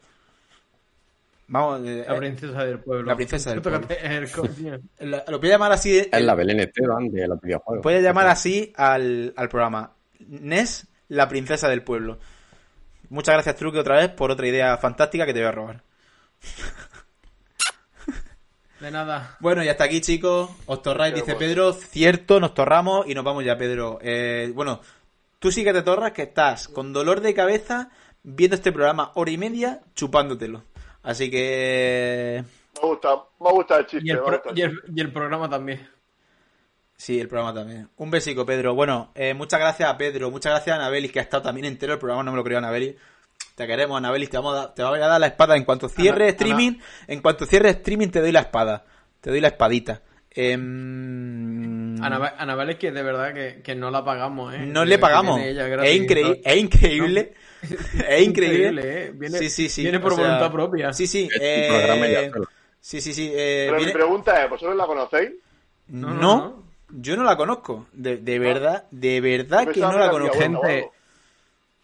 Vamos, 1.47 1.81
eh, 1.87 2.05
La 2.09 2.15
eh, 2.15 2.19
princesa 2.19 2.65
del 2.65 2.79
pueblo. 2.79 3.07
La 3.07 3.17
princesa 3.17 3.51
del 3.51 3.61
la- 5.11 5.25
lo 5.29 5.39
voy 5.39 5.49
a 5.49 5.53
llamar 5.53 5.73
así, 5.73 5.99
Es 5.99 6.23
la 6.23 6.35
Belén 6.35 6.61
Esteban 6.61 7.11
de 7.11 7.29
los 7.29 7.41
videojuegos. 7.41 7.83
voy 7.83 7.95
a 7.95 8.01
llamar 8.01 8.29
así 8.29 8.73
al, 8.77 9.35
al 9.37 9.49
programa. 9.49 9.93
NES, 10.21 10.87
la 11.09 11.29
princesa 11.29 11.69
del 11.69 11.83
pueblo. 11.83 12.19
Muchas 13.11 13.35
gracias, 13.35 13.57
Truque, 13.57 13.79
otra 13.79 13.97
vez, 13.99 14.09
por 14.09 14.31
otra 14.31 14.47
idea 14.47 14.77
fantástica 14.79 15.27
que 15.27 15.35
te 15.35 15.41
voy 15.41 15.49
a 15.49 15.53
robar. 15.53 15.83
De 18.85 18.91
nada. 18.91 19.39
Bueno, 19.41 19.65
y 19.65 19.69
hasta 19.69 19.85
aquí, 19.85 20.03
chicos. 20.03 20.51
Os 20.67 20.83
torráis, 20.83 21.15
Qué 21.15 21.21
dice 21.21 21.33
bueno. 21.33 21.39
Pedro. 21.49 21.73
Cierto, 21.73 22.39
nos 22.39 22.53
torramos 22.53 23.07
y 23.09 23.15
nos 23.15 23.25
vamos 23.25 23.43
ya, 23.43 23.57
Pedro. 23.57 23.99
Eh, 24.03 24.53
bueno, 24.55 24.81
tú 25.39 25.51
sí 25.51 25.65
que 25.65 25.73
te 25.73 25.81
torras, 25.81 26.13
que 26.13 26.25
estás 26.25 26.69
con 26.69 26.93
dolor 26.93 27.23
de 27.23 27.33
cabeza 27.33 27.89
viendo 28.23 28.57
este 28.57 28.73
programa 28.73 29.11
hora 29.15 29.31
y 29.31 29.39
media 29.39 29.81
chupándotelo. 29.95 30.65
Así 31.03 31.31
que. 31.31 32.45
Me 32.83 32.89
gusta, 32.89 33.09
me 33.41 33.51
gusta 33.53 33.79
el 33.79 33.87
chiste, 33.87 34.07
Y 34.07 34.11
el, 34.11 34.19
pro- 34.21 34.43
y 34.55 35.01
el 35.01 35.13
programa 35.13 35.49
también. 35.49 35.89
Sí, 36.95 37.19
el 37.19 37.29
programa 37.29 37.55
también. 37.55 37.89
Un 37.97 38.11
besico, 38.11 38.45
Pedro. 38.45 38.75
Bueno, 38.75 39.13
eh, 39.15 39.33
muchas 39.33 39.61
gracias 39.61 39.89
a 39.89 39.97
Pedro. 39.97 40.31
Muchas 40.31 40.53
gracias 40.53 40.75
a 40.77 40.81
Anabelis, 40.81 41.11
que 41.11 41.21
ha 41.21 41.23
estado 41.23 41.45
también 41.45 41.65
entero 41.65 41.95
el 41.95 41.99
programa. 41.99 42.23
No 42.23 42.33
me 42.33 42.37
lo 42.37 42.45
creo, 42.45 42.59
Anabelis. 42.59 42.97
Te 43.55 43.67
queremos, 43.67 43.97
Anabelis. 43.99 44.31
Te 44.31 44.37
vamos 44.37 44.55
a 44.55 44.57
dar, 44.59 44.75
te 44.75 44.83
voy 44.83 44.99
a 45.01 45.07
dar 45.07 45.21
la 45.21 45.29
espada. 45.29 45.57
En 45.57 45.65
cuanto 45.65 45.89
cierre 45.89 46.25
Ana- 46.25 46.31
streaming, 46.33 46.73
en 47.07 47.21
cuanto 47.23 47.47
cierre 47.47 47.71
streaming, 47.71 48.09
te 48.09 48.21
doy 48.21 48.33
la 48.33 48.41
espada. 48.41 48.85
Te 49.21 49.31
doy 49.31 49.41
la 49.41 49.49
espadita. 49.49 50.03
Em, 50.37 52.03
Anabel, 52.03 52.31
Anabel 52.39 52.71
es 52.71 52.77
que 52.77 52.91
de 52.91 53.03
verdad 53.03 53.33
que, 53.33 53.63
que 53.63 53.75
no 53.77 53.91
la 53.91 54.05
pagamos, 54.05 54.53
¿eh? 54.55 54.67
No 54.67 54.85
le 54.85 54.99
pagamos. 54.99 55.41
ella 55.41 55.67
Es, 55.85 55.97
increíble 55.97 56.41
es 56.45 56.57
increíble. 56.57 57.35
Es 58.09 58.23
increíble. 58.27 58.83
¿eh? 58.85 59.13
Viene, 59.15 59.39
sí, 59.39 59.49
sí, 59.49 59.69
sí. 59.69 59.83
viene 59.83 60.01
por 60.01 60.13
o 60.13 60.17
sea, 60.17 60.25
voluntad 60.25 60.51
propia. 60.53 60.93
Sí, 60.93 61.07
sí. 61.07 61.29
Eh, 61.41 62.31
sí, 62.81 63.01
sí, 63.01 63.15
sí. 63.15 63.31
eh, 63.33 63.65
Pero 63.69 63.77
viene- 63.79 63.93
mi 63.93 63.99
pregunta 63.99 64.43
es, 64.45 64.51
¿vosotros 64.51 64.77
la 64.77 64.87
conocéis? 64.87 65.31
no, 65.89 66.09
No, 66.09 66.15
no, 66.15 66.37
no. 66.37 66.65
yo 66.91 67.17
no 67.17 67.23
la 67.23 67.37
conozco. 67.37 67.87
De, 67.93 68.17
de 68.19 68.39
verdad, 68.41 68.85
de 68.91 69.21
verdad 69.21 69.69
que 69.69 69.81
no 69.81 69.97
la 69.99 70.11
conozco. 70.11 70.39
Gente, 70.39 70.91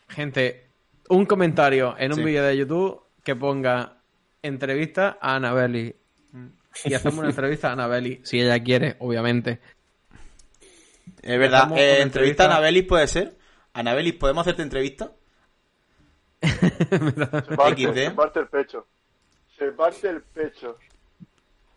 gente, 0.09 0.70
un 1.11 1.27
comentario 1.27 1.95
en 1.99 2.13
un 2.13 2.19
Sí. 2.19 2.25
vídeo 2.25 2.43
de 2.45 2.57
YouTube 2.57 3.03
que 3.23 3.37
ponga 3.37 3.99
entrevista 4.43 5.19
a 5.21 5.37
Anabeli. 5.37 5.95
Y 6.85 6.95
hacemos 6.95 7.19
una 7.19 7.29
entrevista 7.31 7.69
a 7.69 7.73
Anabeli, 7.73 8.21
si 8.25 8.41
ella 8.41 8.59
quiere, 8.63 8.97
obviamente. 9.01 9.61
Es 11.23 11.39
verdad. 11.39 11.71
Eh, 11.77 12.01
entrevista 12.01 12.45
a 12.45 12.47
Anabelis 12.47 12.85
puede 12.85 13.07
ser. 13.07 13.37
Anabelis, 13.75 14.15
¿podemos 14.15 14.43
hacerte 14.43 14.63
entrevista? 14.63 15.13
Se 16.41 17.57
parte, 17.57 17.83
XD. 17.85 17.95
se 17.97 18.11
parte 18.13 18.41
el 18.41 18.49
pecho. 18.49 18.87
Se 19.59 19.73
parte 19.73 20.09
el 20.09 20.23
pecho. 20.23 20.79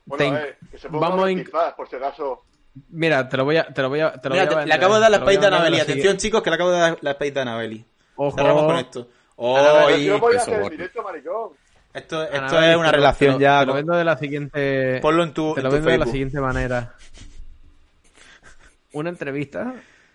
Bueno, 0.05 0.23
Ten- 0.23 0.35
eh, 0.35 0.57
que 0.72 0.77
se 0.77 0.89
ponga 0.89 1.10
vamos 1.10 1.26
antifaz, 1.26 1.73
por 1.73 1.89
si 1.89 1.95
acaso. 1.97 2.45
Mira, 2.89 3.27
te 3.30 3.38
lo 3.38 3.45
voy 3.45 3.57
a, 3.57 3.65
te 3.73 3.81
lo 3.81 3.89
voy 3.89 3.99
a, 3.99 4.14
te 4.14 4.30
lo 4.30 4.35
Mira, 4.35 4.45
voy 4.45 4.55
a 4.55 4.60
te- 4.61 4.65
le 4.68 4.73
acabo 4.73 4.93
de 4.95 4.99
dar 5.01 5.11
la 5.11 5.18
a 5.18 5.19
espadita 5.19 5.45
a 5.45 5.47
Anabeli. 5.47 5.80
Atención, 5.80 6.18
chicos, 6.18 6.41
que 6.41 6.49
le 6.49 6.55
acabo 6.55 6.72
de 6.72 6.80
dar 6.80 6.97
la 7.01 7.11
espadita 7.11 7.39
a 7.39 7.43
Anabeli. 7.43 7.85
Ojo. 8.15 8.38
Cerramos 8.38 8.64
con 8.64 8.76
esto. 8.77 9.07
Oy, 9.35 10.05
Yo 10.05 10.19
voy 10.19 10.34
a 10.34 10.38
eso, 10.38 10.43
hacer 10.43 10.53
el 10.55 10.60
bueno. 10.61 10.76
directo, 10.77 11.03
maricón. 11.03 11.49
esto 11.93 12.23
esto 12.23 12.61
es 12.61 12.76
una 12.77 12.91
te 12.91 12.95
relación 12.97 13.31
te 13.31 13.39
lo- 13.39 13.39
ya. 13.41 13.60
Te 13.61 13.65
lo 13.65 13.73
vendo 13.73 13.93
de 13.95 14.03
la 14.03 14.18
siguiente. 14.18 14.99
Ponlo 15.01 15.23
en 15.23 15.34
tu, 15.34 15.53
Te 15.53 15.60
en 15.60 15.64
lo 15.64 15.69
tu 15.69 15.76
vendo 15.76 15.89
de 15.91 15.97
la 15.97 16.05
siguiente 16.05 16.39
manera. 16.39 16.95
Una 18.93 19.10
entrevista, 19.10 19.73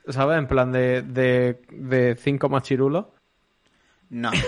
¿sabes? 0.09 0.39
En 0.39 0.47
plan 0.47 0.71
de, 0.71 1.03
de, 1.03 1.61
de 1.71 2.17
cinco 2.17 2.49
machirulos. 2.49 3.07
No. 4.11 4.31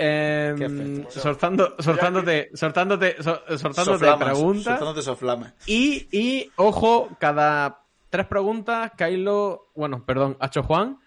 Eh, 0.00 0.54
feo. 0.56 1.10
soltando, 1.10 1.74
soltándote, 1.80 2.50
soltándote, 2.54 3.20
so- 3.20 3.42
soltándote 3.58 3.98
Soflamas, 4.06 4.28
preguntas. 4.28 4.64
soltándote 4.64 5.02
soflamas. 5.02 5.54
Y, 5.66 6.06
y, 6.16 6.52
ojo, 6.54 7.08
cada 7.18 7.80
tres 8.08 8.26
preguntas, 8.26 8.92
Kylo, 8.96 9.70
bueno, 9.74 10.04
perdón, 10.06 10.36
Hacho 10.38 10.62
Juan, 10.62 10.98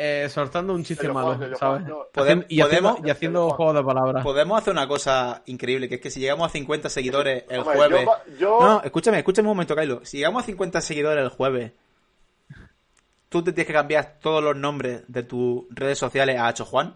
eh, 0.00 0.28
soltando 0.30 0.72
un 0.74 0.84
chiste 0.84 1.08
malo, 1.08 1.36
¿sabes? 1.58 1.82
No. 1.86 2.06
Y 2.48 2.60
haciendo, 2.60 2.90
podemos- 2.92 3.06
y 3.06 3.10
haciendo 3.10 3.50
juegos 3.50 3.74
de 3.74 3.82
palabras. 3.82 4.22
Podemos 4.24 4.56
hacer 4.62 4.72
una 4.72 4.86
cosa 4.86 5.42
increíble, 5.46 5.88
que 5.88 5.96
es 5.96 6.00
que 6.00 6.10
si 6.10 6.20
llegamos 6.20 6.48
a 6.48 6.52
50 6.52 6.88
seguidores 6.88 7.44
el 7.48 7.60
Hombre, 7.60 7.76
jueves... 7.76 8.00
yo, 8.04 8.06
va- 8.08 8.22
yo- 8.38 8.58
No, 8.60 8.66
no, 8.74 8.82
escúchame, 8.84 9.18
escúchame 9.18 9.48
un 9.48 9.54
momento, 9.56 9.74
Kylo. 9.74 10.04
Si 10.04 10.18
llegamos 10.18 10.44
a 10.44 10.46
50 10.46 10.80
seguidores 10.80 11.22
el 11.24 11.30
jueves, 11.30 11.72
tú 13.28 13.42
te 13.42 13.52
tienes 13.52 13.66
que 13.66 13.72
cambiar 13.72 14.18
todos 14.22 14.42
los 14.42 14.56
nombres 14.56 15.02
de 15.08 15.22
tus 15.24 15.64
redes 15.70 15.98
sociales 15.98 16.38
a 16.38 16.46
Hacho 16.48 16.64
Juan? 16.64 16.94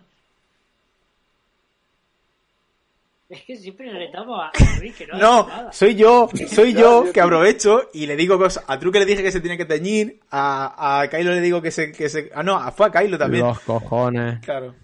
Es 3.33 3.43
que 3.45 3.57
siempre 3.57 3.91
retamos 3.91 4.39
a 4.41 4.51
Luis, 4.81 4.95
que 4.95 5.07
no, 5.07 5.19
No, 5.19 5.73
soy 5.73 5.95
yo, 5.95 6.29
soy 6.49 6.75
yo 6.75 7.11
que 7.13 7.21
aprovecho 7.21 7.89
y 7.95 8.05
le 8.07 8.15
digo 8.15 8.37
cosas. 8.39 8.63
A 8.69 8.79
Truque 8.79 8.99
le 8.99 9.07
dije 9.07 9.23
que 9.23 9.33
se 9.33 9.41
tiene 9.41 9.57
que 9.57 9.65
teñir, 9.65 10.21
a, 10.31 11.01
a 11.01 11.09
Kylo 11.09 11.31
le 11.33 11.41
digo 11.41 11.63
que 11.63 11.71
se, 11.71 11.93
que 11.93 12.11
se... 12.11 12.31
Ah, 12.35 12.43
no, 12.43 12.61
fue 12.73 12.89
a 12.89 12.91
Kylo 12.91 13.17
también. 13.17 13.47
Los 13.47 13.61
cojones. 13.61 14.39
Claro. 14.41 14.75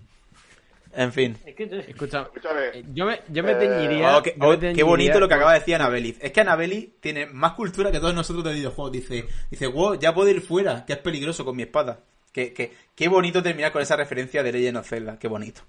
En 0.95 1.13
fin. 1.13 1.37
Es 1.45 1.55
que 1.55 1.67
tú- 1.67 1.77
Escucha, 1.77 2.23
Escúchame. 2.23 2.61
eh, 2.73 2.85
yo 2.95 3.05
me, 3.05 3.21
yo 3.29 3.45
me 3.45 3.55
teñiría. 3.55 4.17
Oh, 4.17 4.23
yo 4.25 4.33
me 4.39 4.47
oh, 4.47 4.51
qué 4.53 4.59
teñiría 4.59 4.85
bonito 4.87 5.21
lo 5.21 5.29
que 5.29 5.35
acaba 5.35 5.53
de 5.53 5.59
decir 5.59 5.75
Anabeli. 5.75 6.17
Es 6.19 6.33
que 6.33 6.41
Anabeli 6.41 6.95
tiene 7.01 7.27
más 7.27 7.53
cultura 7.53 7.93
que 7.93 8.01
todos 8.01 8.15
nosotros 8.15 8.43
de 8.45 8.55
videojuegos. 8.55 8.93
Dice, 8.93 9.27
dice, 9.51 9.67
wow, 9.67 9.99
ya 9.99 10.15
puedo 10.15 10.31
ir 10.31 10.41
fuera, 10.41 10.87
que 10.87 10.95
es 10.95 10.99
peligroso 10.99 11.45
con 11.45 11.55
mi 11.55 11.65
espada. 11.65 12.01
Qué, 12.33 12.55
qué, 12.55 12.73
qué 12.95 13.09
bonito 13.09 13.43
terminar 13.43 13.73
con 13.73 13.83
esa 13.83 13.95
referencia 13.97 14.43
de 14.43 14.53
Legend 14.53 14.79
of 14.79 14.89
Zelda. 14.89 15.19
Qué 15.19 15.29
bonito. 15.29 15.61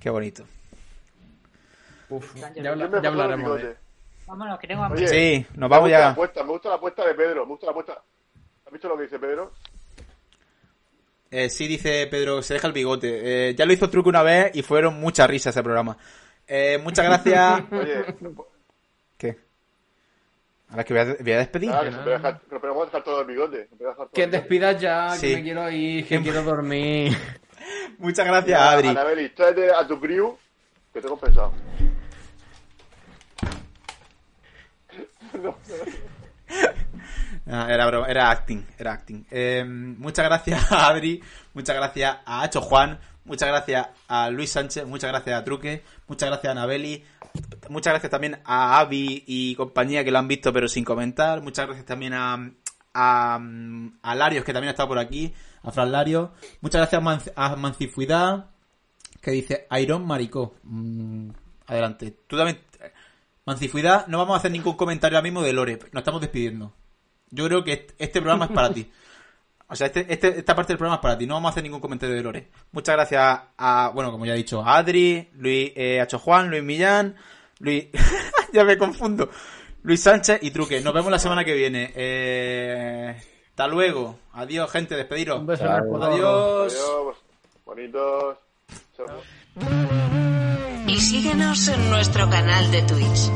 Qué 0.00 0.08
bonito. 0.08 0.44
Uf, 2.16 2.34
ya, 2.34 2.70
habla- 2.70 2.88
me 2.88 3.02
ya 3.02 3.08
hablaremos 3.08 3.62
de. 3.62 3.76
Vámonos, 4.26 4.58
que 4.58 4.66
tengo 4.68 4.82
hambre. 4.84 5.06
Sí, 5.08 5.46
nos 5.54 5.58
me 5.58 5.68
vamos 5.68 5.88
gusta 5.88 5.98
La 5.98 6.04
ya. 6.06 6.10
apuesta, 6.10 6.42
me 6.44 6.50
gusta 6.50 6.68
la 6.68 6.74
apuesta 6.76 7.06
de 7.06 7.14
Pedro, 7.14 7.44
me 7.44 7.52
gusta 7.52 7.66
la 7.66 7.70
apuesta. 7.72 8.02
¿Has 8.66 8.72
visto 8.72 8.88
lo 8.88 8.96
que 8.96 9.02
dice 9.04 9.18
Pedro? 9.18 9.52
Eh, 11.30 11.48
sí, 11.48 11.66
dice 11.66 12.06
Pedro, 12.10 12.42
se 12.42 12.54
deja 12.54 12.66
el 12.66 12.72
bigote. 12.72 13.48
Eh, 13.50 13.54
ya 13.54 13.64
lo 13.64 13.72
hizo 13.72 13.88
Truque 13.88 14.08
una 14.10 14.22
vez 14.22 14.54
y 14.54 14.62
fueron 14.62 15.00
muchas 15.00 15.28
risas 15.28 15.54
ese 15.56 15.62
programa. 15.62 15.96
Eh, 16.46 16.78
muchas 16.82 17.04
gracias. 17.06 17.62
Oye, 17.72 18.04
¿Qué? 19.16 19.38
Ahora 20.68 20.82
es 20.82 20.86
que 20.86 20.94
voy 20.94 21.02
a, 21.02 21.16
voy 21.20 21.32
a 21.32 21.38
despedir. 21.38 21.70
nada, 21.70 21.84
que 21.84 21.92
se 21.92 21.98
puede 21.98 22.16
dejar, 22.16 22.40
que 22.40 22.58
podemos 22.60 22.86
dejar 22.86 23.04
todo 23.04 23.20
el 23.22 23.26
bigote. 23.26 23.68
todo 23.78 24.10
Que 24.12 24.22
el 24.24 24.30
bigote. 24.30 24.38
despidas 24.38 24.80
ya, 24.80 25.10
Sí. 25.10 25.28
que 25.30 25.36
me 25.36 25.42
quiero 25.42 25.70
ir, 25.70 26.06
que 26.06 26.22
quiero 26.22 26.42
dormir. 26.42 27.16
Muchas 27.98 28.26
gracias, 28.26 28.58
Ya, 28.58 28.70
Adri. 28.70 28.88
Anabeli, 28.88 29.28
tráete 29.30 29.70
a 29.72 29.86
tu 29.86 29.98
crew, 30.00 30.36
que 30.92 31.00
te 31.00 31.06
he 31.06 31.10
Ah, 37.44 37.66
era, 37.68 37.86
broma, 37.86 38.06
era 38.06 38.30
acting, 38.30 38.64
era 38.78 38.92
acting. 38.92 39.26
Eh, 39.30 39.64
muchas 39.66 40.24
gracias 40.24 40.70
a 40.70 40.88
Adri, 40.88 41.20
muchas 41.54 41.74
gracias 41.74 42.18
a 42.24 42.42
Hacho 42.42 42.60
Juan, 42.60 43.00
muchas 43.24 43.48
gracias 43.48 43.88
a 44.06 44.30
Luis 44.30 44.50
Sánchez, 44.50 44.86
muchas 44.86 45.10
gracias 45.10 45.40
a 45.40 45.42
Truque, 45.42 45.82
muchas 46.06 46.28
gracias 46.28 46.48
a 46.48 46.52
Anabeli, 46.52 47.04
muchas 47.68 47.94
gracias 47.94 48.10
también 48.10 48.38
a 48.44 48.78
Avi 48.78 49.24
y 49.26 49.56
compañía 49.56 50.04
que 50.04 50.12
lo 50.12 50.20
han 50.20 50.28
visto 50.28 50.52
pero 50.52 50.68
sin 50.68 50.84
comentar, 50.84 51.42
muchas 51.42 51.66
gracias 51.66 51.84
también 51.84 52.14
a, 52.14 52.38
a, 52.94 54.14
Larios 54.14 54.44
que 54.44 54.52
también 54.52 54.68
ha 54.68 54.72
estado 54.72 54.90
por 54.90 54.98
aquí, 55.00 55.34
a 55.64 55.72
Fran 55.72 55.90
Larios, 55.90 56.30
muchas 56.60 56.88
gracias 56.88 57.32
a 57.34 57.56
Mancifuidad 57.56 58.46
que 59.20 59.30
dice 59.30 59.66
Iron 59.80 60.04
Maricó. 60.06 60.54
Mm, 60.64 61.30
adelante, 61.66 62.14
tú 62.26 62.36
también... 62.36 62.58
Mancifuidad, 63.44 64.06
no 64.06 64.18
vamos 64.18 64.34
a 64.34 64.38
hacer 64.38 64.50
ningún 64.52 64.76
comentario 64.76 65.18
ahora 65.18 65.22
mismo 65.24 65.42
de 65.42 65.52
Lore, 65.52 65.78
nos 65.92 66.00
estamos 66.00 66.20
despidiendo. 66.20 66.72
Yo 67.30 67.46
creo 67.46 67.64
que 67.64 67.72
este- 67.72 67.94
este 67.98 68.20
programa 68.20 68.44
es 68.46 68.50
para 68.52 68.72
ti. 68.72 68.90
O 69.68 69.74
sea, 69.74 69.86
este, 69.86 70.04
este- 70.12 70.38
esta 70.40 70.54
parte 70.54 70.74
del 70.74 70.78
programa 70.78 70.96
es 70.96 71.00
para 71.02 71.16
ti. 71.16 71.26
No 71.26 71.32
vamos 71.32 71.48
a 71.48 71.52
hacer 71.52 71.62
ningún 71.62 71.80
comentario 71.80 72.14
de 72.14 72.22
Lore. 72.22 72.48
Muchas 72.72 72.94
gracias 72.94 73.40
a, 73.56 73.90
bueno, 73.94 74.12
como 74.12 74.26
ya 74.26 74.34
he 74.34 74.36
dicho, 74.36 74.60
a 74.62 74.76
Adri, 74.76 75.30
Luis, 75.32 75.72
eh, 75.74 76.06
Juan, 76.22 76.50
Luis 76.50 76.62
Millán, 76.62 77.16
Luis, 77.58 77.86
ya 78.52 78.64
me 78.64 78.76
confundo, 78.76 79.30
Luis 79.82 80.02
Sánchez 80.02 80.40
y 80.42 80.50
Truque. 80.50 80.82
Nos 80.82 80.92
vemos 80.92 81.10
la 81.10 81.18
semana 81.18 81.42
que 81.42 81.54
viene. 81.54 81.90
Eh, 81.96 83.16
hasta 83.48 83.66
luego. 83.66 84.18
Adiós, 84.34 84.70
gente, 84.70 84.94
despediros. 84.94 85.40
Un 85.40 85.46
beso. 85.46 85.64
Adiós. 85.64 86.02
Adiós, 86.04 87.16
bonitos. 87.64 88.36
Chao. 88.94 89.06
Y 90.86 91.00
síguenos 91.00 91.68
en 91.68 91.90
nuestro 91.90 92.28
canal 92.30 92.70
de 92.70 92.82
Twitch. 92.82 93.30